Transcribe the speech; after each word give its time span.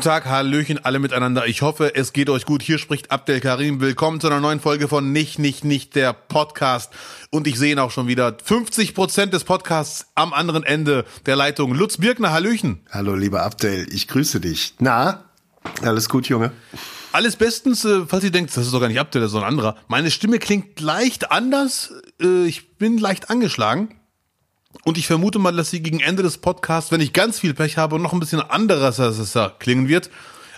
guten 0.00 0.08
Tag, 0.08 0.24
Hallöchen 0.24 0.82
alle 0.82 0.98
miteinander. 0.98 1.46
Ich 1.46 1.60
hoffe, 1.60 1.94
es 1.94 2.14
geht 2.14 2.30
euch 2.30 2.46
gut. 2.46 2.62
Hier 2.62 2.78
spricht 2.78 3.10
Abdel 3.10 3.38
Karim. 3.38 3.82
Willkommen 3.82 4.18
zu 4.18 4.28
einer 4.28 4.40
neuen 4.40 4.58
Folge 4.58 4.88
von 4.88 5.12
Nicht, 5.12 5.38
Nicht, 5.38 5.62
Nicht, 5.62 5.94
der 5.94 6.14
Podcast. 6.14 6.90
Und 7.28 7.46
ich 7.46 7.58
sehe 7.58 7.72
ihn 7.72 7.78
auch 7.78 7.90
schon 7.90 8.06
wieder 8.08 8.34
50 8.42 8.94
Prozent 8.94 9.34
des 9.34 9.44
Podcasts 9.44 10.06
am 10.14 10.32
anderen 10.32 10.64
Ende 10.64 11.04
der 11.26 11.36
Leitung. 11.36 11.74
Lutz 11.74 11.98
Birkner, 11.98 12.32
Hallöchen. 12.32 12.80
Hallo, 12.90 13.14
lieber 13.14 13.42
Abdel, 13.42 13.86
ich 13.92 14.08
grüße 14.08 14.40
dich. 14.40 14.72
Na, 14.78 15.24
alles 15.82 16.08
gut, 16.08 16.26
Junge? 16.30 16.52
Alles 17.12 17.36
bestens, 17.36 17.84
äh, 17.84 18.06
falls 18.06 18.24
ihr 18.24 18.30
denkt, 18.30 18.56
das 18.56 18.64
ist 18.64 18.72
doch 18.72 18.80
gar 18.80 18.88
nicht 18.88 19.00
Abdel, 19.00 19.20
das 19.20 19.28
ist 19.28 19.32
so 19.32 19.38
ein 19.40 19.44
anderer. 19.44 19.76
Meine 19.86 20.10
Stimme 20.10 20.38
klingt 20.38 20.80
leicht 20.80 21.30
anders. 21.30 21.92
Äh, 22.22 22.46
Ich 22.46 22.78
bin 22.78 22.96
leicht 22.96 23.28
angeschlagen. 23.28 23.99
Und 24.84 24.98
ich 24.98 25.06
vermute 25.06 25.38
mal, 25.38 25.54
dass 25.54 25.70
sie 25.70 25.82
gegen 25.82 26.00
Ende 26.00 26.22
des 26.22 26.38
Podcasts, 26.38 26.90
wenn 26.92 27.00
ich 27.00 27.12
ganz 27.12 27.38
viel 27.38 27.54
Pech 27.54 27.76
habe, 27.76 27.98
noch 27.98 28.12
ein 28.12 28.20
bisschen 28.20 28.40
anderes 28.40 29.00
als 29.00 29.18
es 29.18 29.32
da 29.32 29.52
klingen 29.58 29.88
wird. 29.88 30.10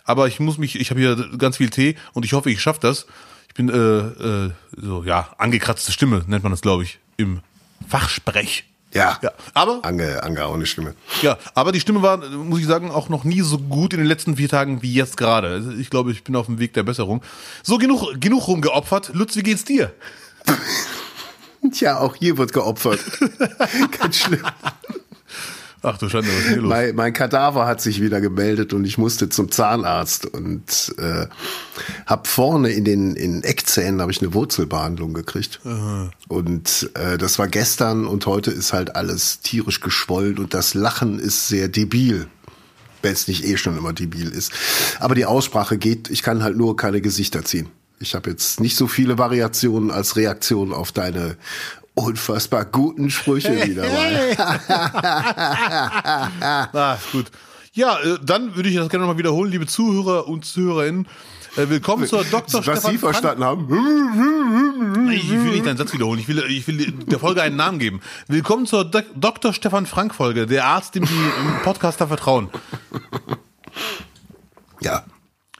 Aber 0.04 0.28
ich 0.28 0.40
muss 0.40 0.58
mich, 0.58 0.78
ich 0.78 0.90
habe 0.90 1.00
hier 1.00 1.16
ganz 1.38 1.56
viel 1.56 1.70
Tee 1.70 1.96
und 2.12 2.24
ich 2.24 2.32
hoffe, 2.32 2.50
ich 2.50 2.60
schaffe 2.60 2.80
das. 2.80 3.06
Ich 3.48 3.54
bin 3.54 3.68
äh, 3.68 3.74
äh, 3.76 4.50
so 4.76 5.04
ja 5.04 5.28
angekratzte 5.38 5.92
Stimme 5.92 6.24
nennt 6.26 6.42
man 6.42 6.52
das, 6.52 6.62
glaube 6.62 6.84
ich, 6.84 6.98
im 7.16 7.40
Fachsprech. 7.88 8.64
Ja. 8.94 9.18
Ja, 9.22 9.32
aber 9.54 9.80
Ange, 9.84 10.22
angehauene 10.22 10.66
Stimme. 10.66 10.94
ja, 11.22 11.38
aber 11.54 11.72
die 11.72 11.80
Stimme 11.80 12.02
war, 12.02 12.18
muss 12.18 12.60
ich 12.60 12.66
sagen, 12.66 12.90
auch 12.90 13.08
noch 13.08 13.24
nie 13.24 13.40
so 13.40 13.58
gut 13.58 13.94
in 13.94 14.00
den 14.00 14.06
letzten 14.06 14.36
vier 14.36 14.48
Tagen 14.48 14.82
wie 14.82 14.92
jetzt 14.92 15.16
gerade. 15.16 15.74
Ich 15.78 15.88
glaube, 15.88 16.12
ich 16.12 16.24
bin 16.24 16.36
auf 16.36 16.46
dem 16.46 16.58
Weg 16.58 16.74
der 16.74 16.82
Besserung. 16.82 17.22
So 17.62 17.78
genug, 17.78 18.20
genug 18.20 18.48
rumgeopfert. 18.48 19.12
Lutz, 19.14 19.34
wie 19.36 19.42
geht's 19.42 19.64
dir? 19.64 19.92
Tja, 21.72 21.98
auch 21.98 22.16
hier 22.16 22.38
wird 22.38 22.52
geopfert. 22.52 23.00
Ganz 24.00 24.16
schlimm. 24.16 24.42
Ach 25.84 25.98
du 25.98 26.08
Schande, 26.08 26.28
was 26.28 26.36
ist 26.36 26.48
hier 26.48 26.56
los? 26.58 26.70
Mein, 26.70 26.94
mein 26.94 27.12
Kadaver 27.12 27.66
hat 27.66 27.80
sich 27.80 28.00
wieder 28.00 28.20
gemeldet 28.20 28.72
und 28.72 28.84
ich 28.84 28.98
musste 28.98 29.28
zum 29.28 29.50
Zahnarzt 29.50 30.26
und 30.26 30.94
äh, 30.98 31.26
hab 32.06 32.28
vorne 32.28 32.70
in 32.70 32.84
den 32.84 33.16
in 33.16 33.42
Eckzähnen 33.42 34.00
habe 34.00 34.12
ich 34.12 34.22
eine 34.22 34.32
Wurzelbehandlung 34.32 35.12
gekriegt. 35.12 35.60
Und 36.28 36.90
äh, 36.94 37.18
das 37.18 37.40
war 37.40 37.48
gestern 37.48 38.06
und 38.06 38.26
heute 38.26 38.52
ist 38.52 38.72
halt 38.72 38.94
alles 38.94 39.40
tierisch 39.40 39.80
geschwollen 39.80 40.38
und 40.38 40.54
das 40.54 40.74
Lachen 40.74 41.18
ist 41.18 41.48
sehr 41.48 41.66
debil. 41.66 42.28
Wenn 43.02 43.12
es 43.12 43.26
nicht 43.26 43.44
eh 43.44 43.56
schon 43.56 43.76
immer 43.76 43.92
debil 43.92 44.28
ist. 44.28 44.52
Aber 45.00 45.16
die 45.16 45.24
Aussprache 45.24 45.76
geht, 45.76 46.08
ich 46.10 46.22
kann 46.22 46.44
halt 46.44 46.56
nur 46.56 46.76
keine 46.76 47.00
Gesichter 47.00 47.44
ziehen. 47.44 47.68
Ich 48.02 48.16
habe 48.16 48.30
jetzt 48.30 48.60
nicht 48.60 48.76
so 48.76 48.88
viele 48.88 49.16
Variationen 49.16 49.92
als 49.92 50.16
Reaktion 50.16 50.72
auf 50.72 50.90
deine 50.90 51.36
unfassbar 51.94 52.64
guten 52.64 53.10
Sprüche 53.10 53.50
wieder 53.66 53.84
mal. 53.84 54.36
Ah, 56.72 56.98
gut. 57.12 57.30
Ja, 57.72 57.98
äh, 58.00 58.18
dann 58.22 58.56
würde 58.56 58.68
ich 58.68 58.74
das 58.74 58.88
gerne 58.88 59.04
nochmal 59.04 59.18
wiederholen, 59.18 59.52
liebe 59.52 59.66
Zuhörer 59.66 60.26
und 60.26 60.44
Zuhörerinnen. 60.44 61.06
Äh, 61.56 61.68
willkommen 61.68 62.06
zur 62.06 62.24
Dr. 62.24 62.66
Was 62.66 62.78
Stefan 62.78 62.92
Sie 62.92 62.98
verstanden 62.98 63.44
haben. 63.44 65.10
Ich 65.12 65.30
will 65.30 65.52
nicht 65.52 65.66
deinen 65.66 65.76
Satz 65.76 65.92
wiederholen. 65.92 66.18
Ich 66.18 66.26
will, 66.26 66.42
ich 66.48 66.66
will 66.66 66.92
der 66.92 67.20
Folge 67.20 67.40
einen 67.40 67.56
Namen 67.56 67.78
geben. 67.78 68.00
Willkommen 68.26 68.66
zur 68.66 68.84
Dr. 68.84 69.52
Stefan 69.52 69.86
Frank 69.86 70.14
Folge, 70.14 70.46
der 70.46 70.64
Arzt, 70.64 70.96
dem 70.96 71.04
im 71.04 71.62
Podcaster 71.62 72.08
vertrauen. 72.08 72.50
Ja. 74.80 75.04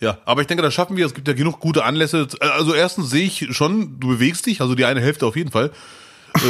Ja, 0.02 0.18
aber 0.24 0.40
ich 0.40 0.48
denke, 0.48 0.62
das 0.62 0.74
schaffen 0.74 0.96
wir. 0.96 1.06
Es 1.06 1.14
gibt 1.14 1.28
ja 1.28 1.34
genug 1.34 1.60
gute 1.60 1.84
Anlässe. 1.84 2.26
Also 2.40 2.74
erstens 2.74 3.08
sehe 3.10 3.24
ich 3.24 3.46
schon, 3.56 4.00
du 4.00 4.08
bewegst 4.08 4.46
dich, 4.46 4.60
also 4.60 4.74
die 4.74 4.84
eine 4.84 5.00
Hälfte 5.00 5.24
auf 5.26 5.36
jeden 5.36 5.52
Fall. 5.52 5.70
Äh, 6.34 6.40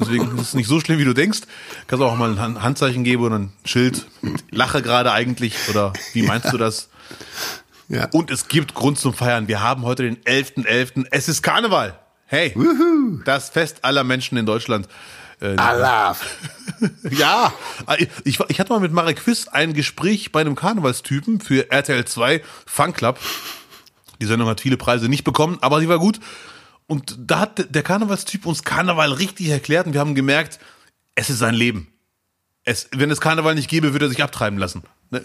deswegen 0.00 0.34
ist 0.36 0.48
es 0.48 0.54
nicht 0.54 0.66
so 0.68 0.80
schlimm, 0.80 0.98
wie 0.98 1.04
du 1.04 1.12
denkst. 1.14 1.42
Kannst 1.86 2.02
auch 2.04 2.16
mal 2.16 2.30
ein 2.32 2.40
Han- 2.40 2.60
Handzeichen 2.62 3.04
geben 3.04 3.22
oder 3.22 3.38
ein 3.38 3.52
Schild. 3.64 4.06
Lache 4.50 4.82
gerade 4.82 5.12
eigentlich 5.12 5.54
oder 5.70 5.92
wie 6.12 6.22
meinst 6.22 6.52
du 6.52 6.58
das? 6.58 6.88
Ja. 7.88 8.08
Und 8.12 8.30
es 8.32 8.48
gibt 8.48 8.74
Grund 8.74 8.98
zum 8.98 9.14
Feiern. 9.14 9.46
Wir 9.48 9.60
haben 9.62 9.82
heute 9.84 10.02
den 10.02 10.16
11.11. 10.24 11.06
Es 11.12 11.28
ist 11.28 11.42
Karneval. 11.42 11.98
Hey, 12.26 12.56
das 13.26 13.50
Fest 13.50 13.84
aller 13.84 14.02
Menschen 14.02 14.38
in 14.38 14.46
Deutschland. 14.46 14.88
Äh, 15.42 15.56
Allah. 15.56 16.16
ja, 17.10 17.52
ich, 18.24 18.38
ich 18.48 18.60
hatte 18.60 18.72
mal 18.72 18.80
mit 18.80 18.92
Marek 18.92 19.18
Quiz 19.18 19.48
ein 19.48 19.74
Gespräch 19.74 20.30
bei 20.30 20.40
einem 20.40 20.54
Karnevalstypen 20.54 21.40
für 21.40 21.70
RTL 21.70 22.04
2 22.04 22.42
Fun 22.64 22.92
Club. 22.92 23.18
Die 24.20 24.26
Sendung 24.26 24.48
hat 24.48 24.60
viele 24.60 24.76
Preise 24.76 25.08
nicht 25.08 25.24
bekommen, 25.24 25.58
aber 25.60 25.80
sie 25.80 25.88
war 25.88 25.98
gut. 25.98 26.20
Und 26.86 27.16
da 27.18 27.40
hat 27.40 27.74
der 27.74 27.82
Karnevalstyp 27.82 28.46
uns 28.46 28.62
Karneval 28.62 29.12
richtig 29.12 29.48
erklärt 29.48 29.86
und 29.86 29.94
wir 29.94 30.00
haben 30.00 30.14
gemerkt, 30.14 30.60
es 31.16 31.28
ist 31.28 31.40
sein 31.40 31.54
Leben. 31.54 31.88
Es, 32.64 32.88
wenn 32.92 33.10
es 33.10 33.20
Karneval 33.20 33.56
nicht 33.56 33.68
gäbe, 33.68 33.92
würde 33.92 34.06
er 34.06 34.08
sich 34.08 34.22
abtreiben 34.22 34.58
lassen. 34.58 34.84
Ne? 35.10 35.24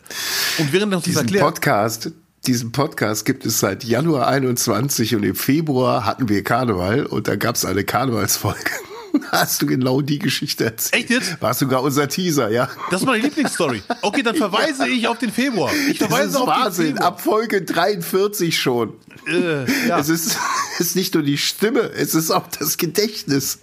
Und 0.57 0.73
während 0.73 0.93
er 0.93 0.97
uns 0.97 1.05
das 1.05 1.13
Diesen 1.13 1.25
erklärt, 1.25 1.43
Podcast, 1.43 2.11
diesen 2.47 2.71
Podcast 2.71 3.25
gibt 3.25 3.45
es 3.45 3.59
seit 3.59 3.83
Januar 3.83 4.27
21 4.27 5.15
und 5.15 5.23
im 5.23 5.35
Februar 5.35 6.05
hatten 6.05 6.27
wir 6.29 6.43
Karneval 6.43 7.05
und 7.05 7.27
da 7.27 7.35
gab 7.35 7.55
es 7.55 7.65
eine 7.65 7.83
Karnevalsfolge. 7.83 8.71
Hast 9.31 9.61
du 9.61 9.65
genau 9.65 10.01
die 10.01 10.19
Geschichte 10.19 10.65
erzählt? 10.65 11.03
Echt 11.03 11.09
jetzt? 11.09 11.41
War 11.41 11.53
sogar 11.53 11.83
unser 11.83 12.07
Teaser, 12.07 12.49
ja. 12.49 12.69
das 12.91 13.01
ist 13.01 13.05
meine 13.07 13.23
Lieblingsstory. 13.23 13.81
Okay, 14.01 14.23
dann 14.23 14.35
verweise 14.35 14.87
ich 14.87 15.07
auf 15.07 15.17
den 15.17 15.31
Februar. 15.31 15.71
Ich 15.89 15.99
Das 15.99 16.07
verweise 16.07 16.29
ist 16.29 16.35
auf 16.35 16.47
Wahnsinn. 16.47 16.85
den 16.85 16.93
Februar. 16.95 17.07
Ab 17.09 17.21
Folge 17.21 17.61
43 17.61 18.59
schon. 18.59 18.93
Äh, 19.27 19.65
ja. 19.87 19.99
Es 19.99 20.09
ist, 20.09 20.37
es 20.79 20.87
ist 20.87 20.95
nicht 20.95 21.13
nur 21.13 21.23
die 21.23 21.37
Stimme, 21.37 21.81
es 21.81 22.15
ist 22.15 22.31
auch 22.31 22.47
das 22.59 22.77
Gedächtnis, 22.77 23.59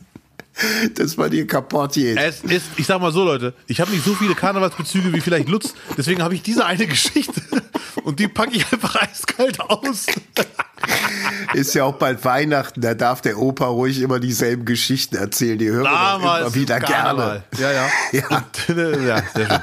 das 0.95 1.17
bei 1.17 1.29
dir 1.29 1.47
kaputt. 1.47 1.97
Es 1.97 2.43
ist, 2.43 2.67
ich 2.77 2.87
sag 2.87 3.01
mal 3.01 3.13
so, 3.13 3.25
Leute, 3.25 3.55
ich 3.67 3.81
habe 3.81 3.91
nicht 3.91 4.05
so 4.05 4.15
viele 4.15 4.35
Karnevalsbezüge 4.35 5.13
wie 5.13 5.21
vielleicht 5.21 5.49
Lutz, 5.49 5.75
deswegen 5.97 6.23
habe 6.23 6.35
ich 6.35 6.43
diese 6.43 6.65
eine 6.65 6.87
Geschichte 6.87 7.43
und 8.05 8.21
die 8.21 8.29
packe 8.29 8.57
ich 8.57 8.73
einfach 8.73 8.97
eiskalt 8.97 9.61
aus. 9.61 10.07
Ist 11.55 11.75
ja 11.75 11.85
auch 11.85 11.95
bald 11.95 12.25
Weihnachten, 12.25 12.81
da 12.81 12.95
darf 12.95 13.21
der 13.23 13.39
Opa 13.39 13.67
ruhig 13.67 14.01
immer 14.01 14.21
dieselben 14.21 14.65
Geschichten 14.65 15.17
erzählen. 15.17 15.59
Die 15.59 15.71
hören 15.71 15.85
wir 15.85 16.37
immer 16.41 16.55
wieder 16.55 16.81
Karneval. 16.81 17.45
gerne. 17.57 17.77
Ja, 17.77 17.89
ja. 18.13 18.45
Ja, 19.07 19.23
sehr 19.35 19.47
schön. 19.49 19.61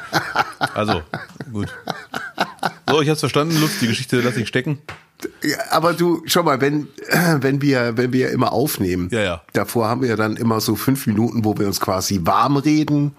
Also, 0.74 1.02
gut. 1.52 1.68
So, 2.90 3.02
ich 3.02 3.10
hab's 3.10 3.20
verstanden, 3.20 3.60
Lutz, 3.60 3.80
die 3.80 3.88
Geschichte 3.88 4.20
lasse 4.22 4.42
ich 4.42 4.48
stecken. 4.48 4.80
Aber 5.70 5.94
du, 5.94 6.22
schau 6.26 6.44
mal, 6.44 6.62
wenn, 6.62 6.88
wenn 7.42 7.62
wir, 7.62 7.98
wenn 7.98 8.14
wir 8.14 8.32
immer 8.32 8.52
aufnehmen, 8.54 9.10
Ja, 9.12 9.22
ja. 9.22 9.42
davor 9.54 9.88
haben 9.88 10.02
wir 10.02 10.10
ja 10.10 10.16
dann 10.16 10.36
immer 10.38 10.60
so 10.62 10.76
fünf 10.76 11.08
Minuten, 11.08 11.44
wo 11.46 11.58
wir 11.58 11.68
uns 11.68 11.80
quasi 11.80 12.20
warm 12.24 12.58
reden 12.58 13.14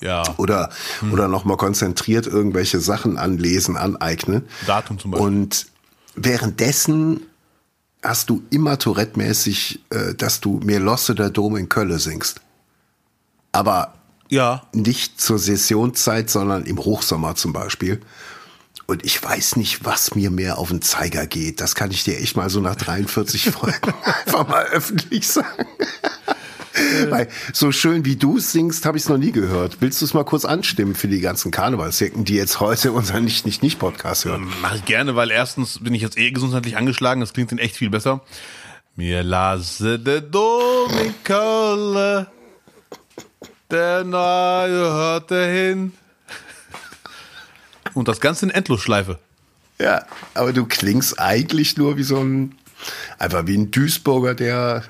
Ja. 0.00 0.22
oder, 0.38 0.70
oder 1.12 1.28
nochmal 1.28 1.56
konzentriert 1.56 2.26
irgendwelche 2.26 2.80
Sachen 2.80 3.18
anlesen, 3.18 3.76
aneignen. 3.76 4.42
Datum 4.66 4.98
zum 4.98 5.12
Beispiel. 5.12 5.26
Und 5.28 5.66
währenddessen 6.14 7.20
hast 8.02 8.30
du 8.30 8.42
immer 8.50 8.78
Tourette-mäßig, 8.78 9.80
äh, 9.90 10.14
dass 10.14 10.40
du 10.40 10.60
mir 10.64 10.80
Losse 10.80 11.14
der 11.14 11.30
Dom 11.30 11.56
in 11.56 11.68
Kölle 11.68 11.98
singst. 11.98 12.40
Aber 13.52 13.94
Ja. 14.28 14.62
nicht 14.72 15.20
zur 15.20 15.38
Sessionszeit, 15.38 16.30
sondern 16.30 16.64
im 16.64 16.78
Hochsommer 16.78 17.34
zum 17.34 17.52
Beispiel. 17.52 18.00
Und 18.92 19.06
ich 19.06 19.24
weiß 19.24 19.56
nicht, 19.56 19.86
was 19.86 20.14
mir 20.14 20.30
mehr 20.30 20.58
auf 20.58 20.68
den 20.68 20.82
Zeiger 20.82 21.26
geht. 21.26 21.62
Das 21.62 21.74
kann 21.74 21.90
ich 21.90 22.04
dir 22.04 22.20
echt 22.20 22.36
mal 22.36 22.50
so 22.50 22.60
nach 22.60 22.76
43 22.76 23.44
Folgen 23.50 23.94
einfach 24.04 24.46
mal 24.46 24.66
öffentlich 24.66 25.26
sagen. 25.26 25.66
Weil 27.08 27.28
so 27.54 27.72
schön 27.72 28.04
wie 28.04 28.16
du 28.16 28.36
es 28.36 28.52
singst, 28.52 28.84
habe 28.84 28.98
ich 28.98 29.04
es 29.04 29.08
noch 29.08 29.16
nie 29.16 29.32
gehört. 29.32 29.78
Willst 29.80 30.02
du 30.02 30.04
es 30.04 30.12
mal 30.12 30.26
kurz 30.26 30.44
anstimmen 30.44 30.94
für 30.94 31.08
die 31.08 31.20
ganzen 31.20 31.50
Karnevalsjecken, 31.50 32.26
die 32.26 32.34
jetzt 32.34 32.60
heute 32.60 32.92
unseren 32.92 33.24
nicht 33.24 33.46
nicht 33.46 33.62
nicht 33.62 33.78
Podcast 33.78 34.26
hören? 34.26 34.46
Mache 34.60 34.76
ich 34.76 34.84
gerne, 34.84 35.16
weil 35.16 35.30
erstens 35.30 35.78
bin 35.82 35.94
ich 35.94 36.02
jetzt 36.02 36.18
eh 36.18 36.30
gesundheitlich 36.30 36.76
angeschlagen, 36.76 37.22
das 37.22 37.32
klingt 37.32 37.50
in 37.50 37.56
echt 37.56 37.76
viel 37.76 37.88
besser. 37.88 38.20
Mir 38.94 39.22
lasse 39.22 39.98
de 39.98 40.20
Dom 40.20 40.90
in 41.02 41.14
Köln, 41.24 42.26
der 43.70 44.04
Neue 44.04 44.92
hörte 44.92 45.46
hin. 45.46 45.92
Und 47.94 48.08
das 48.08 48.20
Ganze 48.20 48.46
in 48.46 48.50
Endlosschleife. 48.50 49.18
Ja, 49.78 50.04
aber 50.34 50.52
du 50.52 50.66
klingst 50.66 51.18
eigentlich 51.18 51.76
nur 51.76 51.96
wie 51.96 52.02
so 52.02 52.18
ein, 52.18 52.54
einfach 53.18 53.46
wie 53.46 53.56
ein 53.56 53.70
Duisburger, 53.70 54.34
der 54.34 54.84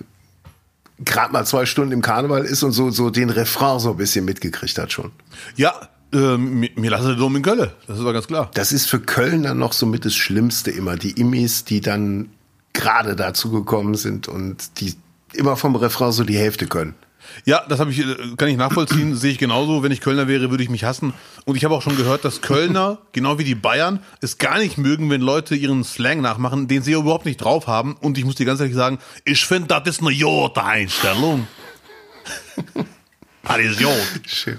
gerade 1.04 1.32
mal 1.32 1.44
zwei 1.46 1.66
Stunden 1.66 1.92
im 1.92 2.02
Karneval 2.02 2.44
ist 2.44 2.62
und 2.62 2.72
so, 2.72 2.90
so 2.90 3.10
den 3.10 3.30
Refrain 3.30 3.78
so 3.78 3.90
ein 3.90 3.96
bisschen 3.96 4.24
mitgekriegt 4.24 4.78
hat 4.78 4.92
schon. 4.92 5.10
Ja, 5.56 5.88
äh, 6.12 6.36
mir, 6.36 6.90
lasse 6.90 7.16
Dom 7.16 7.36
in 7.36 7.42
Köln, 7.42 7.70
das 7.86 7.98
ist 7.98 8.04
doch 8.04 8.12
ganz 8.12 8.26
klar. 8.26 8.50
Das 8.54 8.72
ist 8.72 8.86
für 8.86 9.00
Köln 9.00 9.42
dann 9.42 9.58
noch 9.58 9.72
so 9.72 9.86
mit 9.86 10.04
das 10.04 10.14
Schlimmste 10.14 10.70
immer. 10.70 10.96
Die 10.96 11.12
Immis, 11.12 11.64
die 11.64 11.80
dann 11.80 12.28
gerade 12.72 13.16
dazu 13.16 13.50
gekommen 13.50 13.94
sind 13.94 14.28
und 14.28 14.80
die 14.80 14.94
immer 15.32 15.56
vom 15.56 15.76
Refrain 15.76 16.12
so 16.12 16.24
die 16.24 16.36
Hälfte 16.36 16.66
können. 16.66 16.94
Ja, 17.44 17.64
das 17.68 17.80
habe 17.80 17.90
ich, 17.90 18.00
äh, 18.00 18.16
kann 18.36 18.48
ich 18.48 18.56
nachvollziehen, 18.56 19.16
sehe 19.16 19.32
ich 19.32 19.38
genauso. 19.38 19.82
Wenn 19.82 19.92
ich 19.92 20.00
Kölner 20.00 20.28
wäre, 20.28 20.50
würde 20.50 20.62
ich 20.62 20.70
mich 20.70 20.84
hassen. 20.84 21.14
Und 21.44 21.56
ich 21.56 21.64
habe 21.64 21.74
auch 21.74 21.82
schon 21.82 21.96
gehört, 21.96 22.24
dass 22.24 22.40
Kölner, 22.40 22.98
genau 23.12 23.38
wie 23.38 23.44
die 23.44 23.54
Bayern, 23.54 24.00
es 24.20 24.38
gar 24.38 24.58
nicht 24.58 24.78
mögen, 24.78 25.10
wenn 25.10 25.20
Leute 25.20 25.54
ihren 25.54 25.84
Slang 25.84 26.20
nachmachen, 26.20 26.68
den 26.68 26.82
sie 26.82 26.92
überhaupt 26.92 27.24
nicht 27.24 27.38
drauf 27.38 27.66
haben. 27.66 27.96
Und 28.00 28.18
ich 28.18 28.24
muss 28.24 28.36
dir 28.36 28.46
ganz 28.46 28.60
ehrlich 28.60 28.76
sagen, 28.76 28.98
ich 29.24 29.44
finde, 29.44 29.68
das 29.68 29.96
ist 29.96 30.00
eine 30.00 30.10
Jota-Einstellung. 30.10 31.46
Addition. 33.44 33.92
Schön. 34.26 34.58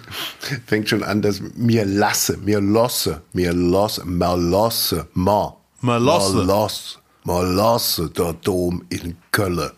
Fängt 0.66 0.90
schon 0.90 1.04
an, 1.04 1.22
dass 1.22 1.42
mir 1.56 1.86
lasse, 1.86 2.38
mir 2.38 2.60
losse, 2.60 3.22
mir 3.34 3.54
losse, 3.54 4.06
mir 4.06 4.36
losse, 4.36 5.08
ma. 5.14 5.56
Mir 5.82 6.00
losse. 6.00 6.38
Mir 6.38 6.44
losse, 6.44 6.98
mir 7.24 7.44
losse, 7.44 8.10
der 8.10 8.34
Dom 8.34 8.84
in 8.90 9.16
Köln. 9.32 9.72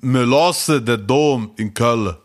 Melosse, 0.00 0.82
der 0.82 0.98
Dom 0.98 1.50
in 1.56 1.74
Köln. 1.74 2.16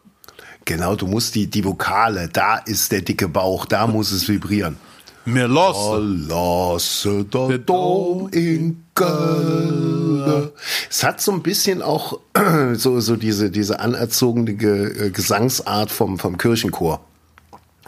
Genau, 0.66 0.96
du 0.96 1.08
musst 1.08 1.36
die, 1.36 1.48
die 1.48 1.64
Vokale, 1.64 2.30
da 2.31 2.58
ist 2.58 2.92
der 2.92 3.02
dicke 3.02 3.28
Bauch, 3.28 3.66
da 3.66 3.88
muss 3.88 4.12
es 4.12 4.28
vibrieren. 4.28 4.78
Melosse. 5.25 6.00
Lasse 6.00 7.25
der 7.25 7.58
Dom 7.60 8.30
in 8.31 8.84
Köln. 8.96 10.50
Es 10.90 11.04
hat 11.04 11.22
so 11.22 11.31
ein 11.34 11.44
bisschen 11.44 11.81
auch 11.81 12.19
so, 12.74 13.00
so 13.00 13.16
diese, 13.16 13.50
diese 13.52 13.80
anerzogene 13.80 14.54
Ge- 14.54 15.08
äh, 15.08 15.10
Gesangsart 15.10 15.92
vom, 15.92 16.19
vom 16.19 16.38
Kirchenchor. 16.38 17.02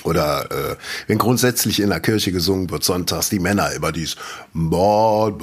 Oder 0.03 0.49
äh, 0.51 0.75
wenn 1.07 1.17
grundsätzlich 1.17 1.81
in 1.81 1.89
der 1.89 1.99
Kirche 1.99 2.31
gesungen 2.31 2.69
wird, 2.69 2.83
sonntags 2.83 3.29
die 3.29 3.39
Männer 3.39 3.73
über 3.75 3.91
dies. 3.91 4.15
Und 4.53 5.41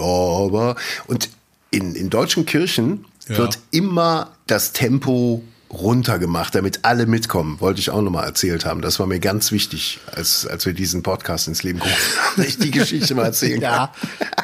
in, 1.71 1.94
in 1.94 2.11
deutschen 2.11 2.47
Kirchen 2.47 3.05
Ja. 3.28 3.38
wird 3.38 3.58
immer 3.70 4.32
das 4.46 4.73
Tempo 4.73 5.43
runtergemacht, 5.70 6.55
damit 6.55 6.81
alle 6.84 7.06
mitkommen. 7.06 7.61
Wollte 7.61 7.81
ich 7.81 7.90
auch 7.90 8.00
nochmal 8.02 8.25
erzählt 8.25 8.64
haben. 8.64 8.82
Das 8.82 9.00
war 9.00 9.06
mir 9.06 9.19
ganz 9.19 9.50
wichtig, 9.52 9.99
als, 10.14 10.46
als 10.46 10.64
wir 10.64 10.73
diesen 10.73 11.02
Podcast 11.02 11.49
ins 11.49 11.62
Leben 11.62 11.81
gerufen 11.81 12.19
haben, 12.20 12.37
dass 12.37 12.46
ich 12.46 12.58
die 12.58 12.70
Geschichte 12.70 13.14
mal 13.14 13.25
erzählen 13.25 13.61
kann. 13.61 13.88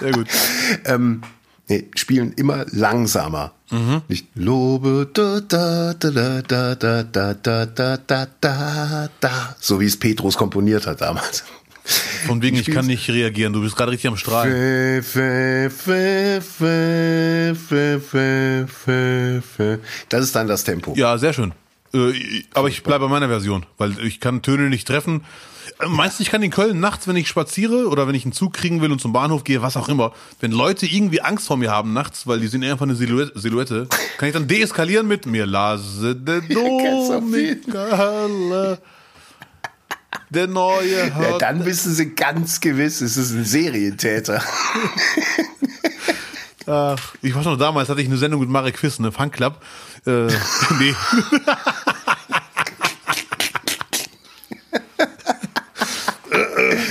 Sehr 0.01 0.13
gut. 0.13 0.27
Ähm, 0.85 1.23
nee, 1.69 1.89
spielen 1.95 2.33
immer 2.33 2.67
langsamer. 2.71 3.53
Nicht 4.09 4.27
Lobe 4.35 5.09
da 5.15 5.41
da 5.41 5.95
da 5.95 6.11
da 6.11 6.43
da 6.43 6.75
da 6.75 7.35
da 7.35 7.67
da 7.67 7.97
da 7.97 8.27
da 8.41 9.09
da 9.19 9.57
so 9.59 9.81
wie 9.81 9.87
es 9.87 9.97
Petrus 9.99 10.37
komponiert 10.37 10.87
hat 10.87 11.01
damals. 11.01 11.45
Von 12.27 12.43
wegen, 12.43 12.57
ich 12.57 12.71
kann 12.71 12.87
nicht 12.87 13.09
reagieren. 13.11 13.53
Du 13.53 13.61
bist 13.61 13.77
gerade 13.77 13.91
richtig 13.93 14.09
am 14.09 14.17
Strahlen. 14.17 15.03
Das 20.09 20.25
ist 20.25 20.35
dann 20.37 20.47
das 20.47 20.65
Tempo. 20.65 20.95
Ja, 20.97 21.19
sehr 21.19 21.33
schön. 21.33 21.53
Äh, 21.95 22.45
aber 22.55 22.69
ich 22.69 22.83
bleibe 22.83 23.05
bei 23.07 23.11
meiner 23.11 23.29
Version, 23.29 23.67
weil 23.79 23.99
ich 24.05 24.21
kann 24.21 24.43
Töne 24.43 24.71
nicht 24.71 24.87
treffen. 24.89 25.25
Äh, 25.81 25.89
Meinst 25.89 26.19
du, 26.19 26.23
ich 26.23 26.31
kann 26.31 26.43
in 26.43 26.51
Köln 26.51 26.81
nachts, 26.81 27.07
wenn 27.07 27.17
ich 27.17 27.29
spaziere 27.29 27.89
oder 27.89 28.09
wenn 28.09 28.15
ich 28.15 28.25
einen 28.25 28.33
Zug 28.33 28.55
kriegen 28.55 28.81
will 28.81 28.91
und 28.93 29.01
zum 29.01 29.13
Bahnhof 29.13 29.45
gehe, 29.45 29.61
was 29.61 29.77
auch 29.77 29.91
immer, 29.91 30.13
wenn 30.41 30.53
Leute 30.53 30.87
irgendwie 30.87 31.21
Angst 31.21 31.47
vor 31.47 31.59
mir 31.59 31.71
haben 31.71 31.93
nachts, 31.93 32.27
weil 32.27 32.41
die 32.41 32.47
sind 32.47 32.65
einfach 32.65 32.87
eine 32.87 32.95
Silhouette, 32.95 33.39
Silhouette 33.39 33.89
kann 34.17 34.29
ich 34.29 34.33
dann 34.33 34.49
deeskalieren 34.49 35.07
mit 35.07 35.27
mir 35.27 35.45
lase 35.45 36.17
de. 36.17 36.41
Domikalle, 37.21 38.79
der 40.35 40.47
neue 40.47 41.09
Ja, 41.09 41.15
hat 41.15 41.43
dann 41.43 41.65
wissen 41.65 41.95
sie 41.95 42.15
ganz 42.15 42.61
gewiss, 42.61 43.01
es 43.01 43.17
ist 43.17 43.33
ein 43.33 43.45
Serientäter. 43.45 44.43
Ach, 46.67 47.15
ich 47.23 47.35
weiß 47.35 47.45
noch, 47.45 47.59
damals 47.59 47.89
hatte 47.89 48.01
ich 48.01 48.07
eine 48.09 48.17
Sendung 48.17 48.41
mit 48.41 48.49
Marek 48.49 48.77
Quiss, 48.77 48.99
eine 48.99 49.13
Fanclub. 49.13 49.55
Äh, 50.07 50.27
nee. 50.79 50.95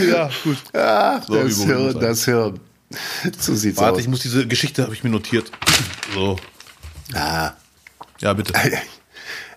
ja, 0.09 0.29
gut. 0.43 0.57
Ach, 0.73 1.23
So, 1.27 1.35
das 1.35 1.57
Hirn, 1.63 1.99
das 1.99 2.25
Hirn. 2.25 2.59
So 3.39 3.55
sieht's 3.55 3.77
Warte, 3.79 3.95
aus. 3.95 4.01
ich 4.01 4.07
muss 4.07 4.19
diese 4.21 4.45
Geschichte, 4.47 4.83
habe 4.83 4.93
ich 4.93 5.03
mir 5.03 5.09
notiert. 5.09 5.51
So, 6.13 6.38
Ah. 7.13 7.53
ja, 8.19 8.33
bitte. 8.33 8.53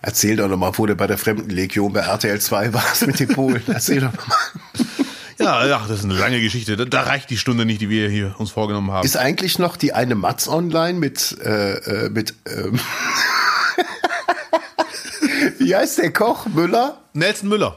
Erzähl 0.05 0.35
doch 0.35 0.47
nochmal, 0.47 0.71
wo 0.75 0.85
du 0.85 0.95
bei 0.95 1.07
der 1.07 1.17
Fremdenlegion 1.17 1.91
bei 1.91 2.01
RTL 2.01 2.39
2 2.39 2.75
warst 2.75 3.07
mit 3.07 3.19
den 3.19 3.27
Polen. 3.27 3.63
Erzähl 3.65 4.01
doch 4.01 4.13
nochmal. 4.13 4.37
Ja, 5.37 5.67
ja, 5.67 5.83
das 5.85 5.99
ist 5.99 6.05
eine 6.05 6.13
lange 6.13 6.39
Geschichte. 6.39 6.77
Da, 6.77 6.85
da 6.85 7.01
reicht 7.01 7.29
die 7.29 7.37
Stunde 7.37 7.65
nicht, 7.65 7.81
die 7.81 7.89
wir 7.89 8.09
hier 8.09 8.33
uns 8.37 8.51
vorgenommen 8.51 8.91
haben. 8.91 9.05
Ist 9.05 9.17
eigentlich 9.17 9.59
noch 9.59 9.75
die 9.75 9.91
eine 9.91 10.15
Matz 10.15 10.47
online 10.47 10.97
mit, 10.97 11.37
äh, 11.43 12.05
äh, 12.05 12.09
mit, 12.09 12.35
ähm, 12.47 12.79
wie 15.59 15.75
heißt 15.75 15.97
der 15.97 16.13
Koch? 16.13 16.45
Müller? 16.45 17.01
Nelson 17.11 17.49
Müller. 17.49 17.75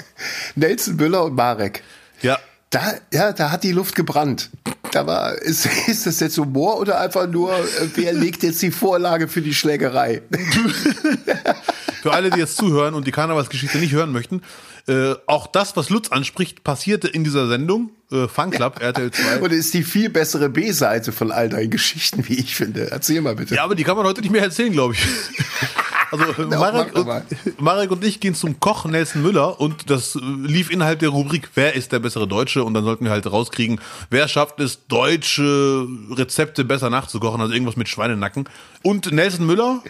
Nelson 0.55 0.95
Müller 0.97 1.25
und 1.25 1.35
Marek. 1.35 1.83
Ja, 2.23 2.39
Da, 2.71 2.95
ja, 3.13 3.33
da 3.33 3.51
hat 3.51 3.65
die 3.65 3.73
Luft 3.73 3.97
gebrannt. 3.97 4.51
Da 4.93 5.07
war, 5.07 5.35
ist, 5.35 5.67
ist 5.87 6.07
das 6.07 6.21
jetzt 6.21 6.39
Humor 6.39 6.79
oder 6.79 7.01
einfach 7.01 7.29
nur, 7.29 7.53
äh, 7.53 7.89
wer 7.95 8.13
legt 8.13 8.43
jetzt 8.43 8.63
die 8.63 8.71
Vorlage 8.71 9.29
für 9.29 9.43
die 9.43 9.55
Schlägerei? 9.55 10.23
für 12.03 12.13
alle, 12.13 12.31
die 12.31 12.39
jetzt 12.39 12.57
zuhören 12.57 12.95
und 12.95 13.07
die 13.07 13.13
Karnevalsgeschichte 13.13 13.79
nicht 13.79 13.93
hören 13.93 14.13
möchten, 14.13 14.43
äh, 14.87 15.15
auch 15.27 15.47
das, 15.47 15.77
was 15.77 15.91
Lutz 15.91 16.09
anspricht, 16.09 16.65
passierte 16.65 17.09
in 17.09 17.23
dieser 17.23 17.47
Sendung, 17.49 17.91
äh, 18.11 18.27
Fanclub, 18.27 18.81
RTL 18.81 19.11
2. 19.11 19.41
Und 19.41 19.53
ist 19.53 19.75
die 19.75 19.83
viel 19.83 20.09
bessere 20.09 20.49
B-Seite 20.49 21.13
von 21.13 21.31
all 21.31 21.51
deinen 21.51 21.71
Geschichten, 21.71 22.27
wie 22.29 22.35
ich 22.35 22.57
finde. 22.57 22.91
Erzähl 22.91 23.21
mal 23.21 23.35
bitte. 23.35 23.55
Ja, 23.55 23.65
aber 23.65 23.75
die 23.75 23.85
kann 23.85 23.97
man 23.97 24.07
heute 24.07 24.23
nicht 24.23 24.31
mehr 24.31 24.43
erzählen, 24.43 24.73
glaube 24.73 24.95
ich. 24.95 25.01
Also 26.11 26.43
Marek, 26.49 26.95
und, 26.95 27.61
Marek 27.61 27.91
und 27.91 28.05
ich 28.05 28.21
gehen 28.21 28.35
zum 28.35 28.61
Koch 28.61 28.85
Nelson 28.85 29.23
Müller 29.23 29.61
und 29.61 29.91
das 29.91 30.19
lief 30.21 30.71
innerhalb 30.71 30.99
der 31.01 31.11
Rubrik 31.11 31.51
Wer 31.55 31.75
ist 31.75 31.93
der 31.93 31.99
bessere 31.99 32.27
Deutsche? 32.27 32.65
Und 32.65 32.75
dann 32.75 32.85
sollten 32.85 33.05
wir 33.05 33.11
halt 33.11 33.31
rauskriegen, 33.31 33.81
wer 34.11 34.29
schafft 34.29 34.61
es, 34.61 34.87
deutsche 34.87 35.87
Rezepte 36.11 36.65
besser 36.65 36.91
nachzukochen, 36.91 37.41
also 37.41 37.53
irgendwas 37.53 37.77
mit 37.77 37.89
Schweinenacken. 37.89 38.49
Und 38.83 39.13
Nelson 39.13 39.47
Müller 39.47 39.83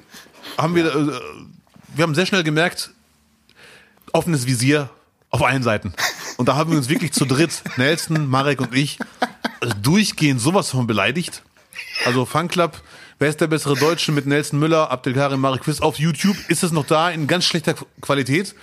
haben 0.56 0.74
wir, 0.74 0.86
äh, 0.86 1.20
wir 1.94 2.02
haben 2.02 2.14
sehr 2.14 2.26
schnell 2.26 2.42
gemerkt, 2.42 2.90
offenes 4.12 4.46
Visier 4.46 4.90
auf 5.30 5.42
allen 5.42 5.62
Seiten. 5.62 5.92
Und 6.36 6.48
da 6.48 6.56
haben 6.56 6.70
wir 6.70 6.78
uns 6.78 6.88
wirklich 6.88 7.12
zu 7.12 7.26
dritt, 7.26 7.62
Nelson, 7.76 8.28
Marek 8.28 8.60
und 8.60 8.74
ich, 8.74 8.98
durchgehend 9.82 10.40
sowas 10.40 10.70
von 10.70 10.86
beleidigt. 10.86 11.42
Also 12.04 12.24
Fanclub, 12.24 12.80
wer 13.18 13.28
ist 13.28 13.40
der 13.40 13.46
bessere 13.46 13.74
Deutsche 13.76 14.12
mit 14.12 14.26
Nelson 14.26 14.58
Müller, 14.58 14.90
Abdelkarim 14.90 15.40
Marek 15.40 15.62
Quiz 15.62 15.80
auf 15.80 15.98
YouTube? 15.98 16.36
Ist 16.48 16.62
es 16.62 16.72
noch 16.72 16.86
da 16.86 17.10
in 17.10 17.26
ganz 17.26 17.44
schlechter 17.44 17.74
Qualität? 18.00 18.54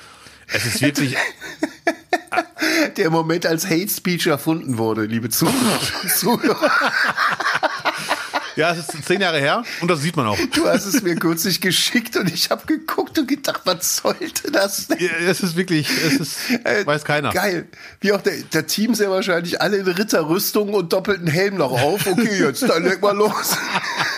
Es 0.47 0.65
ist 0.65 0.81
wirklich, 0.81 1.15
Der 2.97 3.09
Moment, 3.09 3.45
als 3.45 3.65
Hate 3.65 3.89
Speech 3.89 4.27
erfunden 4.27 4.77
wurde, 4.77 5.03
liebe 5.05 5.29
Zuhörer. 6.15 6.71
Ja, 8.55 8.71
es 8.71 8.87
ist 8.87 9.05
zehn 9.05 9.19
Jahre 9.19 9.39
her 9.39 9.63
und 9.81 9.89
das 9.91 9.99
sieht 10.01 10.15
man 10.15 10.27
auch. 10.27 10.37
Du 10.53 10.65
hast 10.65 10.85
es 10.85 11.01
mir 11.01 11.15
kürzlich 11.15 11.59
geschickt 11.59 12.15
und 12.15 12.33
ich 12.33 12.49
habe 12.51 12.65
geguckt 12.65 13.19
und 13.19 13.27
gedacht, 13.27 13.61
was 13.65 13.97
sollte 13.97 14.49
das 14.49 14.87
denn? 14.87 14.97
Ja, 14.99 15.11
Es 15.29 15.41
ist 15.41 15.57
wirklich, 15.57 15.89
es 15.89 16.13
ist, 16.13 16.37
Äh, 16.63 16.85
weiß 16.85 17.03
keiner. 17.03 17.31
Geil. 17.33 17.67
Wie 17.99 18.13
auch 18.13 18.21
der, 18.21 18.33
der 18.53 18.65
Team 18.65 18.95
sehr 18.95 19.09
wahrscheinlich 19.11 19.59
alle 19.61 19.75
in 19.77 19.87
Ritterrüstung 19.87 20.73
und 20.73 20.93
doppelten 20.93 21.27
Helm 21.27 21.57
noch 21.57 21.71
auf. 21.73 22.07
Okay, 22.07 22.39
jetzt 22.43 22.61
dann 22.61 22.83
leg 22.85 23.01
mal 23.01 23.15
los. 23.15 23.57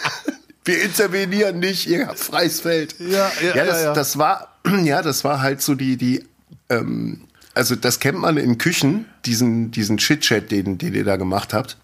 Wir 0.67 0.83
intervenieren 0.83 1.59
nicht, 1.59 1.87
ihr 1.87 2.07
habt 2.07 2.19
freies 2.19 2.59
Feld. 2.59 2.95
Ja, 2.99 3.31
ja, 3.41 3.55
ja, 3.55 3.65
das, 3.65 3.83
ja. 3.83 3.93
das 3.93 4.17
war, 4.17 4.59
ja, 4.83 5.01
das 5.01 5.23
war 5.23 5.41
halt 5.41 5.61
so 5.61 5.75
die, 5.75 5.95
die, 5.95 6.25
ähm, 6.69 7.21
also 7.53 7.75
das 7.77 7.99
kennt 7.99 8.19
man 8.19 8.35
in 8.35 8.57
Küchen, 8.57 9.05
diesen, 9.25 9.71
diesen 9.71 9.97
Chit-Chat, 9.97 10.51
den, 10.51 10.77
den 10.77 10.93
ihr 10.93 11.05
da 11.05 11.15
gemacht 11.15 11.53
habt. 11.53 11.77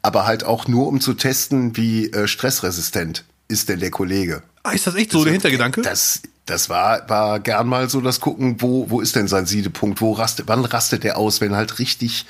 Aber 0.00 0.26
halt 0.26 0.44
auch 0.44 0.68
nur, 0.68 0.86
um 0.86 1.00
zu 1.00 1.12
testen, 1.14 1.76
wie 1.76 2.12
äh, 2.12 2.28
stressresistent 2.28 3.24
ist 3.48 3.68
denn 3.68 3.80
der 3.80 3.90
Kollege. 3.90 4.44
Ah, 4.62 4.70
ist 4.70 4.86
das 4.86 4.94
echt 4.94 5.10
so 5.10 5.24
der 5.24 5.32
Hintergedanke? 5.32 5.82
Das, 5.82 6.22
das 6.50 6.68
war, 6.68 7.08
war 7.08 7.38
gern 7.40 7.68
mal 7.68 7.88
so 7.88 8.00
das 8.00 8.20
Gucken, 8.20 8.60
wo, 8.60 8.90
wo 8.90 9.00
ist 9.00 9.14
denn 9.14 9.28
sein 9.28 9.46
Siedepunkt? 9.46 10.00
Wo 10.00 10.12
rastet, 10.12 10.48
wann 10.48 10.64
rastet 10.64 11.04
der 11.04 11.16
aus, 11.16 11.40
wenn 11.40 11.54
halt 11.54 11.78
richtig, 11.78 12.26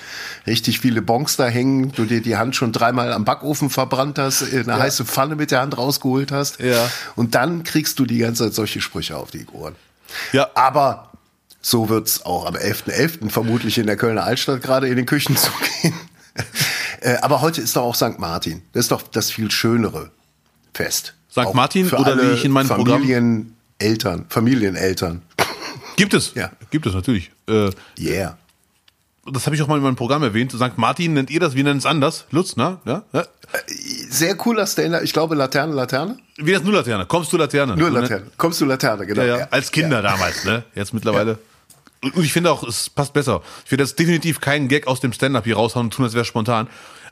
richtig 0.47 0.81
viele 0.81 1.01
Bonks 1.01 1.37
da 1.37 1.47
hängen, 1.47 1.91
du 1.93 2.05
dir 2.05 2.21
die 2.21 2.37
Hand 2.37 2.55
schon 2.55 2.71
dreimal 2.73 3.13
am 3.13 3.25
Backofen 3.25 3.71
verbrannt 3.71 4.19
hast, 4.19 4.43
in 4.43 4.69
eine 4.69 4.81
heiße 4.81 5.05
Pfanne 5.07 5.37
mit 5.37 5.51
der 5.51 5.63
Hand 5.63 5.77
rausgeholt 5.79 6.33
hast. 6.33 6.61
Ja. 6.61 6.91
Und 7.17 7.35
dann 7.35 7.65
kriegst 7.65 7.99
du 7.99 8.05
die 8.05 8.19
ganze 8.19 8.45
Zeit 8.45 8.55
solche 8.55 8.81
Sprüche 8.81 9.17
auf 9.17 9.31
die 9.31 9.47
Ohren. 9.53 9.75
Ja, 10.33 10.49
Aber 10.55 11.11
so 11.63 11.89
wird's 11.89 12.25
auch 12.27 12.47
am 12.47 12.55
11.11. 12.57 13.31
vermutlich 13.31 13.79
in 13.79 13.87
der 13.87 13.97
Kölner 13.97 14.25
Altstadt 14.25 14.63
gerade 14.63 14.89
in 14.89 14.97
den 14.97 15.07
Küchen 15.07 15.37
zugehen. 15.37 15.95
Äh, 17.01 17.17
Aber 17.23 17.41
heute 17.41 17.61
ist 17.63 17.75
doch 17.77 17.83
auch 17.83 17.95
St. 17.95 18.19
Martin. 18.19 18.63
Das 18.73 18.85
ist 18.85 18.91
doch 18.93 19.03
das 19.03 19.31
viel 19.31 19.51
schönere 19.51 20.11
Fest. 20.75 21.15
St. 21.31 21.55
Martin 21.55 21.87
für 21.89 21.97
oder 21.97 22.21
wie 22.21 22.35
ich 22.35 22.45
in 22.45 22.51
meinem 22.53 22.69
Programm- 22.69 23.55
Familieneltern, 23.81 24.27
Familieneltern. 24.29 25.23
gibt 25.97 26.13
es. 26.15 26.35
Ja. 26.35 26.51
Gibt 26.71 26.87
es 26.87 26.95
natürlich. 26.95 27.31
Äh, 27.49 27.71
Yeah. 27.99 28.37
das 29.27 29.47
habe 29.47 29.57
ich 29.57 29.63
auch 29.63 29.69
mal 29.69 29.77
in 29.77 29.83
meinem 29.83 29.97
Programm 29.97 30.23
erwähnt. 30.23 30.53
St. 30.53 30.77
Martin 30.77 31.15
nennt 31.15 31.31
ihr 31.31 31.41
das, 31.41 31.55
wir 31.55 31.65
nennen 31.65 31.79
es 31.79 31.87
anders. 31.87 32.27
Lutz, 32.31 32.57
ne? 32.57 32.79
Ja? 32.85 33.05
ja? 33.13 33.25
Sehr 34.11 34.35
cooler 34.37 34.67
Stand 34.67 35.03
ich 35.03 35.13
glaube 35.13 35.35
Laterne, 35.35 35.75
Laterne. 35.75 36.19
Wie 36.37 36.53
das 36.53 36.63
nur 36.63 36.75
Laterne? 36.75 37.07
Kommst 37.07 37.33
du 37.33 37.37
Laterne? 37.39 37.77
Nur 37.77 37.91
ne? 37.91 38.01
Laterne. 38.01 38.27
Kommst 38.37 38.61
du 38.61 38.67
Laterne, 38.67 39.07
genau. 39.07 39.23
Ja, 39.23 39.39
ja. 39.39 39.49
Als 39.51 39.73
Kinder 39.73 40.03
damals, 40.03 40.45
ne? 40.45 40.65
Jetzt 40.75 40.93
mittlerweile. 40.93 41.39
Und 42.03 42.25
ich 42.25 42.33
finde 42.33 42.51
auch, 42.51 42.63
es 42.63 42.91
passt 42.91 43.13
besser. 43.13 43.43
Ich 43.65 43.71
werde 43.71 43.85
jetzt 43.85 43.99
definitiv 43.99 44.41
keinen 44.41 44.69
Gag 44.69 44.87
aus 44.87 45.01
dem 45.01 45.13
Stand-Up 45.13 45.45
hier 45.45 45.57
raushauen 45.57 45.87
und 45.87 45.95
tun, 45.95 46.05
als 46.05 46.15
wäre 46.15 46.25
spontan. 46.25 46.69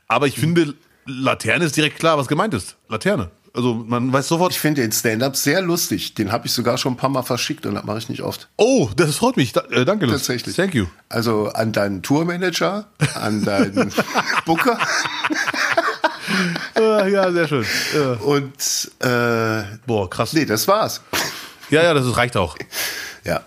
Aber 0.06 0.26
ich 0.26 0.36
finde, 0.36 0.74
Laterne 1.06 1.64
ist 1.64 1.76
direkt 1.76 1.98
klar, 1.98 2.16
was 2.18 2.28
gemeint 2.28 2.54
ist. 2.54 2.76
Laterne. 2.88 3.30
Also 3.54 3.74
man 3.74 4.12
weiß 4.12 4.28
sofort. 4.28 4.52
Ich 4.52 4.60
finde 4.60 4.82
den 4.82 4.92
Stand-up 4.92 5.34
sehr 5.36 5.62
lustig. 5.62 6.14
Den 6.14 6.30
habe 6.32 6.46
ich 6.46 6.52
sogar 6.52 6.78
schon 6.78 6.92
ein 6.92 6.96
paar 6.96 7.10
Mal 7.10 7.22
verschickt 7.22 7.66
und 7.66 7.74
das 7.74 7.84
mache 7.84 7.98
ich 7.98 8.08
nicht 8.08 8.22
oft. 8.22 8.48
Oh, 8.56 8.88
das 8.96 9.16
freut 9.16 9.36
mich. 9.36 9.52
Da, 9.52 9.62
äh, 9.70 9.84
danke, 9.84 10.04
Lutz. 10.06 10.16
Tatsächlich. 10.16 10.54
Thank 10.56 10.74
you. 10.74 10.86
Also 11.08 11.48
an 11.48 11.72
deinen 11.72 12.02
Tourmanager, 12.02 12.86
an 13.14 13.44
deinen 13.44 13.92
Booker 14.46 14.78
Äh, 16.76 17.10
ja, 17.10 17.32
sehr 17.32 17.48
schön. 17.48 17.64
Äh, 17.94 17.98
und 18.22 18.90
äh, 19.00 19.62
boah, 19.86 20.08
krass. 20.10 20.32
nee, 20.34 20.44
das 20.44 20.68
war's. 20.68 21.00
Ja, 21.70 21.82
ja, 21.82 21.94
das 21.94 22.06
ist- 22.06 22.16
reicht 22.16 22.36
auch. 22.36 22.56
Ja. 23.24 23.40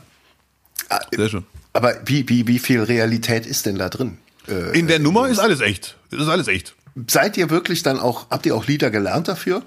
Sehr 1.15 1.29
schön. 1.29 1.45
Aber 1.73 1.95
wie, 2.05 2.27
wie, 2.27 2.47
wie 2.47 2.59
viel 2.59 2.81
Realität 2.83 3.45
ist 3.45 3.65
denn 3.65 3.77
da 3.77 3.87
drin? 3.89 4.17
Äh, 4.47 4.77
In 4.77 4.87
der 4.87 4.99
Nummer 4.99 5.29
ist 5.29 5.39
alles 5.39 5.61
echt. 5.61 5.95
Ist 6.09 6.27
alles 6.27 6.47
echt. 6.47 6.75
seid 7.07 7.37
ihr 7.37 7.49
wirklich 7.49 7.83
dann 7.83 7.99
auch, 7.99 8.25
habt 8.29 8.45
ihr 8.45 8.55
auch 8.55 8.65
Lieder 8.67 8.89
gelernt 8.91 9.27
dafür? 9.29 9.61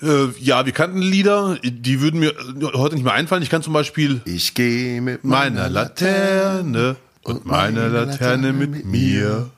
Äh, 0.00 0.28
ja, 0.38 0.64
wir 0.64 0.72
kannten 0.72 1.02
Lieder, 1.02 1.58
die 1.62 2.00
würden 2.00 2.20
mir 2.20 2.34
heute 2.74 2.94
nicht 2.94 3.04
mehr 3.04 3.14
einfallen. 3.14 3.42
Ich 3.42 3.50
kann 3.50 3.62
zum 3.62 3.72
Beispiel 3.72 4.20
Ich 4.24 4.54
gehe 4.54 5.00
mit 5.00 5.24
meiner 5.24 5.68
Laterne 5.68 6.96
und 7.24 7.46
meine 7.46 7.88
Laterne 7.88 8.52
mit 8.52 8.84
mir. 8.84 9.50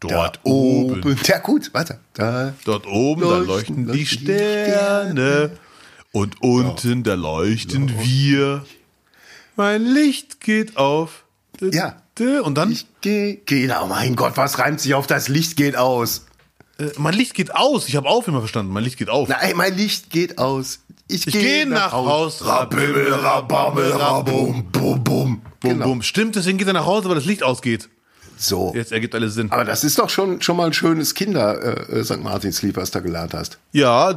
Dort 0.00 0.40
oben, 0.42 1.16
Ja 1.24 1.38
gut, 1.38 1.72
weiter. 1.74 2.00
Da. 2.14 2.54
dort 2.64 2.86
oben, 2.86 3.22
da 3.22 3.38
leuchten 3.38 3.92
die 3.92 4.06
Sterne. 4.06 5.52
Und 6.10 6.42
unten, 6.42 7.04
da 7.04 7.14
leuchten 7.14 7.88
wir. 8.00 8.64
Mein 9.56 9.84
Licht 9.84 10.40
geht 10.40 10.76
auf. 10.76 11.24
Ja. 11.60 11.96
Und 12.18 12.56
dann, 12.58 12.72
Ich 12.72 12.86
gehe, 13.00 13.40
genau, 13.46 13.86
mein 13.86 14.16
Gott, 14.16 14.36
was 14.36 14.58
reimt 14.58 14.80
sich 14.80 14.92
auf 14.94 15.06
das 15.06 15.28
Licht 15.28 15.56
geht 15.56 15.76
aus? 15.76 16.26
Äh, 16.82 16.92
mein 16.98 17.14
Licht 17.14 17.34
geht 17.34 17.54
aus. 17.54 17.88
Ich 17.88 17.96
habe 17.96 18.08
auf 18.08 18.28
immer 18.28 18.40
verstanden. 18.40 18.72
Mein 18.72 18.84
Licht 18.84 18.98
geht 18.98 19.10
auf. 19.10 19.28
Nein, 19.28 19.52
mein 19.56 19.76
Licht 19.76 20.10
geht 20.10 20.38
aus. 20.38 20.80
Ich, 21.08 21.26
Ich 21.26 21.32
geh 21.32 21.64
nach 21.64 21.92
Haus. 21.92 22.44
Rabimmel, 22.44 23.12
rabammel, 23.12 23.92
rabum, 23.92 24.70
bum, 24.72 25.02
bum. 25.04 25.04
Bum, 25.04 25.42
Genau. 25.60 25.84
bum. 25.86 26.02
Stimmt, 26.02 26.36
deswegen 26.36 26.58
geht 26.58 26.66
er 26.66 26.72
nach 26.72 26.86
Hause, 26.86 27.08
weil 27.08 27.14
das 27.16 27.24
Licht 27.26 27.42
ausgeht. 27.42 27.88
So. 28.38 28.72
Jetzt 28.74 28.90
ergibt 28.92 29.14
alles 29.14 29.34
Sinn. 29.34 29.52
Aber 29.52 29.64
das 29.64 29.84
ist 29.84 29.98
doch 29.98 30.08
schon, 30.10 30.40
schon 30.42 30.56
mal 30.56 30.66
ein 30.66 30.72
schönes 30.72 31.14
Kinder 31.14 31.88
äh, 31.90 32.02
St. 32.02 32.22
Martinslied, 32.22 32.76
was 32.76 32.90
du 32.90 33.00
gelernt 33.02 33.34
hast. 33.34 33.58
Ja, 33.72 34.14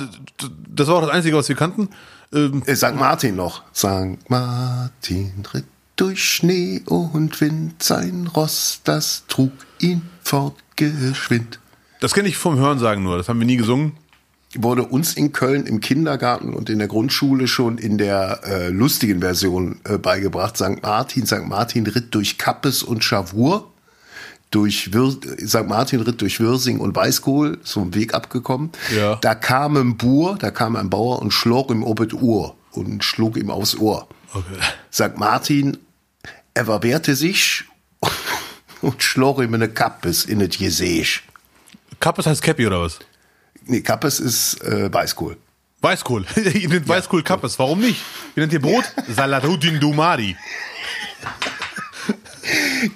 das 0.70 0.88
war 0.88 0.96
auch 0.96 1.02
das 1.02 1.12
Einzige, 1.12 1.36
was 1.38 1.48
wir 1.50 1.56
kannten. 1.56 1.90
Ähm, 2.34 2.64
Äh, 2.66 2.76
St. 2.76 2.96
Martin 2.96 3.36
noch. 3.36 3.62
St. 3.76 4.18
Martin 4.30 5.44
ritt 5.54 5.66
durch 5.98 6.24
Schnee 6.24 6.82
und 6.86 7.40
Wind, 7.40 7.82
sein 7.84 8.28
Ross, 8.36 8.82
das 8.84 9.24
trug 9.28 9.52
ihn 9.80 10.02
fortgeschwind. 10.24 11.60
Das 12.00 12.14
kenne 12.14 12.28
ich 12.28 12.38
vom 12.38 12.58
Hörensagen 12.58 13.04
nur. 13.04 13.18
Das 13.18 13.30
haben 13.30 13.40
wir 13.40 13.46
nie 13.46 13.58
gesungen. 13.58 13.94
Wurde 14.58 14.84
uns 14.84 15.16
in 15.16 15.34
Köln 15.34 15.66
im 15.66 15.82
Kindergarten 15.82 16.54
und 16.54 16.70
in 16.70 16.80
der 16.80 16.88
Grundschule 16.88 17.48
schon 17.48 17.78
in 17.78 17.98
der 17.98 18.42
äh, 18.46 18.70
lustigen 18.70 19.20
Version 19.20 19.80
äh, 19.84 19.98
beigebracht. 19.98 20.56
St. 20.56 20.82
Martin, 20.82 21.26
St. 21.26 21.46
Martin 21.46 21.86
ritt 21.88 22.16
durch 22.16 22.38
Kappes 22.38 22.84
und 22.84 23.04
Schawur. 23.04 23.72
Durch 24.52 24.94
Wir 24.94 25.12
St. 25.46 25.68
Martin 25.68 26.02
ritt 26.02 26.22
durch 26.22 26.40
Wirsing 26.40 26.80
und 26.80 26.96
Weißkohl, 26.96 27.58
so 27.64 27.82
ein 27.82 27.94
Weg 27.94 28.14
abgekommen. 28.14 28.70
Ja. 28.96 29.16
Da 29.16 29.36
kam 29.36 29.76
ein 29.76 29.98
Buhr, 29.98 30.38
da 30.40 30.52
kam 30.52 30.78
ein 30.78 30.90
Bauer 30.90 31.22
und 31.22 31.32
schlug 31.32 31.72
ihm 31.72 31.84
obet 31.84 32.14
Uhr 32.14 32.56
und 32.72 33.04
schlug 33.04 33.36
ihm 33.36 33.50
aufs 33.50 33.76
Ohr. 33.76 34.08
Okay. 34.34 34.56
St. 34.92 35.18
Martin, 35.18 35.78
er 36.54 36.66
verwehrte 36.66 37.16
sich 37.16 37.66
und 38.82 39.04
schlug 39.04 39.42
ihm 39.42 39.54
eine 39.54 39.68
Kappes 39.68 40.24
in 40.24 40.40
das 40.40 40.58
Gesicht. 40.58 41.24
Kappes 42.00 42.26
heißt 42.26 42.42
Cappy 42.42 42.68
oder 42.68 42.82
was? 42.82 43.00
Nee, 43.66 43.82
Kappes 43.82 44.20
ist 44.20 44.62
äh, 44.64 44.94
Weißkohl. 44.94 45.38
Weißkohl. 45.82 46.26
Ihr 46.54 46.70
nennt 46.70 46.88
Weißkohl 46.88 47.24
Kappes. 47.24 47.60
Warum 47.60 47.80
nicht? 47.80 48.02
Ihr 48.36 48.42
nennt 48.42 48.54
ihr 48.54 48.62
Brot 48.62 48.86
Saladudin 49.08 49.80
Dumari. 49.80 50.36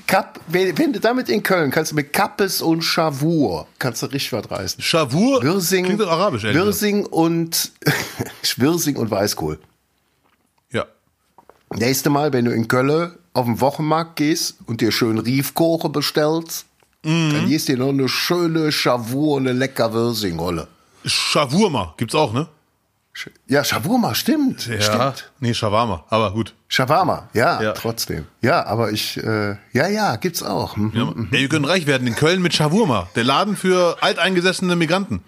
Kapp, 0.05 0.39
wenn, 0.47 0.77
wenn 0.77 0.93
du 0.93 0.99
damit 0.99 1.29
in 1.29 1.41
Köln 1.41 1.71
kannst 1.71 1.91
du 1.91 1.95
mit 1.95 2.13
Kappes 2.13 2.61
und 2.61 2.83
Schawur 2.83 3.67
kannst 3.79 4.03
du 4.03 4.07
richtig 4.07 4.33
was 4.33 4.49
reißen. 4.49 4.83
Shavur 4.83 5.41
Wirsing, 5.41 5.85
klingt 5.85 6.01
doch 6.01 6.11
arabisch. 6.11 6.43
ehrlich. 6.43 6.61
Wirsing 6.61 7.05
und 7.05 7.71
Wirsing 8.57 8.95
und 8.95 9.09
Weißkohl. 9.09 9.59
Ja. 10.71 10.85
Nächste 11.73 12.09
Mal, 12.09 12.31
wenn 12.33 12.45
du 12.45 12.51
in 12.51 12.67
Köln 12.67 13.15
auf 13.33 13.45
den 13.45 13.59
Wochenmarkt 13.61 14.17
gehst 14.17 14.57
und 14.67 14.81
dir 14.81 14.91
schön 14.91 15.17
Riefkoche 15.17 15.89
bestellst, 15.89 16.65
Mhm. 17.03 17.33
dann 17.33 17.47
gehst 17.47 17.67
dir 17.67 17.77
noch 17.77 17.89
eine 17.89 18.09
schöne 18.09 18.71
Schawur 18.71 19.37
und 19.37 19.47
eine 19.47 19.57
lecker 19.57 19.93
Wirsing-Rolle. 19.93 20.67
Shavurma 21.05 21.93
gibt's 21.97 22.15
auch, 22.15 22.33
ne? 22.33 22.47
Ja, 23.47 23.63
Shawarma, 23.65 24.15
stimmt. 24.15 24.67
Ja. 24.67 24.79
Stimmt. 24.81 25.31
Nee, 25.41 25.53
Shawarma. 25.53 26.05
Aber 26.09 26.31
gut. 26.31 26.53
Shawarma, 26.69 27.27
ja, 27.33 27.61
Ja. 27.61 27.71
trotzdem. 27.73 28.25
Ja, 28.41 28.65
aber 28.65 28.91
ich, 28.91 29.17
äh, 29.17 29.57
ja, 29.73 29.87
ja, 29.89 30.15
gibt's 30.15 30.41
auch. 30.43 30.77
Mhm. 30.77 30.91
Ja, 30.93 31.13
Ey, 31.31 31.41
wir 31.41 31.49
können 31.49 31.65
reich 31.65 31.85
werden 31.85 32.07
in 32.07 32.15
Köln 32.15 32.41
mit 32.41 32.53
Shavurma. 32.53 33.09
Der 33.15 33.23
Laden 33.25 33.57
für 33.57 33.97
alteingesessene 34.01 34.75
Migranten. 34.77 35.21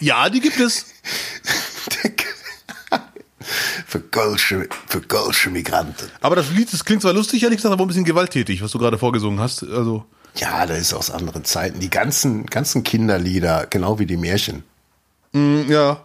Ja, 0.00 0.30
die 0.30 0.40
gibt 0.40 0.60
es. 0.60 0.86
für 3.86 4.00
Kölsche, 4.00 4.68
für 4.86 5.00
Kölsche 5.02 5.50
Migranten. 5.50 6.10
Aber 6.20 6.36
das 6.36 6.50
Lied, 6.50 6.72
das 6.72 6.84
klingt 6.84 7.02
zwar 7.02 7.12
lustig, 7.12 7.42
ehrlich 7.42 7.58
gesagt, 7.58 7.72
aber 7.72 7.84
ein 7.84 7.88
bisschen 7.88 8.04
gewalttätig, 8.04 8.62
was 8.62 8.70
du 8.70 8.78
gerade 8.78 8.98
vorgesungen 8.98 9.40
hast. 9.40 9.62
Also, 9.62 10.04
Ja, 10.36 10.64
das 10.66 10.78
ist 10.78 10.94
aus 10.94 11.10
anderen 11.10 11.44
Zeiten. 11.44 11.80
Die 11.80 11.90
ganzen, 11.90 12.46
ganzen 12.46 12.82
Kinderlieder, 12.84 13.66
genau 13.68 13.98
wie 13.98 14.06
die 14.06 14.16
Märchen. 14.16 14.64
ja. 15.34 16.00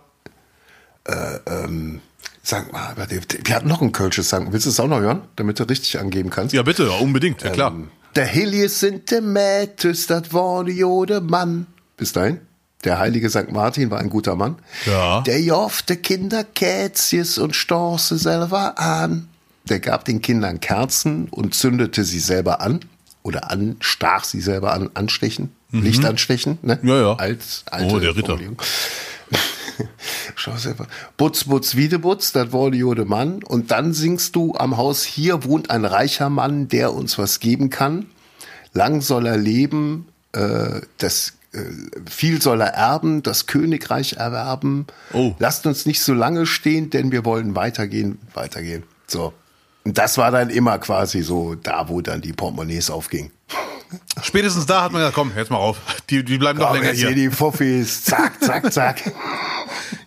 Sag 2.43 2.71
mal, 2.71 2.87
aber 2.91 3.05
der- 3.07 3.21
wir 3.45 3.55
hatten 3.55 3.67
noch 3.67 3.81
ein 3.81 3.91
Kölsches 3.91 4.29
Song. 4.29 4.51
Willst 4.53 4.65
du 4.65 4.69
es 4.69 4.79
auch 4.79 4.87
noch 4.87 4.99
hören, 5.01 5.21
damit 5.35 5.59
du 5.59 5.63
richtig 5.63 5.99
angeben 5.99 6.29
kannst? 6.29 6.53
Ja, 6.53 6.63
bitte, 6.63 6.89
unbedingt, 6.91 7.41
ja 7.43 7.49
klar. 7.49 7.73
Der 8.15 8.25
Helios 8.25 8.79
sind 8.79 9.11
der 9.11 9.21
Mätus, 9.21 10.07
das 10.07 10.33
war 10.33 10.63
die 10.63 10.73
Jode 10.73 11.19
Mann. 11.21 11.67
Bis 11.97 12.13
dahin. 12.13 12.39
Der 12.83 12.99
heilige 12.99 13.29
St. 13.29 13.51
Martin 13.51 13.89
war 13.91 13.99
ein 13.99 14.09
guter 14.09 14.35
Mann. 14.35 14.57
Ja. 14.85 15.21
Der 15.21 15.41
joffte 15.41 15.97
Kinder 15.97 16.43
Kätzjes 16.43 17.37
und 17.37 17.55
storse 17.55 18.17
selber 18.17 18.77
an. 18.79 19.27
Der 19.65 19.79
gab 19.81 20.05
den 20.05 20.21
Kindern 20.21 20.59
Kerzen 20.61 21.27
und 21.29 21.53
zündete 21.53 22.03
sie 22.05 22.19
selber 22.19 22.61
an. 22.61 22.79
Oder 23.27 23.51
an, 23.51 23.75
stach 23.81 24.23
sie 24.23 24.39
selber 24.39 24.71
an, 24.71 24.89
anstechen. 24.93 25.51
Licht 25.69 26.05
anstechen, 26.05 26.59
ne? 26.61 26.79
Mhm. 26.81 26.87
Ja, 26.87 27.01
ja. 27.01 27.15
Als, 27.15 27.63
alte 27.69 27.95
Oh, 27.95 27.99
der 27.99 28.15
Ritter. 28.15 28.39
Schau 30.35 30.55
selber. 30.55 30.87
Butz, 31.17 31.43
Butz, 31.43 31.75
Wiedebutz, 31.75 32.31
das 32.31 32.53
war 32.53 32.71
die 32.71 32.77
Jode 32.77 33.03
Mann. 33.03 33.43
Und 33.43 33.71
dann 33.71 33.91
singst 33.91 34.37
du 34.37 34.55
am 34.55 34.77
Haus, 34.77 35.03
hier 35.03 35.43
wohnt 35.43 35.71
ein 35.71 35.83
reicher 35.83 36.29
Mann, 36.29 36.69
der 36.69 36.93
uns 36.93 37.17
was 37.17 37.41
geben 37.41 37.69
kann. 37.69 38.05
Lang 38.71 39.01
soll 39.01 39.25
er 39.25 39.35
leben, 39.35 40.07
äh, 40.31 40.79
das, 40.97 41.33
äh, 41.51 41.65
viel 42.09 42.41
soll 42.41 42.61
er 42.61 42.75
erben, 42.75 43.23
das 43.23 43.45
Königreich 43.45 44.13
erwerben. 44.13 44.87
Oh. 45.11 45.35
Lasst 45.37 45.65
uns 45.65 45.85
nicht 45.85 46.01
so 46.01 46.13
lange 46.13 46.45
stehen, 46.45 46.91
denn 46.91 47.11
wir 47.11 47.25
wollen 47.25 47.55
weitergehen, 47.55 48.19
weitergehen. 48.33 48.83
So. 49.05 49.33
Und 49.87 49.97
das 49.97 50.17
war 50.17 50.31
dann 50.31 50.49
immer 50.49 50.79
quasi 50.79 51.21
so 51.21 51.55
da, 51.55 51.87
wo 51.87 52.01
dann 52.01 52.19
die 52.19 52.33
Portemonnaies 52.33 52.89
aufgingen. 52.89 53.31
Spätestens 54.21 54.65
da 54.65 54.81
hat 54.83 54.91
man 54.91 54.99
gesagt, 54.99 55.15
komm, 55.15 55.31
jetzt 55.37 55.49
mal 55.49 55.55
auf. 55.57 55.77
Die, 56.09 56.25
die 56.25 56.37
bleiben 56.37 56.59
noch 56.59 56.67
Komm, 56.67 56.75
länger 56.77 56.89
jetzt 56.89 56.97
hier 56.99 57.07
hier. 57.11 57.29
die 57.29 57.33
Fuffis, 57.33 58.03
zack, 58.03 58.43
zack, 58.43 58.73
zack. 58.73 59.01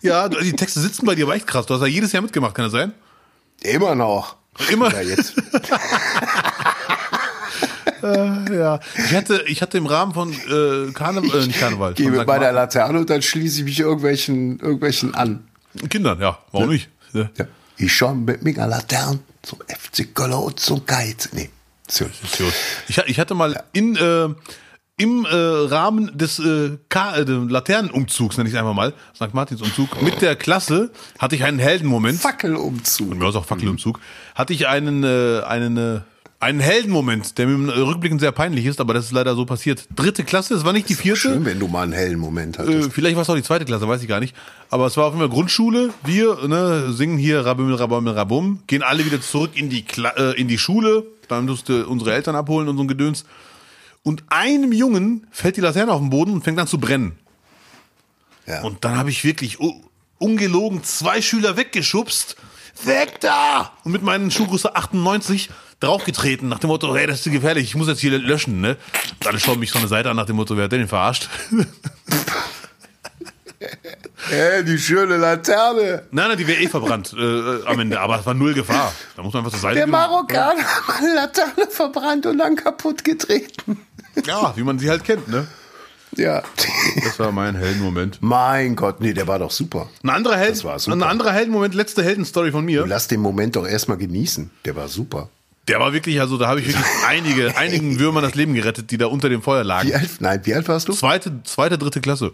Ja, 0.03 0.29
die 0.29 0.53
Texte 0.53 0.79
sitzen 0.79 1.07
bei 1.07 1.15
dir 1.15 1.25
aber 1.25 1.33
echt 1.35 1.47
krass. 1.47 1.65
Du 1.65 1.73
hast 1.73 1.81
ja 1.81 1.87
jedes 1.87 2.11
Jahr 2.11 2.21
mitgemacht, 2.21 2.53
kann 2.53 2.65
das 2.65 2.73
sein? 2.73 2.93
Immer 3.63 3.95
noch. 3.95 4.35
Immer? 4.71 4.93
Ja, 4.93 5.01
jetzt. 5.01 5.33
Ja. 8.03 8.79
Ich 8.97 9.15
hatte, 9.15 9.43
ich 9.47 9.61
hatte 9.61 9.77
im 9.77 9.85
Rahmen 9.85 10.13
von 10.13 10.31
äh, 10.31 10.91
Karneval, 10.93 11.43
äh, 11.43 11.47
nicht 11.47 11.59
Karneval, 11.59 11.93
gehe 11.93 12.09
mit 12.09 12.19
St. 12.21 12.27
meiner 12.27 12.39
Martin- 12.41 12.55
Laterne 12.55 12.99
und 12.99 13.09
dann 13.09 13.21
schließe 13.21 13.59
ich 13.59 13.65
mich 13.65 13.79
irgendwelchen, 13.79 14.59
irgendwelchen 14.59 15.13
an. 15.15 15.47
Kindern, 15.89 16.19
ja, 16.19 16.37
warum 16.51 16.69
nicht? 16.69 16.89
Ja. 17.13 17.29
Ja. 17.37 17.45
Ich 17.77 17.93
schon 17.95 18.25
mit 18.25 18.43
meiner 18.43 18.67
Laterne 18.67 19.19
zum 19.41 19.59
FC 19.67 20.13
Köln 20.13 20.33
und 20.33 20.59
zum 20.59 20.85
Geiz. 20.85 21.29
Nee. 21.33 21.49
So. 21.89 22.05
Ich, 22.87 22.97
ha- 22.99 23.03
ich 23.07 23.19
hatte 23.19 23.33
mal 23.35 23.63
in, 23.73 23.95
äh, 23.97 24.29
im 24.97 25.25
äh, 25.25 25.29
Rahmen 25.35 26.17
des 26.17 26.39
äh, 26.39 26.77
Ka 26.89 27.15
äh, 27.17 27.23
Laternenumzugs, 27.23 28.37
nenne 28.37 28.47
ich 28.49 28.55
es 28.55 28.59
einfach 28.59 28.73
mal, 28.73 28.93
St. 29.15 29.33
Martins 29.33 29.61
Umzug, 29.61 30.01
mit 30.01 30.21
der 30.21 30.35
Klasse 30.35 30.91
hatte 31.19 31.35
ich 31.35 31.43
einen 31.43 31.59
Heldenmoment. 31.59 32.19
Fackelumzug. 32.19 33.19
Ja, 33.19 33.29
ist 33.29 33.35
auch 33.35 33.45
Fackelumzug. 33.45 33.99
Hatte 34.35 34.53
ich 34.53 34.67
einen, 34.67 35.03
äh, 35.03 35.41
einen, 35.43 35.77
äh, 35.77 36.01
einen 36.41 36.59
Heldenmoment, 36.59 37.37
der 37.37 37.47
mir 37.47 37.53
im 37.53 37.69
Rückblicken 37.69 38.19
sehr 38.19 38.31
peinlich 38.31 38.65
ist, 38.65 38.81
aber 38.81 38.93
das 38.93 39.05
ist 39.05 39.11
leider 39.11 39.35
so 39.35 39.45
passiert. 39.45 39.87
Dritte 39.95 40.23
Klasse, 40.23 40.55
es 40.55 40.65
war 40.65 40.73
nicht 40.73 40.89
die 40.89 40.95
vierte. 40.95 41.19
Schön, 41.19 41.45
wenn 41.45 41.59
du 41.59 41.67
mal 41.67 41.83
einen 41.83 41.93
hellen 41.93 42.19
Moment 42.19 42.57
hattest. 42.57 42.87
Äh, 42.87 42.89
vielleicht 42.91 43.15
war 43.15 43.21
es 43.21 43.29
auch 43.29 43.35
die 43.35 43.43
zweite 43.43 43.63
Klasse, 43.65 43.87
weiß 43.87 44.01
ich 44.01 44.07
gar 44.07 44.19
nicht. 44.19 44.35
Aber 44.69 44.87
es 44.87 44.97
war 44.97 45.05
auf 45.05 45.13
jeden 45.13 45.19
Fall 45.21 45.29
Grundschule. 45.33 45.93
Wir 46.03 46.47
ne, 46.47 46.91
singen 46.93 47.17
hier 47.17 47.45
Rabum, 47.45 47.71
Rabum, 47.73 48.07
Rabum, 48.07 48.63
gehen 48.67 48.81
alle 48.83 49.05
wieder 49.05 49.21
zurück 49.21 49.51
in 49.55 49.69
die, 49.69 49.83
Kla 49.83 50.09
äh, 50.17 50.31
in 50.39 50.47
die 50.47 50.57
Schule. 50.57 51.05
Dann 51.27 51.45
musste 51.45 51.85
unsere 51.87 52.13
Eltern 52.13 52.35
abholen 52.35 52.67
und 52.67 52.75
so 52.77 52.83
ein 52.83 52.87
Gedöns. 52.87 53.23
Und 54.03 54.23
einem 54.29 54.71
Jungen 54.71 55.27
fällt 55.31 55.57
die 55.57 55.61
Laterne 55.61 55.91
auf 55.91 56.01
den 56.01 56.09
Boden 56.09 56.31
und 56.31 56.43
fängt 56.43 56.59
an 56.59 56.65
zu 56.67 56.79
brennen. 56.79 57.13
Ja. 58.47 58.63
Und 58.63 58.83
dann 58.83 58.97
habe 58.97 59.11
ich 59.11 59.23
wirklich 59.23 59.59
u- 59.59 59.81
ungelogen 60.17 60.83
zwei 60.83 61.21
Schüler 61.21 61.55
weggeschubst. 61.55 62.35
Weg 62.85 63.19
da! 63.21 63.71
Und 63.83 63.91
mit 63.91 64.01
meinen 64.03 64.31
Schuhgröße 64.31 64.75
98 64.75 65.49
draufgetreten, 65.79 66.47
nach 66.49 66.59
dem 66.59 66.69
Motto, 66.69 66.95
hey, 66.95 67.07
das 67.07 67.17
ist 67.17 67.23
zu 67.23 67.31
gefährlich, 67.31 67.63
ich 67.65 67.75
muss 67.75 67.87
jetzt 67.87 67.99
hier 68.01 68.17
löschen, 68.19 68.61
ne? 68.61 68.77
Und 69.19 69.27
alle 69.27 69.39
schauen 69.39 69.59
mich 69.59 69.71
von 69.71 69.81
der 69.81 69.89
Seite 69.89 70.09
an, 70.09 70.15
nach 70.15 70.25
dem 70.25 70.35
Motto, 70.35 70.55
wer 70.57 70.65
hat 70.65 70.71
denn 70.71 70.79
den 70.79 70.87
verarscht? 70.87 71.29
Äh, 74.31 74.63
die 74.63 74.77
schöne 74.77 75.17
Laterne. 75.17 76.03
nein, 76.11 76.29
nein, 76.29 76.37
die 76.37 76.47
wäre 76.47 76.61
eh 76.61 76.67
verbrannt 76.67 77.13
äh, 77.17 77.19
äh, 77.21 77.65
am 77.65 77.79
Ende, 77.79 77.99
aber 77.99 78.19
es 78.19 78.25
war 78.25 78.33
null 78.33 78.53
Gefahr. 78.53 78.93
Da 79.15 79.23
muss 79.23 79.33
man 79.33 79.41
einfach 79.43 79.51
zur 79.51 79.59
Seite 79.61 79.75
Der 79.75 79.85
gehen. 79.85 79.91
Marokkaner 79.91 80.63
hat 80.63 80.95
eine 80.99 81.13
Laterne 81.15 81.67
verbrannt 81.69 82.25
und 82.27 82.37
dann 82.37 82.55
kaputt 82.55 83.03
getreten. 83.03 83.79
Ja, 84.25 84.53
wie 84.55 84.63
man 84.63 84.79
sie 84.79 84.89
halt 84.89 85.03
kennt, 85.03 85.27
ne? 85.27 85.47
Ja. 86.17 86.43
Das 87.03 87.19
war 87.19 87.31
mein 87.31 87.55
Heldenmoment. 87.55 88.17
Mein 88.21 88.75
Gott, 88.75 88.99
nee, 88.99 89.13
der 89.13 89.27
war 89.27 89.39
doch 89.39 89.51
super. 89.51 89.89
Ein 90.03 90.09
anderer 90.09 90.37
Held, 90.37 90.51
Das 90.51 90.63
war 90.63 90.77
super. 90.79 90.95
ein 90.97 91.03
anderer 91.03 91.31
Heldenmoment, 91.31 91.73
letzte 91.73 92.03
Heldenstory 92.03 92.51
von 92.51 92.65
mir. 92.65 92.85
Lass 92.85 93.07
den 93.07 93.21
Moment 93.21 93.55
doch 93.55 93.65
erstmal 93.67 93.97
genießen. 93.97 94.51
Der 94.65 94.75
war 94.75 94.87
super. 94.87 95.29
Der 95.67 95.79
war 95.79 95.93
wirklich, 95.93 96.19
also 96.19 96.37
da 96.37 96.47
habe 96.47 96.59
ich 96.59 96.67
wirklich 96.67 96.85
einige, 97.07 97.55
einigen 97.55 97.99
Würmern 97.99 98.23
das 98.23 98.35
Leben 98.35 98.53
gerettet, 98.53 98.91
die 98.91 98.97
da 98.97 99.05
unter 99.07 99.29
dem 99.29 99.41
Feuer 99.41 99.63
lagen. 99.63 99.87
Wie 99.89 99.95
alt, 99.95 100.09
nein, 100.19 100.41
wie 100.43 100.53
alt 100.53 100.67
warst 100.67 100.87
du? 100.87 100.93
Zweite, 100.93 101.43
zweite, 101.43 101.77
dritte 101.77 102.01
Klasse. 102.01 102.33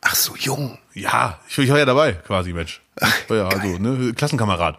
Ach 0.00 0.14
so, 0.14 0.34
jung. 0.36 0.78
Ja, 0.94 1.38
ich, 1.48 1.58
ich 1.58 1.70
war 1.70 1.78
ja 1.78 1.84
dabei, 1.84 2.12
quasi, 2.14 2.52
Mensch. 2.52 2.80
War 3.28 3.36
ja, 3.36 3.48
also, 3.48 3.78
ne, 3.78 4.12
Klassenkamerad. 4.14 4.78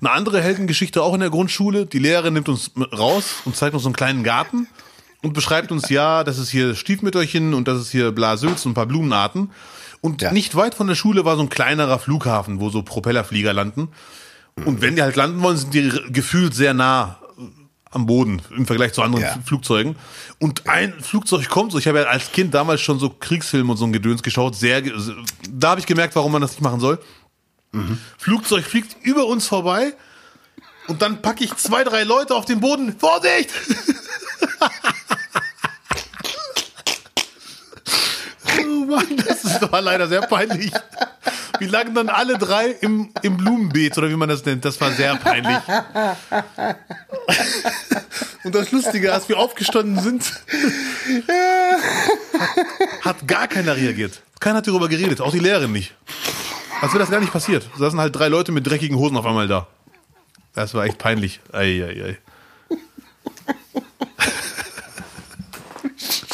Eine 0.00 0.10
andere 0.10 0.42
Heldengeschichte 0.42 1.02
auch 1.02 1.14
in 1.14 1.20
der 1.20 1.30
Grundschule. 1.30 1.86
Die 1.86 1.98
Lehrerin 1.98 2.34
nimmt 2.34 2.48
uns 2.48 2.72
raus 2.96 3.36
und 3.44 3.56
zeigt 3.56 3.74
uns 3.74 3.84
so 3.84 3.88
einen 3.88 3.96
kleinen 3.96 4.24
Garten 4.24 4.66
und 5.24 5.32
beschreibt 5.32 5.72
uns, 5.72 5.88
ja, 5.88 6.22
das 6.22 6.38
ist 6.38 6.50
hier 6.50 6.74
Stiefmütterchen 6.76 7.54
und 7.54 7.66
das 7.66 7.80
ist 7.80 7.90
hier 7.90 8.12
Blasülz 8.12 8.64
und 8.66 8.72
ein 8.72 8.74
paar 8.74 8.86
Blumenarten. 8.86 9.50
Und 10.00 10.20
Ja. 10.22 10.30
nicht 10.32 10.54
weit 10.54 10.74
von 10.74 10.86
der 10.86 10.94
Schule 10.94 11.24
war 11.24 11.36
so 11.36 11.42
ein 11.42 11.48
kleinerer 11.48 11.98
Flughafen, 11.98 12.60
wo 12.60 12.68
so 12.70 12.82
Propellerflieger 12.82 13.52
landen. 13.52 13.88
Und 14.64 14.82
wenn 14.82 14.94
die 14.96 15.02
halt 15.02 15.16
landen 15.16 15.42
wollen, 15.42 15.56
sind 15.56 15.72
die 15.74 15.90
gefühlt 16.10 16.54
sehr 16.54 16.74
nah 16.74 17.18
äh, 17.38 17.42
am 17.90 18.04
Boden 18.06 18.42
im 18.56 18.66
Vergleich 18.66 18.92
zu 18.92 19.02
anderen 19.02 19.24
Ja. 19.24 19.34
Flugzeugen. 19.44 19.96
Und 20.38 20.68
ein 20.68 20.92
Flugzeug 21.00 21.48
kommt 21.48 21.72
so. 21.72 21.78
Ich 21.78 21.88
habe 21.88 22.00
ja 22.00 22.04
als 22.04 22.30
Kind 22.30 22.52
damals 22.54 22.82
schon 22.82 22.98
so 22.98 23.08
Kriegsfilme 23.08 23.70
und 23.72 23.78
so 23.78 23.86
ein 23.86 23.92
Gedöns 23.92 24.22
geschaut. 24.22 24.54
Sehr, 24.56 24.82
da 25.50 25.70
habe 25.70 25.80
ich 25.80 25.86
gemerkt, 25.86 26.14
warum 26.16 26.32
man 26.32 26.42
das 26.42 26.50
nicht 26.52 26.60
machen 26.60 26.80
soll. 26.80 26.98
Flugzeug 28.18 28.64
fliegt 28.64 28.94
über 29.02 29.26
uns 29.26 29.46
vorbei 29.48 29.94
und 30.86 31.02
dann 31.02 31.22
packe 31.22 31.42
ich 31.44 31.54
zwei, 31.56 31.82
drei 31.82 32.04
Leute 32.04 32.34
auf 32.36 32.44
den 32.44 32.60
Boden. 32.60 32.94
Vorsicht! 32.96 33.50
Mann, 38.84 39.16
das 39.26 39.44
ist 39.44 39.72
war 39.72 39.80
leider 39.80 40.08
sehr 40.08 40.22
peinlich. 40.22 40.72
Wir 41.58 41.68
lagen 41.68 41.94
dann 41.94 42.08
alle 42.08 42.36
drei 42.38 42.66
im, 42.80 43.10
im 43.22 43.36
Blumenbeet 43.36 43.96
oder 43.98 44.10
wie 44.10 44.16
man 44.16 44.28
das 44.28 44.44
nennt. 44.44 44.64
Das 44.64 44.80
war 44.80 44.90
sehr 44.92 45.14
peinlich. 45.16 45.58
Und 48.44 48.54
das 48.54 48.72
Lustige, 48.72 49.12
als 49.12 49.28
wir 49.28 49.38
aufgestanden 49.38 50.00
sind, 50.00 50.32
hat 53.00 53.26
gar 53.26 53.48
keiner 53.48 53.76
reagiert. 53.76 54.20
Keiner 54.40 54.58
hat 54.58 54.66
darüber 54.66 54.88
geredet, 54.88 55.20
auch 55.20 55.32
die 55.32 55.38
Lehrerin 55.38 55.72
nicht. 55.72 55.94
Als 56.80 56.92
wäre 56.92 57.00
das 57.00 57.10
gar 57.10 57.20
nicht 57.20 57.32
passiert. 57.32 57.68
Da 57.72 57.78
saßen 57.78 57.98
halt 57.98 58.14
drei 58.14 58.28
Leute 58.28 58.52
mit 58.52 58.66
dreckigen 58.66 58.98
Hosen 58.98 59.16
auf 59.16 59.24
einmal 59.24 59.48
da. 59.48 59.66
Das 60.54 60.74
war 60.74 60.84
echt 60.84 60.98
peinlich. 60.98 61.40
Ei, 61.52 61.82
ei, 61.82 62.04
ei. 62.04 62.18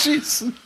Schießen. 0.01 0.57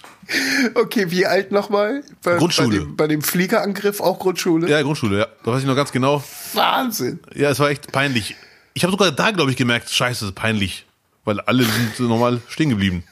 Okay, 0.74 1.10
wie 1.10 1.26
alt 1.26 1.52
nochmal? 1.52 2.02
Bei, 2.22 2.36
Grundschule. 2.36 2.78
Bei 2.78 2.84
dem, 2.84 2.96
bei 2.96 3.06
dem 3.08 3.22
Fliegerangriff 3.22 4.00
auch 4.00 4.18
Grundschule? 4.18 4.68
Ja, 4.68 4.80
Grundschule, 4.82 5.18
ja. 5.18 5.26
Da 5.44 5.52
weiß 5.52 5.60
ich 5.60 5.66
noch 5.66 5.76
ganz 5.76 5.92
genau. 5.92 6.24
Wahnsinn. 6.54 7.20
Ja, 7.34 7.50
es 7.50 7.58
war 7.58 7.70
echt 7.70 7.92
peinlich. 7.92 8.36
Ich 8.72 8.82
habe 8.84 8.90
sogar 8.90 9.12
da, 9.12 9.30
glaube 9.30 9.50
ich, 9.50 9.56
gemerkt, 9.56 9.90
scheiße, 9.90 10.32
peinlich. 10.32 10.86
Weil 11.24 11.40
alle 11.40 11.64
sind 11.64 12.00
normal 12.00 12.40
stehen 12.48 12.70
geblieben. 12.70 13.04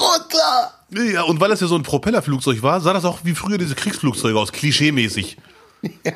Runter! 0.00 0.74
Ja, 0.90 1.22
und 1.22 1.40
weil 1.40 1.50
das 1.50 1.60
ja 1.60 1.66
so 1.66 1.76
ein 1.76 1.82
Propellerflugzeug 1.82 2.62
war, 2.62 2.80
sah 2.80 2.92
das 2.92 3.04
auch 3.04 3.20
wie 3.24 3.34
früher 3.34 3.58
diese 3.58 3.74
Kriegsflugzeuge 3.74 4.38
aus, 4.38 4.52
klischeemäßig. 4.52 5.36
Ja. 5.82 6.12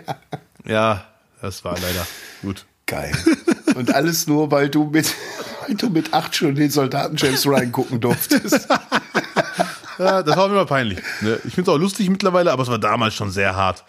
Ja, 0.65 1.07
das 1.41 1.65
war 1.65 1.79
leider 1.79 2.07
gut. 2.43 2.65
Geil. 2.89 3.13
Und 3.77 3.95
alles 3.95 4.27
nur, 4.27 4.51
weil 4.51 4.69
du 4.69 4.85
mit, 4.85 5.15
weil 5.67 5.77
du 5.77 5.91
mit 5.91 6.13
acht 6.13 6.35
schon 6.35 6.57
den 6.57 6.71
Soldaten 6.71 7.17
James 7.17 7.47
Ryan 7.47 7.71
gucken 7.71 8.01
durftest. 8.01 8.67
Ja, 10.01 10.23
das 10.23 10.37
war 10.37 10.47
mir 10.47 10.55
immer 10.55 10.65
peinlich. 10.65 11.01
Ne? 11.23 11.41
Ich 11.45 11.57
finde 11.57 11.73
es 11.73 11.75
auch 11.75 11.81
lustig 11.81 12.09
mittlerweile, 12.09 12.53
aber 12.53 12.63
es 12.63 12.69
war 12.69 12.79
damals 12.79 13.15
schon 13.15 13.33
sehr 13.33 13.57
hart. 13.57 13.83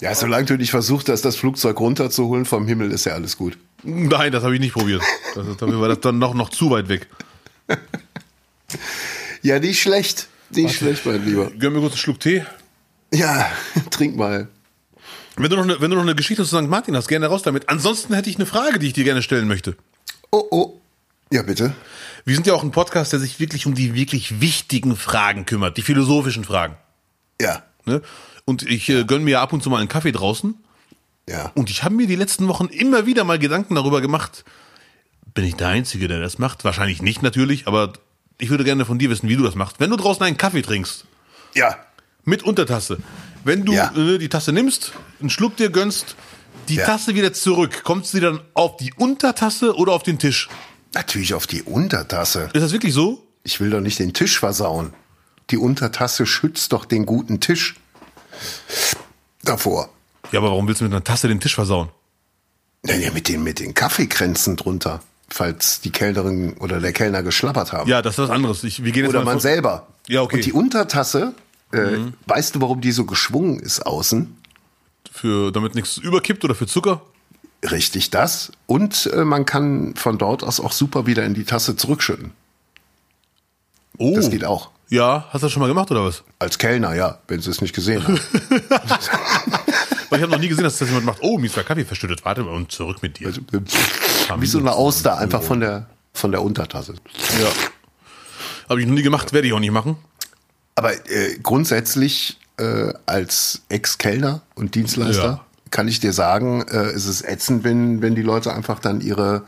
Ja, 0.00 0.14
solange 0.14 0.44
du 0.44 0.56
nicht 0.56 0.70
versucht 0.70 1.08
hast, 1.08 1.24
das 1.24 1.34
Flugzeug 1.34 1.80
runterzuholen 1.80 2.44
vom 2.44 2.66
Himmel, 2.66 2.92
ist 2.92 3.06
ja 3.06 3.14
alles 3.14 3.38
gut. 3.38 3.56
Nein, 3.82 4.32
das 4.32 4.44
habe 4.44 4.52
ich 4.52 4.60
nicht 4.60 4.74
probiert. 4.74 5.02
Das, 5.34 5.46
dafür 5.56 5.80
war 5.80 5.88
das 5.88 6.00
dann 6.00 6.18
noch, 6.18 6.34
noch 6.34 6.50
zu 6.50 6.70
weit 6.70 6.90
weg. 6.90 7.06
Ja, 9.40 9.58
nicht 9.58 9.80
schlecht. 9.80 10.28
Nicht 10.50 10.76
schlecht, 10.76 11.06
mein 11.06 11.24
Lieber. 11.24 11.50
Gönn 11.58 11.72
mir 11.72 11.80
kurz 11.80 11.92
einen 11.92 11.98
Schluck 11.98 12.20
Tee. 12.20 12.44
Ja, 13.12 13.50
trink 13.90 14.16
mal. 14.16 14.48
Wenn 15.38 15.50
du, 15.50 15.56
noch 15.56 15.64
eine, 15.64 15.80
wenn 15.80 15.90
du 15.90 15.96
noch 15.96 16.02
eine 16.02 16.14
Geschichte 16.14 16.44
zu 16.44 16.56
St. 16.56 16.68
Martin 16.68 16.96
hast, 16.96 17.08
gerne 17.08 17.26
raus 17.26 17.42
damit. 17.42 17.68
Ansonsten 17.68 18.14
hätte 18.14 18.28
ich 18.30 18.36
eine 18.36 18.46
Frage, 18.46 18.78
die 18.78 18.88
ich 18.88 18.92
dir 18.92 19.04
gerne 19.04 19.22
stellen 19.22 19.48
möchte. 19.48 19.76
Oh, 20.30 20.44
oh. 20.50 20.80
Ja, 21.30 21.42
bitte. 21.42 21.74
Wir 22.24 22.34
sind 22.34 22.46
ja 22.46 22.54
auch 22.54 22.62
ein 22.62 22.70
Podcast, 22.70 23.12
der 23.12 23.20
sich 23.20 23.38
wirklich 23.38 23.66
um 23.66 23.74
die 23.74 23.94
wirklich 23.94 24.40
wichtigen 24.40 24.96
Fragen 24.96 25.46
kümmert, 25.46 25.76
die 25.76 25.82
philosophischen 25.82 26.44
Fragen. 26.44 26.76
Ja. 27.40 27.62
Ne? 27.84 28.02
Und 28.44 28.62
ich 28.68 28.88
äh, 28.88 29.04
gönn 29.04 29.24
mir 29.24 29.40
ab 29.40 29.52
und 29.52 29.62
zu 29.62 29.70
mal 29.70 29.78
einen 29.78 29.88
Kaffee 29.88 30.12
draußen. 30.12 30.54
Ja. 31.28 31.52
Und 31.54 31.68
ich 31.70 31.84
habe 31.84 31.94
mir 31.94 32.06
die 32.06 32.16
letzten 32.16 32.48
Wochen 32.48 32.66
immer 32.66 33.06
wieder 33.06 33.24
mal 33.24 33.38
Gedanken 33.38 33.74
darüber 33.74 34.00
gemacht, 34.00 34.44
bin 35.34 35.44
ich 35.44 35.54
der 35.56 35.68
Einzige, 35.68 36.08
der 36.08 36.20
das 36.20 36.38
macht? 36.38 36.64
Wahrscheinlich 36.64 37.02
nicht 37.02 37.22
natürlich, 37.22 37.66
aber 37.66 37.92
ich 38.38 38.48
würde 38.50 38.64
gerne 38.64 38.84
von 38.86 38.98
dir 38.98 39.10
wissen, 39.10 39.28
wie 39.28 39.36
du 39.36 39.42
das 39.44 39.54
machst. 39.54 39.78
Wenn 39.78 39.90
du 39.90 39.96
draußen 39.96 40.22
einen 40.24 40.38
Kaffee 40.38 40.62
trinkst, 40.62 41.04
Ja. 41.54 41.76
mit 42.24 42.42
Untertasse, 42.42 42.98
wenn 43.48 43.64
du 43.64 43.72
Ja. 43.72 43.92
äh, 43.96 44.18
die 44.18 44.28
Tasse 44.28 44.52
nimmst, 44.52 44.92
einen 45.20 45.30
Schluck 45.30 45.56
dir 45.56 45.70
gönnst, 45.70 46.14
die 46.68 46.76
Ja. 46.76 46.86
Tasse 46.86 47.16
wieder 47.16 47.32
zurück, 47.32 47.82
kommt 47.82 48.06
sie 48.06 48.20
dann 48.20 48.40
auf 48.54 48.76
die 48.76 48.92
Untertasse 48.94 49.74
oder 49.74 49.92
auf 49.92 50.04
den 50.04 50.20
Tisch? 50.20 50.48
Natürlich 50.94 51.34
auf 51.34 51.46
die 51.48 51.62
Untertasse. 51.62 52.50
Ist 52.52 52.62
das 52.62 52.72
wirklich 52.72 52.94
so? 52.94 53.26
Ich 53.42 53.58
will 53.60 53.70
doch 53.70 53.80
nicht 53.80 53.98
den 53.98 54.12
Tisch 54.14 54.38
versauen. 54.38 54.92
Die 55.50 55.56
Untertasse 55.56 56.24
schützt 56.26 56.72
doch 56.72 56.84
den 56.84 57.06
guten 57.06 57.40
Tisch 57.40 57.74
davor. 59.42 59.88
Ja, 60.32 60.40
aber 60.40 60.50
warum 60.50 60.68
willst 60.68 60.80
du 60.80 60.84
mit 60.84 60.92
einer 60.92 61.04
Tasse 61.04 61.28
den 61.28 61.40
Tisch 61.40 61.54
versauen? 61.54 61.88
Naja, 62.82 63.10
mit 63.12 63.28
den, 63.28 63.42
mit 63.42 63.60
den 63.60 63.74
Kaffeekränzen 63.74 64.56
drunter, 64.56 65.00
falls 65.28 65.80
die 65.80 65.90
Kellnerin 65.90 66.54
oder 66.58 66.80
der 66.80 66.92
Kellner 66.92 67.22
geschlappert 67.22 67.72
haben. 67.72 67.88
Ja, 67.88 68.02
das 68.02 68.14
ist 68.14 68.18
was 68.18 68.30
anderes. 68.30 68.62
Ich, 68.64 68.84
wir 68.84 68.92
gehen 68.92 69.04
jetzt 69.04 69.10
oder 69.14 69.24
man 69.24 69.34
von- 69.34 69.40
selber. 69.40 69.88
Ja, 70.06 70.22
okay. 70.22 70.36
Und 70.36 70.44
die 70.44 70.52
Untertasse, 70.52 71.34
äh, 71.72 71.98
weißt 72.26 72.54
du, 72.54 72.60
warum 72.60 72.80
die 72.80 72.92
so 72.92 73.04
geschwungen 73.04 73.60
ist 73.60 73.84
außen? 73.84 74.38
für, 75.18 75.52
damit 75.52 75.74
nichts 75.74 75.98
überkippt 75.98 76.44
oder 76.44 76.54
für 76.54 76.66
Zucker. 76.66 77.02
Richtig 77.70 78.10
das. 78.10 78.52
Und 78.66 79.10
äh, 79.12 79.24
man 79.24 79.44
kann 79.44 79.94
von 79.96 80.16
dort 80.16 80.44
aus 80.44 80.60
auch 80.60 80.72
super 80.72 81.06
wieder 81.06 81.24
in 81.24 81.34
die 81.34 81.44
Tasse 81.44 81.76
zurückschütten. 81.76 82.30
Oh. 83.98 84.14
Das 84.14 84.30
geht 84.30 84.44
auch. 84.44 84.70
Ja, 84.88 85.26
hast 85.30 85.42
du 85.42 85.46
das 85.46 85.52
schon 85.52 85.60
mal 85.60 85.66
gemacht 85.66 85.90
oder 85.90 86.04
was? 86.04 86.22
Als 86.38 86.56
Kellner, 86.56 86.94
ja, 86.94 87.18
wenn 87.26 87.40
sie 87.40 87.50
es 87.50 87.60
nicht 87.60 87.74
gesehen 87.74 88.02
haben. 88.06 88.20
Ich 90.10 90.22
habe 90.22 90.32
noch 90.32 90.40
nie 90.40 90.48
gesehen, 90.48 90.64
dass 90.64 90.78
das 90.78 90.88
jemand 90.88 91.04
macht. 91.04 91.18
Oh, 91.20 91.36
mir 91.36 91.46
ist 91.46 91.56
der 91.56 91.64
Kaffee 91.64 91.84
verschüttet. 91.84 92.24
Warte 92.24 92.42
mal 92.42 92.54
und 92.54 92.72
zurück 92.72 93.02
mit 93.02 93.20
dir. 93.20 93.30
Wie 93.30 94.46
so 94.46 94.58
eine 94.58 94.72
Auster, 94.72 95.18
einfach 95.18 95.42
von 95.42 95.60
der, 95.60 95.86
von 96.14 96.32
der 96.32 96.42
Untertasse. 96.42 96.94
Ja. 97.38 97.50
Habe 98.70 98.80
ich 98.80 98.86
noch 98.86 98.94
nie 98.94 99.02
gemacht, 99.02 99.34
werde 99.34 99.46
ich 99.46 99.52
auch 99.52 99.60
nicht 99.60 99.70
machen. 99.70 99.98
Aber 100.78 100.92
äh, 101.10 101.38
grundsätzlich 101.42 102.38
äh, 102.58 102.92
als 103.06 103.62
Ex-Kellner 103.68 104.42
und 104.54 104.74
Dienstleister 104.76 105.22
Ja. 105.24 105.44
kann 105.70 105.88
ich 105.88 105.98
dir 106.00 106.12
sagen, 106.12 106.62
äh, 106.68 106.92
ist 106.92 107.06
es 107.06 107.22
ätzend, 107.22 107.64
wenn, 107.64 108.00
wenn 108.00 108.14
die 108.14 108.22
Leute 108.22 108.52
einfach 108.54 108.78
dann 108.78 109.00
ihre 109.00 109.42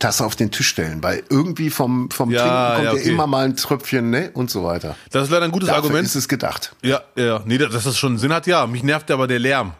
Tasse 0.00 0.24
auf 0.24 0.34
den 0.36 0.50
Tisch 0.50 0.68
stellen. 0.68 1.02
Weil 1.02 1.22
irgendwie 1.30 1.70
vom, 1.70 2.10
vom 2.10 2.30
Ja, 2.30 2.40
Trinken 2.40 2.74
kommt 2.74 2.84
ja, 2.86 2.92
ja, 2.92 2.92
okay. 3.00 3.08
immer 3.10 3.26
mal 3.26 3.44
ein 3.44 3.56
Tröpfchen, 3.56 4.10
ne? 4.10 4.30
Und 4.34 4.50
so 4.50 4.64
weiter. 4.64 4.96
Das 5.10 5.24
ist 5.24 5.30
leider 5.30 5.44
ein 5.44 5.52
gutes 5.52 5.68
Dafür 5.68 5.84
Argument. 5.84 6.06
ist 6.06 6.14
es 6.16 6.26
gedacht. 6.28 6.74
Ja, 6.82 7.02
ja. 7.16 7.40
Nee, 7.44 7.58
dass 7.58 7.84
das 7.84 7.96
schon 7.96 8.18
Sinn 8.18 8.32
hat, 8.32 8.46
ja. 8.46 8.66
Mich 8.66 8.82
nervt 8.82 9.10
aber 9.10 9.26
der 9.28 9.38
Lärm. 9.38 9.72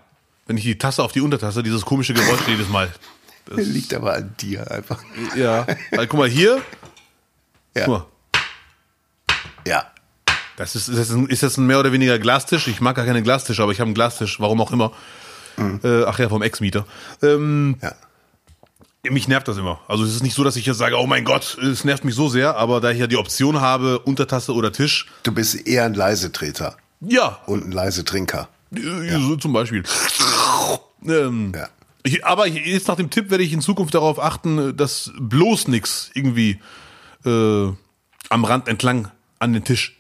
Wenn 0.47 0.57
ich 0.59 0.65
die 0.65 0.79
Tasse 0.79 1.03
auf 1.03 1.13
die 1.13 1.21
Untertasse, 1.23 1.63
dieses 1.63 1.85
komische 1.85 2.15
Geräusch 2.15 2.47
jedes 2.47 2.69
Mal. 2.69 2.89
Das, 3.47 3.59
Liegt 3.67 3.93
aber 3.95 4.15
an 4.15 4.35
dir 4.41 4.71
einfach. 4.71 5.03
ja. 5.37 5.67
Weil, 5.91 6.07
guck 6.07 6.21
mal, 6.21 6.29
hier. 6.29 6.61
Ja. 7.77 7.85
Guck 7.87 7.89
mal. 7.89 8.07
ja. 9.67 9.87
Das 10.57 10.77
ist, 10.77 10.89
ist, 10.89 10.99
das 10.99 11.11
ein, 11.11 11.27
ist 11.27 11.43
das 11.43 11.57
ein 11.57 11.67
mehr 11.67 11.81
oder 11.81 11.93
weniger 11.93 12.19
Glastisch? 12.19 12.69
Ich 12.69 12.81
mag 12.81 12.95
gar 12.97 13.05
keine 13.05 13.23
Glastische, 13.23 13.63
aber 13.63 13.73
ich 13.73 13.81
habe 13.81 13.89
einen 13.89 13.95
Glastisch, 13.95 14.39
warum 14.41 14.61
auch 14.61 14.71
immer. 14.73 14.93
Äh, 15.83 16.05
ach 16.05 16.19
ja, 16.19 16.29
vom 16.29 16.43
Ex-Mieter. 16.43 16.87
Ähm, 17.23 17.77
Ja. 17.83 17.93
Mich 19.11 19.29
nervt 19.29 19.47
das 19.49 19.59
immer. 19.59 19.81
Also 19.87 20.03
es 20.05 20.15
ist 20.15 20.23
nicht 20.23 20.35
so, 20.35 20.45
dass 20.45 20.57
ich 20.57 20.65
jetzt 20.65 20.79
sage, 20.79 20.97
oh 20.99 21.07
mein 21.07 21.25
Gott, 21.25 21.59
es 21.59 21.85
nervt 21.85 22.05
mich 22.07 22.15
so 22.15 22.31
sehr, 22.31 22.57
aber 22.57 22.81
da 22.81 22.91
ich 22.91 22.99
ja 22.99 23.07
die 23.07 23.19
Option 23.19 23.61
habe, 23.61 23.99
Untertasse 23.99 24.55
oder 24.55 24.73
Tisch. 24.73 25.07
Du 25.25 25.33
bist 25.33 25.67
eher 25.67 25.85
ein 25.85 25.93
Leisetreter 25.93 26.77
Ja, 27.01 27.39
und 27.45 27.67
ein 27.67 27.73
Leisetrinker. 27.73 28.49
äh, 28.75 29.19
so 29.21 29.37
zum 29.37 29.53
Beispiel. 29.53 29.83
Ähm, 31.07 31.53
Ja. 31.55 31.69
ich, 32.03 32.25
aber 32.25 32.47
jetzt 32.47 32.89
nach 32.89 32.97
dem 32.97 33.11
Tipp 33.11 33.31
werde 33.31 33.45
ich 33.45 33.53
in 33.53 33.61
Zukunft 33.61 33.95
darauf 33.95 34.19
achten, 34.19 34.75
dass 34.77 35.13
bloß 35.19 35.69
nix 35.69 36.11
irgendwie 36.15 36.61
äh, 37.27 37.67
am 38.31 38.45
Rand 38.45 38.69
entlang 38.69 39.11
an 39.39 39.53
den 39.53 39.65
Tisch 39.65 39.99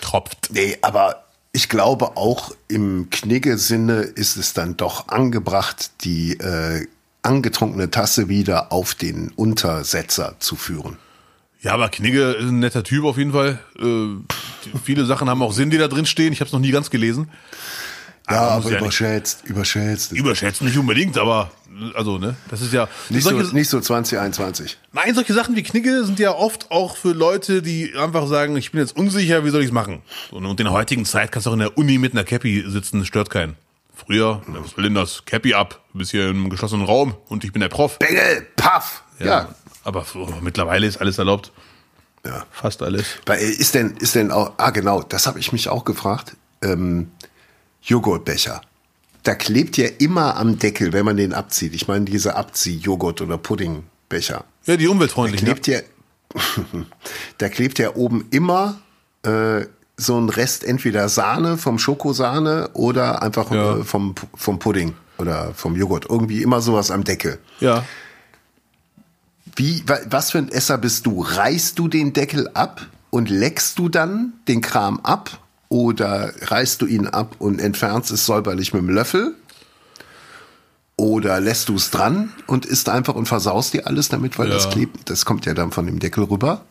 tropft. 0.00 0.50
Nee, 0.50 0.78
aber 0.82 1.24
ich 1.52 1.68
glaube 1.68 2.16
auch 2.16 2.52
im 2.68 3.08
Knigge-Sinne 3.10 4.02
ist 4.02 4.36
es 4.36 4.52
dann 4.52 4.76
doch 4.76 5.08
angebracht, 5.08 5.90
die 6.02 6.32
äh, 6.32 6.86
angetrunkene 7.22 7.90
Tasse 7.90 8.28
wieder 8.28 8.72
auf 8.72 8.94
den 8.94 9.30
Untersetzer 9.30 10.36
zu 10.38 10.56
führen. 10.56 10.98
Ja, 11.62 11.72
aber 11.72 11.88
Knigge 11.88 12.32
ist 12.32 12.44
ein 12.44 12.60
netter 12.60 12.84
Typ 12.84 13.04
auf 13.04 13.18
jeden 13.18 13.32
Fall. 13.32 13.58
Äh, 13.78 14.76
viele 14.84 15.04
Sachen 15.06 15.28
haben 15.28 15.42
auch 15.42 15.52
Sinn, 15.52 15.70
die 15.70 15.78
da 15.78 15.88
drin 15.88 16.06
stehen. 16.06 16.32
Ich 16.32 16.40
habe 16.40 16.46
es 16.46 16.52
noch 16.52 16.60
nie 16.60 16.70
ganz 16.70 16.90
gelesen. 16.90 17.30
Ja, 18.28 18.56
muss 18.56 18.64
aber 18.66 18.74
ja 18.74 18.80
nicht- 18.80 18.80
überschätzt, 19.44 20.12
überschätzt. 20.12 20.62
Nicht 20.62 20.76
unbedingt, 20.78 21.16
aber 21.18 21.50
also 21.94 22.18
ne, 22.18 22.34
das 22.48 22.60
ist 22.62 22.72
ja 22.72 22.88
Nicht 23.10 23.22
so, 23.24 23.30
solche, 23.30 23.54
nicht 23.54 23.68
so 23.68 23.80
2021. 23.80 24.78
Nein, 24.92 25.14
solche 25.14 25.32
Sachen 25.34 25.54
wie 25.56 25.62
Knigge 25.62 26.04
sind 26.04 26.18
ja 26.18 26.32
oft 26.34 26.70
auch 26.70 26.96
für 26.96 27.12
Leute, 27.12 27.62
die 27.62 27.94
einfach 27.96 28.26
sagen, 28.26 28.56
ich 28.56 28.72
bin 28.72 28.80
jetzt 28.80 28.96
unsicher, 28.96 29.44
wie 29.44 29.50
soll 29.50 29.60
ich 29.60 29.66
es 29.68 29.72
machen? 29.72 30.02
So, 30.30 30.40
ne, 30.40 30.48
und 30.48 30.58
in 30.58 30.64
der 30.64 30.72
heutigen 30.72 31.04
Zeit 31.04 31.30
kannst 31.32 31.46
du 31.46 31.50
auch 31.50 31.54
in 31.54 31.60
der 31.60 31.76
Uni 31.78 31.98
mit 31.98 32.12
einer 32.12 32.24
Cappy 32.24 32.64
sitzen, 32.66 33.04
stört 33.04 33.30
keinen. 33.30 33.56
Früher, 33.94 34.42
was 34.48 34.76
will 34.76 34.84
denn 34.84 34.94
das? 34.94 35.24
Cappy 35.24 35.54
ab, 35.54 35.80
bist 35.94 36.10
hier 36.10 36.28
im 36.28 36.50
geschlossenen 36.50 36.84
Raum 36.84 37.14
und 37.28 37.44
ich 37.44 37.52
bin 37.52 37.60
der 37.60 37.68
Prof. 37.68 37.98
Bengel, 37.98 38.46
paff. 38.56 39.02
Ja. 39.18 39.54
Aber 39.84 40.04
so, 40.04 40.28
mittlerweile 40.42 40.86
ist 40.86 40.96
alles 41.00 41.18
erlaubt. 41.18 41.52
ja. 42.24 42.44
Fast 42.50 42.82
alles. 42.82 43.04
Ist 43.38 43.74
denn, 43.74 43.96
ist 43.98 44.14
denn 44.14 44.30
auch, 44.32 44.52
ah 44.56 44.70
genau, 44.70 45.02
das 45.02 45.26
habe 45.26 45.38
ich 45.38 45.52
mich 45.52 45.68
auch 45.68 45.84
gefragt. 45.84 46.36
Ähm, 46.62 47.10
Joghurtbecher. 47.86 48.60
Da 49.22 49.34
klebt 49.34 49.76
ja 49.76 49.88
immer 49.98 50.36
am 50.36 50.58
Deckel, 50.58 50.92
wenn 50.92 51.04
man 51.04 51.16
den 51.16 51.32
abzieht. 51.32 51.74
Ich 51.74 51.88
meine, 51.88 52.04
diese 52.04 52.36
Abzieh-Joghurt- 52.36 53.22
oder 53.22 53.38
Puddingbecher. 53.38 54.44
Ja, 54.66 54.76
die 54.76 54.86
umweltfreundlichen. 54.88 55.48
Ja. 55.48 55.54
klebt 55.54 55.66
ja, 55.66 55.80
da 57.38 57.48
klebt 57.48 57.78
ja 57.78 57.94
oben 57.96 58.26
immer 58.30 58.78
äh, 59.24 59.64
so 59.96 60.18
ein 60.20 60.28
Rest 60.28 60.62
entweder 60.64 61.08
Sahne 61.08 61.56
vom 61.58 61.78
Schokosahne 61.78 62.70
oder 62.74 63.22
einfach 63.22 63.50
Ja. 63.50 63.78
äh, 63.78 63.84
vom, 63.84 64.14
vom 64.34 64.58
Pudding 64.58 64.94
oder 65.18 65.54
vom 65.54 65.74
Joghurt. 65.76 66.06
Irgendwie 66.08 66.42
immer 66.42 66.60
sowas 66.60 66.90
am 66.90 67.04
Deckel. 67.04 67.38
ja. 67.60 67.84
Wie, 69.58 69.82
wa- 69.86 70.00
was 70.10 70.32
für 70.32 70.38
ein 70.38 70.50
Esser 70.50 70.76
bist 70.76 71.06
du? 71.06 71.22
Reißt 71.22 71.78
du 71.78 71.88
den 71.88 72.12
Deckel 72.12 72.50
ab 72.52 72.84
und 73.10 73.30
leckst 73.30 73.78
du 73.78 73.88
dann 73.88 74.34
den 74.48 74.60
Kram 74.60 75.00
ab? 75.00 75.38
Oder 75.68 76.32
reißt 76.42 76.80
du 76.82 76.86
ihn 76.86 77.06
ab 77.06 77.36
und 77.38 77.60
entfernst 77.60 78.10
es 78.10 78.24
säuberlich 78.26 78.72
mit 78.72 78.82
dem 78.82 78.90
Löffel? 78.90 79.34
Oder 80.96 81.40
lässt 81.40 81.68
du 81.68 81.74
es 81.74 81.90
dran 81.90 82.32
und 82.46 82.64
isst 82.64 82.88
einfach 82.88 83.14
und 83.14 83.26
versaust 83.26 83.74
dir 83.74 83.86
alles 83.86 84.08
damit, 84.08 84.38
weil 84.38 84.48
das 84.48 84.64
Ja. 84.64 84.70
klebt? 84.70 85.10
Das 85.10 85.24
kommt 85.26 85.44
ja 85.44 85.52
dann 85.54 85.70
von 85.72 85.84
dem 85.86 85.98
Deckel 85.98 86.24
rüber. 86.24 86.64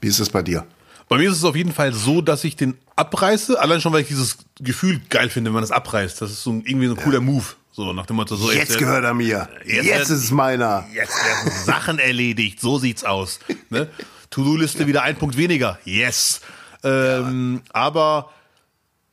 Wie 0.00 0.08
ist 0.08 0.20
es 0.20 0.30
bei 0.30 0.42
dir? 0.42 0.64
Bei 1.08 1.18
mir 1.18 1.30
ist 1.30 1.38
es 1.38 1.44
auf 1.44 1.56
jeden 1.56 1.72
Fall 1.72 1.92
so, 1.92 2.20
dass 2.22 2.44
ich 2.44 2.56
den 2.56 2.76
abreiße, 2.96 3.60
allein 3.60 3.80
schon, 3.80 3.92
weil 3.92 4.02
ich 4.02 4.08
dieses 4.08 4.38
Gefühl 4.60 5.00
geil 5.10 5.28
finde, 5.30 5.48
wenn 5.50 5.54
man 5.54 5.62
das 5.62 5.70
abreißt. 5.70 6.20
Das 6.22 6.30
ist 6.30 6.42
so 6.42 6.50
ein, 6.50 6.62
irgendwie 6.64 6.86
so 6.86 6.94
ein 6.94 7.00
cooler 7.02 7.20
Move. 7.20 7.44
So 7.72 7.92
nach 7.92 8.06
dem 8.06 8.16
Motto, 8.16 8.36
so 8.36 8.50
Jetzt 8.50 8.76
äh, 8.76 8.78
gehört 8.78 9.04
er 9.04 9.14
mir. 9.14 9.48
Jetzt 9.64 9.86
Jetzt, 9.86 10.10
ist 10.10 10.24
es 10.24 10.30
meiner. 10.30 10.86
Jetzt 10.92 11.12
werden 11.14 11.52
Sachen 11.64 11.98
erledigt, 11.98 12.60
so 12.60 12.78
sieht's 12.78 13.04
aus. 13.04 13.38
Ne? 13.70 13.88
To-Do-Liste 14.30 14.86
wieder 14.86 15.02
ein 15.02 15.16
Punkt 15.16 15.36
weniger. 15.36 15.78
Yes. 15.84 16.40
Ähm, 16.84 17.62
Aber 17.72 18.30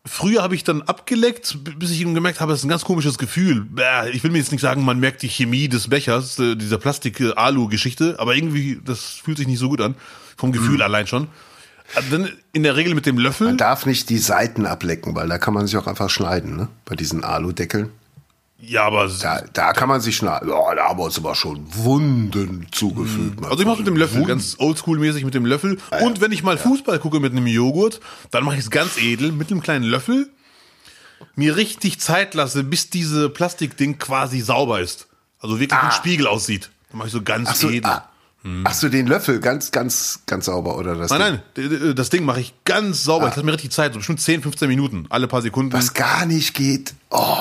früher 0.05 0.43
habe 0.43 0.55
ich 0.55 0.63
dann 0.63 0.81
abgeleckt, 0.83 1.57
bis 1.79 1.91
ich 1.91 2.01
eben 2.01 2.13
gemerkt 2.13 2.39
habe, 2.39 2.51
das 2.51 2.59
ist 2.59 2.65
ein 2.65 2.69
ganz 2.69 2.83
komisches 2.83 3.17
Gefühl. 3.17 3.65
Ich 4.13 4.23
will 4.23 4.31
mir 4.31 4.37
jetzt 4.37 4.51
nicht 4.51 4.61
sagen, 4.61 4.85
man 4.85 4.99
merkt 4.99 5.21
die 5.21 5.29
Chemie 5.29 5.67
des 5.67 5.89
Bechers, 5.89 6.37
äh, 6.39 6.55
dieser 6.55 6.77
Plastik-Alu-Geschichte, 6.77 8.15
aber 8.19 8.35
irgendwie, 8.35 8.79
das 8.83 9.01
fühlt 9.23 9.37
sich 9.37 9.47
nicht 9.47 9.59
so 9.59 9.69
gut 9.69 9.81
an. 9.81 9.95
Vom 10.37 10.51
Gefühl 10.51 10.81
allein 10.81 11.07
schon. 11.07 11.27
Dann 12.11 12.29
in 12.51 12.63
der 12.63 12.75
Regel 12.75 12.93
mit 12.95 13.05
dem 13.05 13.17
Löffel. 13.17 13.47
Man 13.47 13.57
darf 13.57 13.85
nicht 13.85 14.09
die 14.09 14.17
Seiten 14.17 14.65
ablecken, 14.65 15.15
weil 15.15 15.29
da 15.29 15.37
kann 15.37 15.53
man 15.53 15.65
sich 15.65 15.77
auch 15.77 15.87
einfach 15.87 16.09
schneiden, 16.09 16.55
ne? 16.57 16.67
Bei 16.83 16.95
diesen 16.95 17.23
Aludeckeln. 17.23 17.91
Ja, 18.57 18.85
aber 18.85 19.07
Da, 19.21 19.43
da 19.53 19.73
kann 19.73 19.89
man 19.89 19.99
sich 20.01 20.15
schneiden. 20.15 20.49
Ja, 20.49 20.73
da 20.75 20.85
haben 20.89 20.97
wir 20.97 21.03
uns 21.03 21.17
aber 21.17 21.35
schon 21.35 21.65
Wunden 21.75 22.67
zugefügt. 22.71 23.41
mein 23.41 23.49
Also 23.51 23.61
ich 23.61 23.67
mache 23.67 23.77
mit 23.79 23.87
dem 23.87 23.97
Löffel, 23.97 24.15
Wunden. 24.17 24.29
ganz 24.29 24.55
oldschool-mäßig 24.57 25.25
mit 25.25 25.33
dem 25.33 25.45
Löffel. 25.45 25.77
Und 26.01 26.21
wenn 26.21 26.31
ich 26.31 26.41
mal 26.41 26.57
Fußball 26.57 26.99
gucke 26.99 27.19
mit 27.19 27.33
einem 27.33 27.47
Joghurt, 27.47 27.99
dann 28.31 28.43
mache 28.45 28.55
ich 28.55 28.61
es 28.61 28.69
ganz 28.71 28.97
edel 28.97 29.31
mit 29.33 29.51
einem 29.51 29.61
kleinen 29.61 29.83
Löffel, 29.83 30.29
mir 31.35 31.55
richtig 31.57 31.99
Zeit 31.99 32.33
lasse, 32.33 32.63
bis 32.63 32.89
diese 32.89 33.29
Plastikding 33.29 33.97
quasi 33.99 34.39
sauber 34.41 34.79
ist. 34.79 35.07
Also 35.39 35.59
wirklich 35.59 35.79
wie 35.79 35.85
ein 35.85 35.91
Spiegel 35.91 36.27
aussieht. 36.27 36.69
Dann 36.89 36.99
mache 36.99 37.07
ich 37.07 37.13
so 37.13 37.21
ganz 37.21 37.49
Ach 37.51 37.55
so, 37.55 37.69
edel. 37.69 37.91
ah, 37.91 38.09
ach 38.63 38.73
so, 38.73 38.87
den 38.89 39.05
Löffel 39.07 39.41
ganz, 39.41 39.71
ganz, 39.71 40.21
ganz 40.25 40.45
sauber, 40.45 40.77
oder 40.77 40.95
das? 40.95 41.11
Nein, 41.11 41.41
Ding? 41.57 41.69
nein, 41.69 41.95
das 41.95 42.09
Ding 42.09 42.23
mache 42.23 42.39
ich 42.39 42.53
ganz 42.63 43.03
sauber. 43.03 43.27
Ich 43.27 43.35
lasse 43.35 43.45
mir 43.45 43.51
richtig 43.53 43.71
Zeit, 43.71 43.91
so 43.93 43.99
bestimmt 43.99 44.21
10, 44.21 44.41
15 44.43 44.67
Minuten, 44.69 45.05
alle 45.09 45.27
paar 45.27 45.41
Sekunden. 45.41 45.73
Was 45.73 45.93
gar 45.93 46.25
nicht 46.25 46.53
geht. 46.53 46.93
Oh, 47.09 47.37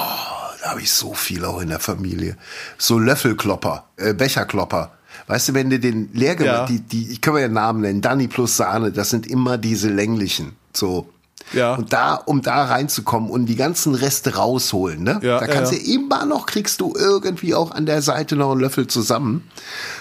habe 0.70 0.80
ich 0.82 0.92
so 0.92 1.14
viel 1.14 1.44
auch 1.44 1.60
in 1.60 1.68
der 1.68 1.80
Familie. 1.80 2.36
So 2.78 2.98
Löffelklopper, 2.98 3.84
äh, 3.96 4.14
Becherklopper. 4.14 4.92
Weißt 5.26 5.48
du, 5.48 5.54
wenn 5.54 5.70
du 5.70 5.78
den 5.78 6.10
leer 6.12 6.34
gemacht, 6.36 6.54
Ja. 6.56 6.66
die, 6.66 6.80
die, 6.80 7.12
ich 7.12 7.20
kann 7.20 7.34
mir 7.34 7.40
ja 7.40 7.48
Namen 7.48 7.80
nennen, 7.82 8.00
Danny 8.00 8.28
plus 8.28 8.56
Sahne, 8.56 8.92
das 8.92 9.10
sind 9.10 9.26
immer 9.26 9.58
diese 9.58 9.88
länglichen. 9.88 10.56
So. 10.72 11.08
Ja. 11.52 11.74
Und 11.74 11.92
da, 11.92 12.14
um 12.14 12.42
da 12.42 12.64
reinzukommen 12.64 13.30
und 13.30 13.46
die 13.46 13.56
ganzen 13.56 13.94
Reste 13.94 14.34
rausholen, 14.36 15.02
ne? 15.02 15.20
Ja, 15.22 15.38
da 15.38 15.46
kannst 15.46 15.72
ja. 15.72 15.78
du 15.78 15.84
immer 15.84 16.24
noch, 16.24 16.46
kriegst 16.46 16.80
du 16.80 16.94
irgendwie 16.96 17.54
auch 17.54 17.70
an 17.70 17.86
der 17.86 18.02
Seite 18.02 18.34
noch 18.34 18.50
einen 18.52 18.60
Löffel 18.60 18.86
zusammen. 18.86 19.48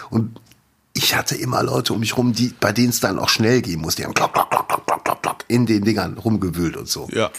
Und 0.09 0.39
ich 0.93 1.15
hatte 1.15 1.35
immer 1.35 1.61
Leute 1.63 1.93
um 1.93 1.99
mich 1.99 2.15
rum, 2.17 2.33
die, 2.33 2.53
bei 2.59 2.71
denen 2.71 2.89
es 2.89 2.99
dann 3.01 3.19
auch 3.19 3.29
schnell 3.29 3.61
gehen 3.61 3.81
muss. 3.81 3.95
Die 3.95 4.05
haben 4.05 4.13
klock, 4.13 4.33
klock, 4.33 4.49
klock, 4.49 4.67
klock, 4.67 5.03
klock, 5.03 5.21
klock 5.21 5.37
in 5.47 5.65
den 5.65 5.83
Dingern 5.83 6.17
rumgewühlt 6.17 6.77
und 6.77 6.87
so. 6.87 7.07
ja. 7.11 7.29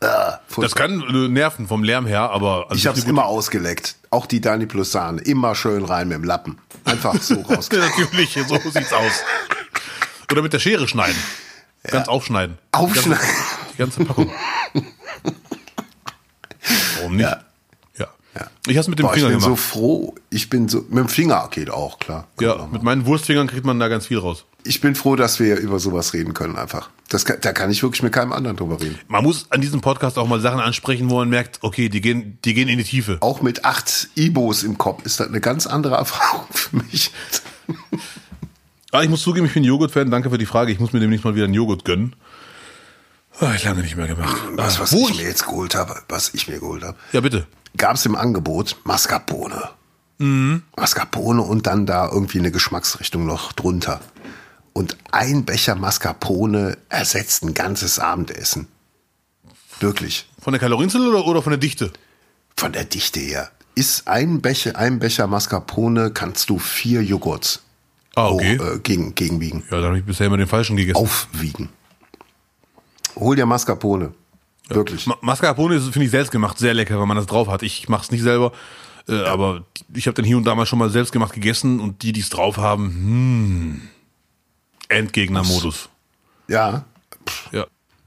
Ah, 0.00 0.38
Das 0.56 0.74
kann 0.76 1.00
äh, 1.02 1.28
nerven 1.28 1.66
vom 1.66 1.82
Lärm 1.82 2.06
her, 2.06 2.30
aber 2.30 2.66
also 2.68 2.74
Ich 2.76 2.86
habe 2.86 2.96
es 2.98 3.04
immer 3.04 3.24
ausgeleckt. 3.24 3.96
Auch 4.10 4.26
die 4.26 4.40
Dani 4.40 4.66
plus 4.66 4.92
Sahne. 4.92 5.20
Immer 5.22 5.54
schön 5.56 5.84
rein 5.84 6.06
mit 6.08 6.16
dem 6.18 6.24
Lappen. 6.24 6.58
Einfach 6.84 7.20
so 7.20 7.34
raus. 7.42 7.68
gute- 7.68 7.80
Natürlich, 7.82 8.38
so 8.46 8.56
sieht's 8.70 8.92
aus. 8.92 9.22
Oder 10.30 10.42
mit 10.42 10.52
der 10.52 10.60
Schere 10.60 10.86
schneiden. 10.86 11.16
Ganz 11.84 12.06
aufschneiden. 12.08 12.58
Aufschneiden. 12.72 13.18
Die 13.74 13.78
ganze 13.78 14.04
Packung. 14.04 14.30
Warum 16.98 17.16
nicht? 17.16 17.24
Ja. 17.28 18.06
Ja. 18.34 18.46
Ich 18.68 18.76
hab's 18.76 18.88
mit 18.88 18.98
dem 18.98 19.06
Boah, 19.06 19.14
ich 19.14 19.20
Finger 19.20 19.30
bin 19.30 19.40
so 19.40 19.46
gemacht. 19.46 19.62
froh. 19.62 20.14
Ich 20.30 20.48
bin 20.50 20.68
so, 20.68 20.78
mit 20.88 20.98
dem 20.98 21.08
Finger 21.08 21.48
geht 21.50 21.70
auch, 21.70 21.98
klar. 21.98 22.28
Kann 22.36 22.46
ja, 22.48 22.54
auch 22.54 22.70
mit 22.70 22.82
meinen 22.82 23.04
Wurstfingern 23.06 23.46
kriegt 23.48 23.64
man 23.66 23.80
da 23.80 23.88
ganz 23.88 24.06
viel 24.06 24.18
raus. 24.18 24.44
Ich 24.68 24.80
bin 24.82 24.94
froh, 24.94 25.16
dass 25.16 25.40
wir 25.40 25.56
über 25.56 25.78
sowas 25.78 26.12
reden 26.12 26.34
können 26.34 26.56
einfach. 26.56 26.90
Das 27.08 27.24
da 27.24 27.52
kann 27.52 27.70
ich 27.70 27.82
wirklich 27.82 28.02
mit 28.02 28.12
keinem 28.12 28.32
anderen 28.32 28.56
drüber 28.58 28.78
reden. 28.80 28.98
Man 29.08 29.24
muss 29.24 29.46
an 29.50 29.62
diesem 29.62 29.80
Podcast 29.80 30.18
auch 30.18 30.28
mal 30.28 30.40
Sachen 30.40 30.60
ansprechen, 30.60 31.08
wo 31.08 31.16
man 31.16 31.30
merkt, 31.30 31.58
okay, 31.62 31.88
die 31.88 32.02
gehen, 32.02 32.38
die 32.44 32.52
gehen 32.52 32.68
in 32.68 32.76
die 32.76 32.84
Tiefe. 32.84 33.16
Auch 33.20 33.40
mit 33.40 33.64
acht 33.64 34.08
Ibos 34.14 34.62
im 34.64 34.76
Kopf 34.76 35.04
ist 35.06 35.20
das 35.20 35.28
eine 35.28 35.40
ganz 35.40 35.66
andere 35.66 35.94
Erfahrung 35.96 36.44
für 36.50 36.76
mich. 36.76 37.10
Aber 38.92 39.02
ich 39.04 39.08
muss 39.10 39.22
zugeben, 39.22 39.46
ich 39.46 39.54
bin 39.54 39.64
Joghurt-Fan. 39.64 40.10
Danke 40.10 40.30
für 40.30 40.38
die 40.38 40.46
Frage. 40.46 40.72
Ich 40.72 40.80
muss 40.80 40.92
mir 40.92 41.00
demnächst 41.00 41.24
mal 41.24 41.34
wieder 41.34 41.44
einen 41.44 41.54
Joghurt 41.54 41.84
gönnen. 41.84 42.14
Ah, 43.40 43.54
ich 43.54 43.64
lange 43.64 43.82
nicht 43.82 43.96
mehr 43.96 44.06
gemacht. 44.08 44.36
Was, 44.56 44.80
was 44.80 44.92
Wo 44.92 45.04
ich 45.08 45.10
ich- 45.14 45.16
mir 45.22 45.28
jetzt 45.28 45.46
geholt 45.46 45.74
habe, 45.74 45.94
was 46.08 46.34
ich 46.34 46.48
mir 46.48 46.58
geholt 46.58 46.82
habe, 46.82 46.96
Ja, 47.12 47.20
bitte. 47.20 47.46
gab 47.76 47.94
es 47.96 48.04
im 48.04 48.16
Angebot 48.16 48.76
Mascarpone. 48.84 49.70
Mhm. 50.18 50.62
Mascarpone 50.76 51.40
und 51.42 51.66
dann 51.68 51.86
da 51.86 52.08
irgendwie 52.10 52.40
eine 52.40 52.50
Geschmacksrichtung 52.50 53.24
noch 53.24 53.52
drunter. 53.52 54.00
Und 54.78 54.96
ein 55.10 55.44
Becher 55.44 55.74
Mascarpone 55.74 56.78
ersetzt 56.88 57.42
ein 57.42 57.52
ganzes 57.52 57.98
Abendessen. 57.98 58.68
Wirklich. 59.80 60.28
Von 60.40 60.52
der 60.52 60.60
Kalorienzahl 60.60 61.04
oder, 61.04 61.26
oder 61.26 61.42
von 61.42 61.50
der 61.50 61.58
Dichte? 61.58 61.92
Von 62.56 62.72
der 62.72 62.84
Dichte 62.84 63.18
her. 63.18 63.50
Ist 63.74 64.06
ein 64.06 64.40
Becher, 64.40 64.76
ein 64.76 65.00
Becher 65.00 65.26
Mascarpone, 65.26 66.12
kannst 66.12 66.48
du 66.48 66.60
vier 66.60 67.02
Joghurts 67.02 67.64
Ah, 68.14 68.28
okay. 68.28 68.54
äh, 68.54 68.78
gegen, 68.78 69.16
gegenwiegen. 69.16 69.64
Ja, 69.68 69.80
da 69.80 69.88
habe 69.88 69.98
ich 69.98 70.04
bisher 70.04 70.28
immer 70.28 70.36
den 70.36 70.46
falschen 70.46 70.76
gegessen. 70.76 70.98
Aufwiegen. 70.98 71.70
Hol 73.16 73.34
dir 73.34 73.46
Mascarpone. 73.46 74.14
Wirklich. 74.68 75.08
Ma 75.08 75.16
Mascarpone 75.22 75.74
ist, 75.74 75.88
finde 75.88 76.04
ich, 76.04 76.12
selbst 76.12 76.30
gemacht 76.30 76.56
sehr 76.56 76.74
lecker, 76.74 77.00
wenn 77.00 77.08
man 77.08 77.16
das 77.16 77.26
drauf 77.26 77.48
hat. 77.48 77.64
Ich 77.64 77.88
mache 77.88 78.04
es 78.04 78.12
nicht 78.12 78.22
selber, 78.22 78.52
äh, 79.08 79.24
aber 79.24 79.64
ich 79.92 80.06
habe 80.06 80.14
dann 80.14 80.24
hier 80.24 80.36
und 80.36 80.44
da 80.44 80.54
mal 80.54 80.66
schon 80.66 80.78
mal 80.78 80.90
selbst 80.90 81.10
gemacht 81.10 81.32
gegessen 81.32 81.80
und 81.80 82.02
die, 82.04 82.12
die 82.12 82.20
es 82.20 82.30
drauf 82.30 82.58
haben, 82.58 82.84
hm, 82.86 83.88
Endgegner-Modus. 84.88 85.88
Ja. 86.48 86.84
Ja. 87.52 87.66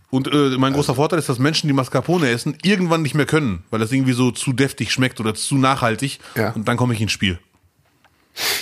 Und 0.09 0.27
äh, 0.27 0.57
mein 0.57 0.73
großer 0.73 0.95
Vorteil 0.95 1.19
ist, 1.19 1.29
dass 1.29 1.39
Menschen, 1.39 1.67
die 1.67 1.73
Mascarpone 1.73 2.29
essen, 2.29 2.57
irgendwann 2.63 3.01
nicht 3.01 3.15
mehr 3.15 3.25
können, 3.25 3.63
weil 3.69 3.79
das 3.79 3.91
irgendwie 3.91 4.13
so 4.13 4.31
zu 4.31 4.51
deftig 4.51 4.91
schmeckt 4.91 5.19
oder 5.19 5.33
zu 5.33 5.55
nachhaltig. 5.55 6.19
Ja. 6.35 6.51
Und 6.51 6.67
dann 6.67 6.75
komme 6.75 6.93
ich 6.93 7.01
ins 7.01 7.13
Spiel. 7.13 7.39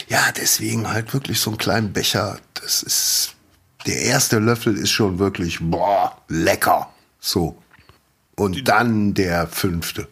Ja, 0.08 0.32
deswegen 0.38 0.92
halt 0.92 1.14
wirklich 1.14 1.40
so 1.40 1.50
einen 1.50 1.58
kleinen 1.58 1.92
Becher. 1.92 2.40
Das 2.54 2.84
ist, 2.84 3.36
der 3.88 4.02
erste 4.02 4.40
Löffel 4.40 4.78
ist 4.78 4.92
schon 4.92 5.18
wirklich, 5.18 5.60
boah, 5.60 6.18
lecker. 6.28 6.92
So. 7.20 7.58
Und 8.36 8.68
dann 8.68 9.14
der 9.14 9.48
fünfte. 9.48 10.08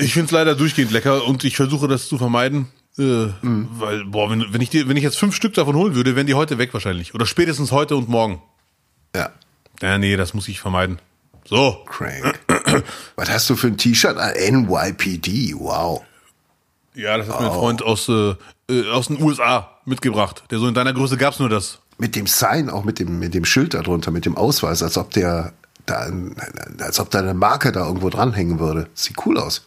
Ich 0.00 0.12
finde 0.12 0.26
es 0.26 0.30
leider 0.30 0.54
durchgehend 0.54 0.90
lecker 0.90 1.24
und 1.24 1.44
ich 1.44 1.56
versuche 1.56 1.88
das 1.88 2.08
zu 2.08 2.18
vermeiden. 2.18 2.68
Äh, 2.98 3.28
Weil, 3.42 4.04
boah, 4.04 4.30
wenn, 4.30 4.52
wenn, 4.52 4.60
ich 4.60 4.70
dir, 4.70 4.88
wenn 4.88 4.96
ich 4.96 5.02
jetzt 5.02 5.18
fünf 5.18 5.34
Stück 5.34 5.54
davon 5.54 5.74
holen 5.76 5.94
würde, 5.94 6.16
wären 6.16 6.26
die 6.26 6.34
heute 6.34 6.58
weg 6.58 6.72
wahrscheinlich. 6.74 7.14
Oder 7.14 7.26
spätestens 7.26 7.72
heute 7.72 7.96
und 7.96 8.08
morgen. 8.08 8.42
Ja, 9.14 9.30
Ja, 9.80 9.98
nee, 9.98 10.16
das 10.16 10.34
muss 10.34 10.48
ich 10.48 10.60
vermeiden. 10.60 10.98
So. 11.46 11.84
crank. 11.86 12.38
Was 13.16 13.30
hast 13.30 13.48
du 13.50 13.56
für 13.56 13.68
ein 13.68 13.76
T-Shirt? 13.78 14.16
Ah, 14.18 14.32
NYPD, 14.38 15.54
wow. 15.58 16.02
Ja, 16.94 17.16
das 17.16 17.28
hat 17.28 17.40
mein 17.40 17.50
Freund 17.52 17.82
aus, 17.82 18.08
äh, 18.08 18.34
äh, 18.68 18.90
aus 18.90 19.06
den 19.08 19.22
USA 19.22 19.78
mitgebracht. 19.84 20.44
Der 20.50 20.58
so 20.58 20.66
in 20.68 20.74
deiner 20.74 20.92
Größe 20.92 21.16
gab's 21.16 21.38
nur 21.38 21.48
das. 21.48 21.78
Mit 21.98 22.16
dem 22.16 22.26
Sign, 22.26 22.68
auch 22.70 22.84
mit 22.84 22.98
dem, 22.98 23.18
mit 23.18 23.34
dem 23.34 23.44
Schild 23.44 23.74
darunter, 23.74 24.10
mit 24.10 24.24
dem 24.26 24.36
Ausweis, 24.36 24.82
als 24.82 24.96
ob 24.98 25.10
der 25.12 25.52
da, 25.86 26.00
ein- 26.06 26.34
als 26.80 26.98
ob 27.00 27.10
da 27.10 27.20
eine 27.20 27.34
Marke 27.34 27.72
da 27.72 27.86
irgendwo 27.86 28.10
dranhängen 28.10 28.58
würde. 28.58 28.88
Sieht 28.94 29.16
cool 29.26 29.38
aus. 29.38 29.66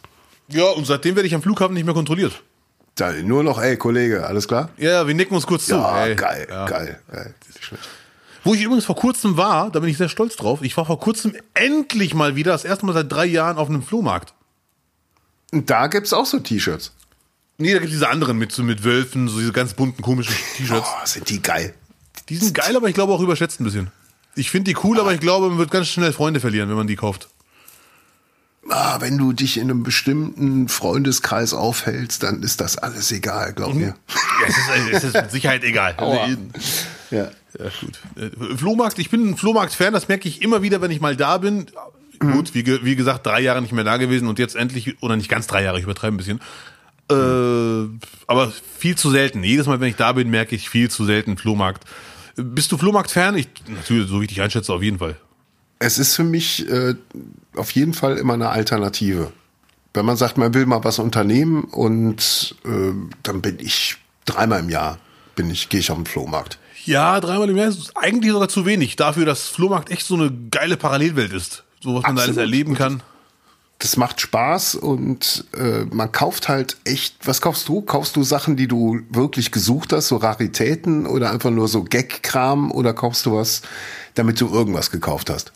Ja, 0.49 0.65
und 0.71 0.85
seitdem 0.85 1.15
werde 1.15 1.27
ich 1.27 1.35
am 1.35 1.41
Flughafen 1.41 1.73
nicht 1.73 1.85
mehr 1.85 1.93
kontrolliert. 1.93 2.43
Da, 2.95 3.11
nur 3.11 3.43
noch, 3.43 3.59
ey, 3.59 3.75
Kollege, 3.77 4.25
alles 4.27 4.47
klar? 4.47 4.69
Ja, 4.77 5.07
wir 5.07 5.15
nicken 5.15 5.33
uns 5.35 5.47
kurz 5.47 5.65
zu. 5.65 5.75
Ja, 5.75 6.05
Ey. 6.05 6.15
geil, 6.15 6.47
Ja. 6.49 6.65
geil, 6.65 6.99
geil. 7.11 7.33
Wo 8.43 8.53
ich 8.53 8.61
übrigens 8.61 8.85
vor 8.85 8.95
kurzem 8.95 9.37
war, 9.37 9.71
da 9.71 9.79
bin 9.79 9.89
ich 9.89 9.97
sehr 9.97 10.09
stolz 10.09 10.35
drauf. 10.35 10.61
Ich 10.61 10.75
war 10.77 10.85
vor 10.85 10.99
kurzem 10.99 11.33
endlich 11.53 12.13
mal 12.13 12.35
wieder, 12.35 12.51
das 12.51 12.65
erste 12.65 12.85
Mal 12.85 12.93
seit 12.93 13.11
drei 13.11 13.25
Jahren 13.25 13.57
auf 13.57 13.69
einem 13.69 13.81
Flohmarkt. 13.81 14.33
Und 15.51 15.69
da 15.69 15.87
gibt's 15.87 16.13
auch 16.13 16.25
so 16.25 16.39
T-Shirts. 16.39 16.91
Nee, 17.57 17.73
da 17.73 17.79
gibt 17.79 17.91
diese 17.93 18.09
anderen 18.09 18.37
mit, 18.37 18.51
so 18.51 18.61
mit 18.63 18.83
Wölfen, 18.83 19.27
so 19.27 19.39
diese 19.39 19.53
ganz 19.53 19.73
bunten, 19.73 20.01
komischen 20.01 20.35
T-Shirts. 20.57 20.87
Oh, 20.87 21.05
sind 21.05 21.29
die 21.29 21.41
geil. 21.41 21.73
Die 22.29 22.35
sind 22.35 22.53
geil, 22.53 22.75
aber 22.75 22.89
ich 22.89 22.95
glaube 22.95 23.13
auch 23.13 23.21
überschätzt 23.21 23.59
ein 23.61 23.63
bisschen. 23.63 23.91
Ich 24.35 24.51
finde 24.51 24.71
die 24.71 24.77
cool, 24.83 24.99
aber 24.99 25.13
ich 25.13 25.19
glaube, 25.19 25.49
man 25.49 25.57
wird 25.57 25.71
ganz 25.71 25.87
schnell 25.87 26.11
Freunde 26.11 26.39
verlieren, 26.39 26.67
wenn 26.69 26.75
man 26.77 26.87
die 26.87 26.95
kauft. 26.95 27.29
Ah, 28.69 29.01
wenn 29.01 29.17
du 29.17 29.33
dich 29.33 29.57
in 29.57 29.63
einem 29.69 29.83
bestimmten 29.83 30.69
Freundeskreis 30.69 31.53
aufhältst, 31.53 32.23
dann 32.23 32.41
ist 32.43 32.61
das 32.61 32.77
alles 32.77 33.11
egal, 33.11 33.49
Mhm. 33.51 33.55
glaub 33.55 33.73
mir. 33.73 33.87
Ja, 33.87 34.47
es 34.47 34.57
ist, 34.57 34.93
es 34.93 35.03
ist 35.03 35.13
mit 35.15 35.31
Sicherheit 35.31 35.63
egal. 35.63 35.95
Ja, 37.11 37.27
Ja. 37.59 37.69
gut. 37.81 37.99
Äh, 38.15 38.55
Flohmarkt, 38.57 38.97
ich 38.99 39.09
bin 39.11 39.29
ein 39.29 39.37
Flohmarkt-Fan, 39.37 39.93
das 39.93 40.07
merke 40.07 40.27
ich 40.27 40.41
immer 40.41 40.61
wieder, 40.63 40.81
wenn 40.81 40.89
ich 40.91 41.01
mal 41.01 41.15
da 41.15 41.37
bin. 41.37 41.67
Gut, 42.19 42.55
wie, 42.55 42.65
wie 42.85 42.95
gesagt, 42.95 43.25
drei 43.25 43.41
Jahre 43.41 43.61
nicht 43.61 43.73
mehr 43.73 43.83
da 43.83 43.97
gewesen 43.97 44.27
und 44.29 44.39
jetzt 44.39 44.55
endlich, 44.55 45.01
oder 45.03 45.17
nicht 45.17 45.29
ganz 45.29 45.45
drei 45.45 45.61
Jahre, 45.63 45.77
ich 45.77 45.83
übertreibe 45.83 46.15
ein 46.15 46.17
bisschen. 46.17 46.39
Äh, 47.11 47.89
aber 48.27 48.51
viel 48.79 48.95
zu 48.95 49.11
selten. 49.11 49.43
Jedes 49.43 49.67
Mal, 49.67 49.79
wenn 49.81 49.89
ich 49.89 49.97
da 49.97 50.13
bin, 50.13 50.29
merke 50.29 50.55
ich 50.55 50.69
viel 50.69 50.89
zu 50.89 51.03
selten 51.05 51.37
Flohmarkt. 51.37 51.83
Bist 52.35 52.71
du 52.71 52.77
Flohmarkt-Fan? 52.77 53.37
Ich, 53.37 53.49
natürlich, 53.67 54.09
so 54.09 54.19
wie 54.21 54.23
ich 54.25 54.29
dich 54.29 54.41
einschätze, 54.41 54.73
auf 54.73 54.81
jeden 54.81 54.97
Fall. 54.99 55.15
Es 55.83 55.97
ist 55.97 56.15
für 56.15 56.23
mich 56.23 56.69
äh, 56.69 56.95
auf 57.55 57.71
jeden 57.71 57.93
Fall 57.93 58.17
immer 58.17 58.33
eine 58.35 58.49
Alternative. 58.49 59.33
Wenn 59.93 60.05
man 60.05 60.17
sagt, 60.17 60.37
man 60.37 60.53
will 60.53 60.65
mal 60.65 60.83
was 60.83 60.97
unternehmen 60.97 61.65
und 61.65 62.55
äh, 62.65 62.93
dann 63.21 63.41
bin 63.41 63.59
ich 63.59 63.97
dreimal 64.25 64.61
im 64.61 64.69
Jahr 64.69 64.97
bin 65.35 65.49
ich 65.49 65.69
gehe 65.69 65.79
ich 65.79 65.91
auf 65.91 65.97
den 65.97 66.05
Flohmarkt. 66.05 66.59
Ja, 66.85 67.19
dreimal 67.19 67.49
im 67.49 67.57
Jahr 67.57 67.67
ist 67.67 67.91
eigentlich 67.95 68.31
sogar 68.31 68.49
zu 68.49 68.65
wenig 68.65 68.95
dafür, 68.95 69.25
dass 69.25 69.47
Flohmarkt 69.47 69.89
echt 69.89 70.05
so 70.05 70.15
eine 70.15 70.31
geile 70.51 70.77
Parallelwelt 70.77 71.33
ist. 71.33 71.63
So 71.81 71.95
was 71.95 72.03
man 72.03 72.15
da 72.15 72.23
alles 72.23 72.37
Absolut. 72.37 72.37
erleben 72.37 72.75
kann. 72.75 73.01
Das 73.79 73.97
macht 73.97 74.21
Spaß 74.21 74.75
und 74.75 75.45
äh, 75.57 75.83
man 75.91 76.11
kauft 76.11 76.47
halt 76.47 76.77
echt. 76.85 77.15
Was 77.25 77.41
kaufst 77.41 77.67
du? 77.67 77.81
Kaufst 77.81 78.15
du 78.15 78.23
Sachen, 78.23 78.55
die 78.55 78.67
du 78.67 79.01
wirklich 79.09 79.51
gesucht 79.51 79.91
hast, 79.91 80.07
so 80.07 80.17
Raritäten 80.17 81.05
oder 81.05 81.31
einfach 81.31 81.51
nur 81.51 81.67
so 81.67 81.83
Gag-Kram 81.83 82.71
oder 82.71 82.93
kaufst 82.93 83.25
du 83.25 83.35
was, 83.35 83.61
damit 84.13 84.39
du 84.39 84.47
irgendwas 84.47 84.89
gekauft 84.89 85.29
hast? 85.29 85.51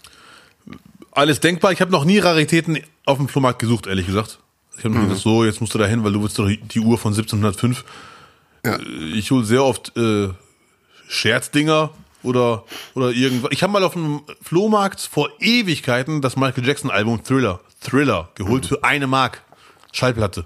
Alles 1.18 1.40
denkbar. 1.40 1.72
Ich 1.72 1.82
habe 1.82 1.92
noch 1.92 2.06
nie 2.06 2.20
Raritäten 2.20 2.78
auf 3.06 3.18
dem 3.18 3.28
Flohmarkt 3.28 3.58
gesucht, 3.58 3.88
ehrlich 3.88 4.06
gesagt. 4.06 4.38
Ich 4.78 4.84
habe 4.86 4.94
mir 4.94 5.02
gedacht, 5.08 5.20
so, 5.20 5.44
jetzt 5.44 5.60
musst 5.62 5.74
du 5.74 5.80
da 5.80 5.88
hin, 5.88 6.04
weil 6.04 6.14
du 6.14 6.22
willst 6.22 6.38
doch 6.38 6.48
die 6.48 6.80
Uhr 6.80 7.00
von 7.00 7.12
1705. 7.12 7.84
Ja. 8.64 8.76
Äh, 8.76 8.82
Ich 9.16 9.32
hole 9.32 9.44
sehr 9.44 9.64
oft 9.64 9.98
äh, 9.98 10.30
Scherzdinger 11.08 11.90
oder, 12.22 12.66
oder 12.94 13.10
irgendwas. 13.10 13.50
Ich 13.52 13.64
habe 13.64 13.74
mal 13.74 13.84
auf 13.84 13.96
einem 13.98 14.22
Flohmarkt 14.44 15.02
vor 15.02 15.32
Ewigkeiten 15.40 16.22
das 16.22 16.36
Michael 16.36 16.68
Jackson 16.68 16.92
Album 16.92 17.24
Thriller, 17.24 17.62
Thriller 17.82 18.30
geholt 18.36 18.68
für 18.68 18.84
eine 18.84 19.08
Mark. 19.08 19.42
Schallplatte. 19.94 20.46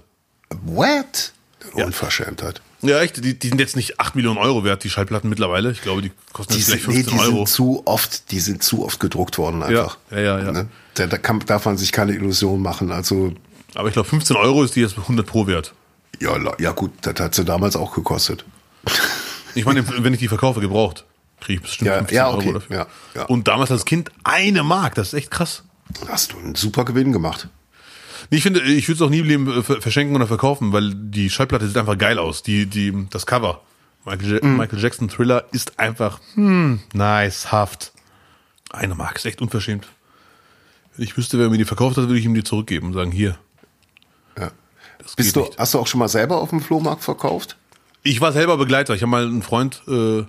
What? 0.64 1.34
Unverschämtheit. 1.74 2.62
Ja, 2.82 3.00
echt, 3.00 3.24
die, 3.24 3.38
die 3.38 3.48
sind 3.48 3.60
jetzt 3.60 3.76
nicht 3.76 4.00
8 4.00 4.14
Millionen 4.16 4.38
Euro 4.38 4.64
wert, 4.64 4.82
die 4.84 4.90
Schallplatten 4.90 5.30
mittlerweile. 5.30 5.70
Ich 5.70 5.82
glaube, 5.82 6.02
die 6.02 6.10
kosten 6.32 6.52
Die 6.54 6.58
jetzt 6.58 6.68
vielleicht 6.68 6.84
sind, 6.84 6.94
nee, 6.94 7.02
15 7.04 7.18
die 7.18 7.24
Euro. 7.24 7.36
sind 7.46 7.48
zu 7.48 7.82
oft, 7.84 8.30
die 8.32 8.40
sind 8.40 8.62
zu 8.62 8.84
oft 8.84 8.98
gedruckt 9.00 9.38
worden 9.38 9.62
einfach. 9.62 9.98
Ja, 10.10 10.18
ja, 10.18 10.38
ja, 10.38 10.44
ja. 10.46 10.52
Ne? 10.52 10.68
Da, 10.94 11.06
da 11.06 11.16
kann, 11.18 11.38
darf 11.46 11.64
man 11.64 11.76
sich 11.78 11.92
keine 11.92 12.12
Illusion 12.12 12.60
machen. 12.60 12.90
Also 12.90 13.32
Aber 13.74 13.88
ich 13.88 13.94
glaube, 13.94 14.08
15 14.08 14.36
Euro 14.36 14.62
ist 14.64 14.74
die 14.76 14.80
jetzt 14.80 14.98
100 14.98 15.24
pro 15.26 15.46
wert. 15.46 15.74
ja, 16.20 16.36
ja 16.58 16.72
gut, 16.72 16.90
das 17.02 17.14
hat 17.20 17.34
sie 17.34 17.44
damals 17.44 17.76
auch 17.76 17.94
gekostet. 17.94 18.44
Ich 19.54 19.66
meine, 19.66 19.84
wenn 20.02 20.14
ich 20.14 20.18
die 20.20 20.28
verkaufe 20.28 20.60
gebraucht, 20.60 21.04
kriege 21.38 21.56
ich 21.58 21.60
bestimmt 21.62 21.88
Ja, 21.88 21.98
15 21.98 22.16
ja, 22.16 22.26
Euro 22.28 22.38
okay, 22.38 22.52
dafür. 22.54 22.76
ja, 22.76 22.86
ja. 23.14 23.24
Und 23.26 23.46
damals 23.48 23.70
als 23.70 23.84
Kind 23.84 24.10
eine 24.24 24.62
Mark, 24.62 24.94
das 24.94 25.08
ist 25.08 25.12
echt 25.14 25.30
krass. 25.30 25.62
Hast 26.08 26.32
du 26.32 26.38
einen 26.38 26.54
super 26.54 26.86
Gewinn 26.86 27.12
gemacht. 27.12 27.48
Nee, 28.30 28.36
Ich 28.38 28.42
finde, 28.42 28.60
ich 28.62 28.88
würde 28.88 28.96
es 28.96 29.02
auch 29.02 29.10
nie 29.10 29.20
im 29.20 29.26
Leben 29.26 29.58
äh, 29.58 29.62
ver- 29.62 29.80
verschenken 29.80 30.16
oder 30.16 30.26
verkaufen, 30.26 30.72
weil 30.72 30.92
die 30.94 31.30
Schallplatte 31.30 31.66
sieht 31.66 31.76
einfach 31.76 31.98
geil 31.98 32.18
aus. 32.18 32.42
Die, 32.42 32.66
die, 32.66 33.06
das 33.10 33.26
Cover. 33.26 33.60
Michael, 34.04 34.40
Mhm. 34.42 34.56
Michael 34.56 34.80
Jackson 34.80 35.08
Thriller 35.08 35.44
ist 35.52 35.78
einfach, 35.78 36.20
hm, 36.34 36.80
nice, 36.92 37.52
haft. 37.52 37.92
Eine 38.70 38.94
Mark 38.94 39.16
ist 39.16 39.26
echt 39.26 39.40
unverschämt. 39.40 39.86
Wenn 40.96 41.04
ich 41.04 41.16
wüsste, 41.16 41.38
wer 41.38 41.48
mir 41.50 41.58
die 41.58 41.64
verkauft 41.64 41.96
hat, 41.96 42.04
würde 42.08 42.18
ich 42.18 42.24
ihm 42.24 42.34
die 42.34 42.42
zurückgeben 42.44 42.88
und 42.88 42.92
sagen, 42.94 43.12
hier. 43.12 43.36
Ja. 44.38 44.50
Bist 45.16 45.36
du, 45.36 45.40
nicht. 45.40 45.58
hast 45.58 45.74
du 45.74 45.78
auch 45.78 45.86
schon 45.86 45.98
mal 46.00 46.08
selber 46.08 46.38
auf 46.40 46.50
dem 46.50 46.60
Flohmarkt 46.60 47.02
verkauft? 47.04 47.56
Ich 48.02 48.20
war 48.20 48.32
selber 48.32 48.56
Begleiter. 48.56 48.94
Ich 48.94 49.02
habe 49.02 49.10
mal 49.10 49.24
einen 49.24 49.42
Freund, 49.42 49.82
äh, 49.86 50.24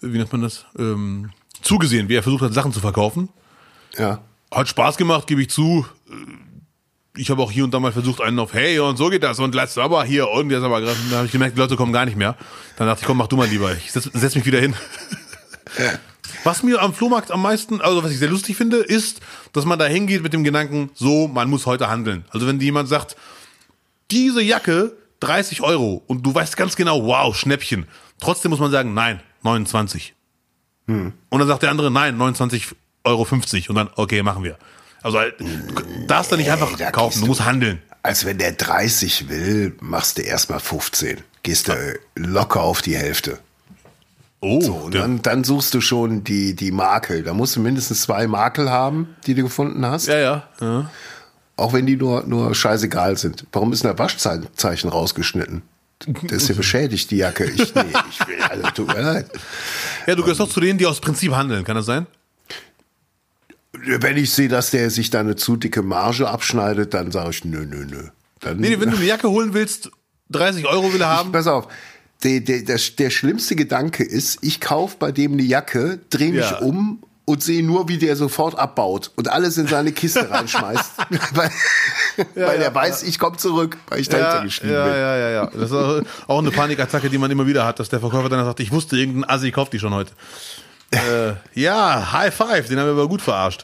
wie 0.00 0.18
nennt 0.18 0.30
man 0.32 0.42
das, 0.42 0.64
ähm, 0.78 1.30
zugesehen, 1.60 2.08
wie 2.08 2.14
er 2.14 2.22
versucht 2.22 2.42
hat, 2.42 2.54
Sachen 2.54 2.72
zu 2.72 2.80
verkaufen. 2.80 3.28
Ja. 3.98 4.20
Hat 4.50 4.68
Spaß 4.68 4.96
gemacht, 4.96 5.26
gebe 5.26 5.42
ich 5.42 5.50
zu. 5.50 5.86
Ich 7.16 7.28
habe 7.30 7.42
auch 7.42 7.50
hier 7.50 7.64
und 7.64 7.74
da 7.74 7.80
mal 7.80 7.92
versucht, 7.92 8.22
einen 8.22 8.38
auf 8.38 8.54
Hey 8.54 8.78
und 8.78 8.96
so 8.96 9.10
geht 9.10 9.22
das 9.22 9.38
und 9.38 9.54
lass 9.54 9.76
aber 9.76 10.02
hier 10.04 10.30
und 10.30 10.50
jetzt 10.50 10.62
aber 10.62 10.80
gerade, 10.80 10.96
dann 11.10 11.18
habe 11.18 11.26
ich 11.26 11.32
gemerkt, 11.32 11.56
die 11.56 11.60
Leute 11.60 11.76
kommen 11.76 11.92
gar 11.92 12.06
nicht 12.06 12.16
mehr. 12.16 12.36
Dann 12.76 12.86
dachte 12.86 13.02
ich, 13.02 13.06
komm, 13.06 13.18
mach 13.18 13.26
du 13.26 13.36
mal 13.36 13.46
lieber. 13.46 13.76
Ich 13.76 13.92
setz, 13.92 14.08
setz 14.14 14.34
mich 14.34 14.46
wieder 14.46 14.60
hin. 14.60 14.74
Was 16.44 16.62
mir 16.62 16.80
am 16.80 16.94
Flohmarkt 16.94 17.30
am 17.30 17.42
meisten, 17.42 17.82
also 17.82 18.02
was 18.02 18.12
ich 18.12 18.18
sehr 18.18 18.30
lustig 18.30 18.56
finde, 18.56 18.78
ist, 18.78 19.20
dass 19.52 19.66
man 19.66 19.78
da 19.78 19.84
hingeht 19.84 20.22
mit 20.22 20.32
dem 20.32 20.42
Gedanken, 20.42 20.90
so, 20.94 21.28
man 21.28 21.50
muss 21.50 21.66
heute 21.66 21.90
handeln. 21.90 22.24
Also 22.30 22.46
wenn 22.46 22.58
jemand 22.60 22.88
sagt, 22.88 23.14
diese 24.10 24.42
Jacke 24.42 24.96
30 25.20 25.60
Euro 25.60 26.02
und 26.06 26.24
du 26.24 26.34
weißt 26.34 26.56
ganz 26.56 26.76
genau, 26.76 27.04
wow, 27.04 27.36
Schnäppchen. 27.36 27.86
Trotzdem 28.20 28.50
muss 28.50 28.60
man 28.60 28.70
sagen, 28.70 28.94
nein, 28.94 29.20
29. 29.42 30.14
Und 31.30 31.38
dann 31.40 31.46
sagt 31.46 31.62
der 31.62 31.70
andere, 31.70 31.90
nein, 31.90 32.16
29,50 32.18 32.72
Euro. 33.04 33.26
Und 33.68 33.74
dann, 33.74 33.90
okay, 33.96 34.22
machen 34.22 34.44
wir. 34.44 34.56
Also 35.02 35.18
halt, 35.18 35.38
du 35.40 35.46
darfst 36.06 36.30
da 36.32 36.36
nicht 36.36 36.50
einfach 36.50 36.76
da 36.76 36.90
kaufen, 36.90 37.16
du 37.18 37.20
du- 37.22 37.26
musst 37.28 37.44
handeln. 37.44 37.80
Als 38.04 38.24
wenn 38.24 38.38
der 38.38 38.52
30 38.52 39.28
will, 39.28 39.76
machst 39.80 40.18
du 40.18 40.22
erstmal 40.22 40.58
15. 40.58 41.18
Gehst 41.44 41.68
du 41.68 41.74
locker 42.16 42.60
auf 42.62 42.82
die 42.82 42.96
Hälfte. 42.96 43.38
Oh, 44.40 44.60
So, 44.60 44.72
und 44.74 44.94
dann, 44.96 45.22
dann 45.22 45.44
suchst 45.44 45.72
du 45.74 45.80
schon 45.80 46.24
die, 46.24 46.56
die 46.56 46.72
Makel. 46.72 47.22
Da 47.22 47.32
musst 47.32 47.54
du 47.54 47.60
mindestens 47.60 48.00
zwei 48.02 48.26
Makel 48.26 48.70
haben, 48.70 49.14
die 49.26 49.34
du 49.34 49.42
gefunden 49.44 49.86
hast. 49.86 50.06
ja, 50.08 50.18
ja, 50.18 50.48
ja. 50.60 50.90
Auch 51.56 51.72
wenn 51.74 51.86
die 51.86 51.94
nur, 51.96 52.24
nur 52.24 52.52
scheißegal 52.54 53.16
sind. 53.18 53.46
Warum 53.52 53.72
ist 53.72 53.84
der 53.84 53.96
Waschzeichen 53.96 54.88
rausgeschnitten? 54.90 55.62
Das 56.24 56.42
ist 56.42 56.48
ja 56.48 56.54
beschädigt, 56.56 57.10
die 57.12 57.18
Jacke. 57.18 57.44
Ich, 57.44 57.72
nee, 57.72 57.82
ich 58.10 58.26
will, 58.26 58.42
also, 58.48 58.66
tut 58.74 58.88
mir 58.88 59.00
leid. 59.02 59.26
Ja, 60.08 60.16
du 60.16 60.22
gehörst 60.22 60.40
doch 60.40 60.48
zu 60.48 60.58
denen, 60.58 60.76
die 60.78 60.86
aus 60.86 60.98
Prinzip 61.00 61.32
handeln, 61.32 61.62
kann 61.62 61.76
das 61.76 61.86
sein? 61.86 62.06
Wenn 63.72 64.16
ich 64.18 64.30
sehe, 64.32 64.48
dass 64.48 64.70
der 64.70 64.90
sich 64.90 65.10
da 65.10 65.20
eine 65.20 65.34
zu 65.36 65.56
dicke 65.56 65.82
Marge 65.82 66.28
abschneidet, 66.28 66.92
dann 66.94 67.10
sage 67.10 67.30
ich, 67.30 67.44
nö, 67.44 67.64
nö, 67.66 67.86
nö. 67.86 68.08
Dann, 68.40 68.58
Nee, 68.58 68.78
wenn 68.80 68.90
du 68.90 68.96
eine 68.96 69.06
Jacke 69.06 69.30
holen 69.30 69.54
willst, 69.54 69.90
30 70.30 70.66
Euro 70.66 70.92
will 70.92 71.00
er 71.00 71.08
haben. 71.08 71.32
Pass 71.32 71.46
auf. 71.46 71.68
Der, 72.22 72.40
der, 72.40 72.62
der, 72.62 72.78
der 72.98 73.10
schlimmste 73.10 73.56
Gedanke 73.56 74.04
ist, 74.04 74.38
ich 74.42 74.60
kaufe 74.60 74.96
bei 74.98 75.10
dem 75.10 75.32
eine 75.32 75.42
Jacke, 75.42 76.00
drehe 76.10 76.32
mich 76.32 76.50
Ja. 76.50 76.58
um 76.58 77.02
und 77.24 77.42
sehe 77.42 77.64
nur, 77.64 77.88
wie 77.88 77.98
der 77.98 78.14
sofort 78.16 78.58
abbaut 78.58 79.10
und 79.16 79.28
alles 79.28 79.56
in 79.56 79.66
seine 79.66 79.92
Kiste 79.92 80.30
reinschmeißt. 80.30 80.90
weil 81.34 81.50
weil 82.34 82.58
ja, 82.60 82.64
er 82.66 82.74
weiß, 82.74 83.04
ich 83.04 83.18
komme 83.18 83.38
zurück, 83.38 83.78
weil 83.88 84.00
ich 84.00 84.08
dahinter 84.08 84.36
Ja, 84.38 84.44
geschrieben 84.44 84.72
ja, 84.74 84.84
bin. 84.84 84.92
ja, 84.94 85.16
ja, 85.16 85.30
ja. 85.30 85.46
Das 85.46 85.70
ist 85.70 85.72
auch 85.72 86.02
auch 86.28 86.38
eine 86.40 86.50
Panikattacke, 86.50 87.08
die 87.08 87.18
man 87.18 87.30
immer 87.30 87.46
wieder 87.46 87.64
hat, 87.64 87.80
dass 87.80 87.88
der 87.88 88.00
Verkäufer 88.00 88.28
dann 88.28 88.44
sagt, 88.44 88.60
ich 88.60 88.70
wusste, 88.70 88.96
irgendein 88.98 89.28
Assi 89.30 89.50
kauft 89.50 89.72
die 89.72 89.78
schon 89.78 89.94
heute. 89.94 90.12
Äh, 90.92 91.34
ja, 91.54 92.12
High 92.12 92.34
Five, 92.34 92.68
den 92.68 92.78
haben 92.78 92.86
wir 92.86 92.92
aber 92.92 93.08
gut 93.08 93.22
verarscht. 93.22 93.62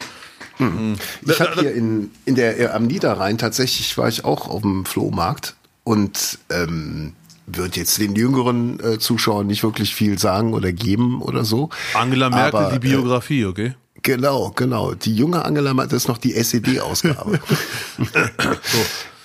Ich 0.58 1.40
habe 1.40 1.60
hier 1.60 1.72
in, 1.72 2.10
in 2.24 2.34
der, 2.34 2.58
äh, 2.58 2.66
am 2.66 2.86
Niederrhein 2.86 3.38
tatsächlich 3.38 3.96
war 3.96 4.08
ich 4.08 4.24
auch 4.24 4.48
auf 4.48 4.62
dem 4.62 4.84
Flohmarkt 4.84 5.54
und 5.84 6.38
ähm, 6.50 7.12
wird 7.46 7.76
jetzt 7.76 7.98
den 7.98 8.14
jüngeren 8.14 8.80
äh, 8.80 8.98
Zuschauern 8.98 9.46
nicht 9.46 9.62
wirklich 9.62 9.94
viel 9.94 10.18
sagen 10.18 10.54
oder 10.54 10.72
geben 10.72 11.22
oder 11.22 11.44
so. 11.44 11.70
Angela 11.94 12.28
Merkel, 12.28 12.60
Aber, 12.60 12.72
die 12.72 12.80
Biografie, 12.80 13.44
okay? 13.44 13.74
Genau, 14.02 14.52
genau. 14.54 14.94
Die 14.94 15.14
junge 15.14 15.44
Angela 15.44 15.74
Merkel, 15.74 15.90
das 15.92 16.04
ist 16.04 16.08
noch 16.08 16.18
die 16.18 16.34
SED-Ausgabe. 16.34 17.40
so. 17.98 18.78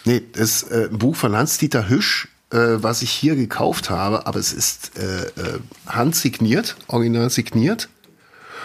Nee, 0.06 0.22
das 0.34 0.64
ist 0.64 0.72
äh, 0.72 0.90
ein 0.92 0.98
Buch 0.98 1.16
von 1.16 1.36
Hans-Dieter 1.36 1.90
Hüsch, 1.90 2.28
äh, 2.52 2.58
was 2.58 3.02
ich 3.02 3.12
hier 3.12 3.36
gekauft 3.36 3.90
habe, 3.90 4.28
aber 4.28 4.40
es 4.40 4.54
ist 4.54 4.98
äh, 4.98 5.26
äh, 5.42 5.60
handsigniert, 5.88 6.76
original 6.88 7.30
signiert. 7.30 7.90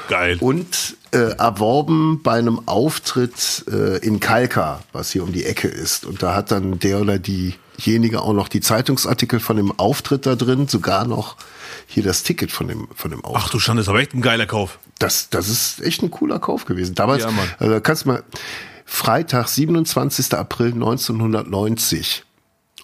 Geil. 0.08 0.38
Und 0.40 0.96
äh, 1.12 1.36
erworben 1.38 2.22
bei 2.22 2.38
einem 2.38 2.66
Auftritt 2.66 3.64
äh, 3.70 3.98
in 3.98 4.20
Kalka, 4.20 4.80
was 4.92 5.12
hier 5.12 5.22
um 5.22 5.32
die 5.32 5.44
Ecke 5.44 5.68
ist. 5.68 6.04
Und 6.04 6.22
da 6.22 6.34
hat 6.34 6.50
dann 6.50 6.78
der 6.78 7.00
oder 7.00 7.18
diejenige 7.18 8.22
auch 8.22 8.32
noch 8.32 8.48
die 8.48 8.60
Zeitungsartikel 8.60 9.40
von 9.40 9.56
dem 9.56 9.78
Auftritt 9.78 10.26
da 10.26 10.34
drin, 10.34 10.68
sogar 10.68 11.06
noch 11.06 11.36
hier 11.86 12.02
das 12.02 12.22
Ticket 12.22 12.50
von 12.50 12.68
dem, 12.68 12.88
von 12.94 13.10
dem 13.10 13.24
Auftritt. 13.24 13.42
Ach 13.44 13.50
du 13.50 13.60
Schande, 13.60 13.82
ist 13.82 13.88
aber 13.88 14.00
echt 14.00 14.14
ein 14.14 14.22
geiler 14.22 14.46
Kauf. 14.46 14.78
Das, 14.98 15.30
das 15.30 15.48
ist 15.48 15.80
echt 15.80 16.02
ein 16.02 16.10
cooler 16.10 16.38
Kauf 16.38 16.64
gewesen. 16.64 16.94
Damals, 16.94 17.22
Ja, 17.24 17.30
also 17.58 17.80
kannst 17.80 18.04
du 18.04 18.08
mal, 18.08 18.24
Freitag, 18.84 19.48
27. 19.48 20.32
April 20.32 20.72
1990, 20.72 22.24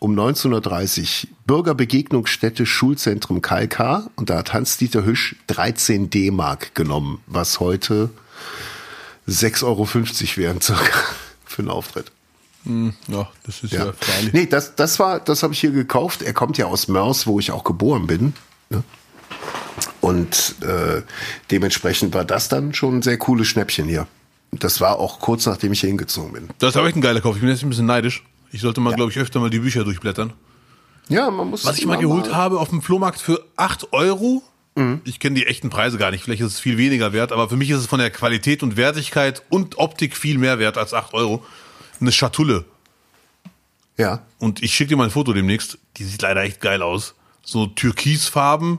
um 0.04 0.10
1930, 0.10 1.28
Bürgerbegegnungsstätte 1.46 2.66
Schulzentrum 2.66 3.40
Kalkar 3.40 4.10
und 4.16 4.28
da 4.28 4.36
hat 4.36 4.52
Hans-Dieter 4.52 5.06
Hüsch 5.06 5.34
13 5.46 6.10
D-Mark 6.10 6.74
genommen, 6.74 7.22
was 7.26 7.58
heute 7.58 8.10
6,50 9.26 9.64
Euro 9.64 9.88
wären 10.36 10.60
circa 10.60 10.98
für 11.46 11.62
einen 11.62 11.70
Auftritt. 11.70 12.12
Ja, 13.08 13.30
das 13.46 13.62
ist 13.62 13.72
ja, 13.72 13.86
Ja. 13.86 13.92
freilich. 13.98 14.34
Nee, 14.34 14.44
das, 14.44 14.74
das 14.74 14.98
war, 14.98 15.20
das 15.20 15.42
habe 15.42 15.54
ich 15.54 15.60
hier 15.60 15.70
gekauft. 15.70 16.20
Er 16.20 16.34
kommt 16.34 16.58
ja 16.58 16.66
aus 16.66 16.86
Mörs, 16.86 17.26
wo 17.26 17.40
ich 17.40 17.50
auch 17.50 17.64
geboren 17.64 18.06
bin. 18.06 18.34
Ne? 18.68 18.82
Und 20.02 20.56
äh, 20.60 21.00
dementsprechend 21.50 22.12
war 22.12 22.26
das 22.26 22.50
dann 22.50 22.74
schon 22.74 22.98
ein 22.98 23.02
sehr 23.02 23.16
cooles 23.16 23.46
Schnäppchen 23.46 23.88
hier. 23.88 24.06
Das 24.52 24.82
war 24.82 24.98
auch 24.98 25.20
kurz 25.20 25.46
nachdem 25.46 25.72
ich 25.72 25.80
hier 25.80 25.88
hingezogen 25.88 26.34
bin. 26.34 26.48
Das 26.58 26.76
aber 26.76 26.88
echt 26.88 26.96
ein 26.96 27.00
geiler 27.00 27.22
Kauf. 27.22 27.36
Ich 27.36 27.40
bin 27.40 27.48
jetzt 27.48 27.62
ein 27.62 27.70
bisschen 27.70 27.86
neidisch. 27.86 28.22
Ich 28.54 28.60
sollte 28.60 28.80
mal, 28.80 28.94
glaube 28.94 29.10
ich, 29.10 29.18
öfter 29.18 29.40
mal 29.40 29.50
die 29.50 29.58
Bücher 29.58 29.82
durchblättern. 29.82 30.32
Ja, 31.08 31.28
man 31.28 31.50
muss. 31.50 31.64
Was 31.64 31.76
ich 31.76 31.86
mal 31.86 31.96
geholt 31.98 32.32
habe 32.32 32.60
auf 32.60 32.68
dem 32.68 32.82
Flohmarkt 32.82 33.20
für 33.20 33.44
8 33.56 33.92
Euro. 33.92 34.44
Mhm. 34.76 35.00
Ich 35.02 35.18
kenne 35.18 35.34
die 35.34 35.46
echten 35.46 35.70
Preise 35.70 35.98
gar 35.98 36.12
nicht. 36.12 36.22
Vielleicht 36.22 36.40
ist 36.40 36.52
es 36.52 36.60
viel 36.60 36.78
weniger 36.78 37.12
wert, 37.12 37.32
aber 37.32 37.48
für 37.48 37.56
mich 37.56 37.68
ist 37.70 37.78
es 37.80 37.86
von 37.86 37.98
der 37.98 38.10
Qualität 38.10 38.62
und 38.62 38.76
Wertigkeit 38.76 39.42
und 39.48 39.78
Optik 39.78 40.16
viel 40.16 40.38
mehr 40.38 40.60
wert 40.60 40.78
als 40.78 40.94
8 40.94 41.14
Euro. 41.14 41.44
Eine 42.00 42.12
Schatulle. 42.12 42.64
Ja, 43.96 44.22
Und 44.38 44.62
ich 44.62 44.72
schicke 44.72 44.90
dir 44.90 44.96
mal 44.96 45.04
ein 45.04 45.10
Foto 45.10 45.32
demnächst. 45.32 45.78
Die 45.96 46.04
sieht 46.04 46.22
leider 46.22 46.42
echt 46.42 46.60
geil 46.60 46.80
aus. 46.80 47.16
So 47.42 47.66
türkisfarben. 47.66 48.78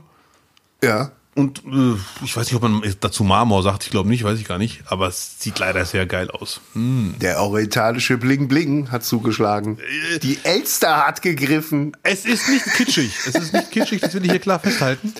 ja. 0.82 1.12
Und 1.36 1.62
äh, 1.66 2.24
ich 2.24 2.34
weiß 2.34 2.46
nicht, 2.46 2.54
ob 2.54 2.62
man 2.62 2.82
dazu 3.00 3.22
Marmor 3.22 3.62
sagt. 3.62 3.84
Ich 3.84 3.90
glaube 3.90 4.08
nicht, 4.08 4.24
weiß 4.24 4.40
ich 4.40 4.48
gar 4.48 4.56
nicht. 4.56 4.80
Aber 4.86 5.06
es 5.06 5.38
sieht 5.38 5.58
leider 5.58 5.84
sehr 5.84 6.06
geil 6.06 6.30
aus. 6.30 6.62
Der 6.74 7.42
orientalische 7.42 8.16
Bling 8.16 8.48
Bling 8.48 8.90
hat 8.90 9.04
zugeschlagen. 9.04 9.78
Äh. 10.14 10.18
Die 10.20 10.38
Elster 10.44 11.06
hat 11.06 11.20
gegriffen. 11.20 11.94
Es 12.02 12.24
ist 12.24 12.48
nicht 12.48 12.64
kitschig. 12.64 13.12
Es 13.26 13.34
ist 13.34 13.52
nicht 13.52 13.70
kitschig, 13.70 14.00
das 14.00 14.14
will 14.14 14.24
ich 14.24 14.30
hier 14.30 14.40
klar 14.40 14.60
festhalten. 14.60 15.12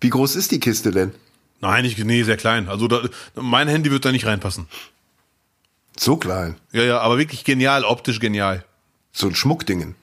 Wie 0.00 0.10
groß 0.10 0.34
ist 0.34 0.50
die 0.50 0.58
Kiste 0.58 0.90
denn? 0.90 1.12
Nein, 1.60 1.84
ich, 1.84 1.96
nee, 1.96 2.24
sehr 2.24 2.36
klein. 2.36 2.68
Also 2.68 2.88
da, 2.88 3.08
mein 3.36 3.68
Handy 3.68 3.92
wird 3.92 4.04
da 4.04 4.10
nicht 4.10 4.26
reinpassen. 4.26 4.66
So 5.96 6.16
klein. 6.16 6.56
Ja, 6.72 6.82
ja, 6.82 6.98
aber 6.98 7.18
wirklich 7.18 7.44
genial, 7.44 7.84
optisch 7.84 8.18
genial. 8.18 8.64
So 9.12 9.28
ein 9.28 9.36
Schmuckdingen. 9.36 9.94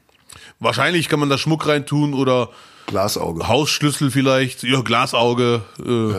Wahrscheinlich 0.59 1.09
kann 1.09 1.19
man 1.19 1.29
da 1.29 1.37
Schmuck 1.37 1.67
reintun 1.67 2.13
oder 2.13 2.49
Glasauge. 2.89 3.47
Hausschlüssel 3.47 4.12
vielleicht, 4.12 4.63
ja, 4.63 4.82
Glasauge, 4.82 5.62
äh, 5.86 6.12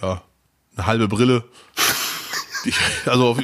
ja. 0.00 0.22
eine 0.76 0.86
halbe 0.86 1.08
Brille. 1.08 1.44
Ich, 2.66 2.78
also 3.04 3.28
auf, 3.28 3.38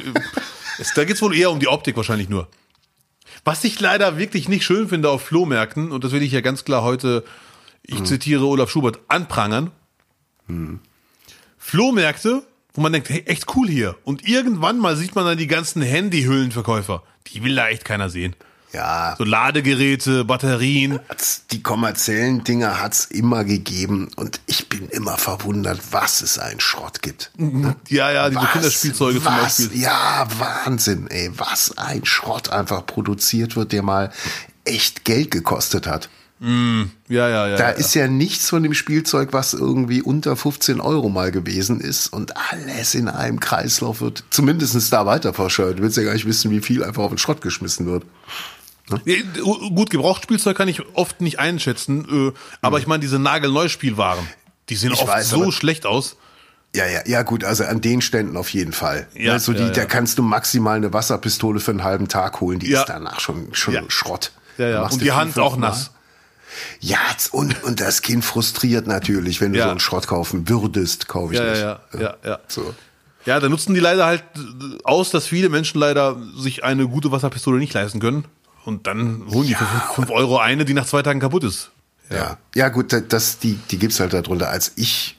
es, 0.79 0.95
da 0.95 1.03
geht's 1.03 1.21
wohl 1.21 1.37
eher 1.37 1.51
um 1.51 1.59
die 1.59 1.67
Optik 1.67 1.95
wahrscheinlich 1.95 2.27
nur. 2.27 2.47
Was 3.45 3.63
ich 3.63 3.79
leider 3.79 4.17
wirklich 4.17 4.49
nicht 4.49 4.65
schön 4.65 4.89
finde 4.89 5.11
auf 5.11 5.21
Flohmärkten, 5.21 5.91
und 5.91 6.03
das 6.03 6.11
will 6.11 6.23
ich 6.23 6.31
ja 6.31 6.41
ganz 6.41 6.65
klar 6.65 6.81
heute, 6.81 7.23
ich 7.83 8.03
zitiere 8.03 8.45
Olaf 8.47 8.71
Schubert, 8.71 8.97
anprangern. 9.09 9.69
Flohmärkte, 11.59 12.41
wo 12.73 12.81
man 12.81 12.93
denkt, 12.93 13.09
hey, 13.09 13.21
echt 13.27 13.55
cool 13.55 13.67
hier. 13.67 13.95
Und 14.03 14.27
irgendwann 14.27 14.79
mal 14.79 14.95
sieht 14.95 15.13
man 15.13 15.25
dann 15.25 15.37
die 15.37 15.45
ganzen 15.45 15.83
Handyhüllenverkäufer. 15.83 17.03
Die 17.27 17.43
will 17.43 17.55
da 17.55 17.67
echt 17.67 17.85
keiner 17.85 18.09
sehen. 18.09 18.35
Ja, 18.73 19.15
So 19.17 19.25
Ladegeräte, 19.25 20.23
Batterien. 20.23 20.99
Die 21.51 21.61
kommerziellen 21.61 22.43
Dinger 22.43 22.79
hat's 22.81 23.05
immer 23.05 23.43
gegeben 23.43 24.09
und 24.15 24.39
ich 24.45 24.69
bin 24.69 24.87
immer 24.89 25.17
verwundert, 25.17 25.79
was 25.91 26.21
es 26.21 26.39
ein 26.39 26.59
Schrott 26.59 27.01
gibt. 27.01 27.31
Ja, 27.89 28.11
ja, 28.11 28.29
diese 28.29 28.41
Was, 28.41 28.51
Kinderspielzeuge 28.51 29.21
zum 29.21 29.25
was, 29.25 29.57
Beispiel. 29.57 29.81
Ja, 29.81 30.27
Wahnsinn, 30.37 31.07
ey, 31.07 31.31
was 31.35 31.77
ein 31.77 32.05
Schrott 32.05 32.49
einfach 32.49 32.85
produziert 32.85 33.55
wird, 33.55 33.73
der 33.73 33.83
mal 33.83 34.11
echt 34.63 35.03
Geld 35.03 35.31
gekostet 35.31 35.87
hat. 35.87 36.09
Ja, 36.43 37.29
ja, 37.29 37.47
ja. 37.49 37.55
Da 37.55 37.69
ja. 37.69 37.69
ist 37.69 37.93
ja 37.93 38.07
nichts 38.07 38.49
von 38.49 38.63
dem 38.63 38.73
Spielzeug, 38.73 39.29
was 39.31 39.53
irgendwie 39.53 40.01
unter 40.01 40.35
15 40.35 40.81
Euro 40.81 41.09
mal 41.09 41.31
gewesen 41.31 41.79
ist 41.79 42.11
und 42.11 42.33
alles 42.51 42.95
in 42.95 43.07
einem 43.07 43.39
Kreislauf 43.39 44.01
wird 44.01 44.23
zumindest 44.31 44.91
da 44.91 45.05
weiter 45.05 45.35
verscheuert. 45.35 45.77
Du 45.77 45.83
willst 45.83 45.97
ja 45.97 46.03
gar 46.03 46.13
nicht 46.13 46.25
wissen, 46.25 46.49
wie 46.49 46.61
viel 46.61 46.83
einfach 46.83 47.03
auf 47.03 47.11
den 47.11 47.19
Schrott 47.19 47.41
geschmissen 47.41 47.85
wird. 47.85 48.05
Nee, 49.05 49.23
Gut, 49.75 49.89
Gebrauchtspielzeug 49.89 50.57
kann 50.57 50.67
ich 50.67 50.81
oft 50.95 51.21
nicht 51.21 51.39
einschätzen, 51.39 52.29
äh, 52.29 52.39
aber 52.61 52.79
ich 52.79 52.87
meine, 52.87 53.01
diese 53.01 53.19
Nagelneuspielwaren, 53.19 54.27
die 54.69 54.75
sehen 54.75 54.91
Ich 54.93 54.99
oft 55.01 55.07
weiß, 55.07 55.29
so 55.29 55.51
schlecht 55.51 55.85
aus. 55.85 56.17
Ja, 56.75 56.85
ja, 56.85 57.01
ja, 57.05 57.23
gut, 57.23 57.43
also 57.43 57.65
an 57.65 57.81
den 57.81 58.01
Ständen 58.01 58.37
auf 58.37 58.49
jeden 58.49 58.71
Fall. 58.71 59.07
Ja, 59.13 59.33
also 59.33 59.51
die, 59.51 59.59
ja, 59.59 59.65
ja. 59.67 59.73
da 59.73 59.85
kannst 59.85 60.17
du 60.17 60.23
maximal 60.23 60.77
eine 60.77 60.93
Wasserpistole 60.93 61.59
für 61.59 61.71
einen 61.71 61.83
halben 61.83 62.07
Tag 62.07 62.39
holen, 62.39 62.59
die 62.59 62.71
ist 62.71 62.85
danach 62.85 63.19
schon, 63.19 63.53
schon. 63.53 63.89
Schrott. 63.89 64.31
Ja, 64.57 64.67
ja. 64.69 64.87
Und 64.87 65.01
die 65.01 65.11
Hand 65.11 65.37
auch 65.37 65.57
Mal. 65.57 65.67
nass. 65.69 65.91
Ja, 66.79 66.99
und, 67.31 67.63
und 67.63 67.79
das 67.79 68.01
Kind 68.01 68.25
frustriert 68.25 68.87
natürlich, 68.87 69.41
wenn 69.41 69.53
du 69.53 69.61
so 69.61 69.69
einen 69.69 69.79
Schrott 69.79 70.07
kaufen 70.07 70.49
würdest, 70.49 71.07
kaufe 71.07 71.33
ich 71.33 71.39
Ja, 71.39 71.49
nicht. 71.49 71.61
ja, 71.61 71.79
ja, 71.93 71.99
ja, 71.99 72.15
ja. 72.25 72.39
So. 72.47 72.73
Ja, 73.25 73.39
da 73.39 73.49
nutzen 73.49 73.73
die 73.73 73.79
leider 73.79 74.05
halt 74.05 74.23
äh, 74.35 74.77
aus, 74.83 75.11
dass 75.11 75.27
viele 75.27 75.49
Menschen 75.49 75.79
leider 75.79 76.17
sich 76.37 76.63
eine 76.63 76.87
gute 76.87 77.11
Wasserpistole 77.11 77.59
nicht 77.59 77.73
leisten 77.73 77.99
können. 77.99 78.25
Und 78.65 78.85
dann 78.87 79.23
holen 79.31 79.47
die 79.47 79.55
für 79.55 79.65
5 79.95 80.09
Euro 80.11 80.37
eine, 80.37 80.65
die 80.65 80.73
nach 80.73 80.85
zwei 80.85 81.01
Tagen 81.01 81.19
kaputt 81.19 81.43
ist. 81.43 81.71
Ja. 82.11 82.37
ja, 82.55 82.69
gut, 82.69 82.91
da- 82.93 82.99
das, 82.99 83.39
die, 83.39 83.55
die 83.69 83.79
gibt's 83.79 83.99
halt 83.99 84.13
darunter. 84.13 84.49
Als 84.49 84.73
ich 84.75 85.17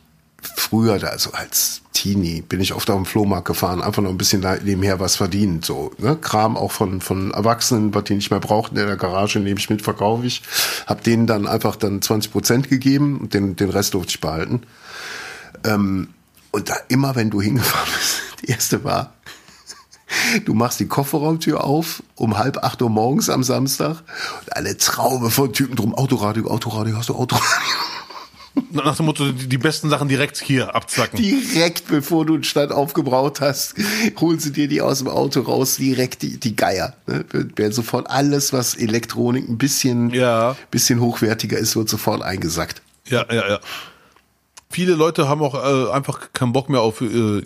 früher, 0.56 0.98
da, 0.98 1.08
also 1.08 1.32
als 1.32 1.80
Teenie, 1.92 2.42
bin 2.42 2.60
ich 2.60 2.74
oft 2.74 2.90
auf 2.90 2.96
dem 2.96 3.06
Flohmarkt 3.06 3.46
gefahren, 3.46 3.80
einfach 3.80 4.02
noch 4.02 4.10
ein 4.10 4.18
bisschen 4.18 4.44
nebenher 4.64 5.00
was 5.00 5.16
verdienen. 5.16 5.62
So, 5.62 5.92
ne? 5.98 6.16
Kram 6.16 6.56
auch 6.56 6.72
von, 6.72 7.00
von 7.00 7.30
Erwachsenen, 7.32 7.94
was 7.94 8.04
die 8.04 8.14
nicht 8.14 8.30
mehr 8.30 8.40
brauchten 8.40 8.76
in 8.76 8.86
der 8.86 8.96
Garage, 8.96 9.38
nehme 9.40 9.58
ich 9.58 9.70
mit, 9.70 9.82
verkaufe 9.82 10.26
ich. 10.26 10.42
Hab 10.86 11.02
denen 11.02 11.26
dann 11.26 11.46
einfach 11.46 11.76
dann 11.76 12.02
20 12.02 12.30
Prozent 12.32 12.68
gegeben 12.68 13.18
und 13.20 13.34
den, 13.34 13.56
den 13.56 13.70
Rest 13.70 13.94
durfte 13.94 14.10
ich 14.10 14.20
behalten. 14.20 14.62
Ähm, 15.64 16.08
und 16.50 16.68
da 16.68 16.74
immer, 16.88 17.14
wenn 17.16 17.30
du 17.30 17.40
hingefahren 17.40 17.88
bist, 17.98 18.20
die 18.42 18.46
erste 18.50 18.84
war, 18.84 19.14
Du 20.44 20.54
machst 20.54 20.80
die 20.80 20.86
Kofferraumtür 20.86 21.64
auf 21.64 22.02
um 22.16 22.38
halb 22.38 22.58
acht 22.58 22.80
Uhr 22.82 22.90
morgens 22.90 23.28
am 23.30 23.42
Samstag 23.42 24.02
und 24.40 24.56
eine 24.56 24.76
Traube 24.76 25.30
von 25.30 25.52
Typen 25.52 25.76
drum. 25.76 25.94
Autoradio, 25.94 26.48
Autoradio, 26.48 26.96
hast 26.96 27.08
du 27.08 27.14
Autoradio? 27.14 27.46
Nach 28.70 28.94
dem 28.96 29.06
Motto, 29.06 29.32
die, 29.32 29.48
die 29.48 29.56
besten 29.56 29.88
Sachen 29.88 30.08
direkt 30.08 30.36
hier 30.36 30.74
abzwacken. 30.74 31.18
Direkt 31.18 31.88
bevor 31.88 32.26
du 32.26 32.34
einen 32.34 32.44
Stand 32.44 32.70
aufgebraut 32.70 33.40
hast, 33.40 33.74
holen 34.20 34.38
sie 34.40 34.52
dir 34.52 34.68
die 34.68 34.82
aus 34.82 34.98
dem 34.98 35.08
Auto 35.08 35.40
raus, 35.40 35.76
direkt 35.76 36.20
die, 36.20 36.38
die 36.38 36.54
Geier. 36.54 36.94
Ne? 37.06 37.24
Werden 37.56 37.72
sofort 37.72 38.10
alles, 38.10 38.52
was 38.52 38.74
Elektronik 38.74 39.48
ein 39.48 39.56
bisschen, 39.56 40.10
Ja. 40.10 40.54
bisschen 40.70 41.00
hochwertiger 41.00 41.56
ist, 41.56 41.76
wird 41.76 41.88
sofort 41.88 42.20
eingesackt. 42.20 42.82
Ja, 43.06 43.24
ja, 43.32 43.48
ja. 43.48 43.60
Viele 44.68 44.94
Leute 44.94 45.28
haben 45.28 45.42
auch 45.42 45.54
äh, 45.54 45.90
einfach 45.90 46.32
keinen 46.34 46.52
Bock 46.52 46.68
mehr 46.68 46.82
auf 46.82 47.00
äh, 47.00 47.40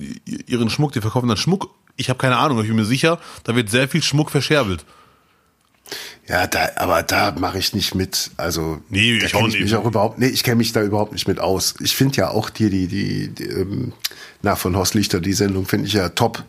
ihren 0.47 0.71
Schmuck. 0.71 0.93
Die 0.93 1.01
verkaufen 1.01 1.29
dann 1.29 1.37
Schmuck. 1.37 1.71
Ich 1.97 2.09
habe 2.09 2.19
keine 2.19 2.37
Ahnung, 2.37 2.61
ich 2.61 2.69
bin 2.69 2.77
mir 2.77 2.85
sicher, 2.85 3.19
da 3.45 3.55
wird 3.55 3.71
sehr 3.71 3.89
viel 3.89 4.03
Schmuck 4.03 4.31
verscherbelt. 4.31 4.85
Ja, 6.29 6.47
da, 6.47 6.71
aber 6.77 7.03
da 7.03 7.33
mache 7.39 7.59
ich 7.59 7.73
nicht 7.73 7.95
mit. 7.95 8.33
Also 8.37 8.81
Nee, 8.89 9.19
ich 9.19 9.35
auch 9.35 9.47
ich 9.47 9.61
mich 9.61 9.75
auch 9.77 9.85
überhaupt. 9.85 10.19
Nee, 10.19 10.27
ich 10.27 10.43
kenne 10.43 10.57
mich 10.57 10.73
da 10.73 10.83
überhaupt 10.83 11.13
nicht 11.13 11.29
mit 11.29 11.39
aus. 11.39 11.75
Ich 11.81 11.95
finde 11.95 12.17
ja 12.17 12.31
auch 12.31 12.51
dir 12.51 12.69
die 12.69 12.89
die, 12.89 13.29
die 13.29 13.45
ähm, 13.45 13.93
na 14.43 14.57
von 14.57 14.75
Horst 14.77 14.95
Lichter 14.95 15.21
die 15.21 15.33
Sendung 15.33 15.67
finde 15.67 15.87
ich 15.87 15.93
ja 15.93 16.09
top. 16.09 16.43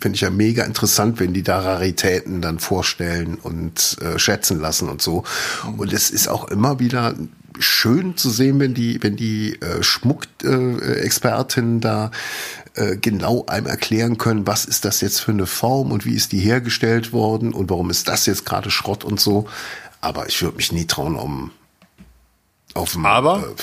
Finde 0.00 0.16
ich 0.16 0.20
ja 0.20 0.30
mega 0.30 0.64
interessant, 0.64 1.18
wenn 1.18 1.32
die 1.32 1.42
da 1.42 1.60
Raritäten 1.60 2.40
dann 2.42 2.58
vorstellen 2.58 3.36
und 3.36 3.96
äh, 4.00 4.18
schätzen 4.18 4.60
lassen 4.60 4.88
und 4.88 5.02
so. 5.02 5.24
Und 5.76 5.92
es 5.92 6.10
ist 6.10 6.28
auch 6.28 6.48
immer 6.48 6.78
wieder 6.78 7.14
schön 7.58 8.16
zu 8.16 8.30
sehen, 8.30 8.58
wenn 8.60 8.74
die, 8.74 9.02
wenn 9.02 9.16
die 9.16 9.60
äh, 9.60 9.82
Schmuckexpertinnen 9.82 11.78
äh, 11.78 11.80
da 11.80 12.10
äh, 12.74 12.96
genau 12.96 13.44
einem 13.46 13.66
erklären 13.66 14.18
können, 14.18 14.46
was 14.46 14.64
ist 14.64 14.84
das 14.84 15.00
jetzt 15.00 15.20
für 15.20 15.32
eine 15.32 15.46
Form 15.46 15.92
und 15.92 16.04
wie 16.04 16.14
ist 16.14 16.32
die 16.32 16.40
hergestellt 16.40 17.12
worden 17.12 17.52
und 17.52 17.70
warum 17.70 17.90
ist 17.90 18.08
das 18.08 18.26
jetzt 18.26 18.44
gerade 18.46 18.70
Schrott 18.70 19.04
und 19.04 19.20
so. 19.20 19.46
Aber 20.00 20.28
ich 20.28 20.40
würde 20.42 20.56
mich 20.56 20.72
nie 20.72 20.86
trauen, 20.86 21.16
um 21.16 21.50
Auf 22.74 22.92
dem, 22.92 23.06
Aber- 23.06 23.54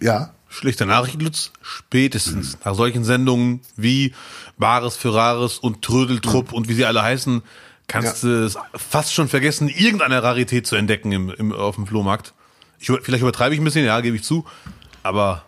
äh, 0.00 0.04
ja, 0.04 0.32
Schlechte 0.50 0.86
Nachricht, 0.86 1.20
Lutz, 1.20 1.52
spätestens 1.60 2.56
nach 2.64 2.74
solchen 2.74 3.04
Sendungen 3.04 3.60
wie 3.76 4.14
Bares 4.56 4.96
für 4.96 5.12
Rares 5.14 5.58
und 5.58 5.82
Trödeltrupp 5.82 6.52
und 6.54 6.68
wie 6.68 6.74
sie 6.74 6.86
alle 6.86 7.02
heißen, 7.02 7.42
kannst 7.86 8.22
du 8.24 8.44
es 8.46 8.56
fast 8.74 9.12
schon 9.12 9.28
vergessen, 9.28 9.68
irgendeine 9.68 10.22
Rarität 10.22 10.66
zu 10.66 10.74
entdecken 10.74 11.12
im, 11.12 11.28
im, 11.30 11.52
auf 11.52 11.74
dem 11.74 11.86
Flohmarkt. 11.86 12.32
Ich, 12.78 12.86
vielleicht 12.86 13.20
übertreibe 13.22 13.54
ich 13.54 13.60
ein 13.60 13.64
bisschen, 13.64 13.84
ja, 13.84 14.00
gebe 14.00 14.16
ich 14.16 14.24
zu. 14.24 14.46
Aber, 15.02 15.44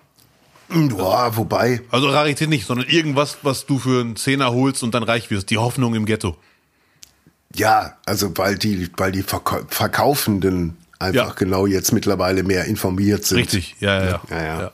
Boah, 0.71 1.37
wobei, 1.37 1.81
also 1.91 2.09
Rarität 2.09 2.49
nicht, 2.49 2.67
sondern 2.67 2.89
irgendwas, 2.89 3.39
was 3.43 3.67
du 3.67 3.79
für 3.79 4.01
einen 4.01 4.17
Zehner 4.17 4.53
holst 4.53 4.83
und 4.83 4.95
dann 4.95 5.03
reich 5.03 5.31
wirst. 5.31 5.51
Die 5.51 5.59
Hoffnung 5.59 5.95
im 5.95 6.07
Ghetto. 6.07 6.37
ja, 7.55 7.97
also 8.07 8.31
weil 8.39 8.57
die, 8.57 8.89
weil 8.97 9.11
die 9.13 9.23
Verkau 9.23 9.61
Verkaufenden 9.69 10.77
einfach 10.99 11.29
Ja. 11.29 11.35
genau 11.35 11.67
jetzt 11.67 11.93
mittlerweile 11.93 12.43
mehr 12.45 12.67
informiert 12.67 13.25
sind. 13.25 13.39
Richtig, 13.39 13.75
ja, 13.81 13.99
ja, 13.99 14.07
ja. 14.11 14.21
Ja, 14.31 14.43
ja. 14.63 14.73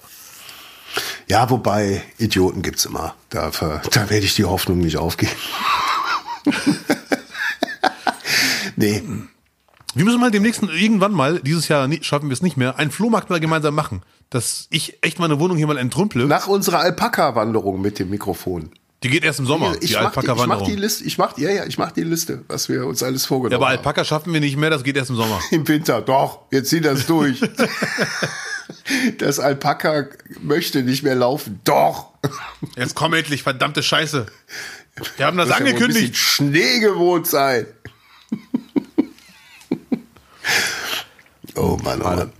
Ja, 1.28 1.50
wobei 1.50 2.02
Idioten 2.18 2.62
gibt's 2.62 2.84
immer. 2.86 3.14
Da, 3.30 3.50
da 3.50 4.10
werde 4.10 4.24
ich 4.26 4.34
die 4.34 4.44
Hoffnung 4.44 4.78
nicht 4.78 4.96
aufgeben. 4.96 5.32
nee, 8.76 9.02
Wir 9.94 10.04
müssen 10.04 10.20
mal 10.20 10.30
demnächst 10.30 10.62
irgendwann 10.62 11.12
mal, 11.12 11.40
dieses 11.40 11.68
Jahr 11.68 11.88
schaffen 12.02 12.28
wir 12.28 12.34
es 12.34 12.42
nicht 12.42 12.56
mehr, 12.56 12.78
einen 12.78 12.90
Flohmarkt 12.90 13.30
mal 13.30 13.40
gemeinsam 13.40 13.74
machen. 13.74 14.02
Dass 14.28 14.66
ich 14.70 14.98
echt 15.02 15.18
meine 15.18 15.38
Wohnung 15.38 15.56
hier 15.56 15.66
mal 15.66 15.78
entrümple. 15.78 16.26
nach 16.26 16.48
unserer 16.48 16.80
Alpaka-Wanderung 16.80 17.80
mit 17.80 17.98
dem 17.98 18.10
Mikrofon. 18.10 18.70
Die 19.02 19.08
geht 19.08 19.24
erst 19.24 19.38
im 19.38 19.46
Sommer, 19.46 19.74
ich 19.80 19.90
die 19.90 19.94
mach 19.94 20.12
die, 20.14 20.20
ich 20.20 20.26
mach 20.26 20.26
Alpaka-Wanderung. 20.32 20.66
die 20.68 20.76
Liste, 20.76 21.04
ich 21.04 21.18
mach, 21.18 21.38
ja, 21.38 21.50
ja, 21.50 21.64
ich 21.64 21.78
mach 21.78 21.92
die 21.92 22.02
Liste, 22.02 22.42
was 22.48 22.68
wir 22.68 22.86
uns 22.86 23.02
alles 23.02 23.22
Ja, 23.22 23.28
vorgenommen 23.28 23.62
aber 23.62 23.70
haben. 23.70 23.78
Alpaka 23.78 24.04
schaffen 24.04 24.32
wir 24.32 24.40
nicht 24.40 24.56
mehr, 24.56 24.70
das 24.70 24.82
geht 24.82 24.96
erst 24.96 25.10
im 25.10 25.16
Sommer. 25.16 25.38
Im 25.50 25.68
Winter, 25.68 26.02
doch, 26.02 26.40
jetzt 26.50 26.70
zieh 26.70 26.80
das 26.80 27.06
durch. 27.06 27.40
das 29.18 29.38
Alpaka 29.38 30.06
möchte 30.42 30.82
nicht 30.82 31.02
mehr 31.02 31.14
laufen. 31.14 31.60
Doch. 31.64 32.08
Jetzt 32.74 32.94
komm 32.94 33.14
endlich, 33.14 33.42
verdammte 33.42 33.82
Scheiße. 33.82 34.26
Wir 35.16 35.26
haben 35.26 35.36
das 35.36 35.50
ja 35.50 35.58
bisschen 35.58 35.76
angekündigt. 35.76 36.16
Schnee 36.16 36.80
gewohnt 36.80 37.26
sein. 37.26 37.66
Oh 41.86 42.02
Mann. 42.02 42.32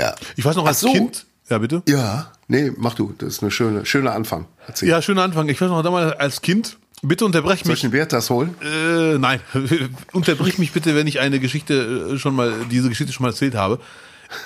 Ja. 0.00 0.14
Ich 0.36 0.44
weiß 0.44 0.56
noch 0.56 0.66
als 0.66 0.80
so. 0.80 0.92
Kind. 0.92 1.26
Ja, 1.48 1.58
bitte? 1.58 1.82
Ja, 1.86 2.32
nee, 2.48 2.72
mach 2.76 2.94
du. 2.94 3.14
Das 3.18 3.34
ist 3.34 3.42
eine 3.42 3.50
schöne, 3.50 3.84
schöner 3.84 4.12
Anfang. 4.12 4.46
Erzähl. 4.66 4.88
Ja, 4.88 5.02
schöner 5.02 5.22
Anfang. 5.22 5.48
Ich 5.48 5.60
weiß 5.60 5.68
noch 5.68 5.82
damals 5.82 6.18
als 6.18 6.40
Kind. 6.40 6.78
Bitte 7.02 7.24
unterbrech 7.24 7.60
Soll 7.60 7.72
mich. 7.72 7.78
ich 7.78 7.90
den 7.90 7.92
Wert 7.92 8.12
das 8.12 8.30
holen? 8.30 8.54
Äh, 8.62 9.18
nein, 9.18 9.40
unterbrich 10.12 10.58
mich 10.58 10.70
bitte, 10.70 10.94
wenn 10.94 11.08
ich 11.08 11.18
eine 11.18 11.40
Geschichte 11.40 12.12
äh, 12.14 12.18
schon 12.18 12.36
mal, 12.36 12.54
diese 12.70 12.88
Geschichte 12.88 13.12
schon 13.12 13.24
mal 13.24 13.30
erzählt 13.30 13.56
habe. 13.56 13.80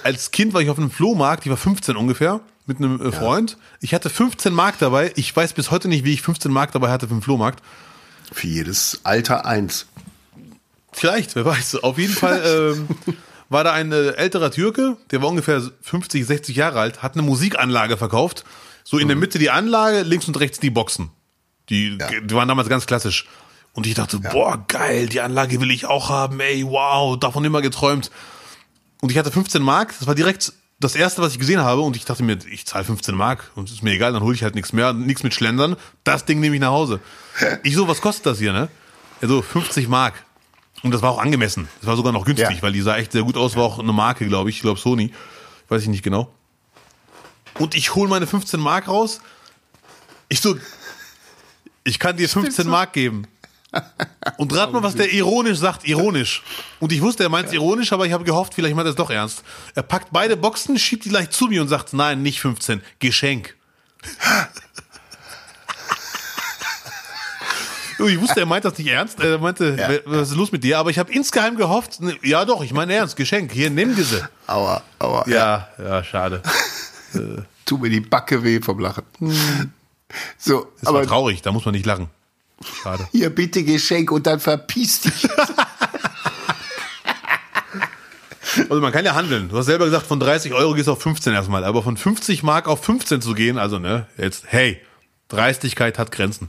Als 0.03 0.31
Kind 0.31 0.55
war 0.55 0.63
ich 0.63 0.71
auf 0.71 0.79
einem 0.79 0.91
Flohmarkt, 0.91 1.45
ich 1.45 1.51
war 1.51 1.59
15 1.59 1.97
ungefähr, 1.97 2.41
mit 2.67 2.79
einem 2.79 3.01
äh, 3.01 3.13
Freund. 3.13 3.59
Ich 3.81 3.93
hatte 3.93 4.09
15 4.09 4.55
Mark 4.55 4.79
dabei. 4.79 5.13
Ich 5.17 5.37
weiß 5.37 5.53
bis 5.53 5.71
heute 5.71 5.89
nicht, 5.89 6.05
wie 6.05 6.15
ich 6.15 6.23
15 6.23 6.51
Mark 6.51 6.73
dabei 6.73 6.91
hatte 6.91 7.09
für 7.09 7.15
den 7.15 7.23
Flohmarkt. 7.23 7.63
Für 8.33 8.47
jedes 8.47 9.01
Alter 9.05 9.45
eins. 9.45 9.87
Vielleicht, 10.93 11.37
wer 11.37 11.45
weiß. 11.45 11.77
Auf 11.77 11.99
jeden 11.99 12.15
Fall 12.15 12.75
ähm, 12.77 12.89
war 13.49 13.65
da 13.65 13.73
ein 13.73 13.93
äh, 13.93 14.11
älterer 14.11 14.51
Türke, 14.51 14.97
der 15.11 15.23
war 15.23 15.29
ungefähr 15.29 15.63
50, 15.83 16.27
60 16.27 16.57
Jahre 16.57 16.81
alt, 16.81 17.03
hat 17.03 17.15
eine 17.15 17.23
Musikanlage 17.23 17.97
verkauft. 17.97 18.45
So 18.85 18.99
in 18.99 19.09
der 19.09 19.17
Mitte 19.17 19.39
die 19.39 19.51
Anlage, 19.51 20.03
links 20.03 20.29
und 20.29 20.39
rechts 20.39 20.61
die 20.61 20.71
Boxen. 20.71 21.11
Die, 21.69 21.97
Ja. 22.01 22.09
die 22.21 22.35
waren 22.35 22.49
damals 22.49 22.69
ganz 22.69 22.87
klassisch. 22.87 23.27
Und 23.73 23.87
ich 23.87 23.95
dachte, 23.95 24.19
boah, 24.21 24.65
geil, 24.69 25.07
die 25.09 25.21
Anlage 25.21 25.61
will 25.61 25.71
ich 25.71 25.87
auch 25.87 26.09
haben, 26.09 26.41
ey, 26.41 26.65
wow, 26.65 27.19
davon 27.19 27.45
immer 27.45 27.61
geträumt. 27.63 28.11
Und 29.03 29.11
ich 29.11 29.19
hatte 29.19 29.31
15 29.31 29.61
Mark, 29.63 29.95
das 29.99 30.07
war 30.07 30.15
direkt 30.15 30.53
das 30.81 30.95
erste, 30.95 31.21
was 31.23 31.33
ich 31.33 31.39
gesehen 31.39 31.61
habe. 31.61 31.83
Und 31.83 31.97
ich 31.97 32.05
dachte 32.05 32.23
mir, 32.23 32.39
ich 32.51 32.65
zahle 32.67 32.85
15 32.85 33.15
Mark 33.15 33.51
und 33.55 33.71
ist 33.71 33.83
mir 33.83 33.93
egal, 33.93 34.13
dann 34.13 34.23
hole 34.23 34.35
ich 34.35 34.43
halt 34.43 34.55
nichts 34.55 34.73
mehr, 34.73 34.93
nichts 34.93 35.23
mit 35.23 35.35
Schlendern. 35.35 35.77
Das 36.05 36.25
Ding 36.25 36.41
nehme 36.41 36.55
ich 36.55 36.61
nach 36.61 36.71
Hause. 36.71 37.01
Ich 37.65 37.75
so, 37.75 37.87
was 37.89 38.01
kostet 38.01 38.27
das 38.27 38.39
hier, 38.39 38.53
ne? 38.53 38.69
Er 39.21 39.29
so, 39.29 39.43
50 39.43 39.89
Mark. 39.89 40.25
Und 40.83 40.91
das 40.93 41.03
war 41.03 41.11
auch 41.11 41.19
angemessen. 41.19 41.69
Das 41.81 41.89
war 41.89 41.97
sogar 41.97 42.13
noch 42.13 42.25
günstig, 42.25 42.57
Ja. 42.57 42.63
weil 42.63 42.73
die 42.73 42.81
sah 42.83 42.97
echt 42.97 43.13
sehr 43.13 43.23
gut 43.23 43.37
aus, 43.37 43.57
war 43.57 43.65
auch 43.65 43.79
eine 43.79 43.93
Marke, 43.93 44.27
glaube 44.27 44.51
ich. 44.51 44.57
Ich 44.57 44.63
glaube 44.63 44.79
Sony. 44.79 45.13
Weiß 45.69 45.83
ich 45.83 45.89
nicht 45.89 46.03
genau. 46.03 46.33
Und 47.59 47.75
ich 47.75 47.95
hole 47.95 48.09
meine 48.09 48.27
15 48.27 48.61
Mark 48.61 48.87
raus. 48.89 49.21
Ich 50.29 50.41
so, 50.41 50.57
ich 51.85 51.99
kann 51.99 52.17
dir 52.17 52.29
15 52.29 52.67
Mark 52.69 52.93
geben. 52.93 53.27
Und 54.39 54.55
rat 54.57 54.73
mal, 54.73 54.83
was 54.83 54.95
der 54.95 55.13
ironisch 55.13 55.59
sagt, 55.59 55.87
ironisch. 55.87 56.43
Und 56.81 56.93
ich 56.93 57.01
wusste, 57.03 57.25
er 57.25 57.29
meint 57.29 57.53
ironisch, 57.53 57.93
aber 57.93 58.07
ich 58.07 58.13
habe 58.13 58.25
gehofft, 58.25 58.55
vielleicht 58.55 58.75
meint 58.77 58.87
er 58.87 58.91
es 58.91 58.97
doch 58.97 59.11
ernst. 59.11 59.43
Er 59.75 59.83
packt 59.83 60.09
beide 60.13 60.37
Boxen, 60.37 60.79
schiebt 60.79 61.05
die 61.05 61.09
gleich 61.11 61.31
zu 61.31 61.47
mir 61.47 61.63
und 61.63 61.69
sagt, 61.69 61.93
nein, 61.93 62.23
nicht 62.23 62.41
15, 62.41 62.83
Geschenk. 63.01 63.55
Und 67.85 67.86
ich 67.99 68.21
wusste, 68.21 68.41
er 68.41 68.47
meint 68.47 68.65
das 68.65 68.77
nicht 68.79 68.89
ernst. 68.89 69.21
Er 69.21 69.39
meinte, 69.39 70.03
was 70.05 70.31
ist 70.31 70.37
los 70.37 70.53
mit 70.53 70.63
dir? 70.65 70.79
Aber 70.79 70.91
ich 70.91 70.99
habe 70.99 71.13
insgeheim 71.13 71.57
gehofft, 71.57 72.01
ne, 72.01 72.17
ja 72.23 72.45
doch, 72.45 72.63
ich 72.63 72.73
meine 72.73 72.95
ernst, 72.95 73.17
Geschenk. 73.17 73.53
Hier, 73.53 73.71
nimm 73.71 73.97
diese. 73.97 74.29
Aua, 74.47 74.83
aua. 74.99 75.25
Ja, 75.29 75.69
ja, 75.79 76.05
schade. 76.05 76.43
Tu 77.65 77.79
mir 77.79 77.91
die 77.91 78.01
Backe 78.01 78.43
weh 78.43 78.61
vom 78.61 78.79
Lachen. 78.79 79.05
So, 80.39 80.67
Das 80.81 80.87
war 80.93 80.97
aber 81.01 81.07
traurig, 81.07 81.43
da 81.43 81.51
muss 81.53 81.65
man 81.65 81.73
nicht 81.75 81.87
lachen. 81.87 82.09
Schade. 82.83 83.07
hier 83.13 83.31
bitte 83.31 83.65
Geschenk 83.65 84.11
und 84.13 84.27
dann 84.27 84.41
verpiss 84.41 85.01
dich. 85.01 85.29
Also 88.71 88.81
man 88.81 88.91
kann 88.93 89.05
ja 89.05 89.15
handeln. 89.15 89.49
Du 89.51 89.59
hast 89.59 89.67
selber 89.67 89.85
gesagt, 89.85 90.07
von 90.07 90.19
30 90.19 90.55
Euro 90.55 90.73
gehst 90.73 90.89
du 90.89 90.93
auf 90.93 91.03
15 91.03 91.35
erstmal. 91.35 91.63
Aber 91.65 91.83
von 91.83 91.97
50 91.97 92.43
Mark 92.43 92.69
auf 92.69 92.83
15 92.83 93.21
zu 93.21 93.35
gehen, 93.35 93.59
also 93.59 93.79
ne, 93.79 94.07
jetzt, 94.17 94.45
hey, 94.47 94.81
Dreistigkeit 95.29 95.99
hat 95.99 96.11
Grenzen. 96.11 96.49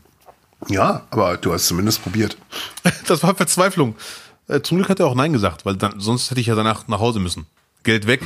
Ja, 0.68 1.04
aber 1.12 1.38
du 1.38 1.54
hast 1.54 1.68
zumindest 1.68 2.04
probiert. 2.04 2.38
Das 3.08 3.24
war 3.24 3.36
Verzweiflung. 3.36 3.96
Äh, 4.48 4.62
Zum 4.62 4.78
Glück 4.78 4.90
hat 4.90 5.00
er 5.00 5.08
auch 5.08 5.16
Nein 5.16 5.34
gesagt, 5.34 5.66
weil 5.66 5.76
dann, 5.76 6.00
sonst 6.00 6.30
hätte 6.30 6.42
ich 6.42 6.48
ja 6.48 6.56
danach 6.56 6.88
nach 6.88 7.00
Hause 7.00 7.20
müssen. 7.20 7.46
Geld 7.84 8.08
weg. 8.08 8.22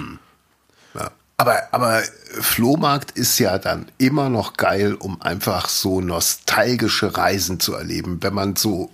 Ja. 0.95 1.11
Aber, 1.37 1.61
aber 1.71 2.01
Flohmarkt 2.39 3.11
ist 3.11 3.39
ja 3.39 3.57
dann 3.57 3.87
immer 3.97 4.29
noch 4.29 4.53
geil, 4.53 4.93
um 4.93 5.21
einfach 5.21 5.67
so 5.67 6.01
nostalgische 6.01 7.17
Reisen 7.17 7.59
zu 7.59 7.73
erleben. 7.73 8.19
Wenn 8.21 8.33
man 8.33 8.55
so 8.55 8.91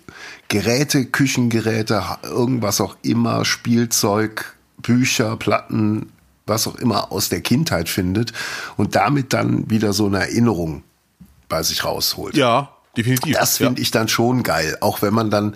Geräte, 0.47 1.05
Küchengeräte, 1.05 2.03
irgendwas 2.23 2.79
auch 2.79 2.95
immer, 3.01 3.43
Spielzeug, 3.43 4.55
Bücher, 4.77 5.35
Platten, 5.35 6.11
was 6.45 6.67
auch 6.67 6.75
immer 6.75 7.11
aus 7.11 7.29
der 7.29 7.41
Kindheit 7.41 7.89
findet 7.89 8.31
und 8.77 8.95
damit 8.95 9.33
dann 9.33 9.69
wieder 9.69 9.91
so 9.91 10.05
eine 10.05 10.19
Erinnerung 10.19 10.83
bei 11.49 11.63
sich 11.63 11.83
rausholt. 11.83 12.35
Ja, 12.37 12.76
definitiv. 12.97 13.35
Das 13.37 13.59
ja. 13.59 13.67
finde 13.67 13.81
ich 13.81 13.91
dann 13.91 14.07
schon 14.07 14.43
geil. 14.43 14.77
Auch 14.81 15.01
wenn 15.01 15.13
man 15.13 15.29
dann, 15.29 15.55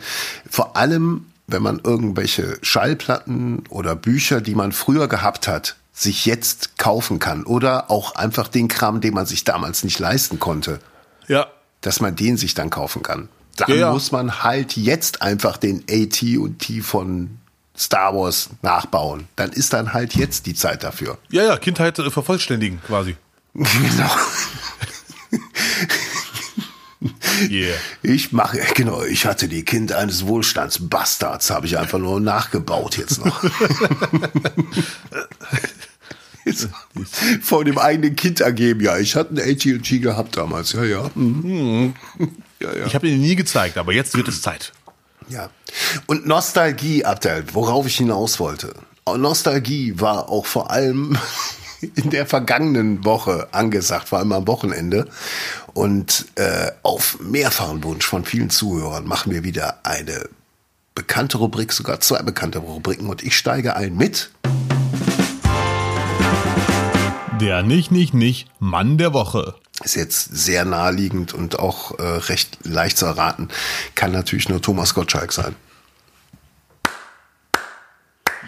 vor 0.49 0.77
allem, 0.77 1.25
wenn 1.47 1.61
man 1.61 1.81
irgendwelche 1.83 2.57
Schallplatten 2.61 3.63
oder 3.69 3.95
Bücher, 3.95 4.41
die 4.41 4.55
man 4.55 4.71
früher 4.71 5.07
gehabt 5.07 5.47
hat, 5.47 5.75
sich 5.93 6.25
jetzt 6.25 6.77
kaufen 6.77 7.19
kann. 7.19 7.43
Oder 7.43 7.91
auch 7.91 8.15
einfach 8.15 8.47
den 8.47 8.67
Kram, 8.67 9.01
den 9.01 9.13
man 9.13 9.25
sich 9.25 9.43
damals 9.43 9.83
nicht 9.83 9.99
leisten 9.99 10.39
konnte, 10.39 10.79
Ja, 11.27 11.47
dass 11.81 11.99
man 11.99 12.15
den 12.15 12.37
sich 12.37 12.53
dann 12.53 12.69
kaufen 12.69 13.03
kann. 13.03 13.27
Dann 13.57 13.69
Ja, 13.69 13.75
ja. 13.75 13.91
muss 13.91 14.11
man 14.11 14.43
halt 14.43 14.77
jetzt 14.77 15.21
einfach 15.21 15.57
den 15.57 15.83
AT 15.89 16.21
und 16.37 16.59
T 16.59 16.81
von 16.81 17.37
Star 17.77 18.15
Wars 18.15 18.49
nachbauen. 18.61 19.27
Dann 19.35 19.51
ist 19.51 19.73
dann 19.73 19.93
halt 19.93 20.15
jetzt 20.15 20.45
die 20.45 20.53
Zeit 20.53 20.83
dafür. 20.83 21.17
ja, 21.29 21.43
ja, 21.43 21.57
Kindheit 21.57 21.97
äh, 21.99 22.09
vervollständigen 22.09 22.81
quasi. 22.85 23.15
genau. 23.53 24.11
Yeah. 27.49 27.75
Ich 28.03 28.31
mache, 28.31 28.59
genau, 28.75 29.03
ich 29.03 29.25
hatte 29.25 29.47
die 29.47 29.63
Kind 29.63 29.91
eines 29.91 30.27
Wohlstandsbastards, 30.27 31.49
habe 31.49 31.65
ich 31.65 31.77
einfach 31.79 31.97
nur 31.97 32.19
nachgebaut 32.19 32.97
jetzt 32.97 33.25
noch. 33.25 33.43
Jetzt 36.45 36.69
Vor 37.41 37.65
dem 37.65 37.77
eigenen 37.77 38.15
Kind 38.15 38.41
ergeben, 38.41 38.81
ja, 38.81 38.97
ich 38.97 39.15
hatte 39.15 39.35
ein 39.35 39.39
AT&T 39.39 39.99
gehabt 39.99 40.37
damals, 40.37 40.73
ja, 40.73 40.83
ja. 40.83 41.09
Mhm. 41.15 41.93
Ja, 42.59 42.75
ja. 42.75 42.85
Ich 42.85 42.95
habe 42.95 43.07
ihn 43.07 43.21
nie 43.21 43.35
gezeigt, 43.35 43.77
aber 43.77 43.93
jetzt 43.93 44.15
wird 44.15 44.27
es 44.27 44.41
Zeit. 44.41 44.71
ja. 45.29 45.49
Und 46.05 46.27
Nostalgie, 46.27 47.05
Abdel, 47.05 47.45
worauf 47.53 47.87
ich 47.87 47.97
hinaus 47.97 48.39
wollte. 48.39 48.73
Nostalgie 49.17 49.99
war 49.99 50.29
auch 50.29 50.45
vor 50.45 50.69
allem 50.69 51.17
in 51.95 52.09
der 52.09 52.25
vergangenen 52.25 53.03
Woche 53.05 53.47
angesagt, 53.51 54.09
vor 54.09 54.19
allem 54.19 54.31
am 54.31 54.47
Wochenende. 54.47 55.07
Und 55.73 56.25
äh, 56.35 56.71
auf 56.83 57.19
mehrfachen 57.19 57.83
Wunsch 57.83 58.05
von 58.05 58.25
vielen 58.25 58.49
Zuhörern 58.49 59.05
machen 59.07 59.31
wir 59.31 59.43
wieder 59.43 59.85
eine 59.85 60.29
bekannte 60.95 61.37
Rubrik, 61.37 61.71
sogar 61.71 61.99
zwei 62.01 62.21
bekannte 62.21 62.59
Rubriken. 62.59 63.09
Und 63.09 63.23
ich 63.23 63.37
steige 63.37 63.75
ein 63.75 63.95
mit. 63.95 64.31
Der 67.39 67.63
nicht, 67.63 67.91
nicht, 67.91 68.13
nicht 68.13 68.49
Mann 68.59 68.97
der 68.97 69.13
Woche. 69.13 69.55
Ist 69.83 69.95
jetzt 69.95 70.35
sehr 70.35 70.63
naheliegend 70.65 71.33
und 71.33 71.57
auch 71.57 71.97
äh, 71.97 72.03
recht 72.03 72.59
leicht 72.63 72.97
zu 72.97 73.05
erraten. 73.05 73.47
Kann 73.95 74.11
natürlich 74.11 74.47
nur 74.49 74.61
Thomas 74.61 74.93
Gottschalk 74.93 75.31
sein. 75.31 75.55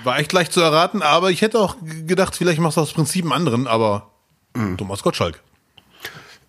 War 0.03 0.19
echt 0.19 0.33
leicht 0.33 0.51
zu 0.51 0.59
erraten, 0.61 1.01
aber 1.01 1.31
ich 1.31 1.41
hätte 1.41 1.59
auch 1.59 1.77
gedacht, 2.05 2.35
vielleicht 2.35 2.59
machst 2.59 2.77
du 2.77 2.81
aus 2.81 2.93
Prinzip 2.93 3.23
einen 3.23 3.31
anderen, 3.31 3.67
aber 3.67 4.13
Mhm. 4.55 4.77
Thomas 4.77 5.01
Gottschalk. 5.03 5.41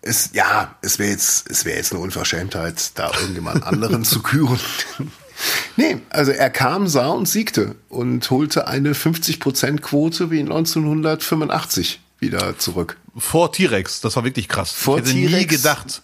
Es, 0.07 0.29
ja, 0.33 0.75
es 0.81 0.99
wäre 0.99 1.09
jetzt, 1.09 1.49
es 1.49 1.65
wäre 1.65 1.77
jetzt 1.77 1.91
eine 1.91 1.99
Unverschämtheit, 1.99 2.91
da 2.93 3.11
irgendjemand 3.19 3.63
anderen 3.63 4.05
zu 4.05 4.21
küren. 4.21 4.59
nee, 5.77 5.97
also 6.11 6.31
er 6.31 6.51
kam, 6.51 6.87
sah 6.87 7.07
und 7.07 7.27
siegte 7.27 7.75
und 7.89 8.29
holte 8.29 8.67
eine 8.67 8.93
50%-Quote 8.93 10.29
wie 10.29 10.41
1985 10.41 12.01
wieder 12.19 12.57
zurück. 12.59 12.97
Vor 13.17 13.51
T-Rex, 13.51 14.01
das 14.01 14.15
war 14.15 14.23
wirklich 14.23 14.47
krass. 14.47 14.71
Vor 14.71 14.99
ich 14.99 15.05
hätte 15.05 15.17
nie 15.17 15.47
gedacht, 15.47 16.03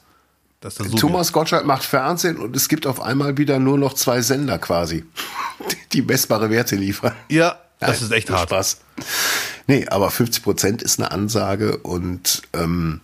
dass 0.62 0.76
das 0.76 0.88
so 0.88 0.98
Thomas 0.98 1.32
Gottschalk 1.32 1.66
macht 1.66 1.84
Fernsehen 1.84 2.38
und 2.38 2.56
es 2.56 2.70
gibt 2.70 2.88
auf 2.88 3.02
einmal 3.02 3.38
wieder 3.38 3.60
nur 3.60 3.78
noch 3.78 3.94
zwei 3.94 4.22
Sender 4.22 4.58
quasi, 4.58 5.06
die 5.94 6.02
messbare 6.02 6.50
Werte 6.50 6.76
liefern. 6.76 7.14
wird. 7.28 7.32
Ja, 7.32 7.60
das 7.80 8.02
Nein, 8.02 8.10
ist 8.10 8.12
echt 8.14 8.30
hart. 8.32 8.50
Spaß. 8.50 8.78
Nee, 9.68 9.88
aber 9.88 10.10
50 10.10 10.42
Prozent 10.42 10.82
ist 10.82 11.00
eine 11.00 11.12
Ansage 11.12 11.78
und 11.78 12.42
ähm, 12.54 13.02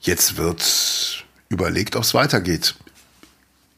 jetzt 0.00 0.36
wird 0.36 1.24
überlegt, 1.48 1.96
ob 1.96 2.02
es 2.02 2.14
weitergeht. 2.14 2.74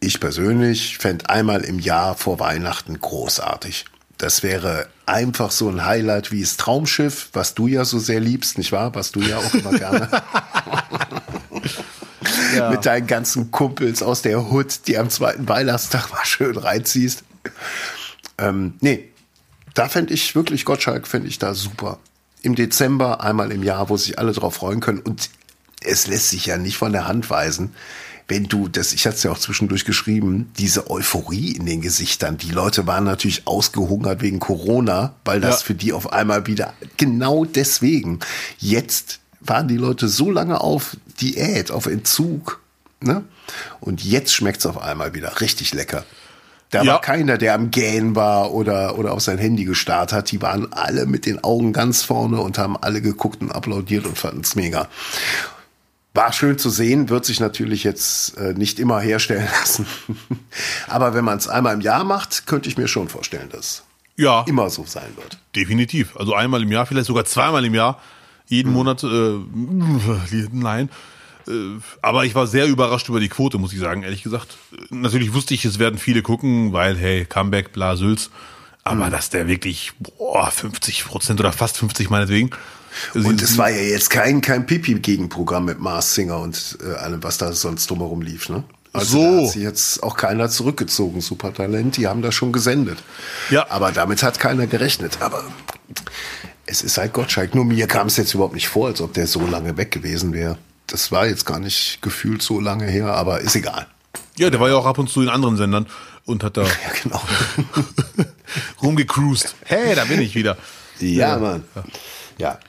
Ich 0.01 0.21
persönlich 0.21 0.99
fände 0.99 1.29
einmal 1.29 1.63
im 1.63 1.79
Jahr 1.79 2.17
vor 2.17 2.41
Weihnachten 2.41 2.99
großartig. 3.01 3.85
Das 4.17 4.43
wäre 4.43 4.89
einfach 5.07 5.51
so 5.51 5.69
ein 5.69 5.85
Highlight 5.85 6.33
wie 6.33 6.41
das 6.41 6.57
Traumschiff, 6.57 7.31
was 7.33 7.55
du 7.55 7.67
ja 7.67 7.85
so 7.85 7.99
sehr 7.99 8.21
liebst, 8.21 8.59
nicht 8.59 8.73
wahr? 8.73 8.95
Was 8.95 9.13
du 9.13 9.21
ja 9.21 9.39
auch 9.39 9.55
immer 9.55 9.73
gerne 9.73 10.09
mit 12.71 12.87
deinen 12.87 13.07
ganzen 13.07 13.51
Kumpels 13.51 14.03
aus 14.03 14.23
der 14.23 14.51
Hut, 14.51 14.87
die 14.87 14.99
am 14.99 15.11
zweiten 15.11 15.49
Weihnachtstag 15.49 16.11
mal 16.11 16.25
schön 16.25 16.57
reinziehst. 16.57 17.25
Ähm, 18.39 18.75
nee, 18.81 19.09
da 19.75 19.89
fände 19.89 20.15
ich 20.15 20.35
wirklich 20.35 20.65
Gottschalk, 20.65 21.07
fände 21.07 21.29
ich 21.29 21.39
da 21.39 21.55
super. 21.55 21.99
Im 22.43 22.55
Dezember, 22.55 23.21
einmal 23.23 23.53
im 23.53 23.63
Jahr, 23.63 23.89
wo 23.89 23.97
sich 23.97 24.19
alle 24.19 24.33
drauf 24.33 24.55
freuen 24.55 24.81
können. 24.81 25.01
Und 25.01 25.31
es 25.81 26.07
lässt 26.07 26.31
sich 26.31 26.47
ja 26.47 26.57
nicht 26.59 26.77
von 26.77 26.93
der 26.93 27.07
Hand 27.09 27.31
weisen, 27.31 27.73
wenn 28.29 28.45
du, 28.45 28.69
das, 28.69 28.93
ich 28.93 29.07
hatte 29.07 29.17
es 29.17 29.23
ja 29.25 29.33
auch 29.33 29.39
zwischendurch 29.39 29.85
geschrieben, 29.85 30.53
diese 30.57 30.89
Euphorie 30.89 31.51
in 31.53 31.67
den 31.67 31.81
Gesichtern. 31.81 32.39
Die 32.39 32.53
Leute 32.53 32.87
waren 32.87 33.03
natürlich 33.03 33.47
ausgehungert 33.49 34.23
wegen 34.23 34.39
Corona, 34.39 35.15
weil 35.25 35.41
das 35.41 35.61
Ja. 35.61 35.67
für 35.67 35.75
die 35.75 35.93
auf 35.93 36.13
einmal 36.13 36.47
wieder, 36.47 36.73
genau 36.97 37.45
deswegen. 37.45 38.21
Jetzt 38.59 39.19
waren 39.41 39.67
die 39.67 39.77
Leute 39.79 40.07
so 40.09 40.31
lange 40.31 40.61
auf 40.61 40.97
Diät, 41.21 41.73
auf 41.73 41.87
Entzug, 41.87 42.61
ne? 43.01 43.25
Und 43.81 44.05
jetzt 44.05 44.33
schmeckt's 44.33 44.65
auf 44.65 44.79
einmal 44.81 45.13
wieder 45.15 45.41
richtig 45.41 45.75
lecker. 45.75 46.05
Da 46.71 46.85
Ja. 46.85 46.93
war 46.93 47.01
keiner, 47.01 47.37
der 47.37 47.55
am 47.55 47.73
Gähnen 47.73 48.15
war 48.15 48.53
oder, 48.53 48.97
oder 48.97 49.11
auf 49.13 49.23
sein 49.23 49.39
Handy 49.39 49.65
gestarrt 49.65 50.13
hat. 50.13 50.31
Die 50.31 50.41
waren 50.41 50.73
alle 50.73 51.07
mit 51.07 51.27
den 51.27 51.43
Augen 51.43 51.73
ganz 51.73 52.03
vorne 52.05 52.41
und 52.41 52.59
haben 52.59 52.77
alle 52.77 53.03
geguckt 53.03 53.41
und 53.43 53.51
applaudiert 53.51 54.07
und 54.07 54.17
fanden 54.17 54.43
es 54.43 54.55
mega. 54.55 54.87
War 56.13 56.33
schön 56.33 56.59
zu 56.59 56.71
sehen, 56.71 57.09
wird 57.09 57.25
sich 57.25 57.39
natürlich 57.39 57.85
jetzt 57.85 58.37
äh, 58.37 58.53
nicht 58.55 58.81
immer 58.81 59.01
herstellen 59.01 59.47
lassen. 59.61 59.87
Aber 60.89 61.15
wenn 61.15 61.25
man 61.25 61.39
es 61.39 61.47
einmal 61.49 61.75
im 61.75 61.81
Jahr 61.81 62.03
macht, 62.05 62.47
könnte 62.47 62.69
ich 62.69 62.77
mir 62.77 62.89
schon 62.89 63.09
vorstellen, 63.09 63.49
dass 63.51 63.85
Ja, 64.17 64.45
immer 64.49 64.71
so 64.71 64.85
sein 64.87 65.17
wird. 65.17 65.39
definitiv. 65.55 66.17
Also 66.17 66.35
einmal 66.35 66.63
im 66.63 66.73
Jahr, 66.73 66.87
vielleicht 66.87 67.07
sogar 67.07 67.25
zweimal 67.25 67.65
im 67.65 67.75
Jahr. 67.75 68.01
Jeden 68.47 68.73
Monat, 68.73 69.05
äh, 69.05 69.07
nein. 70.53 70.91
Äh, 71.47 71.53
Aber 72.03 72.25
ich 72.25 72.35
war 72.35 72.49
sehr 72.49 72.67
überrascht 72.67 73.09
über 73.09 73.21
die 73.21 73.29
Quote, 73.29 73.59
muss 73.59 73.73
ich 73.73 73.79
sagen, 73.79 74.03
ehrlich 74.03 74.25
gesagt. 74.25 74.57
Natürlich 74.91 75.33
wusste 75.33 75.55
ich, 75.55 75.65
es 75.65 75.79
werden 75.79 75.99
viele 76.01 76.23
gucken, 76.23 76.73
weil, 76.73 76.97
hey, 76.97 77.25
Comeback, 77.25 77.73
bla, 77.73 77.95
Sülz. 77.97 78.31
Aber 78.83 79.11
dass 79.11 79.31
der 79.31 79.47
wirklich, 79.47 79.93
boah, 80.01 80.51
50 80.51 81.05
Prozent 81.05 81.39
oder 81.39 81.53
fast 81.53 81.77
50 81.79 82.11
meinetwegen. 82.11 82.51
Und 83.15 83.41
es 83.43 83.57
war 83.59 83.71
ja 83.71 83.81
jetzt 83.83 84.11
kein, 84.11 84.41
kein 84.41 84.67
Pipi-Gegenprogramm 84.67 85.65
mit 85.65 85.79
Mars 85.81 86.15
Singer 86.15 86.39
und 86.39 86.79
äh, 86.85 86.95
allem, 86.97 87.23
was 87.23 87.39
da 87.39 87.53
sonst 87.53 87.89
drumherum 87.91 88.23
lief, 88.23 88.49
ne? 88.49 88.65
Also 88.93 89.19
So. 89.19 89.23
da 89.37 89.43
hat 89.47 89.53
sich 89.53 89.63
jetzt 89.63 90.03
auch 90.03 90.17
keiner 90.17 90.49
zurückgezogen, 90.51 91.21
Supertalent, 91.21 91.97
die 91.97 92.09
haben 92.09 92.23
das 92.23 92.35
schon 92.35 92.51
gesendet. 92.53 92.99
Ja. 93.51 93.67
Aber 93.71 93.93
damit 93.93 94.23
hat 94.25 94.41
keiner 94.41 94.67
gerechnet. 94.67 95.19
Aber 95.21 95.45
es 96.67 96.83
ist 96.83 96.99
halt 96.99 97.13
Gottschalk. 97.13 97.55
Nur 97.55 97.65
mir 97.65 97.87
kam 97.87 98.09
es 98.09 98.17
jetzt 98.17 98.35
überhaupt 98.35 98.55
nicht 98.55 98.69
vor, 98.69 98.89
als 98.89 99.01
ob 99.01 99.13
der 99.15 99.27
so 99.29 99.47
lange 99.47 99.77
weg 99.77 99.93
gewesen 99.93 100.33
wäre. 100.33 100.59
Das 100.89 101.13
war 101.13 101.27
jetzt 101.27 101.47
gar 101.47 101.61
nicht 101.61 102.03
gefühlt 102.03 102.43
so 102.43 102.59
lange 102.59 102.87
her, 102.87 103.15
aber 103.15 103.41
ist 103.41 103.55
egal. 103.55 103.87
Ja, 104.37 104.51
der 104.51 104.59
war 104.59 104.69
ja 104.69 104.75
auch 104.75 104.87
ab 104.87 104.99
und 104.99 105.09
zu 105.09 105.23
in 105.23 105.29
anderen 105.29 105.57
Sendern 105.57 105.87
und 106.25 106.43
hat 106.43 106.57
da 106.57 106.63
Ja, 106.65 106.71
genau. 107.03 107.23
rumgecruised. 108.83 109.55
Hey, 109.65 109.95
da 109.95 110.05
bin 110.05 110.21
ich 110.21 110.35
wieder. 110.35 110.57
ja, 110.99 111.39
Mann. 111.39 111.63
Ja, 111.75 111.85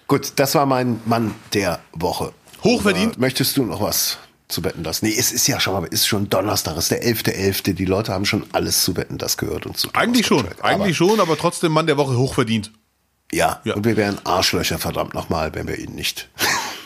gut, 0.08 0.34
das 0.36 0.56
war 0.56 0.66
mein 0.66 1.00
Mann 1.06 1.34
der 1.54 1.80
Woche. 1.94 2.34
Hochverdient. 2.64 3.14
Oder 3.14 3.20
möchtest 3.20 3.58
du 3.58 3.64
noch 3.66 3.82
was 3.82 4.18
zu 4.48 4.64
wetten 4.64 4.84
das? 4.84 5.02
Nee, 5.02 5.16
es 5.18 5.32
ist 5.32 5.48
ja 5.48 5.60
schon 5.60 5.84
ist 5.86 6.08
schon 6.08 6.30
Donnerstag, 6.30 6.74
es 6.78 6.90
ist 6.90 6.92
der 6.92 7.04
11.11. 7.04 7.74
Die 7.74 7.86
Leute 7.86 8.14
haben 8.14 8.26
schon 8.26 8.44
alles 8.52 8.84
zu 8.84 8.96
wetten, 8.98 9.18
das 9.18 9.38
gehört 9.38 9.66
und 9.66 9.78
zu 9.78 9.90
Eigentlich 9.94 10.28
schon, 10.28 10.46
eigentlich 10.62 10.98
schon, 10.98 11.20
aber 11.20 11.38
trotzdem 11.38 11.72
Mann 11.72 11.88
der 11.88 11.98
Woche 11.98 12.18
hochverdient. 12.18 12.72
Ja, 13.32 13.62
Ja. 13.64 13.76
und 13.76 13.86
wir 13.86 13.96
wären 13.98 14.20
Arschlöcher, 14.26 14.78
verdammt 14.78 15.14
nochmal, 15.14 15.54
wenn 15.56 15.68
wir 15.68 15.80
ihn 15.80 15.96
nicht 15.96 16.30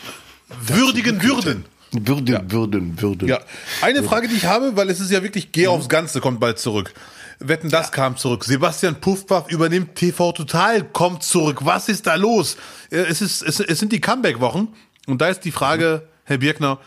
Würdigen 0.60 1.22
würden. 1.22 1.64
würden, 1.92 2.50
würden, 2.52 3.00
würden. 3.02 3.28
Ja, 3.28 3.40
eine 3.82 4.02
Frage, 4.02 4.28
die 4.28 4.36
ich 4.36 4.44
habe, 4.46 4.76
weil 4.76 4.88
es 4.90 5.00
ist 5.00 5.10
ja 5.10 5.22
wirklich, 5.22 5.50
geh 5.52 5.66
aufs 5.66 5.88
Ganze, 5.88 6.20
kommt 6.20 6.40
bald 6.40 6.58
zurück. 6.58 6.94
Wetten, 7.38 7.68
das 7.70 7.92
kam 7.92 8.16
zurück. 8.16 8.44
Sebastian 8.44 9.00
Puffpaff 9.00 9.48
übernimmt 9.50 9.94
TV 9.94 10.32
Total, 10.32 10.82
kommt 10.84 11.22
zurück. 11.22 11.60
Was 11.64 11.88
ist 11.88 12.06
da 12.06 12.14
los? 12.14 12.56
Äh, 12.90 12.96
Es, 12.98 13.20
ist, 13.20 13.42
es, 13.42 13.60
es 13.60 13.78
sind 13.78 13.92
die 13.92 14.00
Comeback-Wochen. 14.00 14.68
Und 15.06 15.20
da 15.20 15.28
ist 15.28 15.40
die 15.44 15.52
Frage, 15.52 16.08
Herr 16.24 16.38
Birkner, 16.38 16.78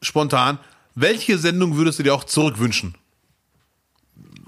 spontan, 0.00 0.58
welche 0.94 1.36
Sendung 1.38 1.76
würdest 1.76 1.98
du 1.98 2.02
dir 2.02 2.14
auch 2.14 2.24
zurückwünschen? 2.24 2.94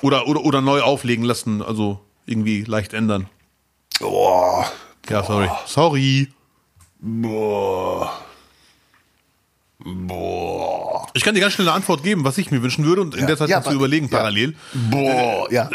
Oder, 0.02 0.26
oder, 0.28 0.42
oder 0.44 0.60
neu 0.60 0.80
auflegen 0.82 1.24
lassen, 1.24 1.62
also 1.62 2.00
irgendwie 2.26 2.62
leicht 2.62 2.92
ändern. 2.94 3.28
Boah, 4.00 4.70
Ja, 5.08 5.22
sorry. 5.22 5.48
Sorry. 5.66 6.28
boah, 7.00 8.12
boah, 9.84 11.06
Ich 11.14 11.22
kann 11.22 11.34
dir 11.34 11.40
ganz 11.40 11.52
schnell 11.54 11.68
eine 11.68 11.76
Antwort 11.76 12.02
geben, 12.02 12.24
was 12.24 12.38
ich 12.38 12.50
mir 12.50 12.62
wünschen 12.62 12.84
würde 12.84 13.02
und 13.02 13.14
in 13.14 13.26
der 13.26 13.36
Zeit 13.36 13.48
Ja, 13.48 13.56
kannst 13.56 13.66
du 13.66 13.70
aber- 13.70 13.76
überlegen 13.76 14.08
ja. 14.10 14.16
parallel. 14.16 14.54
boah, 14.90 15.46
ja. 15.52 15.70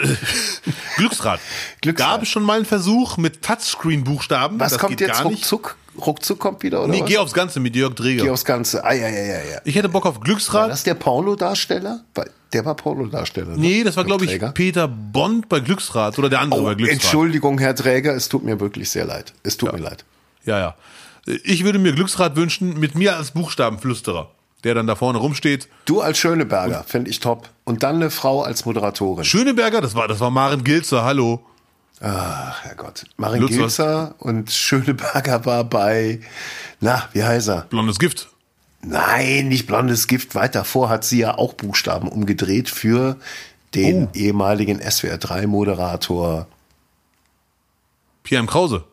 Glücksrad. 0.97 1.39
Glücksrad. 1.82 2.10
Gab 2.10 2.24
es 2.24 2.30
schon 2.30 2.43
mal 2.43 2.57
einen 2.57 2.66
Versuch 2.66 3.18
mit 3.18 3.41
Touchscreen-Buchstaben? 3.41 4.60
Was 4.60 4.74
das 4.74 4.80
kommt 4.82 4.97
geht 4.97 5.07
jetzt 5.07 5.22
gar 5.22 5.30
nicht. 5.30 5.39
ruckzuck? 5.39 5.76
Ruckzuck 6.05 6.39
kommt 6.39 6.64
wieder, 6.64 6.80
oder 6.84 6.91
Nee, 6.93 7.01
was? 7.01 7.10
geh 7.10 7.18
aufs 7.18 7.34
Ganze 7.34 7.60
mit 7.60 7.76
Jörg 7.76 7.93
Dreger. 7.93 8.24
Geh 8.24 8.30
aufs 8.30 8.45
Ganze. 8.45 8.84
Ah, 8.86 8.93
ja, 8.93 9.10
ja, 9.10 9.22
ja, 9.22 9.34
ja. 9.51 9.62
ich 9.66 9.76
hätte 9.76 9.89
Bock 9.89 10.05
auf 10.05 10.16
War 10.16 10.24
Glücksrad. 10.24 10.72
das 10.72 10.84
der 10.84 10.93
Porno-Darsteller? 10.93 12.01
Weil 12.16 12.30
Der 12.53 12.64
war 12.64 12.76
Porno-Darsteller. 12.76 13.51
ne? 13.51 13.57
nee, 13.57 13.84
das 13.84 13.97
war, 13.97 14.05
glaube 14.05 14.24
ich. 14.26 14.39
Peter 14.53 14.88
Bond 14.88 15.49
bei 15.49 15.60
Glücksrad 15.60 16.18
oder 16.18 16.30
der 16.30 16.39
andere 16.39 16.62
Oh, 16.62 16.64
bei 16.66 16.76
Glücksrad. 16.76 17.01
Entschuldigung, 17.03 17.60
Herr 17.60 17.76
Träger, 17.76 18.14
es 18.16 18.30
tut 18.30 18.43
mir 18.45 18.60
wirklich 18.62 18.89
sehr 18.89 19.03
leid. 19.05 19.34
Es 19.43 19.57
tut 19.57 19.74
mir 19.74 19.80
leid. 19.80 20.05
Ja, 20.45 20.57
ja. 20.60 20.76
Ich 21.44 21.64
würde 21.64 21.80
mir 21.80 21.94
Glücksrad 21.94 22.36
wünschen 22.36 22.80
mit 22.80 22.96
mir 22.96 23.16
als 23.18 23.32
Buchstabenflüsterer, 23.32 24.32
der 24.64 24.74
dann 24.76 24.88
da 24.88 24.96
vorne 24.96 25.20
rumsteht. 25.20 25.68
Du 25.86 26.02
als 26.02 26.18
Schöneberger, 26.18 26.84
fände 26.88 27.10
ich 27.10 27.20
top. 27.20 27.50
Und 27.66 27.84
dann 27.84 27.96
eine 27.98 28.10
Frau 28.10 28.42
als 28.42 28.66
Moderatorin. 28.66 29.24
Schöneberger, 29.26 29.82
das 29.82 29.94
war, 29.96 30.08
das 30.08 30.20
war 30.20 30.32
Maren 30.32 30.64
Gilzer, 30.64 31.04
hallo. 31.04 31.42
Ach, 32.02 32.64
Herrgott. 32.64 33.06
Marin 33.18 33.42
Lutz? 33.42 33.52
Gilzer 33.52 34.16
und 34.20 34.50
Schöneberger 34.52 35.46
war 35.46 35.66
bei, 35.66 36.22
na, 36.80 37.10
wie 37.14 37.24
heißt 37.24 37.50
er? 37.50 37.62
Blondes 37.70 38.00
Gift. 38.00 38.30
Nein, 38.82 39.50
nicht 39.50 39.68
blondes 39.68 40.08
Gift. 40.08 40.34
Weiter 40.36 40.64
vor 40.64 40.88
hat 40.90 41.04
sie 41.04 41.20
ja 41.20 41.38
auch 41.38 41.54
Buchstaben 41.54 42.08
umgedreht 42.08 42.70
für 42.70 43.18
den 43.76 44.06
Oh. 44.06 44.10
ehemaligen 44.14 44.80
SWR3-Moderator. 44.82 46.48
Pierre 48.24 48.40
M. 48.42 48.48
Krause. 48.48 48.86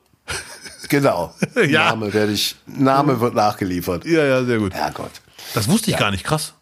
Genau. 0.88 1.34
Ja. 1.68 1.90
Name 1.90 2.12
werde 2.12 2.32
ich, 2.32 2.56
Name 2.66 3.20
wird 3.20 3.34
nachgeliefert. 3.34 4.04
Ja, 4.04 4.24
ja, 4.24 4.44
sehr 4.44 4.58
gut. 4.58 4.74
Herrgott. 4.74 5.10
Das 5.54 5.68
wusste 5.68 5.90
ich 5.90 5.96
gar 5.96 6.10
nicht, 6.10 6.24
krass. 6.24 6.54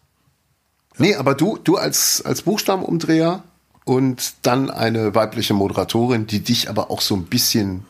Nee, 0.97 1.15
aber 1.15 1.35
du, 1.35 1.57
du 1.57 1.77
als, 1.77 2.21
als 2.23 2.43
Buchstabenumdreher 2.43 3.43
und 3.83 4.33
dann 4.43 4.69
eine 4.69 5.13
weibliche 5.13 5.53
Moderatorin, 5.53 6.27
die 6.27 6.39
dich 6.39 6.69
aber 6.69 6.89
auch 6.89 7.01
so 7.01 7.15
ein 7.15 7.25
bisschen 7.25 7.85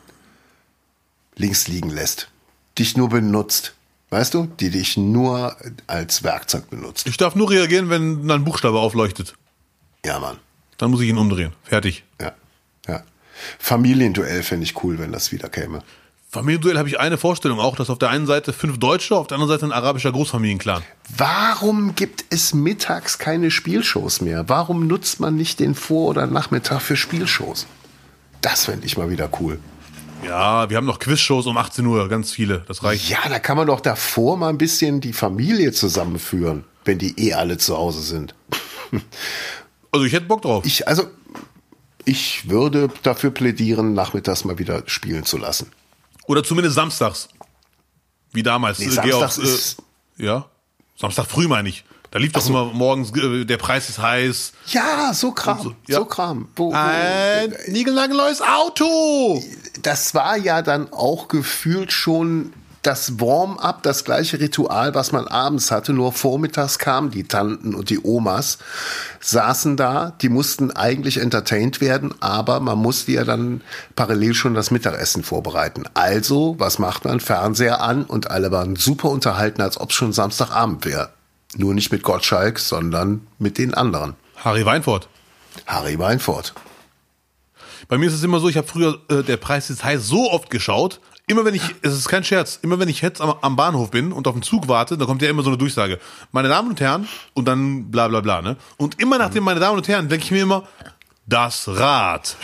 links 1.36 1.68
liegen 1.68 1.90
lässt. 1.90 2.28
Dich 2.78 2.96
nur 2.96 3.08
benutzt. 3.08 3.74
Weißt 4.10 4.34
du? 4.34 4.46
Die 4.60 4.70
dich 4.70 4.96
nur 4.96 5.56
als 5.86 6.22
Werkzeug 6.22 6.70
benutzt. 6.70 7.06
Ich 7.06 7.16
darf 7.16 7.34
nur 7.34 7.50
reagieren, 7.50 7.90
wenn 7.90 8.30
ein 8.30 8.44
Buchstabe 8.44 8.78
aufleuchtet. 8.78 9.34
Ja, 10.04 10.18
Mann. 10.18 10.38
Dann 10.78 10.90
muss 10.90 11.00
ich 11.00 11.08
ihn 11.08 11.18
umdrehen. 11.18 11.52
Fertig. 11.64 12.04
Ja. 12.20 12.32
Ja. 12.86 13.02
Familienduell 13.58 14.42
fände 14.42 14.64
ich 14.64 14.82
cool, 14.84 14.98
wenn 14.98 15.12
das 15.12 15.32
wieder 15.32 15.48
käme. 15.48 15.82
Familienduell 16.36 16.76
habe 16.76 16.86
ich 16.86 17.00
eine 17.00 17.16
Vorstellung 17.16 17.58
auch, 17.60 17.76
dass 17.76 17.88
auf 17.88 17.96
der 17.96 18.10
einen 18.10 18.26
Seite 18.26 18.52
fünf 18.52 18.78
Deutsche, 18.78 19.16
auf 19.16 19.26
der 19.26 19.36
anderen 19.36 19.58
Seite 19.58 19.64
ein 19.64 19.72
arabischer 19.72 20.12
Großfamilienclan. 20.12 20.82
Warum 21.16 21.94
gibt 21.94 22.26
es 22.28 22.52
mittags 22.52 23.16
keine 23.16 23.50
Spielshows 23.50 24.20
mehr? 24.20 24.46
Warum 24.46 24.86
nutzt 24.86 25.18
man 25.18 25.34
nicht 25.34 25.60
den 25.60 25.74
Vor- 25.74 26.08
oder 26.08 26.26
Nachmittag 26.26 26.82
für 26.82 26.94
Spielshows? 26.94 27.66
Das 28.42 28.66
fände 28.66 28.84
ich 28.84 28.98
mal 28.98 29.08
wieder 29.08 29.30
cool. 29.40 29.58
Ja, 30.26 30.68
wir 30.68 30.76
haben 30.76 30.84
noch 30.84 30.98
Quizshows 30.98 31.46
um 31.46 31.56
18 31.56 31.86
Uhr, 31.86 32.06
ganz 32.10 32.32
viele. 32.32 32.64
Das 32.68 32.84
reicht. 32.84 33.08
Ja, 33.08 33.28
da 33.30 33.38
kann 33.38 33.56
man 33.56 33.66
doch 33.66 33.80
davor 33.80 34.36
mal 34.36 34.50
ein 34.50 34.58
bisschen 34.58 35.00
die 35.00 35.14
Familie 35.14 35.72
zusammenführen, 35.72 36.64
wenn 36.84 36.98
die 36.98 37.18
eh 37.18 37.32
alle 37.32 37.56
zu 37.56 37.76
Hause 37.76 38.02
sind. 38.02 38.34
Also 39.92 40.04
ich 40.04 40.12
hätte 40.12 40.26
Bock 40.26 40.42
drauf. 40.42 40.66
Ich, 40.66 40.86
also, 40.86 41.04
ich 42.04 42.50
würde 42.50 42.90
dafür 43.02 43.30
plädieren, 43.30 43.94
nachmittags 43.94 44.44
mal 44.44 44.58
wieder 44.58 44.82
spielen 44.84 45.24
zu 45.24 45.38
lassen. 45.38 45.70
Oder 46.26 46.42
zumindest 46.44 46.74
samstags. 46.76 47.28
Wie 48.32 48.42
damals. 48.42 48.78
Nee, 48.78 48.86
Äh, 48.86 48.90
samstags 48.90 49.38
auf, 49.38 49.44
ist- 49.44 49.76
äh, 50.18 50.26
ja. 50.26 50.46
Samstag 50.98 51.26
früh 51.26 51.46
meine 51.48 51.68
ich. 51.68 51.84
Da 52.10 52.18
lief 52.20 52.32
doch 52.32 52.46
immer 52.48 52.64
morgens, 52.66 53.10
äh, 53.16 53.44
der 53.44 53.56
Preis 53.58 53.88
ist 53.90 53.98
heiß. 53.98 54.52
Ja, 54.68 55.12
so 55.12 55.32
Kram, 55.32 55.58
so, 55.58 55.70
so, 55.70 55.74
ja. 55.92 56.04
Kram. 56.04 56.48
Wo, 56.56 56.70
wo, 56.70 56.74
Ein 56.74 57.54
niegelnagelneues 57.68 58.40
Auto. 58.40 59.42
das 59.82 60.14
war 60.14 60.36
ja 60.36 60.62
dann 60.62 60.92
auch 60.92 61.28
gefühlt 61.28 61.92
schon 61.92 62.52
das 62.86 63.18
Warm-up, 63.18 63.82
das 63.82 64.04
gleiche 64.04 64.38
Ritual, 64.38 64.94
was 64.94 65.10
man 65.10 65.26
abends 65.26 65.70
hatte, 65.72 65.92
nur 65.92 66.12
vormittags 66.12 66.78
kamen 66.78 67.10
die 67.10 67.24
Tanten 67.24 67.74
und 67.74 67.90
die 67.90 67.98
Omas, 68.02 68.58
saßen 69.20 69.76
da, 69.76 70.12
die 70.22 70.28
mussten 70.28 70.70
eigentlich 70.70 71.18
entertained 71.18 71.80
werden, 71.80 72.14
aber 72.20 72.60
man 72.60 72.78
musste 72.78 73.12
ja 73.12 73.24
dann 73.24 73.62
parallel 73.96 74.34
schon 74.34 74.54
das 74.54 74.70
Mittagessen 74.70 75.24
vorbereiten. 75.24 75.84
Also, 75.94 76.54
was 76.58 76.78
macht 76.78 77.04
man? 77.04 77.18
Fernseher 77.18 77.80
an 77.80 78.04
und 78.04 78.30
alle 78.30 78.52
waren 78.52 78.76
super 78.76 79.10
unterhalten, 79.10 79.62
als 79.62 79.80
ob 79.80 79.90
es 79.90 79.96
schon 79.96 80.12
Samstagabend 80.12 80.84
wäre. 80.84 81.10
Nur 81.56 81.74
nicht 81.74 81.90
mit 81.90 82.04
Gottschalk, 82.04 82.58
sondern 82.60 83.26
mit 83.38 83.58
den 83.58 83.74
anderen. 83.74 84.14
Harry 84.36 84.64
Weinfurt. 84.64 85.08
Harry 85.66 85.98
Weinfurt. 85.98 86.54
Bei 87.88 87.98
mir 87.98 88.06
ist 88.06 88.14
es 88.14 88.22
immer 88.22 88.40
so, 88.40 88.48
ich 88.48 88.56
habe 88.56 88.66
früher 88.66 89.00
äh, 89.08 89.22
der 89.22 89.36
Preis 89.36 89.70
ist 89.70 89.82
heiß 89.82 90.06
so 90.06 90.30
oft 90.30 90.50
geschaut. 90.50 91.00
Immer 91.28 91.44
wenn 91.44 91.54
ich, 91.56 91.74
es 91.82 91.92
ist 91.92 92.08
kein 92.08 92.22
Scherz, 92.22 92.60
immer 92.62 92.78
wenn 92.78 92.88
ich 92.88 93.02
jetzt 93.02 93.20
am, 93.20 93.34
am 93.40 93.56
Bahnhof 93.56 93.90
bin 93.90 94.12
und 94.12 94.28
auf 94.28 94.34
den 94.34 94.42
Zug 94.42 94.68
warte, 94.68 94.96
da 94.96 95.06
kommt 95.06 95.22
ja 95.22 95.28
immer 95.28 95.42
so 95.42 95.50
eine 95.50 95.58
Durchsage. 95.58 95.98
Meine 96.30 96.48
Damen 96.48 96.68
und 96.68 96.80
Herren, 96.80 97.08
und 97.34 97.48
dann 97.48 97.90
bla 97.90 98.06
bla 98.06 98.20
bla, 98.20 98.42
ne? 98.42 98.56
Und 98.76 99.00
immer 99.00 99.18
nachdem 99.18 99.42
meine 99.42 99.58
Damen 99.58 99.76
und 99.76 99.88
Herren, 99.88 100.08
denke 100.08 100.24
ich 100.24 100.30
mir 100.30 100.42
immer, 100.42 100.68
das 101.26 101.66
Rad. 101.66 102.36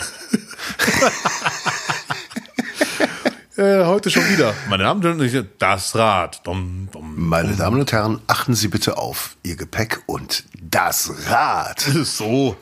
äh, 3.57 3.85
heute 3.85 4.11
schon 4.11 4.29
wieder. 4.29 4.53
Meine 4.69 4.83
Damen 4.83 5.07
und 5.07 5.23
Herren, 5.23 5.49
das 5.61 5.95
Rad. 5.95 6.45
Dum, 6.45 6.89
dum. 6.91 7.15
Meine 7.29 7.55
Damen 7.55 7.79
und 7.79 7.93
Herren, 7.93 8.21
achten 8.27 8.57
Sie 8.57 8.67
bitte 8.67 8.99
auf 8.99 9.37
Ihr 9.45 9.55
Gepäck 9.55 10.03
und 10.07 10.43
das 10.61 11.29
Rad. 11.29 11.81
So. 12.05 12.57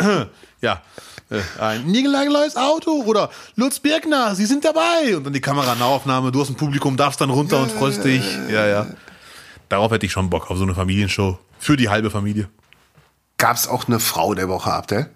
ja. 0.62 0.80
Äh, 1.30 1.40
Ein 1.60 1.86
niegelnagelneues 1.86 2.56
Auto 2.56 3.02
oder 3.02 3.30
Lutz 3.56 3.80
Birkner, 3.80 4.34
Sie 4.34 4.46
sind 4.46 4.64
dabei. 4.64 5.16
Und 5.16 5.24
dann 5.24 5.32
die 5.32 5.40
Kameranahaufnahme, 5.40 6.32
du 6.32 6.40
hast 6.40 6.48
ein 6.48 6.54
Publikum, 6.56 6.96
darfst 6.96 7.20
dann 7.20 7.30
runter 7.30 7.60
und 7.60 7.70
freust 7.70 8.04
dich. 8.04 8.22
Ja, 8.50 8.66
ja. 8.66 8.86
Darauf 9.68 9.92
hätte 9.92 10.06
ich 10.06 10.12
schon 10.12 10.30
Bock, 10.30 10.50
auf 10.50 10.56
so 10.56 10.64
eine 10.64 10.74
Familienshow. 10.74 11.38
Für 11.58 11.76
die 11.76 11.90
halbe 11.90 12.10
Familie. 12.10 12.48
Gab's 13.36 13.68
auch 13.68 13.86
eine 13.86 14.00
Frau 14.00 14.34
der 14.34 14.48
Woche, 14.48 14.72
Abdel? 14.72 15.10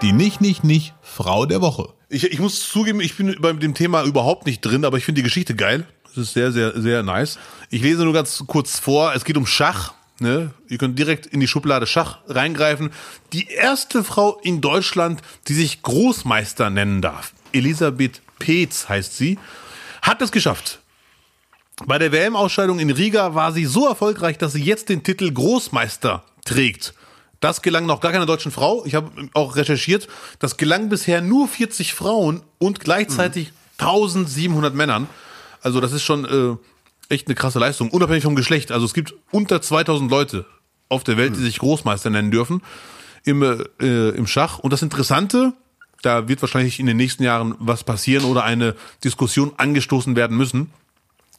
Die 0.00 0.12
nicht, 0.12 0.40
nicht, 0.40 0.64
nicht 0.64 0.94
Frau 1.02 1.46
der 1.46 1.60
Woche. 1.60 1.90
Ich, 2.08 2.24
ich 2.24 2.38
muss 2.38 2.68
zugeben, 2.68 3.00
ich 3.00 3.16
bin 3.16 3.36
bei 3.40 3.52
dem 3.52 3.74
Thema 3.74 4.02
überhaupt 4.04 4.46
nicht 4.46 4.60
drin, 4.60 4.84
aber 4.84 4.96
ich 4.96 5.04
finde 5.04 5.20
die 5.20 5.24
Geschichte 5.24 5.54
geil. 5.54 5.86
Das 6.04 6.16
ist 6.16 6.34
sehr, 6.34 6.52
sehr, 6.52 6.80
sehr 6.80 7.02
nice. 7.02 7.38
Ich 7.70 7.82
lese 7.82 8.04
nur 8.04 8.12
ganz 8.12 8.44
kurz 8.46 8.78
vor. 8.78 9.14
Es 9.14 9.24
geht 9.24 9.36
um 9.36 9.46
Schach. 9.46 9.94
Ne? 10.20 10.50
Ihr 10.68 10.78
könnt 10.78 10.98
direkt 10.98 11.26
in 11.26 11.40
die 11.40 11.48
Schublade 11.48 11.86
Schach 11.86 12.18
reingreifen. 12.28 12.90
Die 13.32 13.48
erste 13.48 14.04
Frau 14.04 14.38
in 14.42 14.60
Deutschland, 14.60 15.22
die 15.48 15.54
sich 15.54 15.82
Großmeister 15.82 16.70
nennen 16.70 17.02
darf, 17.02 17.32
Elisabeth 17.52 18.20
Peetz 18.38 18.88
heißt 18.88 19.16
sie, 19.16 19.38
hat 20.02 20.22
es 20.22 20.32
geschafft. 20.32 20.80
Bei 21.86 21.98
der 21.98 22.12
WM-Ausscheidung 22.12 22.78
in 22.78 22.90
Riga 22.90 23.34
war 23.34 23.52
sie 23.52 23.64
so 23.64 23.88
erfolgreich, 23.88 24.38
dass 24.38 24.52
sie 24.52 24.62
jetzt 24.62 24.88
den 24.88 25.02
Titel 25.02 25.32
Großmeister 25.32 26.22
trägt. 26.44 26.94
Das 27.40 27.62
gelang 27.62 27.84
noch 27.84 28.00
gar 28.00 28.12
keiner 28.12 28.26
deutschen 28.26 28.52
Frau. 28.52 28.84
Ich 28.86 28.94
habe 28.94 29.10
auch 29.34 29.56
recherchiert. 29.56 30.08
Das 30.38 30.56
gelang 30.56 30.88
bisher 30.88 31.20
nur 31.20 31.48
40 31.48 31.92
Frauen 31.92 32.42
und 32.58 32.80
gleichzeitig 32.80 33.52
1700 33.78 34.72
Männern. 34.74 35.08
Also 35.60 35.80
das 35.80 35.92
ist 35.92 36.04
schon 36.04 36.24
äh, 36.24 36.56
echt 37.08 37.26
eine 37.26 37.34
krasse 37.34 37.58
Leistung, 37.58 37.90
unabhängig 37.90 38.24
vom 38.24 38.34
Geschlecht. 38.34 38.72
Also 38.72 38.86
es 38.86 38.94
gibt 38.94 39.14
unter 39.30 39.60
2000 39.60 40.10
Leute 40.10 40.46
auf 40.88 41.04
der 41.04 41.16
Welt, 41.16 41.36
die 41.36 41.42
sich 41.42 41.58
Großmeister 41.58 42.10
nennen 42.10 42.30
dürfen 42.30 42.62
im, 43.24 43.42
äh, 43.42 44.10
im 44.10 44.26
Schach. 44.26 44.58
Und 44.58 44.72
das 44.72 44.82
Interessante, 44.82 45.52
da 46.02 46.28
wird 46.28 46.42
wahrscheinlich 46.42 46.78
in 46.78 46.86
den 46.86 46.96
nächsten 46.96 47.22
Jahren 47.22 47.54
was 47.58 47.84
passieren 47.84 48.24
oder 48.24 48.44
eine 48.44 48.74
Diskussion 49.02 49.52
angestoßen 49.56 50.16
werden 50.16 50.36
müssen. 50.36 50.70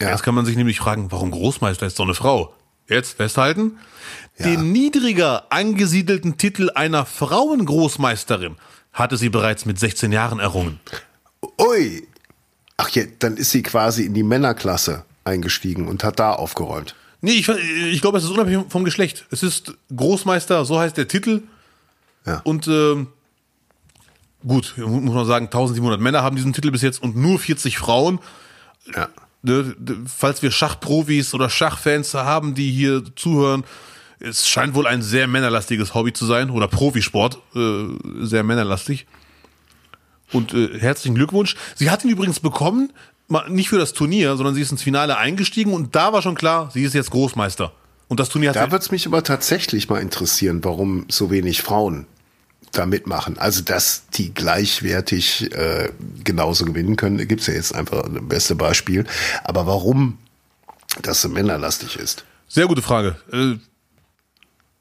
Ja. 0.01 0.11
Jetzt 0.11 0.23
kann 0.23 0.35
man 0.35 0.45
sich 0.45 0.57
nämlich 0.57 0.79
fragen, 0.79 1.11
warum 1.11 1.31
Großmeister 1.31 1.85
ist 1.85 1.97
so 1.97 2.03
eine 2.03 2.15
Frau? 2.15 2.53
Jetzt 2.87 3.17
festhalten. 3.17 3.77
Den 4.37 4.71
niedriger 4.71 5.45
angesiedelten 5.49 6.37
Titel 6.37 6.69
einer 6.75 7.05
Frauengroßmeisterin 7.05 8.57
hatte 8.93 9.17
sie 9.17 9.29
bereits 9.29 9.65
mit 9.65 9.79
16 9.79 10.11
Jahren 10.11 10.39
errungen. 10.39 10.79
Ui. 11.59 12.07
Ach 12.77 12.89
ja, 12.89 13.03
dann 13.19 13.37
ist 13.37 13.51
sie 13.51 13.63
quasi 13.63 14.03
in 14.03 14.13
die 14.13 14.23
Männerklasse 14.23 15.05
eingestiegen 15.25 15.87
und 15.87 16.03
hat 16.03 16.19
da 16.19 16.31
aufgeräumt. 16.33 16.95
Nee, 17.21 17.31
ich, 17.31 17.49
ich 17.49 18.01
glaube, 18.01 18.17
es 18.17 18.23
ist 18.23 18.29
unabhängig 18.29 18.65
vom 18.69 18.83
Geschlecht. 18.85 19.25
Es 19.31 19.43
ist 19.43 19.73
Großmeister, 19.95 20.63
so 20.63 20.79
heißt 20.79 20.95
der 20.95 21.07
Titel. 21.07 21.41
Ja. 22.25 22.41
Und 22.43 22.67
ähm, 22.67 23.07
gut, 24.47 24.75
muss 24.77 25.13
man 25.15 25.25
sagen, 25.25 25.45
1700 25.45 25.99
Männer 25.99 26.21
haben 26.23 26.35
diesen 26.35 26.53
Titel 26.53 26.71
bis 26.71 26.81
jetzt 26.81 27.01
und 27.01 27.15
nur 27.15 27.39
40 27.39 27.77
Frauen. 27.77 28.19
Ja. 28.95 29.09
D- 29.41 29.73
falls 30.07 30.41
wir 30.41 30.51
Schachprofis 30.51 31.33
oder 31.33 31.49
Schachfans 31.49 32.13
haben, 32.13 32.55
die 32.55 32.71
hier 32.71 33.03
zuhören, 33.15 33.63
es 34.19 34.47
scheint 34.47 34.73
wohl 34.75 34.87
ein 34.87 35.01
sehr 35.01 35.27
männerlastiges 35.27 35.93
Hobby 35.93 36.13
zu 36.13 36.25
sein 36.25 36.49
oder 36.49 36.67
Profisport, 36.67 37.39
äh, 37.55 37.85
sehr 38.21 38.43
männerlastig. 38.43 39.05
Und 40.31 40.53
äh, 40.53 40.79
herzlichen 40.79 41.15
Glückwunsch. 41.15 41.55
Sie 41.75 41.89
hat 41.91 42.03
ihn 42.03 42.09
übrigens 42.09 42.39
bekommen, 42.39 42.91
nicht 43.47 43.69
für 43.69 43.77
das 43.79 43.93
Turnier, 43.93 44.35
sondern 44.37 44.55
sie 44.55 44.61
ist 44.61 44.71
ins 44.71 44.83
Finale 44.83 45.17
eingestiegen 45.17 45.73
und 45.73 45.95
da 45.95 46.13
war 46.13 46.21
schon 46.21 46.35
klar, 46.35 46.69
sie 46.73 46.83
ist 46.83 46.93
jetzt 46.93 47.11
Großmeister. 47.11 47.71
Und 48.07 48.19
das 48.19 48.29
Turnier 48.29 48.49
hat 48.49 48.55
Da 48.55 48.65
sie, 48.65 48.71
wird's 48.71 48.91
mich 48.91 49.07
aber 49.07 49.23
tatsächlich 49.23 49.89
mal 49.89 49.99
interessieren, 49.99 50.63
warum 50.63 51.05
so 51.09 51.31
wenig 51.31 51.63
Frauen 51.63 52.05
da 52.71 52.85
mitmachen. 52.85 53.37
Also, 53.39 53.61
dass 53.63 54.03
die 54.13 54.33
gleichwertig 54.33 55.51
äh, 55.53 55.89
genauso 56.23 56.65
gewinnen 56.65 56.97
können, 56.97 57.27
gibt's 57.27 57.47
ja 57.47 57.53
jetzt 57.55 57.73
einfach 57.73 58.03
ein 58.03 58.27
beste 58.27 58.53
Beispiel. 58.55 59.05
Aber 59.43 59.65
warum 59.65 60.17
das 61.01 61.21
so 61.21 61.29
männerlastig 61.29 61.95
ist? 61.95 62.25
sehr 62.47 62.67
gute 62.67 62.81
Frage. 62.83 63.15
Äh, 63.31 63.55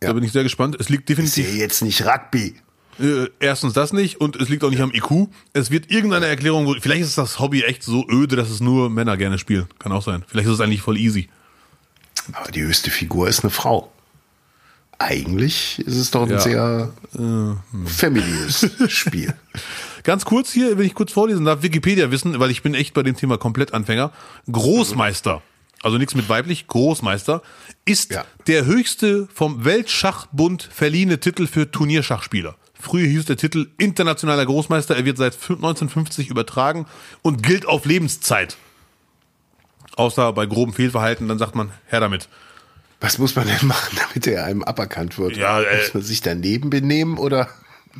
Da 0.00 0.08
Ja. 0.08 0.12
bin 0.12 0.22
ich 0.24 0.32
sehr 0.32 0.42
gespannt. 0.42 0.76
Es 0.78 0.90
liegt 0.90 1.08
Ist 1.08 1.16
ja 1.18 1.24
definitiv 1.24 1.54
jetzt 1.56 1.82
nicht 1.82 2.04
Rugby. 2.04 2.56
Äh, 3.00 3.26
erstens 3.40 3.72
das 3.72 3.92
nicht 3.92 4.20
und 4.20 4.36
es 4.36 4.48
liegt 4.48 4.62
auch 4.64 4.70
nicht 4.70 4.80
am 4.82 4.92
IQ. 4.92 5.28
Es 5.52 5.70
wird 5.70 5.90
irgendeine 5.90 6.26
Erklärung, 6.26 6.66
wo- 6.66 6.76
vielleicht 6.80 7.02
ist 7.02 7.18
das 7.18 7.38
Hobby 7.40 7.62
echt 7.62 7.82
so 7.82 8.06
öde, 8.08 8.36
dass 8.36 8.50
es 8.50 8.60
nur 8.60 8.88
Männer 8.90 9.16
gerne 9.16 9.38
spielen. 9.38 9.66
Kann 9.78 9.92
auch 9.92 10.02
sein. 10.02 10.24
Vielleicht 10.28 10.46
ist 10.48 10.54
es 10.54 10.60
eigentlich 10.60 10.82
voll 10.82 10.96
easy. 10.96 11.28
Aber 12.32 12.50
die 12.52 12.62
höchste 12.62 12.90
Figur 12.90 13.28
ist 13.28 13.40
eine 13.42 13.50
Frau. 13.50 13.90
Eigentlich 14.98 15.80
ist 15.80 15.96
es 15.96 16.10
doch 16.12 16.22
ein 16.22 16.30
Ja. 16.30 16.38
sehr 16.38 16.92
familiäres 17.84 18.70
Spiel. 18.88 19.34
Ganz 20.04 20.24
kurz 20.24 20.52
hier, 20.52 20.78
wenn 20.78 20.86
ich 20.86 20.94
kurz 20.94 21.12
vorlesen 21.12 21.44
darf, 21.44 21.62
Wikipedia 21.62 22.10
wissen, 22.10 22.38
weil 22.38 22.50
ich 22.50 22.62
bin 22.62 22.74
echt 22.74 22.94
bei 22.94 23.02
dem 23.02 23.16
Thema 23.16 23.36
komplett 23.36 23.74
Anfänger. 23.74 24.12
Großmeister, 24.50 25.42
also 25.82 25.98
nichts 25.98 26.14
mit 26.14 26.28
weiblich, 26.28 26.66
Großmeister, 26.68 27.42
ist 27.84 28.12
Ja. 28.12 28.24
der 28.46 28.66
höchste 28.66 29.28
vom 29.34 29.64
Weltschachbund 29.64 30.68
verliehene 30.72 31.18
Titel 31.18 31.46
für 31.46 31.70
Turnierschachspieler. 31.70 32.54
Früher 32.78 33.06
hieß 33.06 33.24
der 33.24 33.36
Titel 33.36 33.70
internationaler 33.78 34.44
Großmeister, 34.44 34.96
er 34.96 35.04
wird 35.04 35.16
seit 35.16 35.34
1950 35.34 36.28
übertragen 36.28 36.86
und 37.22 37.42
gilt 37.42 37.66
auf 37.66 37.84
Lebenszeit. 37.84 38.56
Außer 39.96 40.32
bei 40.32 40.46
grobem 40.46 40.74
Fehlverhalten, 40.74 41.28
dann 41.28 41.38
sagt 41.38 41.54
man, 41.54 41.72
her 41.86 42.00
damit. 42.00 42.28
Was 43.00 43.18
muss 43.18 43.36
man 43.36 43.46
denn 43.46 43.66
machen, 43.66 43.98
damit 44.08 44.26
er 44.26 44.44
einem 44.44 44.62
aberkannt 44.62 45.18
wird? 45.18 45.36
Ja, 45.36 45.60
äh, 45.60 45.76
muss 45.78 45.94
man 45.94 46.02
sich 46.02 46.20
daneben 46.20 46.70
benehmen 46.70 47.18
oder? 47.18 47.48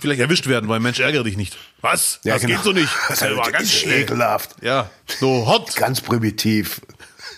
Vielleicht 0.01 0.21
erwischt 0.21 0.49
werden, 0.49 0.69
weil 0.69 0.81
Mensch 0.81 0.99
ärgere 0.99 1.23
dich 1.23 1.37
nicht. 1.37 1.57
Was? 1.81 2.21
das 2.25 2.43
genau. 2.43 2.55
geht 2.55 2.65
so 2.65 2.73
nicht. 2.73 2.93
Das 3.09 3.21
Das 3.21 3.37
war 3.37 3.53
ganz 3.53 3.73
ist 3.73 3.87
ekelhaft. 3.87 4.57
Ja, 4.61 4.91
so 5.07 5.47
hot. 5.47 5.77
Ganz 5.77 6.01
primitiv. 6.01 6.81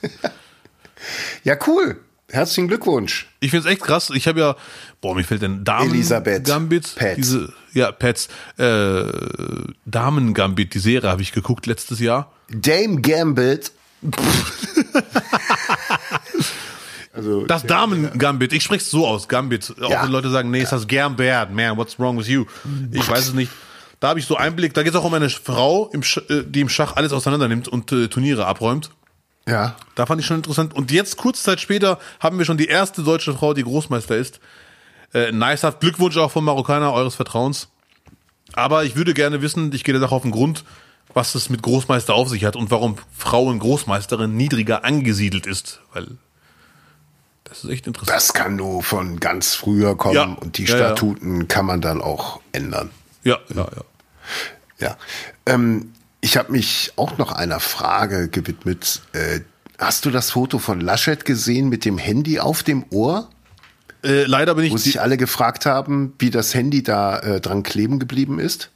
ja, 1.44 1.56
cool. 1.66 2.00
Herzlichen 2.30 2.66
Glückwunsch. 2.66 3.28
Ich 3.38 3.52
find's 3.52 3.66
echt 3.66 3.82
krass. 3.82 4.10
Ich 4.12 4.26
habe 4.26 4.40
ja, 4.40 4.56
boah, 5.00 5.14
mir 5.14 5.22
fällt 5.22 5.42
denn 5.42 5.62
Damen 5.64 5.90
Elisabeth 5.90 6.44
Gambit, 6.44 6.94
Pets. 6.96 7.16
diese, 7.16 7.52
ja, 7.72 7.92
Pets, 7.92 8.28
äh, 8.58 9.04
Damen 9.84 10.34
Gambit, 10.34 10.74
die 10.74 10.80
Serie 10.80 11.08
habe 11.08 11.22
ich 11.22 11.30
geguckt 11.32 11.66
letztes 11.66 12.00
Jahr. 12.00 12.32
Dame 12.50 13.00
Gambit. 13.00 13.70
Also 17.12 17.46
Das 17.46 17.62
Damen-Gambit, 17.64 18.52
ich 18.52 18.62
spreche 18.62 18.82
es 18.84 18.90
so 18.90 19.06
aus, 19.06 19.26
Gambit. 19.28 19.72
Auch 19.80 19.90
Ja. 19.90 20.02
wenn 20.04 20.10
Leute 20.10 20.28
sagen, 20.30 20.50
nee, 20.50 20.62
ist 20.62 20.72
das 20.72 20.86
Gambit, 20.86 21.50
man, 21.52 21.76
what's 21.78 21.98
wrong 21.98 22.18
with 22.18 22.28
you? 22.28 22.44
Ich 22.92 23.08
weiß 23.08 23.28
es 23.28 23.34
nicht. 23.34 23.50
Da 24.00 24.08
habe 24.08 24.18
ich 24.20 24.26
so 24.26 24.36
Einblick, 24.36 24.74
da 24.74 24.82
geht 24.82 24.92
es 24.92 24.98
auch 24.98 25.04
um 25.04 25.14
eine 25.14 25.30
Frau, 25.30 25.90
äh, 25.92 26.42
die 26.46 26.60
im 26.60 26.68
Schach 26.68 26.96
alles 26.96 27.12
auseinander 27.14 27.48
nimmt 27.48 27.68
und 27.68 27.90
äh, 27.92 28.08
Turniere 28.08 28.44
abräumt. 28.46 28.90
Ja. 29.48 29.76
Da 29.94 30.06
fand 30.06 30.20
ich 30.20 30.26
schon 30.26 30.36
interessant. 30.38 30.74
Und 30.74 30.90
jetzt, 30.90 31.16
kurz 31.16 31.42
Zeit 31.42 31.60
später, 31.60 31.98
haben 32.20 32.38
wir 32.38 32.44
schon 32.44 32.56
die 32.58 32.66
erste 32.66 33.02
deutsche 33.02 33.32
Frau, 33.34 33.54
die 33.54 33.62
Großmeister 33.62 34.16
ist. 34.16 34.40
Äh, 35.14 35.32
nicehaft. 35.32 35.80
Glückwunsch 35.80 36.16
auch 36.16 36.30
vom 36.30 36.44
Marokkaner 36.44 36.92
eures 36.92 37.14
Vertrauens. 37.14 37.68
Aber 38.52 38.84
ich 38.84 38.96
würde 38.96 39.14
gerne 39.14 39.42
wissen, 39.42 39.72
ich 39.72 39.84
gehe 39.84 39.92
der 39.92 40.00
Sache 40.00 40.14
auf 40.14 40.22
den 40.22 40.30
Grund, 40.30 40.64
was 41.14 41.34
es 41.34 41.48
mit 41.50 41.62
Großmeister 41.62 42.14
auf 42.14 42.28
sich 42.28 42.44
hat 42.44 42.56
und 42.56 42.70
warum 42.70 42.96
Frauen 43.16 43.58
Großmeisterin 43.58 44.36
niedriger 44.36 44.84
angesiedelt 44.84 45.46
ist. 45.46 45.80
Weil 45.92 46.06
das 47.44 47.64
ist 47.64 47.70
echt 47.70 47.86
interessant. 47.86 48.16
Das 48.16 48.32
kann 48.34 48.56
nur 48.56 48.82
von 48.82 49.20
ganz 49.20 49.54
früher 49.54 49.96
kommen 49.96 50.14
Ja. 50.14 50.24
und 50.24 50.58
die 50.58 50.64
Ja, 50.64 50.76
ja. 50.76 50.76
Statuten 50.86 51.48
kann 51.48 51.64
man 51.66 51.80
dann 51.80 52.00
auch 52.02 52.40
ändern. 52.52 52.90
Ja, 53.24 53.38
ja, 53.54 53.66
ja. 53.76 53.84
Ja. 54.78 54.96
Ähm, 55.46 55.92
ich 56.26 56.36
habe 56.36 56.50
mich 56.50 56.92
auch 56.96 57.18
noch 57.18 57.30
einer 57.30 57.60
Frage 57.60 58.28
gewidmet. 58.28 59.00
Äh, 59.12 59.42
hast 59.78 60.06
du 60.06 60.10
das 60.10 60.32
Foto 60.32 60.58
von 60.58 60.80
Laschet 60.80 61.24
gesehen 61.24 61.68
mit 61.68 61.84
dem 61.84 61.98
Handy 61.98 62.40
auf 62.40 62.64
dem 62.64 62.84
Ohr? 62.90 63.30
Äh, 64.02 64.24
leider 64.24 64.56
bin 64.56 64.64
ich. 64.64 64.72
Wo 64.72 64.76
sich 64.76 65.00
alle 65.00 65.18
gefragt 65.18 65.66
haben, 65.66 66.14
wie 66.18 66.30
das 66.30 66.52
Handy 66.52 66.82
da 66.82 67.20
äh, 67.20 67.40
dran 67.40 67.62
kleben 67.62 68.00
geblieben 68.00 68.40
ist? 68.40 68.70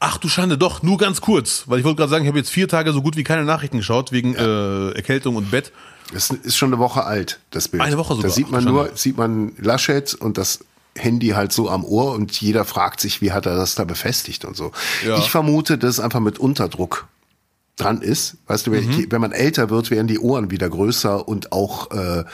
Ach 0.00 0.18
du 0.18 0.28
Schande, 0.28 0.58
doch, 0.58 0.82
nur 0.82 0.98
ganz 0.98 1.20
kurz. 1.20 1.62
Weil 1.66 1.78
ich 1.78 1.84
wollte 1.84 1.98
gerade 1.98 2.10
sagen, 2.10 2.24
ich 2.24 2.28
habe 2.28 2.38
jetzt 2.38 2.50
vier 2.50 2.66
Tage 2.66 2.92
so 2.92 3.02
gut 3.02 3.16
wie 3.16 3.22
keine 3.22 3.44
Nachrichten 3.44 3.76
geschaut, 3.76 4.10
wegen 4.10 4.34
äh, 4.34 4.90
Erkältung 4.96 5.36
und 5.36 5.52
Bett. 5.52 5.70
Das 6.12 6.30
ist 6.30 6.56
schon 6.56 6.70
eine 6.70 6.80
Woche 6.80 7.04
alt, 7.04 7.38
das 7.50 7.68
Bild. 7.68 7.84
Eine 7.84 7.98
Woche 7.98 8.16
sogar. 8.16 8.28
Da 8.28 8.34
sieht 8.34 8.50
man 8.50 8.64
nur, 8.64 8.90
sieht 8.96 9.16
man 9.16 9.52
Laschet 9.58 10.12
und 10.12 10.38
das 10.38 10.64
Handy 10.96 11.28
halt 11.28 11.52
so 11.52 11.70
am 11.70 11.84
Ohr 11.84 12.12
und 12.12 12.38
jeder 12.40 12.64
fragt 12.64 13.00
sich, 13.00 13.20
wie 13.22 13.32
hat 13.32 13.46
er 13.46 13.56
das 13.56 13.74
da 13.74 13.84
befestigt 13.84 14.44
und 14.44 14.56
so. 14.56 14.72
Ja. 15.06 15.18
Ich 15.18 15.30
vermute, 15.30 15.78
dass 15.78 15.90
es 15.90 16.00
einfach 16.00 16.20
mit 16.20 16.38
Unterdruck 16.38 17.08
dran 17.76 18.02
ist. 18.02 18.36
Weißt 18.46 18.66
du, 18.66 18.72
wenn, 18.72 18.86
Mhm. 18.86 19.06
wenn 19.10 19.20
man 19.20 19.32
älter 19.32 19.70
wird, 19.70 19.90
werden 19.90 20.06
die 20.06 20.18
Ohren 20.18 20.50
wieder 20.50 20.68
größer 20.68 21.26
und 21.26 21.52
auch 21.52 21.90
äh, 21.90 22.24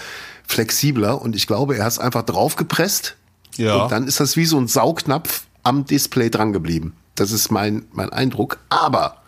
flexibler. 0.47 1.23
Und 1.23 1.37
ich 1.37 1.47
glaube, 1.47 1.77
er 1.77 1.85
hat 1.85 1.93
es 1.93 1.99
einfach 1.99 2.23
draufgepresst. 2.23 3.15
Ja. 3.57 3.77
Und 3.85 3.93
dann 3.93 4.07
ist 4.09 4.19
das 4.21 4.37
wie 4.37 4.45
so 4.47 4.59
ein 4.59 4.67
Saugnapf 4.67 5.43
am 5.63 5.85
Display 5.85 6.29
dran 6.31 6.53
geblieben. 6.53 6.95
Das 7.15 7.31
ist 7.31 7.51
mein, 7.51 7.85
mein 7.93 8.11
Eindruck. 8.11 8.59
Aber 8.69 9.19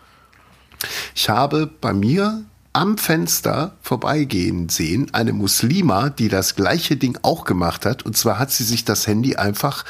ich 1.15 1.29
habe 1.29 1.67
bei 1.79 1.93
mir 1.93 2.43
am 2.73 2.97
Fenster 2.97 3.75
vorbeigehen 3.81 4.69
sehen 4.69 5.09
eine 5.13 5.33
Muslima, 5.33 6.09
die 6.09 6.29
das 6.29 6.55
gleiche 6.55 6.95
Ding 6.95 7.17
auch 7.21 7.43
gemacht 7.43 7.85
hat. 7.85 8.03
Und 8.03 8.15
zwar 8.17 8.39
hat 8.39 8.51
sie 8.51 8.63
sich 8.63 8.85
das 8.85 9.07
Handy 9.07 9.35
einfach 9.35 9.83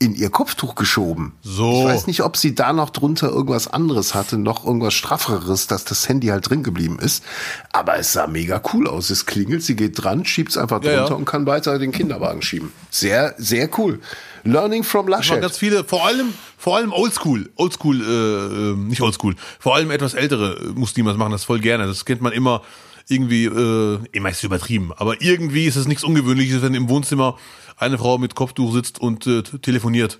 in 0.00 0.14
ihr 0.14 0.30
Kopftuch 0.30 0.76
geschoben. 0.76 1.34
So. 1.42 1.80
Ich 1.80 1.84
weiß 1.84 2.06
nicht, 2.06 2.22
ob 2.22 2.38
sie 2.38 2.54
da 2.54 2.72
noch 2.72 2.88
drunter 2.88 3.28
irgendwas 3.28 3.68
anderes 3.68 4.14
hatte, 4.14 4.38
noch 4.38 4.64
irgendwas 4.64 4.94
strafferes, 4.94 5.66
dass 5.66 5.84
das 5.84 6.08
Handy 6.08 6.28
halt 6.28 6.48
drin 6.48 6.62
geblieben 6.62 6.98
ist. 6.98 7.22
Aber 7.70 7.98
es 7.98 8.14
sah 8.14 8.26
mega 8.26 8.62
cool 8.72 8.88
aus. 8.88 9.10
Es 9.10 9.26
klingelt, 9.26 9.62
sie 9.62 9.76
geht 9.76 10.02
dran, 10.02 10.24
schiebt 10.24 10.50
es 10.50 10.56
einfach 10.56 10.82
Ja, 10.82 10.96
drunter 10.96 11.10
ja. 11.10 11.16
und 11.16 11.26
kann 11.26 11.44
weiter 11.44 11.78
den 11.78 11.92
Kinderwagen 11.92 12.40
schieben. 12.40 12.72
Sehr, 12.90 13.34
sehr 13.36 13.68
cool. 13.78 14.00
Learning 14.44 14.84
from 14.84 15.06
Es 15.06 15.10
waren 15.12 15.18
Laschet. 15.20 15.40
ganz 15.40 15.58
viele, 15.58 15.84
vor 15.84 16.06
allem, 16.06 16.32
vor 16.56 16.76
allem 16.76 16.92
Oldschool, 16.92 17.50
Oldschool, 17.56 18.00
äh, 18.00 18.70
äh, 18.72 18.76
nicht 18.76 19.00
Oldschool, 19.00 19.34
vor 19.58 19.74
allem 19.74 19.90
etwas 19.90 20.14
ältere 20.14 20.72
Muslime 20.74 21.14
machen 21.14 21.32
das 21.32 21.44
voll 21.44 21.60
gerne. 21.60 21.86
Das 21.86 22.04
kennt 22.04 22.20
man 22.20 22.32
immer 22.32 22.62
irgendwie, 23.08 23.46
äh, 23.46 23.98
immer 24.12 24.30
ist 24.30 24.44
übertrieben, 24.44 24.92
aber 24.96 25.20
irgendwie 25.20 25.66
ist 25.66 25.76
es 25.76 25.86
nichts 25.88 26.04
Ungewöhnliches, 26.04 26.62
wenn 26.62 26.74
im 26.74 26.88
Wohnzimmer 26.88 27.38
eine 27.76 27.98
Frau 27.98 28.18
mit 28.18 28.34
Kopftuch 28.34 28.72
sitzt 28.72 29.00
und 29.00 29.26
äh, 29.26 29.42
telefoniert. 29.42 30.18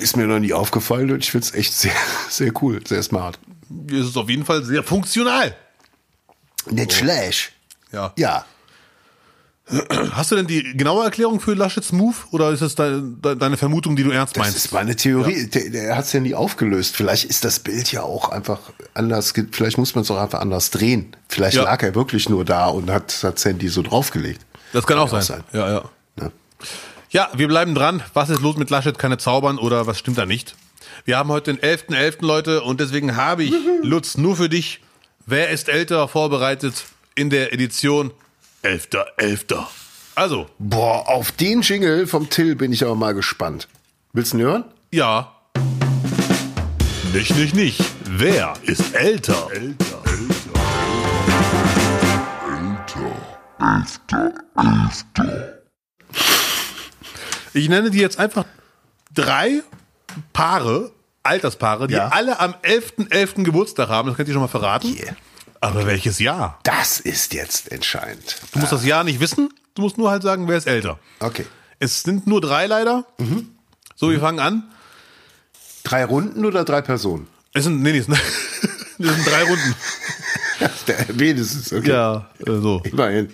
Ist 0.00 0.16
mir 0.16 0.26
noch 0.26 0.38
nie 0.40 0.52
aufgefallen 0.52 1.10
und 1.10 1.18
ich 1.18 1.30
finde 1.30 1.46
es 1.46 1.54
echt 1.54 1.72
sehr, 1.74 1.92
sehr 2.28 2.52
cool, 2.62 2.80
sehr 2.86 3.02
smart. 3.02 3.38
Es 3.88 4.06
ist 4.06 4.16
auf 4.16 4.28
jeden 4.28 4.44
Fall 4.44 4.64
sehr 4.64 4.82
funktional. 4.82 5.54
Nicht 6.70 6.92
schlecht. 6.92 7.52
Ja. 7.92 8.12
Ja. 8.16 8.44
Hast 10.12 10.30
du 10.32 10.36
denn 10.36 10.46
die 10.46 10.62
genaue 10.76 11.04
Erklärung 11.04 11.40
für 11.40 11.54
Laschets 11.54 11.92
Move 11.92 12.16
oder 12.32 12.50
ist 12.50 12.60
es 12.60 12.74
de, 12.74 13.00
de, 13.02 13.36
deine 13.36 13.56
Vermutung, 13.56 13.94
die 13.96 14.02
du 14.02 14.10
ernst 14.10 14.36
Das 14.36 14.42
meinst? 14.42 14.56
ist 14.56 14.72
meine 14.72 14.96
Theorie. 14.96 15.46
Der, 15.46 15.70
der 15.70 15.96
hat 15.96 16.04
es 16.06 16.12
ja 16.12 16.20
nie 16.20 16.34
aufgelöst. 16.34 16.96
Vielleicht 16.96 17.24
ist 17.24 17.44
das 17.44 17.60
Bild 17.60 17.90
ja 17.92 18.02
auch 18.02 18.28
einfach 18.30 18.58
anders. 18.94 19.32
Vielleicht 19.52 19.78
muss 19.78 19.94
man 19.94 20.02
es 20.02 20.10
auch 20.10 20.18
einfach 20.20 20.40
anders 20.40 20.70
drehen. 20.70 21.14
Vielleicht 21.28 21.56
Ja. 21.56 21.62
lag 21.64 21.82
er 21.82 21.94
wirklich 21.94 22.28
nur 22.28 22.44
da 22.44 22.66
und 22.66 22.90
hat 22.90 23.22
hat 23.22 23.36
das 23.36 23.44
Handy 23.44 23.68
so 23.68 23.82
draufgelegt. 23.82 24.40
Das 24.72 24.86
kann, 24.86 24.98
auch 24.98 25.12
ja 25.12 25.20
sein. 25.22 25.40
auch 25.40 25.52
sein. 25.52 25.60
Ja, 25.60 25.72
ja. 25.72 25.84
Ne? 26.16 26.32
Ja, 27.10 27.28
wir 27.34 27.48
bleiben 27.48 27.74
dran. 27.74 28.02
Was 28.14 28.30
ist 28.30 28.40
los 28.40 28.56
mit 28.56 28.70
Laschet? 28.70 28.98
Keine 28.98 29.18
zaubern 29.18 29.58
oder 29.58 29.86
was 29.86 29.98
stimmt 29.98 30.18
da 30.18 30.26
nicht? 30.26 30.54
Wir 31.04 31.16
haben 31.16 31.28
heute 31.30 31.54
den 31.54 31.62
11.11. 31.62 32.24
Leute 32.24 32.62
und 32.62 32.80
deswegen 32.80 33.16
habe 33.16 33.42
ich, 33.44 33.54
Lutz, 33.82 34.16
nur 34.16 34.36
für 34.36 34.48
dich, 34.48 34.80
wer 35.26 35.50
ist 35.50 35.68
älter 35.68 36.08
vorbereitet 36.08 36.84
in 37.14 37.30
der 37.30 37.52
Edition 37.52 38.10
11.11. 38.62 39.56
Also, 40.14 40.46
Boah, 40.58 41.08
auf 41.08 41.32
den 41.32 41.62
Jingle 41.62 42.06
vom 42.06 42.28
Till 42.28 42.54
bin 42.56 42.72
ich 42.72 42.82
aber 42.84 42.94
mal 42.94 43.14
gespannt. 43.14 43.68
Willst 44.12 44.32
du 44.32 44.38
ihn 44.38 44.42
hören? 44.44 44.64
ja. 44.90 45.32
Nicht, 47.12 47.34
nicht, 47.36 47.56
nicht. 47.56 47.80
Wer 48.04 48.52
ist 48.62 48.94
älter? 48.94 49.48
Älter. 49.52 50.00
Ich 57.52 57.68
nenne 57.68 57.90
dir 57.90 58.00
jetzt 58.00 58.18
einfach 58.18 58.44
drei 59.14 59.62
Paare, 60.32 60.92
Alterspaare, 61.22 61.86
die 61.88 61.94
Ja. 61.94 62.08
alle 62.08 62.40
am 62.40 62.54
11.11. 62.62 63.44
Geburtstag 63.44 63.88
haben. 63.88 64.08
Das 64.08 64.16
könnt 64.16 64.28
ihr 64.28 64.32
schon 64.32 64.42
mal 64.42 64.48
verraten. 64.48 64.94
Yeah. 64.96 65.14
Aber 65.60 65.86
welches 65.86 66.18
Jahr? 66.18 66.58
Das 66.62 67.00
ist 67.00 67.34
jetzt 67.34 67.70
entscheidend. 67.70 68.36
Du 68.52 68.60
musst 68.60 68.72
das 68.72 68.84
Jahr 68.84 69.04
nicht 69.04 69.20
wissen. 69.20 69.50
Du 69.74 69.82
musst 69.82 69.98
nur 69.98 70.10
halt 70.10 70.22
sagen, 70.22 70.48
wer 70.48 70.56
ist 70.56 70.66
älter. 70.66 70.98
Okay. 71.20 71.44
Es 71.78 72.02
sind 72.02 72.26
nur 72.26 72.40
drei 72.40 72.66
leider. 72.66 73.06
So, 73.94 74.10
wir 74.10 74.20
fangen 74.20 74.38
an. 74.38 74.64
Drei 75.84 76.04
Runden 76.04 76.44
oder 76.44 76.64
drei 76.64 76.80
Personen? 76.82 77.26
Es 77.52 77.64
sind, 77.64 77.82
nee, 77.82 77.92
nee, 77.92 77.98
es 77.98 78.06
sind, 78.06 78.14
es 78.98 79.14
sind 79.14 79.26
drei 79.26 79.42
Runden. 79.44 79.74
Wenigstens, 81.18 81.72
okay. 81.72 81.90
Ja, 81.90 82.30
äh, 82.38 82.44
so. 82.46 82.82
Immerhin. 82.84 83.32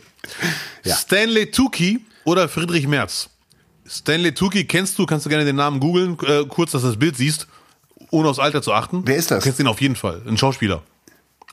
Ja. 0.84 0.96
Stanley 0.96 1.50
Tucci 1.50 2.04
oder 2.24 2.48
Friedrich 2.48 2.86
Merz? 2.86 3.30
Stanley 3.86 4.32
Tucci 4.32 4.64
kennst 4.64 4.98
du, 4.98 5.06
kannst 5.06 5.26
du 5.26 5.30
gerne 5.30 5.44
den 5.44 5.56
Namen 5.56 5.80
googeln, 5.80 6.16
äh, 6.26 6.44
kurz, 6.46 6.72
dass 6.72 6.82
du 6.82 6.88
das 6.88 6.98
Bild 6.98 7.16
siehst, 7.16 7.46
ohne 8.10 8.28
aufs 8.28 8.38
Alter 8.38 8.62
zu 8.62 8.72
achten. 8.72 9.02
Wer 9.04 9.16
ist 9.16 9.30
das? 9.30 9.40
Du 9.40 9.44
kennst 9.44 9.60
ihn 9.60 9.66
auf 9.66 9.80
jeden 9.80 9.96
Fall, 9.96 10.22
ein 10.26 10.36
Schauspieler. 10.36 10.82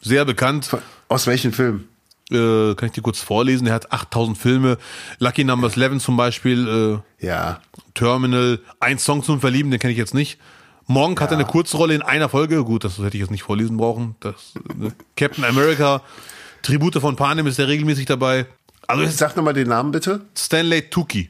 Sehr 0.03 0.25
bekannt, 0.25 0.69
Aus 1.07 1.27
welchem 1.27 1.53
Film? 1.53 1.85
äh, 2.31 2.73
kann 2.75 2.87
ich 2.87 2.91
dir 2.93 3.01
kurz 3.01 3.19
vorlesen, 3.19 3.67
er 3.67 3.73
hat 3.73 3.91
8000 3.91 4.37
Filme, 4.37 4.77
Lucky 5.19 5.43
Numbers 5.43 5.77
11 5.77 6.01
zum 6.03 6.17
Beispiel, 6.17 7.01
äh, 7.21 7.25
Ja. 7.25 7.61
Terminal, 7.93 8.59
ein 8.79 8.97
Song 8.99 9.23
zum 9.23 9.39
Verlieben, 9.39 9.71
den 9.71 9.79
kenne 9.79 9.91
ich 9.93 9.99
jetzt 9.99 10.13
nicht. 10.13 10.39
Monk 10.87 11.21
hatte 11.21 11.35
eine 11.35 11.45
Kurzrolle 11.45 11.93
in 11.95 12.01
einer 12.01 12.27
Folge, 12.29 12.63
gut, 12.65 12.83
das 12.83 12.97
hätte 12.97 13.15
ich 13.15 13.21
jetzt 13.21 13.31
nicht 13.31 13.43
vorlesen 13.43 13.77
brauchen. 13.77 14.15
Das, 14.19 14.53
äh, 14.81 14.89
Captain 15.15 15.45
America, 15.45 16.01
Tribute 16.61 16.95
von 16.99 17.15
Panem 17.15 17.47
ist 17.47 17.59
er 17.59 17.67
regelmäßig 17.67 18.05
dabei. 18.05 18.45
Also 18.87 19.05
Sag 19.07 19.37
nochmal 19.37 19.53
den 19.53 19.69
Namen 19.69 19.91
bitte. 19.91 20.21
Stanley 20.37 20.89
Tucci. 20.89 21.29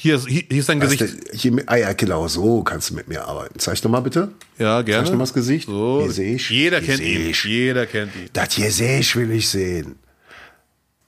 Hier 0.00 0.14
ist, 0.14 0.28
hier, 0.28 0.48
ist 0.48 0.68
Was 0.68 0.78
Gesicht. 0.78 1.00
der- 1.00 1.36
hier, 1.36 1.62
ah 1.66 1.74
ja, 1.76 1.92
genau, 1.92 2.28
so 2.28 2.62
kannst 2.62 2.90
du 2.90 2.94
mit 2.94 3.08
mir 3.08 3.24
arbeiten. 3.26 3.58
Zeig 3.58 3.82
doch 3.82 3.90
mal 3.90 3.98
bitte. 4.00 4.30
Ja, 4.56 4.80
gerne. 4.82 5.02
Zeig 5.04 5.10
doch 5.12 5.18
mal 5.18 5.24
das 5.24 5.34
Gesicht. 5.34 5.66
So, 5.66 6.02
Hier 6.02 6.12
seh 6.12 6.34
ich. 6.36 6.48
jeder 6.50 6.78
Hier 6.78 6.86
kennt 6.96 7.00
ihn. 7.08 7.30
ich. 7.30 7.44
Jeder 7.44 7.84
kennt 7.86 8.14
ihn. 8.14 8.28
Das 8.32 8.54
hier 8.54 8.70
sehe 8.70 9.00
ich, 9.00 9.16
will 9.16 9.30
ich 9.32 9.48
sehen. 9.48 9.96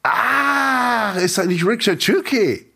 Ah, 0.02 1.12
ist 1.18 1.38
das 1.38 1.46
nicht 1.46 1.64
Richard 1.64 1.98
Chucky? 2.02 2.66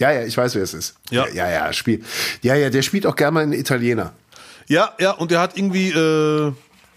ja, 0.00 0.10
ja, 0.12 0.24
ich 0.24 0.36
weiß, 0.36 0.54
wer 0.54 0.62
es 0.62 0.74
ist. 0.74 0.94
Ja. 1.10 1.28
ja, 1.28 1.48
ja, 1.50 1.72
spielt. 1.72 2.04
Ja, 2.42 2.54
ja, 2.54 2.70
der 2.70 2.82
spielt 2.82 3.06
auch 3.06 3.14
gerne 3.16 3.32
mal 3.32 3.42
einen 3.42 3.52
Italiener. 3.52 4.14
Ja, 4.68 4.94
ja, 4.98 5.12
und 5.12 5.30
er 5.32 5.40
hat 5.40 5.56
irgendwie, 5.56 5.90
äh, 5.90 6.52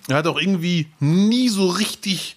er 0.10 0.16
hat 0.16 0.28
auch 0.28 0.39
irgendwie 0.39 0.88
nie 0.99 1.49
so 1.49 1.68
richtig 1.70 2.36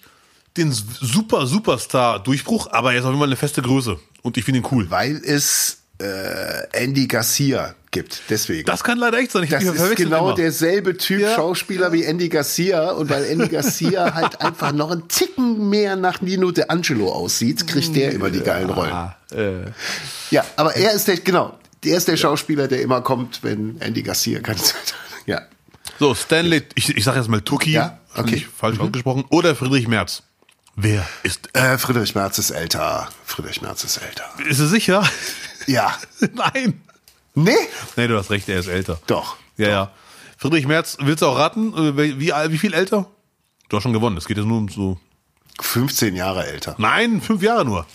den 0.57 0.71
super 0.71 1.45
Superstar 1.47 2.19
Durchbruch, 2.23 2.67
aber 2.71 2.93
er 2.93 2.99
ist 2.99 3.05
auf 3.05 3.09
jeden 3.11 3.19
Fall 3.19 3.27
eine 3.29 3.35
feste 3.35 3.61
Größe 3.61 3.97
und 4.21 4.37
ich 4.37 4.43
finde 4.43 4.59
ihn 4.61 4.67
cool. 4.71 4.89
Weil 4.89 5.17
es 5.17 5.79
äh, 5.99 6.67
Andy 6.73 7.07
Garcia 7.07 7.75
gibt. 7.91 8.23
Deswegen. 8.29 8.65
Das 8.65 8.83
kann 8.83 8.97
leider 8.97 9.17
echt 9.17 9.31
sein. 9.31 9.43
Ich 9.43 9.49
Das 9.49 9.63
ist 9.63 9.95
genau 9.95 10.27
immer. 10.27 10.35
derselbe 10.35 10.97
Typ 10.97 11.21
Ja. 11.21 11.35
Schauspieler 11.35 11.93
wie 11.93 12.03
Andy 12.03 12.27
Garcia 12.27 12.91
und 12.91 13.09
weil 13.09 13.23
Andy 13.25 13.47
Garcia 13.47 14.13
halt 14.13 14.41
einfach 14.41 14.73
noch 14.73 14.91
einen 14.91 15.07
Ticken 15.07 15.69
mehr 15.69 15.95
nach 15.95 16.19
Nino 16.21 16.51
De 16.51 16.65
Angelo 16.67 17.11
aussieht, 17.11 17.65
kriegt 17.67 17.95
der 17.95 18.11
immer 18.11 18.29
die 18.29 18.41
geilen 18.41 18.69
Rollen. 18.69 18.91
Ah, 18.91 19.15
äh, 19.31 19.71
Ja, 20.31 20.43
aber 20.57 20.75
er 20.75 20.91
ist 20.91 21.07
der, 21.07 21.17
genau, 21.17 21.57
der 21.85 21.97
ist 21.97 22.07
der 22.09 22.17
Schauspieler, 22.17 22.67
der 22.67 22.81
immer 22.81 22.99
kommt, 23.01 23.41
wenn 23.43 23.79
Andy 23.79 24.01
Garcia 24.03 24.41
keine 24.41 24.59
Zeit 24.59 24.75
hat. 24.75 24.93
Ja. 25.25 25.41
so, 25.99 26.13
Stanley, 26.13 26.63
ich, 26.75 26.89
ich 26.97 27.03
sage 27.05 27.19
jetzt 27.19 27.29
mal 27.29 27.39
Tucci, 27.41 27.71
Ja, 27.71 27.99
okay. 28.15 28.45
falsch 28.57 28.79
ausgesprochen, 28.79 29.23
oder 29.29 29.55
Friedrich 29.55 29.87
Merz. 29.87 30.23
Wer 30.75 31.07
ist. 31.23 31.55
Äh, 31.55 31.77
Friedrich 31.77 32.15
Merz 32.15 32.37
ist 32.37 32.51
älter. 32.51 33.09
Friedrich 33.25 33.61
Merz 33.61 33.83
ist 33.83 33.97
älter. 33.97 34.25
Ist 34.47 34.59
er 34.59 34.67
sicher? 34.67 35.07
Ja. 35.67 35.97
Nein. 36.33 36.81
Nee? 37.33 37.55
Nee, 37.95 38.07
du 38.07 38.17
hast 38.17 38.29
recht, 38.29 38.47
er 38.49 38.59
ist 38.59 38.67
älter. 38.67 38.99
Doch. 39.07 39.37
Ja, 39.57 39.69
ja. 39.69 39.91
Friedrich 40.37 40.67
Merz, 40.67 40.97
willst 40.99 41.21
du 41.21 41.27
auch 41.27 41.37
raten? 41.37 41.73
Äh, 41.73 41.97
Wie, 42.19 42.31
wie, 42.31 42.57
viel 42.57 42.73
älter? 42.73 43.07
Du 43.69 43.77
hast 43.77 43.83
schon 43.83 43.93
gewonnen. 43.93 44.17
Es 44.17 44.25
geht 44.25 44.37
jetzt 44.37 44.45
nur 44.45 44.57
um 44.57 44.69
so. 44.69 44.99
15 45.61 46.15
Jahre 46.15 46.45
älter. 46.45 46.75
Nein, 46.77 47.21
fünf 47.21 47.41
Jahre 47.41 47.63
nur. 47.63 47.85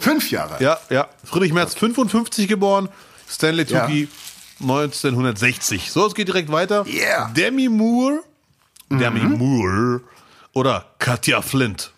Fünf 0.00 0.30
Jahre? 0.30 0.62
Ja, 0.62 0.78
ja. 0.90 1.08
Friedrich 1.24 1.52
Merz, 1.52 1.74
55 1.74 2.48
geboren. 2.48 2.88
Stanley 3.28 3.64
Ja. 3.68 3.86
Tucci, 3.86 4.08
1960. 4.60 5.90
So, 5.92 6.06
es 6.06 6.14
geht 6.14 6.26
direkt 6.28 6.50
weiter. 6.50 6.84
Yeah. 6.86 7.30
Demi 7.36 7.68
Moore. 7.68 8.20
Demi 8.90 9.20
Moore. 9.20 10.00
Oder 10.52 10.86
Katja 10.98 11.42
Flint. 11.42 11.92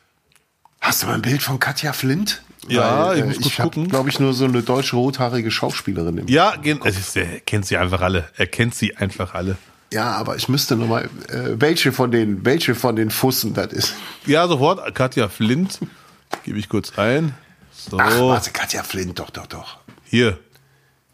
Hast 0.81 1.03
du 1.03 1.07
mal 1.07 1.14
ein 1.14 1.22
Bild 1.22 1.43
von 1.43 1.59
Katja 1.59 1.93
Flint? 1.93 2.43
Ja, 2.68 3.14
ich 3.14 3.20
äh, 3.20 3.24
muss 3.26 3.41
kurz 3.41 3.59
hab, 3.59 3.64
gucken. 3.64 3.89
glaube 3.89 4.09
ich, 4.09 4.18
nur 4.20 4.33
so 4.33 4.45
eine 4.45 4.62
deutsche 4.62 4.97
rothaarige 4.97 5.51
Schauspielerin 5.51 6.18
im 6.18 6.28
Ja, 6.28 6.53
ist, 6.53 7.16
er 7.16 7.41
kennt 7.41 7.66
sie 7.66 7.76
einfach 7.76 8.01
alle. 8.01 8.28
Er 8.37 8.47
kennt 8.47 8.74
sie 8.74 8.97
einfach 8.97 9.35
alle. 9.35 9.57
Ja, 9.93 10.12
aber 10.12 10.37
ich 10.37 10.49
müsste 10.49 10.76
noch 10.76 10.87
mal, 10.87 11.05
äh, 11.28 11.57
welche 11.61 11.93
von 11.93 12.11
den, 12.11 12.45
welche 12.45 12.74
von 12.74 12.97
den 12.97 13.11
Fussen 13.11 13.55
das 13.55 13.72
ist. 13.72 13.95
Ja, 14.24 14.47
sofort. 14.47 14.95
Katja 14.95 15.28
Flint. 15.28 15.81
Gebe 16.45 16.59
ich 16.59 16.68
kurz 16.68 16.97
ein. 16.97 17.35
So, 17.72 17.99
Ach, 17.99 18.18
warte, 18.20 18.51
Katja 18.51 18.83
Flint, 18.83 19.18
doch, 19.18 19.31
doch, 19.31 19.47
doch. 19.47 19.78
hier. 20.05 20.39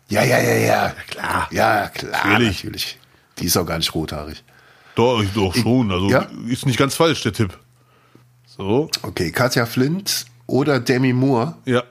Ja, 0.08 0.22
ja, 0.22 0.38
ja, 0.38 0.54
ja. 0.54 0.94
klar. 1.08 1.48
Ja, 1.50 1.88
klar, 1.88 2.26
Natürlich. 2.26 2.64
natürlich. 2.64 2.98
Die 3.38 3.46
ist 3.46 3.56
auch 3.56 3.66
gar 3.66 3.78
nicht 3.78 3.94
rothaarig. 3.94 4.44
Doch, 4.94 5.22
doch 5.34 5.54
schon. 5.54 5.90
Also 5.90 6.10
ja. 6.10 6.26
ist 6.48 6.66
nicht 6.66 6.78
ganz 6.78 6.94
falsch, 6.94 7.22
der 7.22 7.32
Tipp. 7.32 7.58
So, 8.56 8.88
Okay, 9.02 9.30
Katja 9.32 9.66
Flint 9.66 10.26
oder 10.46 10.78
Demi 10.80 11.12
Moore. 11.12 11.56
ja. 11.64 11.82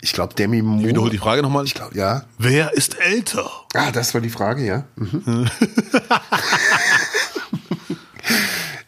Ich 0.00 0.12
glaube, 0.12 0.34
Demi 0.34 0.62
Moore. 0.62 0.82
Ich 0.82 0.88
wiederhole 0.88 1.10
die 1.12 1.18
Frage 1.18 1.42
nochmal. 1.42 1.64
Ich 1.64 1.72
glaube, 1.74 1.96
ja. 1.96 2.24
Wer 2.38 2.72
ist 2.74 2.98
älter? 3.00 3.48
Ah, 3.72 3.92
das 3.92 4.12
war 4.12 4.20
die 4.20 4.30
Frage, 4.30 4.64
ja. 4.66 4.84
Mhm. 4.96 5.48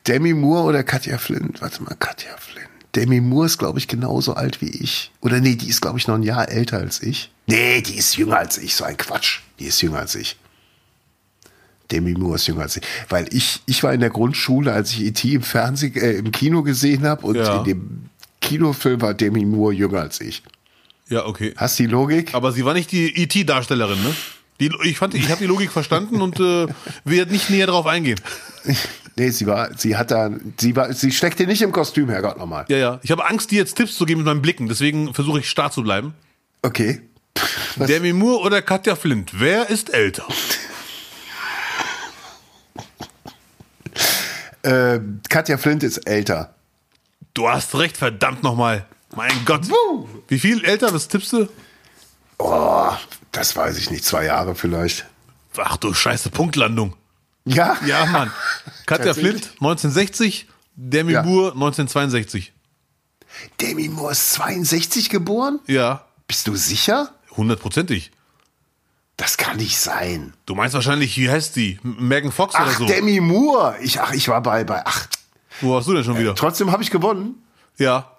Demi 0.06 0.34
Moore 0.34 0.64
oder 0.64 0.82
Katja 0.84 1.18
Flint? 1.18 1.60
Warte 1.62 1.82
mal, 1.82 1.94
Katja 1.98 2.36
Flint. 2.38 2.66
Demi 2.96 3.20
Moore 3.20 3.46
ist, 3.46 3.58
glaube 3.58 3.78
ich, 3.78 3.86
genauso 3.86 4.34
alt 4.34 4.60
wie 4.60 4.70
ich. 4.70 5.12
Oder 5.20 5.40
nee, 5.40 5.54
die 5.54 5.68
ist, 5.68 5.80
glaube 5.80 5.98
ich, 5.98 6.08
noch 6.08 6.16
ein 6.16 6.24
Jahr 6.24 6.48
älter 6.48 6.78
als 6.78 7.02
ich. 7.02 7.30
Nee, 7.46 7.80
die 7.82 7.94
ist 7.96 8.16
jünger 8.16 8.38
als 8.38 8.58
ich. 8.58 8.74
So 8.74 8.84
ein 8.84 8.96
Quatsch. 8.96 9.40
Die 9.60 9.66
ist 9.66 9.80
jünger 9.80 10.00
als 10.00 10.16
ich. 10.16 10.36
Demi 11.90 12.12
Moore 12.14 12.36
ist 12.36 12.46
jünger 12.46 12.62
als 12.62 12.76
ich. 12.76 12.82
Weil 13.08 13.26
ich, 13.34 13.60
ich 13.66 13.82
war 13.82 13.92
in 13.92 14.00
der 14.00 14.10
Grundschule, 14.10 14.72
als 14.72 14.92
ich 14.92 15.00
E.T. 15.06 15.34
im 15.34 15.42
Fernsehen, 15.42 15.94
äh, 15.96 16.12
im 16.12 16.30
Kino 16.32 16.62
gesehen 16.62 17.04
habe 17.06 17.26
und 17.26 17.36
Ja. 17.36 17.58
in 17.58 17.64
dem 17.64 18.00
Kinofilm 18.40 19.00
war 19.00 19.14
Demi 19.14 19.44
Moore 19.44 19.74
jünger 19.74 20.00
als 20.00 20.20
ich. 20.20 20.42
Ja, 21.08 21.26
okay. 21.26 21.52
Hast 21.56 21.78
du 21.78 21.82
die 21.84 21.88
Logik? 21.90 22.34
Aber 22.34 22.52
sie 22.52 22.64
war 22.64 22.72
nicht 22.74 22.92
die 22.92 23.22
IT-Darstellerin, 23.22 24.02
ne? 24.02 24.14
Die, 24.60 24.70
ich 24.84 24.98
fand, 24.98 25.14
ich 25.14 25.28
habe 25.30 25.38
die 25.40 25.46
Logik 25.46 25.70
verstanden 25.72 26.20
und 26.22 26.38
äh, 26.38 26.66
werde 27.04 27.32
nicht 27.32 27.50
näher 27.50 27.66
drauf 27.66 27.86
eingehen. 27.86 28.20
Nee, 29.16 29.30
sie 29.30 29.46
war, 29.46 29.70
sie 29.76 29.96
hat 29.96 30.12
da, 30.12 30.30
sie 30.58 30.76
war, 30.76 30.94
sie 30.94 31.10
steckte 31.10 31.44
nicht 31.46 31.60
im 31.60 31.72
Kostüm, 31.72 32.08
Herrgott 32.08 32.38
nochmal. 32.38 32.64
Ja, 32.68 32.76
ja. 32.78 33.00
Ich 33.02 33.10
habe 33.10 33.28
Angst, 33.28 33.50
dir 33.50 33.58
jetzt 33.58 33.74
Tipps 33.74 33.96
zu 33.96 34.06
geben 34.06 34.20
mit 34.20 34.26
meinen 34.26 34.40
Blicken, 34.40 34.66
deswegen 34.68 35.12
versuche 35.12 35.40
ich 35.40 35.50
starr 35.50 35.70
zu 35.70 35.82
bleiben. 35.82 36.14
Okay. 36.62 37.00
Was? 37.76 37.88
Demi 37.88 38.14
Moore 38.14 38.40
oder 38.46 38.62
Katja 38.62 38.94
Flint? 38.96 39.32
Wer 39.38 39.68
ist 39.68 39.92
älter? 39.92 40.24
Äh, 44.62 45.00
Katja 45.28 45.56
Flint 45.58 45.82
ist 45.82 45.98
älter. 46.06 46.54
Du 47.34 47.48
hast 47.48 47.74
recht, 47.76 47.96
verdammt 47.96 48.42
nochmal. 48.42 48.86
Mein 49.16 49.32
Gott. 49.44 49.62
Wie 50.28 50.38
viel 50.38 50.64
älter? 50.64 50.92
Was 50.92 51.08
tippst 51.08 51.32
du? 51.32 51.48
Oh, 52.38 52.90
das 53.32 53.56
weiß 53.56 53.76
ich 53.78 53.90
nicht, 53.90 54.04
zwei 54.04 54.24
Jahre 54.24 54.54
vielleicht. 54.54 55.06
Ach 55.56 55.76
du 55.76 55.92
scheiße, 55.92 56.30
Punktlandung. 56.30 56.94
Ja? 57.44 57.76
Ja, 57.86 58.06
Mann. 58.06 58.30
Katja? 58.86 59.14
Flint 59.14 59.50
1960, 59.60 60.46
Demi 60.76 61.12
Ja. 61.12 61.22
Moore 61.22 61.52
1962. 61.52 62.52
Demi 63.60 63.88
Moore 63.88 64.12
ist 64.12 64.32
62 64.32 65.10
geboren? 65.10 65.60
Ja, 65.66 66.04
Bist 66.26 66.46
du 66.46 66.54
sicher? 66.56 67.12
hundertprozentig. 67.36 68.10
Das 69.20 69.36
kann 69.36 69.58
nicht 69.58 69.78
sein. 69.78 70.32
Du 70.46 70.54
meinst 70.54 70.74
wahrscheinlich, 70.74 71.18
wie 71.18 71.28
heißt 71.30 71.54
die? 71.54 71.78
Megan 71.82 72.32
Fox 72.32 72.54
oder 72.54 72.64
Ach, 72.68 72.78
so? 72.78 72.86
Demi 72.86 73.20
Moore. 73.20 73.76
Ich, 73.82 74.00
ach, 74.00 74.14
ich 74.14 74.26
war 74.28 74.42
bei, 74.42 74.64
bei, 74.64 74.80
ach, 74.82 75.08
Wo 75.60 75.74
warst 75.74 75.88
du 75.88 75.92
denn 75.94 76.04
schon 76.04 76.18
wieder? 76.18 76.34
trotzdem 76.34 76.72
habe 76.72 76.82
ich 76.82 76.90
gewonnen. 76.90 77.34
Ja. 77.76 78.12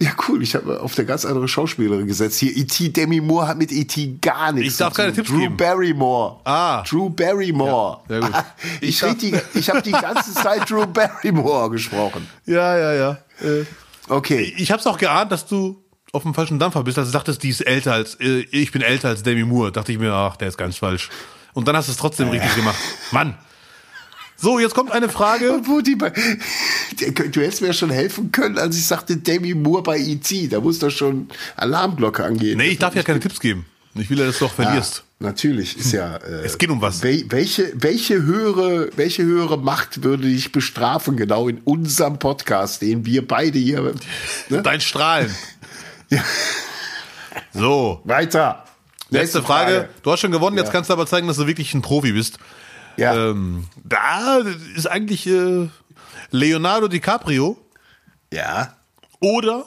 Ja, 0.00 0.12
cool. 0.28 0.42
Ich 0.42 0.54
habe 0.54 0.80
auf 0.80 0.96
eine 0.96 1.06
ganz 1.06 1.26
andere 1.26 1.46
Schauspielerin 1.46 2.06
gesetzt. 2.06 2.38
Hier, 2.38 2.56
E.T. 2.56 2.88
Demi 2.88 3.20
Moore 3.20 3.48
hat 3.48 3.58
mit 3.58 3.70
E.T. 3.70 4.16
gar 4.22 4.52
nichts 4.52 4.72
Ich 4.72 4.78
darf 4.78 4.94
keine 4.94 5.12
Tipps 5.12 5.28
Drew 5.28 5.40
geben. 5.40 5.56
Barrymore. 5.58 6.40
Ah. 6.44 6.82
Drew 6.88 7.10
Barrymore. 7.10 8.00
Ja, 8.08 8.20
sehr 8.20 8.20
gut. 8.20 8.44
Ich, 8.80 9.02
Ich 9.02 9.16
die, 9.18 9.34
ich 9.54 9.68
habe 9.68 9.82
die 9.82 9.92
ganze 9.92 10.32
Zeit 10.32 10.70
Drew 10.70 10.86
Barrymore 10.86 11.68
gesprochen. 11.70 12.26
Ja, 12.46 12.78
ja, 12.78 12.92
ja. 12.94 13.10
Äh, 13.42 13.64
Okay. 14.08 14.54
ich 14.56 14.70
hab's 14.70 14.86
auch 14.86 14.96
geahnt, 14.98 15.32
dass 15.32 15.46
du 15.46 15.82
auf 16.16 16.22
dem 16.22 16.34
falschen 16.34 16.58
Dampfer 16.58 16.82
bist, 16.82 16.98
als 16.98 17.08
du 17.08 17.12
dachtest, 17.12 17.42
die 17.42 17.50
ist 17.50 17.60
älter 17.60 17.92
als, 17.92 18.14
äh, 18.20 18.46
ich 18.50 18.72
bin 18.72 18.82
älter 18.82 19.08
als 19.08 19.22
Demi 19.22 19.44
Moore. 19.44 19.72
Dachte 19.72 19.92
ich 19.92 19.98
mir, 19.98 20.12
ach, 20.12 20.36
der 20.36 20.48
ist 20.48 20.58
ganz 20.58 20.78
falsch. 20.78 21.08
Und 21.52 21.68
dann 21.68 21.76
hast 21.76 21.88
du 21.88 21.92
es 21.92 21.98
trotzdem 21.98 22.28
richtig 22.28 22.54
gemacht. 22.54 22.76
Mann. 23.12 23.36
So, 24.38 24.58
jetzt 24.58 24.74
kommt 24.74 24.92
eine 24.92 25.08
Frage. 25.08 25.60
Wo 25.64 25.80
die 25.80 25.96
bei, 25.96 26.12
Der- 27.00 27.10
du 27.12 27.40
hättest 27.40 27.62
mir 27.62 27.72
schon 27.72 27.88
helfen 27.90 28.32
können, 28.32 28.58
als 28.58 28.76
ich 28.76 28.86
sagte 28.86 29.16
Demi 29.16 29.54
Moore 29.54 29.82
bei 29.82 29.98
E.T. 29.98 30.48
Da 30.48 30.60
muss 30.60 30.78
doch 30.78 30.90
schon 30.90 31.28
Alarmglocke 31.56 32.22
angehen. 32.24 32.58
Nee, 32.58 32.68
ich 32.68 32.78
darf 32.78 32.94
ja 32.94 33.02
keine 33.02 33.20
Tipps 33.20 33.40
geben. 33.40 33.64
Ich 33.94 34.10
will 34.10 34.18
ja, 34.18 34.26
dass 34.26 34.38
du 34.40 34.44
auch 34.44 34.52
verlierst. 34.52 35.04
Ah, 35.20 35.24
natürlich, 35.24 35.78
ist 35.78 35.92
ja. 35.92 36.16
Äh, 36.26 36.44
Es 36.44 36.58
geht 36.58 36.68
um 36.68 36.82
was. 36.82 37.02
wel, 37.02 37.24
welche, 37.30 37.72
welche, 37.76 38.22
höhere, 38.22 38.90
welche 38.96 39.22
höhere 39.22 39.56
Macht 39.56 40.04
würde 40.04 40.24
dich 40.28 40.52
bestrafen, 40.52 41.16
genau 41.16 41.48
in 41.48 41.62
unserem 41.64 42.18
Podcast, 42.18 42.82
den 42.82 43.06
wir 43.06 43.26
beide 43.26 43.58
hier. 43.58 43.94
Ne? 44.50 44.60
Dein 44.60 44.82
Strahlen. 44.82 45.34
So, 47.52 48.00
Weiter. 48.04 48.64
letzte 49.10 49.42
Frage. 49.42 49.88
Du 50.02 50.12
hast 50.12 50.20
schon 50.20 50.32
gewonnen, 50.32 50.56
jetzt 50.56 50.72
kannst 50.72 50.90
du 50.90 50.94
aber 50.94 51.06
zeigen, 51.06 51.26
dass 51.26 51.36
du 51.36 51.46
wirklich 51.46 51.74
ein 51.74 51.82
Profi 51.82 52.12
bist. 52.12 52.38
Ja. 52.96 53.14
Ähm, 53.14 53.66
da 53.84 54.38
ist 54.74 54.86
eigentlich 54.86 55.26
äh, 55.26 55.68
Leonardo 56.30 56.88
DiCaprio 56.88 57.58
ja. 58.32 58.74
oder 59.20 59.66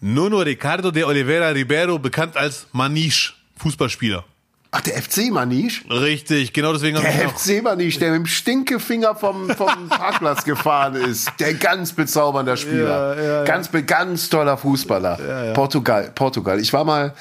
Nuno 0.00 0.38
Ricardo 0.38 0.90
de 0.90 1.04
Oliveira 1.04 1.48
Ribeiro, 1.48 1.98
bekannt 1.98 2.36
als 2.36 2.66
Maniche, 2.72 3.32
Fußballspieler. 3.56 4.24
Ach, 4.70 4.82
der 4.82 5.00
FC 5.02 5.30
Manisch? 5.30 5.82
Richtig, 5.90 6.52
genau 6.52 6.72
deswegen 6.74 6.98
habe 6.98 7.08
ich 7.08 7.14
Der. 7.16 7.28
FC 7.30 7.62
Manisch, 7.62 7.98
der 7.98 8.10
mit 8.12 8.18
dem 8.20 8.26
Stinkefinger 8.26 9.14
vom, 9.14 9.48
vom 9.50 9.70
Parkplatz 9.88 10.44
gefahren 10.44 10.94
ist. 10.94 11.30
Der 11.40 11.54
ganz 11.54 11.92
bezaubernder 11.92 12.56
Spieler. 12.56 13.16
Ja, 13.16 13.22
ja, 13.22 13.34
ja. 13.38 13.44
Ganz, 13.44 13.70
ganz 13.86 14.28
toller 14.28 14.58
Fußballer. 14.58 15.52
Portugal, 15.54 16.12
Portugal. 16.14 16.60
Ich 16.60 16.72
war 16.74 16.84
mal, 16.84 17.14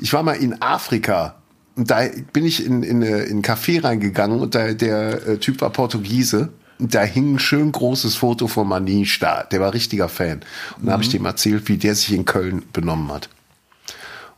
ich 0.00 0.12
war 0.12 0.24
mal 0.24 0.32
in 0.32 0.60
Afrika. 0.60 1.36
Und 1.76 1.88
da 1.92 2.00
bin 2.32 2.44
ich 2.44 2.66
in, 2.66 2.82
in, 2.82 3.04
eine- 3.04 3.20
in 3.22 3.30
einen 3.30 3.42
Café 3.42 3.84
reingegangen 3.84 4.40
und 4.40 4.56
da, 4.56 4.72
der 4.72 5.24
äh, 5.28 5.38
Typ 5.38 5.60
war 5.60 5.70
Portugiese. 5.70 6.48
Und 6.80 6.94
da 6.94 7.02
hing 7.02 7.34
ein 7.34 7.38
schön 7.38 7.70
großes 7.70 8.16
Foto 8.16 8.48
von 8.48 8.66
Manisch 8.68 9.18
da. 9.20 9.44
Der 9.44 9.60
war 9.60 9.72
richtiger 9.72 10.08
Fan. 10.08 10.40
Und 10.78 10.86
da 10.86 10.92
habe 10.92 11.02
ich 11.04 11.08
dem 11.10 11.24
erzählt, 11.24 11.68
wie 11.68 11.76
der 11.76 11.94
sich 11.94 12.12
in 12.12 12.24
Köln 12.24 12.64
benommen 12.72 13.12
hat. 13.12 13.28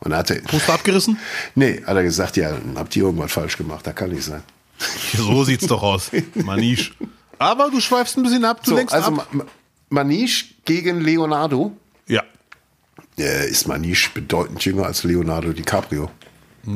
Und 0.00 0.14
hat 0.14 0.30
er, 0.30 0.40
Poster 0.42 0.74
abgerissen? 0.74 1.18
nee, 1.54 1.82
hat 1.86 1.96
er 1.96 2.02
gesagt, 2.02 2.36
ja, 2.36 2.50
dann 2.52 2.74
habt 2.76 2.94
ihr 2.96 3.02
irgendwas 3.04 3.32
falsch 3.32 3.56
gemacht. 3.56 3.86
Da 3.86 3.92
kann 3.92 4.10
nicht 4.10 4.24
sein. 4.24 4.42
So 5.16 5.44
sieht's 5.44 5.66
doch 5.66 5.82
aus. 5.82 6.10
Maniche. 6.34 6.92
Aber 7.38 7.70
du 7.70 7.80
schweifst 7.80 8.16
ein 8.16 8.22
bisschen 8.22 8.44
ab, 8.44 8.62
du 8.64 8.70
So, 8.70 8.76
lenkst 8.76 8.94
also 8.94 9.08
ab. 9.08 9.28
Ma- 9.32 9.44
Ma- 9.44 9.50
Manish 9.90 10.54
gegen 10.64 11.00
Leonardo. 11.00 11.76
Ja. 12.06 12.22
Äh, 13.18 13.48
ist 13.50 13.66
Manish 13.68 14.10
bedeutend 14.12 14.64
jünger 14.64 14.86
als 14.86 15.04
Leonardo 15.04 15.52
DiCaprio? 15.52 16.10
Äh, 16.66 16.70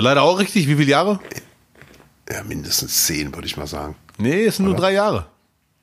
leider 0.00 0.22
auch 0.22 0.38
richtig. 0.38 0.68
Wie 0.68 0.74
viele 0.76 0.90
Jahre? 0.90 1.18
Ja, 2.30 2.44
mindestens 2.44 3.06
zehn, 3.06 3.34
würde 3.34 3.46
ich 3.46 3.56
mal 3.56 3.66
sagen. 3.66 3.96
Nee, 4.18 4.44
es 4.44 4.56
sind 4.56 4.66
nur 4.66 4.76
drei 4.76 4.92
Jahre. 4.92 5.26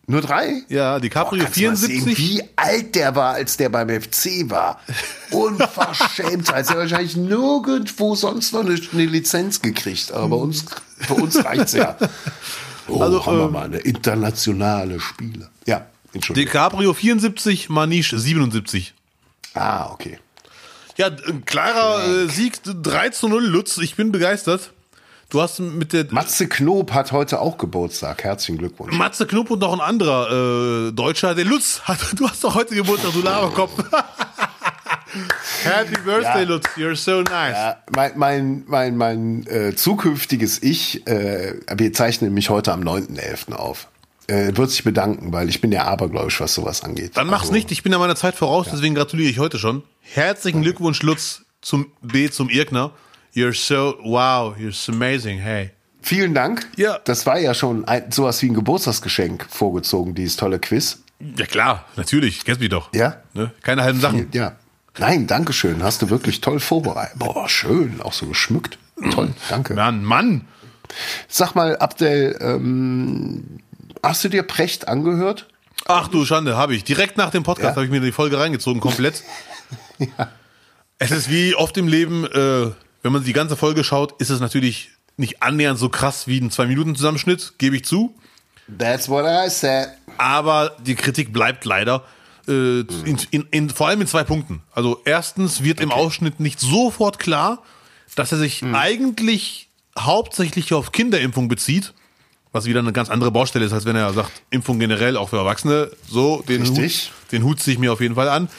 Nur 0.08 0.22
drei? 0.22 0.62
Ja, 0.70 1.00
DiCaprio 1.00 1.40
du 1.40 1.44
mal 1.46 1.54
sehen, 1.54 1.76
74. 1.78 2.18
wie 2.18 2.44
alt 2.56 2.94
der 2.96 3.16
war, 3.16 3.34
als 3.34 3.58
der 3.58 3.70
beim 3.70 3.90
FC 3.90 4.50
war. 4.50 4.80
Unverschämt. 5.32 6.54
Als 6.54 6.70
er 6.70 6.78
wahrscheinlich 6.78 7.16
nirgendwo 7.16 8.14
sonst 8.16 8.54
noch 8.54 8.60
eine, 8.60 8.80
eine 8.94 9.06
Lizenz 9.06 9.62
gekriegt. 9.62 10.12
Aber 10.12 10.30
bei 10.30 10.36
uns, 10.36 10.66
für 11.00 11.16
uns 11.16 11.44
reicht's 11.44 11.74
ja. 11.74 11.98
Oh, 12.88 13.02
Also, 13.02 13.26
haben 13.26 13.38
wir 13.38 13.46
ähm, 13.46 13.52
mal 13.52 13.66
eine 13.66 13.78
internationale 13.80 15.00
Spieler. 15.00 15.50
Ja, 15.66 15.88
Entschuldigung. 16.14 16.52
DiCaprio 16.52 16.94
74, 16.94 17.70
Maniche 17.70 18.20
77. 18.20 18.94
ah, 19.56 19.90
okay. 19.92 20.20
Ja, 20.98 21.08
ein 21.08 21.44
klarer 21.44 22.08
äh, 22.08 22.28
Sieg 22.30 22.60
3 22.64 23.10
zu 23.10 23.28
0, 23.28 23.44
Lutz. 23.44 23.78
Ich 23.80 23.96
bin 23.96 24.12
begeistert. 24.12 24.72
Du 25.30 25.42
hast 25.42 25.60
mit 25.60 25.92
der 25.92 26.06
Matze 26.12 26.48
Knob 26.48 26.92
hat 26.92 27.12
heute 27.12 27.42
auch 27.42 27.58
Geburtstag. 27.58 28.24
Herzlichen 28.24 28.58
Glückwunsch. 28.58 28.96
Matze 28.96 29.26
Knob 29.26 29.50
und 29.50 29.60
noch 29.60 29.74
ein 29.74 29.82
anderer 29.82 30.88
äh, 30.90 30.92
Deutscher, 30.92 31.34
der 31.36 31.46
Lutz. 31.46 31.82
Hat, 31.84 32.00
du 32.16 32.30
hast 32.30 32.44
doch 32.44 32.56
heute 32.56 32.76
Geburtstag, 32.76 33.12
du 33.14 33.22
Laberkopf. 33.22 33.72
Happy 35.64 36.00
Birthday, 36.04 36.44
Ja. 36.44 36.50
Lutz. 36.50 36.66
You're 36.78 36.96
so 36.96 37.22
nice. 37.22 37.54
Ja, 37.56 37.78
mein 37.96 38.12
mein, 38.18 38.64
mein, 38.68 38.98
mein 38.98 39.48
äh, 39.48 39.76
zukünftiges 39.76 40.62
Ich, 40.62 41.06
äh, 41.08 41.56
wir 41.76 41.92
zeichnen 41.94 42.34
mich 42.34 42.50
heute 42.50 42.72
am 42.72 42.82
9.11. 42.82 43.54
auf. 43.54 43.88
Äh, 44.28 44.56
wird 44.56 44.70
sich 44.72 44.84
bedanken, 44.84 45.32
weil 45.34 45.50
ich 45.50 45.62
bin 45.62 45.72
ja 45.72 45.86
abergläubisch, 45.86 46.40
was 46.40 46.54
sowas 46.54 46.84
angeht. 46.84 47.12
Dann 47.16 47.28
mach's 47.28 47.44
Also, 47.44 47.54
nicht, 47.54 47.72
ich 47.72 47.84
bin 47.84 47.92
ja 47.92 47.98
meiner 48.00 48.16
Zeit 48.16 48.36
voraus, 48.36 48.68
deswegen 48.72 48.96
gratuliere 48.96 49.30
ich 49.30 49.40
heute 49.40 49.58
schon. 49.60 49.84
Herzlichen 50.02 50.62
Glückwunsch, 50.62 51.02
Lutz, 51.04 51.44
zum 51.62 51.92
B, 52.02 52.30
zum 52.30 52.50
Irkner. 52.50 52.92
You're 53.36 53.54
so, 53.54 53.98
wow, 54.04 54.56
you're 54.58 54.72
so 54.72 54.94
amazing, 54.94 55.40
hey. 55.40 55.72
Vielen 56.02 56.34
Dank. 56.34 56.68
Ja. 56.78 57.00
Das 57.04 57.26
war 57.26 57.38
ja 57.40 57.54
schon 57.54 57.86
ein, 57.86 58.12
sowas 58.12 58.42
wie 58.42 58.50
ein 58.50 58.54
Geburtstagsgeschenk 58.54 59.46
vorgezogen, 59.50 60.16
dieses 60.16 60.38
tolle 60.38 60.60
Quiz. 60.60 61.00
Ja 61.38 61.46
klar, 61.46 61.86
natürlich, 61.96 62.46
kennst 62.46 62.62
mich 62.62 62.70
doch. 62.70 62.94
Ja. 62.94 63.18
Ne? 63.34 63.52
Keine 63.62 63.84
halben 63.84 64.00
Sachen. 64.00 64.30
Ja. 64.34 64.56
Nein, 64.98 65.28
danke 65.28 65.52
schön. 65.52 65.84
Hast 65.84 66.02
du 66.02 66.10
wirklich 66.10 66.40
toll 66.42 66.60
vorbereitet. 66.60 67.18
Boah, 67.20 67.50
schön. 67.50 68.00
Auch 68.02 68.14
so 68.14 68.26
geschmückt. 68.28 68.78
Toll, 69.12 69.34
danke. 69.50 69.74
Mann, 69.74 70.04
Mann. 70.06 70.48
Sag 71.28 71.56
mal, 71.56 71.76
Abdel, 71.78 72.38
ähm, 72.40 73.60
hast 74.04 74.24
du 74.24 74.30
dir 74.30 74.44
Precht 74.44 74.88
angehört? 74.88 75.48
Ach 75.88 76.08
du 76.08 76.24
Schande, 76.26 76.56
habe 76.56 76.76
ich. 76.76 76.84
Direkt 76.86 77.18
nach 77.18 77.32
dem 77.32 77.44
Podcast 77.44 77.70
Ja. 77.72 77.76
habe 77.76 77.86
ich 77.86 77.92
mir 77.92 78.00
die 78.00 78.12
Folge 78.14 78.40
reingezogen, 78.40 78.80
komplett. 78.80 79.24
Es 80.98 81.12
ist 81.12 81.30
wie 81.30 81.56
oft 81.56 81.76
im 81.78 81.90
Leben, 81.90 82.26
äh, 82.26 82.72
wenn 83.06 83.12
man 83.12 83.24
die 83.24 83.34
ganze 83.34 83.56
Folge 83.56 83.84
schaut, 83.84 84.20
ist 84.20 84.32
es 84.32 84.40
natürlich 84.40 84.90
nicht 85.16 85.44
annähernd 85.44 85.78
so 85.78 85.90
krass 85.90 86.26
wie 86.26 86.40
ein 86.40 86.50
Zwei-Minuten-Zusammenschnitt, 86.50 87.54
gebe 87.60 87.76
ich 87.76 87.86
zu. 87.86 88.16
That's 88.80 89.08
what 89.08 89.26
I 89.26 89.48
said. 89.48 89.90
Aber 90.18 90.76
die 90.84 90.96
Kritik 90.96 91.32
bleibt 91.32 91.66
leider. 91.66 92.04
Äh, 92.48 92.80
in, 92.80 93.20
in, 93.30 93.48
in, 93.52 93.70
vor 93.70 93.90
allem 93.90 94.02
in 94.02 94.08
zwei 94.08 94.24
Punkten. 94.24 94.64
Also 94.72 95.04
erstens 95.06 95.62
wird 95.62 95.82
im 95.82 95.92
Ausschnitt 95.92 96.40
nicht 96.40 96.60
sofort 96.60 97.20
klar, 97.20 97.62
dass 98.16 98.32
er 98.32 98.40
sich 98.40 98.64
eigentlich 98.64 99.70
hauptsächlich 99.98 100.74
auf 100.74 100.92
Kinderimpfung 100.92 101.48
bezieht, 101.48 101.94
was 102.54 102.66
wieder 102.66 102.80
eine 102.80 102.92
ganz 102.92 103.12
andere 103.12 103.30
Baustelle 103.30 103.66
ist, 103.66 103.74
als 103.74 103.86
wenn 103.86 103.96
er 103.96 104.12
sagt, 104.14 104.32
Impfung 104.50 104.80
generell 104.80 105.16
auch 105.16 105.30
für 105.30 105.38
Erwachsene. 105.38 105.92
So, 106.10 106.44
den 106.48 106.64
Richtig. 106.64 107.12
Hut, 107.12 107.32
den 107.32 107.44
Hut 107.44 107.60
ziehe 107.60 107.76
ich 107.76 107.80
mir 107.80 107.94
auf 107.94 108.02
jeden 108.02 108.16
Fall 108.16 108.30
an. 108.30 108.50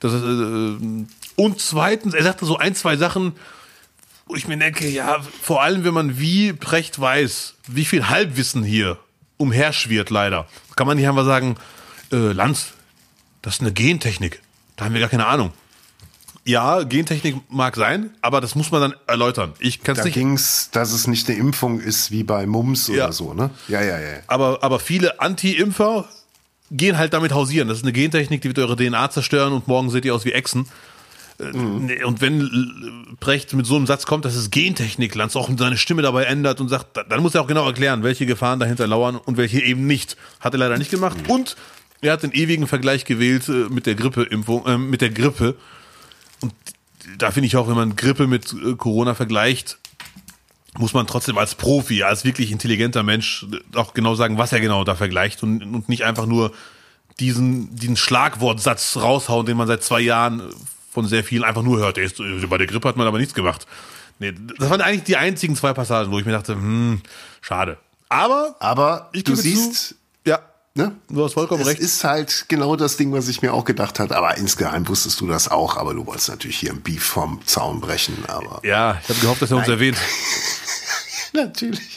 Das 0.00 0.12
ist, 0.12 0.24
äh, 0.24 1.06
und 1.36 1.60
zweitens, 1.60 2.14
er 2.14 2.24
sagte 2.24 2.44
so 2.44 2.56
ein, 2.56 2.74
zwei 2.74 2.96
Sachen, 2.96 3.34
wo 4.26 4.34
ich 4.36 4.48
mir 4.48 4.56
denke, 4.56 4.88
ja, 4.88 5.18
vor 5.42 5.62
allem, 5.62 5.84
wenn 5.84 5.94
man 5.94 6.18
wie 6.18 6.52
Precht 6.52 6.98
weiß, 7.00 7.54
wie 7.68 7.84
viel 7.84 8.08
Halbwissen 8.08 8.62
hier 8.64 8.98
umherschwirrt, 9.36 10.10
leider, 10.10 10.46
kann 10.76 10.86
man 10.86 10.96
nicht 10.96 11.08
einfach 11.08 11.24
sagen, 11.24 11.56
äh, 12.12 12.16
Lanz, 12.32 12.68
das 13.42 13.54
ist 13.56 13.60
eine 13.60 13.72
Gentechnik. 13.72 14.40
Da 14.76 14.86
haben 14.86 14.94
wir 14.94 15.00
gar 15.00 15.10
keine 15.10 15.26
Ahnung. 15.26 15.52
Ja, 16.46 16.82
Gentechnik 16.82 17.36
mag 17.48 17.74
sein, 17.74 18.10
aber 18.20 18.40
das 18.42 18.54
muss 18.54 18.70
man 18.70 18.80
dann 18.82 18.94
erläutern. 19.06 19.54
Ich 19.60 19.82
kann 19.82 19.94
es 19.94 19.98
Da 20.00 20.04
nicht. 20.04 20.14
ging's, 20.14 20.68
dass 20.72 20.92
es 20.92 21.06
nicht 21.06 21.28
eine 21.28 21.38
Impfung 21.38 21.80
ist 21.80 22.10
wie 22.10 22.22
bei 22.22 22.46
Mumps 22.46 22.88
Ja. 22.88 23.04
oder 23.04 23.12
so, 23.12 23.32
ne? 23.32 23.50
Ja, 23.68 23.80
ja, 23.82 23.98
ja. 23.98 24.18
Aber, 24.26 24.62
aber 24.62 24.78
viele 24.78 25.20
Anti-Impfer 25.20 26.06
gehen 26.70 26.98
halt 26.98 27.14
damit 27.14 27.32
hausieren. 27.32 27.68
Das 27.68 27.78
ist 27.78 27.84
eine 27.84 27.92
Gentechnik, 27.92 28.42
die 28.42 28.48
wird 28.48 28.58
eure 28.58 28.76
DNA 28.76 29.10
zerstören 29.10 29.52
und 29.54 29.68
morgen 29.68 29.88
seht 29.90 30.04
ihr 30.04 30.14
aus 30.14 30.24
wie 30.26 30.32
Echsen. 30.32 30.66
Äh, 31.38 31.50
nee, 31.52 32.02
Und 32.04 32.20
wenn 32.20 33.16
Brecht 33.20 33.52
mit 33.54 33.66
so 33.66 33.76
einem 33.76 33.86
Satz 33.86 34.06
kommt, 34.06 34.24
das 34.24 34.36
ist 34.36 34.50
Gentechnik, 34.50 35.14
Lanz 35.14 35.34
auch 35.36 35.50
seine 35.58 35.76
Stimme 35.76 36.02
dabei 36.02 36.24
ändert 36.24 36.60
und 36.60 36.68
sagt, 36.68 36.96
da- 36.96 37.02
dann 37.04 37.20
muss 37.22 37.34
er 37.34 37.42
auch 37.42 37.46
genau 37.46 37.66
erklären, 37.66 38.02
welche 38.02 38.26
Gefahren 38.26 38.60
dahinter 38.60 38.86
lauern 38.86 39.16
und 39.16 39.36
welche 39.36 39.60
eben 39.60 39.86
nicht. 39.86 40.16
Hat 40.40 40.54
er 40.54 40.58
leider 40.58 40.78
nicht 40.78 40.90
gemacht. 40.90 41.16
Und 41.28 41.56
er 42.00 42.12
hat 42.12 42.22
den 42.22 42.32
ewigen 42.32 42.66
Vergleich 42.66 43.04
gewählt 43.04 43.48
äh, 43.48 43.68
mit 43.70 43.86
der 43.86 43.94
Grippeimpfung, 43.94 44.66
äh, 44.66 44.78
mit 44.78 45.00
der 45.00 45.10
Grippe. 45.10 45.56
Und 46.40 46.52
da 47.18 47.30
finde 47.30 47.46
ich 47.48 47.56
auch, 47.56 47.68
wenn 47.68 47.76
man 47.76 47.96
Grippe 47.96 48.26
mit 48.26 48.52
äh, 48.52 48.74
Corona 48.74 49.14
vergleicht, 49.14 49.78
muss 50.76 50.92
man 50.92 51.06
trotzdem 51.06 51.38
als 51.38 51.54
Profi, 51.54 52.02
als 52.02 52.24
wirklich 52.24 52.50
intelligenter 52.50 53.02
Mensch 53.04 53.46
auch 53.74 53.94
genau 53.94 54.14
sagen, 54.16 54.38
was 54.38 54.52
er 54.52 54.60
genau 54.60 54.82
da 54.84 54.94
vergleicht 54.96 55.42
und, 55.44 55.62
und 55.62 55.88
nicht 55.88 56.02
einfach 56.04 56.26
nur 56.26 56.52
diesen, 57.20 57.74
diesen 57.76 57.96
Schlagwortsatz 57.96 58.96
raushauen, 58.96 59.46
den 59.46 59.56
man 59.56 59.68
seit 59.68 59.84
zwei 59.84 60.00
Jahren 60.00 60.42
von 60.94 61.06
sehr 61.06 61.24
vielen 61.24 61.44
einfach 61.44 61.62
nur 61.62 61.78
hört. 61.78 61.96
Der 61.98 62.04
ist, 62.04 62.18
äh, 62.20 62.46
bei 62.46 62.56
der 62.56 62.66
Grippe 62.66 62.88
hat 62.88 62.96
man 62.96 63.06
aber 63.06 63.18
nichts 63.18 63.34
gemacht. 63.34 63.66
Nee, 64.20 64.32
das 64.58 64.70
waren 64.70 64.80
eigentlich 64.80 65.02
die 65.04 65.16
einzigen 65.16 65.56
zwei 65.56 65.72
Passagen, 65.74 66.12
wo 66.12 66.18
ich 66.20 66.24
mir 66.24 66.32
dachte, 66.32 66.54
hm, 66.54 67.02
schade. 67.42 67.76
Aber, 68.08 68.54
Aber 68.60 69.10
ich 69.12 69.24
du 69.24 69.34
siehst, 69.34 69.88
zu, 69.88 69.94
ja, 70.24 70.38
ne? 70.74 70.92
du 71.08 71.24
hast 71.24 71.34
vollkommen 71.34 71.62
Es 71.62 71.66
recht. 71.66 71.80
ist 71.80 72.04
halt 72.04 72.44
genau 72.48 72.76
das 72.76 72.96
Ding, 72.96 73.12
was 73.12 73.26
ich 73.26 73.42
mir 73.42 73.52
auch 73.52 73.64
gedacht 73.64 73.98
habe. 73.98 74.16
Aber 74.16 74.36
insgeheim 74.36 74.86
wusstest 74.86 75.20
du 75.20 75.26
das 75.26 75.48
auch. 75.48 75.76
Aber 75.76 75.94
du 75.94 76.06
wolltest 76.06 76.28
natürlich 76.28 76.58
hier 76.58 76.70
ein 76.70 76.80
Beef 76.80 77.02
vom 77.02 77.44
Zaun 77.44 77.80
brechen. 77.80 78.16
Aber 78.28 78.60
Ja, 78.62 79.00
ich 79.02 79.08
habe 79.08 79.18
gehofft, 79.20 79.42
dass 79.42 79.50
er 79.50 79.56
uns 79.56 79.68
erwähnt. 79.68 79.98
natürlich. 81.32 81.96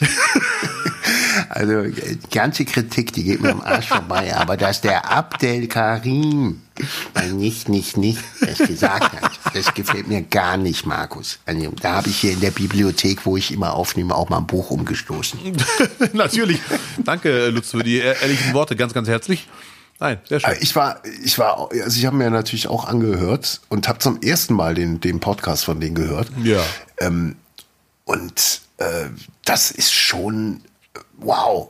also 1.48 1.82
die 1.82 2.30
ganze 2.30 2.64
Kritik, 2.64 3.12
die 3.12 3.24
geht 3.24 3.40
mir 3.40 3.52
am 3.52 3.60
Arsch 3.60 3.88
vorbei. 3.88 4.34
Aber 4.34 4.56
dass 4.56 4.80
der 4.80 5.10
Abdel 5.10 5.66
Karim 5.68 6.62
nicht, 7.32 7.68
nicht, 7.68 7.96
nicht 7.96 8.22
das 8.40 8.58
gesagt 8.58 9.12
hat, 9.20 9.32
das 9.54 9.74
gefällt 9.74 10.08
mir 10.08 10.22
gar 10.22 10.56
nicht, 10.56 10.86
Markus. 10.86 11.38
Also, 11.46 11.72
da 11.80 11.96
habe 11.96 12.08
ich 12.08 12.18
hier 12.18 12.32
in 12.32 12.40
der 12.40 12.50
Bibliothek, 12.50 13.26
wo 13.26 13.36
ich 13.36 13.52
immer 13.52 13.74
aufnehme, 13.74 14.14
auch 14.14 14.28
mal 14.28 14.38
ein 14.38 14.46
Buch 14.46 14.70
umgestoßen. 14.70 15.38
Natürlich. 16.12 16.60
Danke, 17.04 17.48
Lutz, 17.48 17.70
für 17.70 17.82
die 17.82 17.98
ehrlichen 17.98 18.54
Worte. 18.54 18.76
Ganz, 18.76 18.94
ganz 18.94 19.08
herzlich. 19.08 19.48
Nein, 20.00 20.18
sehr 20.28 20.38
schön. 20.38 20.54
Ich 20.60 20.76
war, 20.76 21.02
ich 21.24 21.38
war, 21.38 21.70
also 21.72 21.98
ich 21.98 22.06
habe 22.06 22.16
mir 22.16 22.30
natürlich 22.30 22.68
auch 22.68 22.86
angehört 22.86 23.60
und 23.68 23.88
habe 23.88 23.98
zum 23.98 24.22
ersten 24.22 24.54
Mal 24.54 24.74
den, 24.74 25.00
den 25.00 25.18
Podcast 25.18 25.64
von 25.64 25.80
denen 25.80 25.96
gehört. 25.96 26.28
Ja. 26.44 26.62
Ähm, 26.98 27.34
und 28.04 28.60
äh, 28.78 29.08
das 29.44 29.72
ist 29.72 29.92
schon 29.92 30.60
äh, 30.60 30.77
wow. 31.18 31.68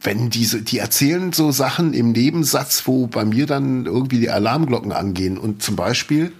Wenn 0.00 0.30
diese, 0.30 0.62
die 0.62 0.78
erzählen 0.78 1.32
so 1.32 1.50
Sachen 1.50 1.92
im 1.92 2.12
Nebensatz, 2.12 2.86
wo 2.86 3.08
bei 3.08 3.24
mir 3.24 3.46
dann 3.46 3.86
irgendwie 3.86 4.20
die 4.20 4.30
Alarmglocken 4.30 4.92
angehen. 4.92 5.38
Und 5.38 5.62
zum 5.62 5.74
Beispiel, 5.74 6.32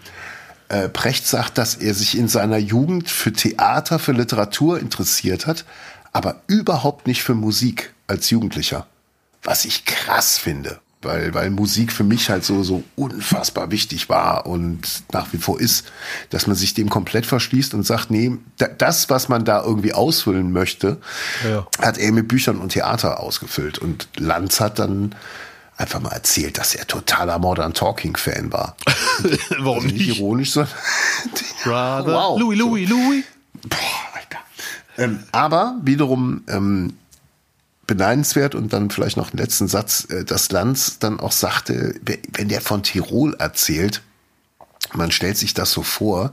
äh, 0.68 0.89
Precht 0.89 1.26
sagt, 1.26 1.59
dass 1.59 1.74
er 1.74 1.95
sich 1.95 2.16
in 2.16 2.29
seiner 2.29 2.59
Jugend 2.59 3.11
für 3.11 3.33
Theater, 3.33 3.99
für 3.99 4.12
Literatur 4.12 4.79
interessiert 4.79 5.47
hat, 5.47 5.64
aber 6.12 6.43
überhaupt 6.47 7.07
nicht 7.07 7.22
für 7.22 7.35
Musik 7.35 7.95
als 8.07 8.31
Jugendlicher. 8.31 8.87
Was 9.43 9.64
ich 9.64 9.85
krass 9.85 10.39
finde, 10.39 10.81
weil, 11.03 11.33
weil 11.33 11.51
Musik 11.51 11.93
für 11.93 12.03
mich 12.03 12.29
halt 12.29 12.45
so, 12.45 12.63
so 12.65 12.83
unfassbar 12.97 13.71
wichtig 13.71 14.09
war 14.09 14.47
und 14.47 14.81
nach 15.13 15.33
wie 15.33 15.39
vor 15.39 15.61
ist, 15.61 15.85
dass 16.31 16.47
man 16.49 16.57
sich 16.57 16.75
dem 16.75 16.89
komplett 16.91 17.25
verschließt 17.25 17.73
und 17.75 17.85
sagt, 17.87 18.11
nee, 18.11 18.33
da- 18.57 18.67
das, 18.67 19.09
was 19.09 19.29
man 19.29 19.45
da 19.45 19.63
irgendwie 19.63 19.93
ausfüllen 19.93 20.51
möchte, 20.53 20.97
Ja. 21.49 21.67
hat 21.81 21.99
er 21.99 22.11
mit 22.13 22.27
Büchern 22.27 22.59
und 22.59 22.71
Theater 22.71 23.21
ausgefüllt. 23.21 23.79
Und 23.79 24.09
Lanz 24.17 24.59
hat 24.61 24.81
dann 24.81 25.15
einfach 25.77 26.01
mal 26.01 26.11
erzählt, 26.13 26.59
dass 26.59 26.75
er 26.75 26.85
totaler 26.89 27.39
Modern 27.39 27.75
Talking 27.75 28.17
Fan 28.17 28.53
war. 28.53 28.77
Warum 29.61 29.85
Nicht 29.85 29.95
nicht? 30.09 30.19
ironisch, 30.19 30.51
sondern 30.51 30.73
Brother. 31.63 32.07
Wow. 32.13 32.41
Louis, 32.41 32.59
Louis, 32.59 32.89
Louis. 32.89 33.25
Boah, 33.69 33.79
Alter. 34.15 34.39
Ähm, 34.97 35.21
aber 35.31 35.77
wiederum 35.83 36.43
ähm, 36.49 36.95
beneidenswert 37.89 38.55
und 38.55 38.72
dann 38.72 38.91
vielleicht 38.91 39.16
noch 39.16 39.30
den 39.30 39.39
letzten 39.41 39.66
Satz, 39.66 40.07
äh, 40.11 40.24
dass 40.24 40.53
Lanz 40.53 41.01
dann 41.01 41.18
auch 41.18 41.32
sagte, 41.32 41.97
we- 42.05 42.18
wenn 42.34 42.49
der 42.49 42.61
von 42.61 42.84
Tirol 42.84 43.34
erzählt, 43.34 44.03
man 44.95 45.11
stellt 45.11 45.36
sich 45.36 45.55
das 45.55 45.72
so 45.72 45.82
vor, 45.82 46.32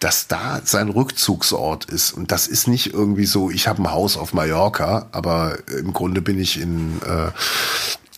dass 0.00 0.26
da 0.26 0.60
sein 0.64 0.88
Rückzugsort 0.88 1.84
ist. 1.86 2.12
Und 2.12 2.32
das 2.32 2.46
ist 2.46 2.66
nicht 2.68 2.94
irgendwie 2.94 3.26
so, 3.26 3.50
ich 3.50 3.68
habe 3.68 3.82
ein 3.82 3.90
Haus 3.90 4.16
auf 4.16 4.32
Mallorca, 4.32 5.08
aber 5.12 5.58
im 5.78 5.92
Grunde 5.92 6.22
bin 6.22 6.40
ich 6.40 6.60
in, 6.60 7.00
äh, 7.02 7.30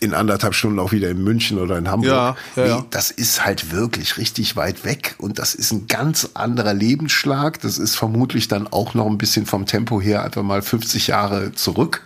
in 0.00 0.12
anderthalb 0.14 0.54
Stunden 0.54 0.78
auch 0.78 0.92
wieder 0.92 1.08
in 1.10 1.22
München 1.24 1.58
oder 1.58 1.78
in 1.78 1.88
Hamburg. 1.90 2.10
Ja, 2.10 2.36
ja, 2.56 2.66
ja. 2.66 2.84
das 2.90 3.10
ist 3.10 3.44
halt 3.44 3.70
wirklich 3.72 4.18
richtig 4.18 4.54
weit 4.56 4.84
weg 4.84 5.14
und 5.18 5.38
das 5.38 5.54
ist 5.54 5.72
ein 5.72 5.86
ganz 5.88 6.30
anderer 6.34 6.74
Lebensschlag. 6.74 7.60
Das 7.62 7.78
ist 7.78 7.96
vermutlich 7.96 8.48
dann 8.48 8.66
auch 8.66 8.92
noch 8.94 9.06
ein 9.06 9.18
bisschen 9.18 9.46
vom 9.46 9.64
Tempo 9.66 10.00
her 10.00 10.22
einfach 10.22 10.42
mal 10.42 10.60
50 10.62 11.06
Jahre 11.06 11.52
zurück. 11.52 12.02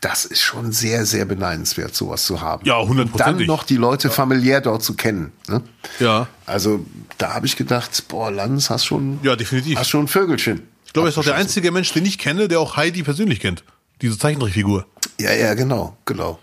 Das 0.00 0.24
ist 0.24 0.40
schon 0.40 0.72
sehr, 0.72 1.04
sehr 1.06 1.24
beneidenswert, 1.24 1.94
sowas 1.94 2.24
zu 2.24 2.40
haben. 2.40 2.64
Ja, 2.64 2.76
Und 2.76 2.88
hundertprozentig. 2.88 3.46
Dann 3.46 3.54
noch 3.54 3.64
die 3.64 3.76
Leute 3.76 4.10
familiär 4.10 4.60
dort 4.60 4.82
zu 4.82 4.94
kennen. 4.94 5.32
Ne? 5.48 5.62
Ja. 6.00 6.28
Also 6.46 6.84
da 7.18 7.34
habe 7.34 7.46
ich 7.46 7.56
gedacht, 7.56 8.04
boah, 8.08 8.30
Lanz, 8.30 8.70
hast 8.70 8.86
schon, 8.86 9.18
Ja, 9.22 9.36
definitiv. 9.36 9.78
hast 9.78 9.88
schon 9.88 10.04
ein 10.04 10.08
Vögelchen. 10.08 10.66
Ich 10.86 10.92
glaube, 10.92 11.08
er 11.08 11.10
ist 11.10 11.18
auch 11.18 11.24
der 11.24 11.34
einzige 11.36 11.70
Mensch, 11.70 11.92
den 11.92 12.06
ich 12.06 12.18
kenne, 12.18 12.48
der 12.48 12.60
auch 12.60 12.76
Heidi 12.76 13.02
persönlich 13.02 13.40
kennt. 13.40 13.62
Diese 14.00 14.16
Zeichentrickfigur. 14.18 14.86
Ja, 15.20 15.32
ja, 15.32 15.54
genau, 15.54 15.96
genau. 16.04 16.38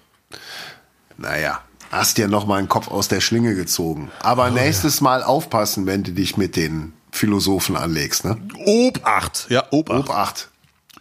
Naja, 1.18 1.62
hast 1.92 2.18
dir 2.18 2.28
noch 2.28 2.46
mal 2.46 2.58
einen 2.58 2.68
Kopf 2.70 2.90
aus 2.90 3.08
der 3.08 3.22
Schlinge 3.22 3.56
gezogen. 3.56 4.12
Aber 4.22 4.50
nächstes 4.52 5.02
Mal 5.02 5.24
aufpassen, 5.24 5.86
wenn 5.86 6.04
du 6.04 6.12
dich 6.12 6.38
mit 6.38 6.56
den 6.56 6.94
Philosophen 7.12 7.76
anlegst, 7.78 8.26
ne? 8.26 8.38
Obacht. 8.66 9.48
Ja, 9.50 9.64
Obacht. 9.72 10.10
Obacht. 10.10 10.50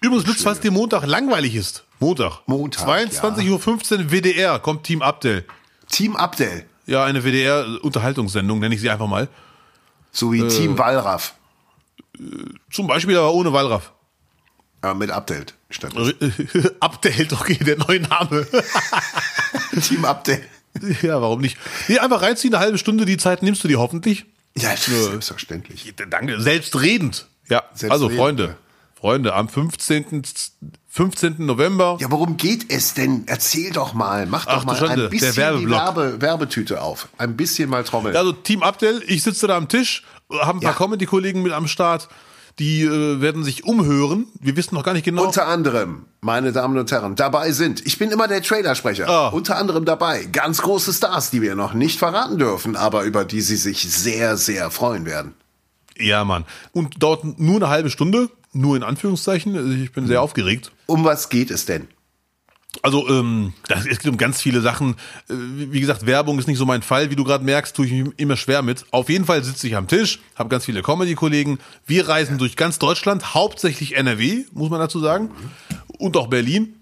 Übrigens, 0.00 0.26
Lutz, 0.26 0.42
falls 0.42 0.60
dir 0.60 0.70
Montag 0.70 1.04
langweilig 1.06 1.54
ist. 1.56 1.83
Montag. 2.00 2.40
Montag, 2.46 2.86
22.15 2.88 3.98
Uhr 3.98 4.10
WDR 4.10 4.58
kommt 4.58 4.84
Team 4.84 5.02
Abdel. 5.02 5.44
Team 5.90 6.16
Abdel, 6.16 6.64
Ja, 6.86 7.04
eine 7.04 7.24
WDR-Unterhaltungssendung, 7.24 8.58
nenne 8.58 8.74
ich 8.74 8.80
sie 8.80 8.90
einfach 8.90 9.06
mal. 9.06 9.28
sowie 10.12 10.40
Äh. 10.42 10.48
Team 10.48 10.76
Wallraff. 10.78 11.34
Zum 12.70 12.86
Beispiel 12.86 13.16
aber 13.16 13.32
ohne 13.32 13.52
Wallraff. 13.52 13.92
Ja, 14.82 14.94
mit 14.94 15.10
Abdel 15.10 15.46
statt. 15.70 15.92
Abdel, 16.80 17.28
okay, 17.32 17.54
der 17.64 17.78
neue 17.78 18.00
Name. 18.00 18.46
Team 19.82 20.04
Abdel. 20.04 20.44
ja, 21.02 21.20
warum 21.20 21.40
nicht? 21.40 21.56
Nee, 21.88 21.98
einfach 21.98 22.22
reinziehen, 22.22 22.54
eine 22.54 22.62
halbe 22.62 22.78
Stunde, 22.78 23.04
die 23.04 23.16
Zeit 23.16 23.42
nimmst 23.42 23.64
du 23.64 23.68
dir 23.68 23.78
hoffentlich. 23.78 24.26
Ja, 24.56 24.76
selbstverständlich. 24.76 25.94
Danke, 26.10 26.40
selbstredend. 26.40 27.26
Ja, 27.48 27.62
Selbstredend, 27.74 27.92
also 27.92 28.42
ja. 28.42 28.56
Freunde, 29.04 29.34
am 29.34 29.50
15. 29.50 30.22
15. 30.88 31.34
November. 31.44 31.98
Ja, 32.00 32.10
worum 32.10 32.38
geht 32.38 32.72
es 32.72 32.94
denn? 32.94 33.24
Erzähl 33.26 33.70
doch 33.70 33.92
mal. 33.92 34.24
Mach 34.24 34.46
Ach, 34.46 34.54
doch 34.54 34.60
du 34.62 34.66
mal 34.68 34.76
Schande, 34.76 35.04
ein 35.04 35.10
bisschen 35.10 35.34
der 35.34 35.58
die. 35.58 35.68
Werbe, 35.68 36.22
Werbetüte 36.22 36.80
auf. 36.80 37.08
Ein 37.18 37.36
bisschen 37.36 37.68
mal 37.68 37.84
trommeln. 37.84 38.16
Also 38.16 38.32
Team 38.32 38.62
Abdel, 38.62 39.02
ich 39.06 39.22
sitze 39.22 39.46
da 39.46 39.58
am 39.58 39.68
Tisch, 39.68 40.04
habe 40.32 40.56
ein 40.56 40.60
paar 40.62 40.70
Ja. 40.72 40.78
Comedy-Kollegen 40.78 41.42
mit 41.42 41.52
am 41.52 41.66
Start, 41.68 42.08
die 42.58 42.80
äh, 42.80 43.20
werden 43.20 43.44
sich 43.44 43.64
umhören. 43.64 44.24
Wir 44.40 44.56
wissen 44.56 44.74
noch 44.74 44.84
gar 44.84 44.94
nicht 44.94 45.04
genau. 45.04 45.26
Unter 45.26 45.48
anderem, 45.48 46.06
meine 46.22 46.52
Damen 46.52 46.78
und 46.78 46.90
Herren, 46.90 47.14
dabei 47.14 47.52
sind, 47.52 47.86
ich 47.86 47.98
bin 47.98 48.10
immer 48.10 48.26
der 48.26 48.42
Trailersprecher, 48.42 49.06
Ah. 49.06 49.28
unter 49.28 49.58
anderem 49.58 49.84
dabei 49.84 50.24
ganz 50.24 50.62
große 50.62 50.94
Stars, 50.94 51.28
die 51.28 51.42
wir 51.42 51.56
noch 51.56 51.74
nicht 51.74 51.98
verraten 51.98 52.38
dürfen, 52.38 52.74
aber 52.74 53.02
über 53.02 53.26
die 53.26 53.42
Sie 53.42 53.56
sich 53.56 53.82
sehr, 53.82 54.38
sehr 54.38 54.70
freuen 54.70 55.04
werden. 55.04 55.34
ja, 55.98 56.24
Mann. 56.24 56.46
Und 56.72 57.02
dauert 57.02 57.38
nur 57.38 57.56
eine 57.56 57.68
halbe 57.68 57.90
Stunde, 57.90 58.30
nur 58.54 58.76
in 58.76 58.82
Anführungszeichen. 58.82 59.56
Also 59.56 59.70
Ich 59.70 59.92
bin 59.92 60.06
sehr 60.06 60.22
aufgeregt. 60.22 60.72
Um 60.86 61.04
was 61.04 61.28
geht 61.28 61.50
es 61.50 61.66
denn? 61.66 61.88
Also, 62.82 63.08
ähm, 63.08 63.52
das, 63.68 63.86
es 63.86 64.00
geht 64.00 64.10
um 64.10 64.16
ganz 64.16 64.40
viele 64.42 64.60
Sachen. 64.60 64.96
Äh, 65.28 65.34
Wie 65.34 65.72
wie 65.72 65.80
gesagt, 65.80 66.06
Werbung 66.06 66.38
ist 66.38 66.48
nicht 66.48 66.58
so 66.58 66.66
mein 66.66 66.82
Fall. 66.82 67.10
Wie 67.10 67.16
du 67.16 67.24
gerade 67.24 67.44
merkst, 67.44 67.74
tue 67.76 67.86
ich 67.86 67.92
mich 67.92 68.12
immer 68.16 68.36
schwer 68.36 68.62
mit. 68.62 68.84
Auf 68.90 69.08
jeden 69.08 69.24
Fall 69.24 69.44
sitze 69.44 69.66
ich 69.66 69.76
am 69.76 69.86
Tisch, 69.86 70.20
habe 70.34 70.48
ganz 70.48 70.64
viele 70.64 70.82
Comedy-Kollegen. 70.82 71.58
Wir 71.86 72.08
reisen 72.08 72.38
durch 72.38 72.56
ganz 72.56 72.78
Deutschland, 72.78 73.34
hauptsächlich 73.34 73.96
NRW, 73.96 74.44
muss 74.52 74.70
man 74.70 74.80
dazu 74.80 74.98
sagen, 75.00 75.30
und 75.98 76.16
auch 76.16 76.26
Berlin. 76.26 76.74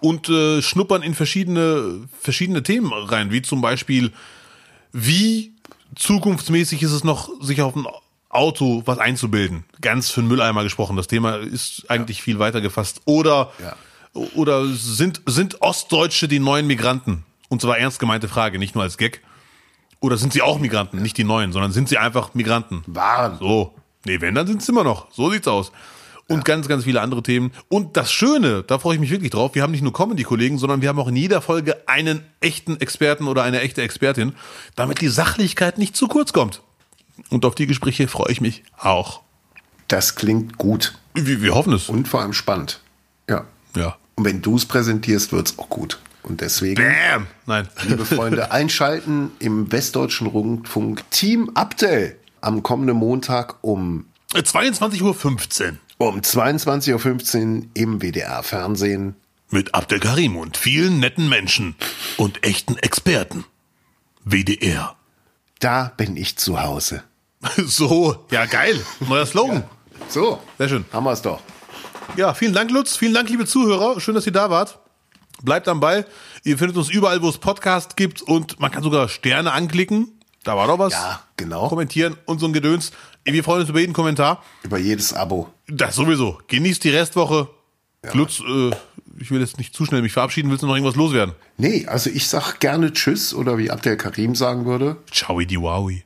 Und 0.00 0.28
äh, 0.28 0.60
schnuppern 0.60 1.02
in 1.02 1.14
verschiedene, 1.14 2.06
verschiedene 2.20 2.62
Themen 2.62 2.92
rein, 2.92 3.30
wie 3.30 3.40
zum 3.40 3.62
Beispiel, 3.62 4.12
wie 4.92 5.54
zukunftsmäßig 5.96 6.82
ist 6.82 6.92
es 6.92 7.04
noch, 7.04 7.30
sich 7.40 7.62
auf 7.62 7.74
ein 7.74 7.86
Auto 8.34 8.82
was 8.86 8.98
einzubilden. 8.98 9.64
Ganz 9.80 10.10
für 10.10 10.20
den 10.20 10.28
Mülleimer 10.28 10.62
gesprochen. 10.62 10.96
Das 10.96 11.06
Thema 11.06 11.36
ist 11.36 11.84
eigentlich 11.88 12.22
viel 12.22 12.38
weiter 12.38 12.60
gefasst. 12.60 13.00
Oder, 13.04 13.52
Ja. 13.62 13.76
oder 14.34 14.66
sind, 14.66 15.22
sind 15.26 15.62
Ostdeutsche 15.62 16.28
die 16.28 16.38
neuen 16.40 16.66
Migranten? 16.66 17.24
Und 17.48 17.60
zwar 17.60 17.78
ernst 17.78 17.98
gemeinte 18.00 18.28
Frage, 18.28 18.58
nicht 18.58 18.74
nur 18.74 18.84
als 18.84 18.98
Gag. 18.98 19.20
Oder 20.00 20.16
sind 20.18 20.32
sie 20.32 20.42
auch 20.42 20.58
Migranten? 20.58 21.00
Nicht 21.00 21.16
die 21.16 21.24
neuen, 21.24 21.52
sondern 21.52 21.72
sind 21.72 21.88
sie 21.88 21.98
einfach 21.98 22.34
Migranten? 22.34 22.82
Waren. 22.86 23.38
So. 23.38 23.74
Nee, 24.04 24.20
wenn, 24.20 24.34
dann 24.34 24.46
sind 24.46 24.60
es 24.60 24.68
immer 24.68 24.84
noch. 24.84 25.06
So 25.12 25.30
sieht's 25.30 25.48
aus. 25.48 25.72
Und 26.26 26.44
ganz, 26.44 26.68
ganz 26.68 26.84
viele 26.84 27.00
andere 27.02 27.22
Themen. 27.22 27.52
Und 27.68 27.96
das 27.98 28.10
Schöne, 28.10 28.62
da 28.66 28.78
freue 28.78 28.94
ich 28.94 29.00
mich 29.00 29.10
wirklich 29.10 29.30
drauf, 29.30 29.54
wir 29.54 29.62
haben 29.62 29.72
nicht 29.72 29.82
nur 29.82 29.92
Comedy-Kollegen, 29.92 30.56
sondern 30.58 30.80
wir 30.82 30.88
haben 30.88 30.98
auch 30.98 31.08
in 31.08 31.16
jeder 31.16 31.40
Folge 31.42 31.86
einen 31.86 32.22
echten 32.40 32.80
Experten 32.80 33.28
oder 33.28 33.42
eine 33.42 33.60
echte 33.60 33.82
Expertin, 33.82 34.32
damit 34.74 35.00
die 35.02 35.08
Sachlichkeit 35.08 35.76
nicht 35.78 35.96
zu 35.96 36.08
kurz 36.08 36.32
kommt. 36.32 36.62
Und 37.30 37.44
auf 37.44 37.54
die 37.54 37.66
Gespräche 37.66 38.08
freue 38.08 38.30
ich 38.32 38.40
mich 38.40 38.62
auch. 38.78 39.22
Das 39.88 40.14
klingt 40.16 40.56
gut 40.58 40.98
Wir, 41.14 41.42
wir 41.42 41.54
hoffen 41.54 41.72
es. 41.74 41.88
und 41.88 42.08
vor 42.08 42.20
allem 42.20 42.32
spannend. 42.32 42.80
Ja. 43.28 43.44
Ja. 43.76 43.96
Und 44.16 44.24
wenn 44.24 44.42
du 44.42 44.56
es 44.56 44.64
präsentierst, 44.66 45.32
wird's 45.32 45.58
auch 45.58 45.68
gut. 45.68 45.98
Und 46.22 46.40
deswegen, 46.40 46.82
Bam! 46.82 47.26
Nein. 47.46 47.68
liebe 47.86 48.04
Freunde, 48.06 48.50
einschalten 48.50 49.30
im 49.40 49.70
Westdeutschen 49.70 50.26
Rundfunk 50.26 51.08
Team 51.10 51.50
Abdel 51.54 52.16
am 52.40 52.62
kommenden 52.62 52.96
Montag 52.96 53.56
um 53.62 54.06
22.15 54.32 55.02
Uhr 55.98 56.08
um 56.08 56.20
22.15 56.20 57.56
Uhr 57.58 57.62
im 57.74 58.00
WDR-Fernsehen. 58.02 59.14
mit 59.50 59.74
Abdel 59.74 60.00
Karim 60.00 60.36
und 60.36 60.56
vielen 60.56 60.98
netten 60.98 61.28
Menschen 61.28 61.76
und 62.16 62.42
echten 62.44 62.76
Experten. 62.78 63.44
WDR. 64.24 64.96
Da 65.60 65.92
bin 65.96 66.16
ich 66.16 66.36
zu 66.36 66.60
Hause. 66.62 67.02
So, 67.66 68.24
ja 68.30 68.46
geil. 68.46 68.80
Neuer 69.00 69.26
Slogan. 69.26 69.64
So, 70.08 70.40
Sehr 70.58 70.68
schön. 70.68 70.84
haben 70.92 71.04
wir's 71.04 71.20
doch. 71.22 71.40
Ja, 72.16 72.32
vielen 72.34 72.52
Dank, 72.54 72.70
Lutz. 72.70 72.96
Vielen 72.96 73.12
Dank, 73.14 73.28
liebe 73.28 73.44
Zuhörer. 73.46 74.00
Schön, 74.00 74.14
dass 74.14 74.26
ihr 74.26 74.32
da 74.32 74.48
wart. 74.50 74.78
Bleibt 75.42 75.68
am 75.68 75.80
Ball. 75.80 76.06
Ihr 76.42 76.56
findet 76.58 76.76
uns 76.76 76.88
überall, 76.90 77.20
wo 77.22 77.28
es 77.28 77.38
Podcast 77.38 77.96
gibt 77.96 78.22
und 78.22 78.60
man 78.60 78.70
kann 78.70 78.82
sogar 78.82 79.08
Sterne 79.08 79.52
anklicken. 79.52 80.18
Da 80.42 80.56
war 80.56 80.66
doch 80.66 80.78
was. 80.78 80.92
Ja, 80.92 81.22
genau. 81.36 81.68
Kommentieren 81.68 82.16
und 82.26 82.38
so 82.38 82.46
ein 82.46 82.52
Gedöns. 82.52 82.92
Wir 83.24 83.42
freuen 83.44 83.60
uns 83.62 83.70
über 83.70 83.80
jeden 83.80 83.92
Kommentar. 83.94 84.42
Über 84.62 84.78
jedes 84.78 85.12
Abo. 85.12 85.50
Das 85.66 85.96
sowieso. 85.96 86.38
Genießt 86.48 86.84
die 86.84 86.90
Restwoche. 86.90 87.48
Lutz, 88.12 88.40
äh, 88.40 88.70
ich 89.18 89.30
will 89.30 89.40
jetzt 89.40 89.58
nicht 89.58 89.74
zu 89.74 89.84
schnell 89.84 90.02
mich 90.02 90.12
verabschieden. 90.12 90.50
Willst 90.50 90.62
du 90.62 90.66
noch 90.66 90.74
irgendwas 90.74 90.96
loswerden? 90.96 91.34
Nee, 91.56 91.86
also 91.86 92.10
ich 92.10 92.26
sag 92.26 92.58
gerne 92.60 92.92
Tschüss 92.92 93.34
oder 93.34 93.58
wie 93.58 93.70
Abdel 93.70 93.96
Karim 93.96 94.34
sagen 94.34 94.66
würde. 94.66 94.96
Ciao, 95.10 95.40
die 95.40 95.60
Wowi. 95.60 96.04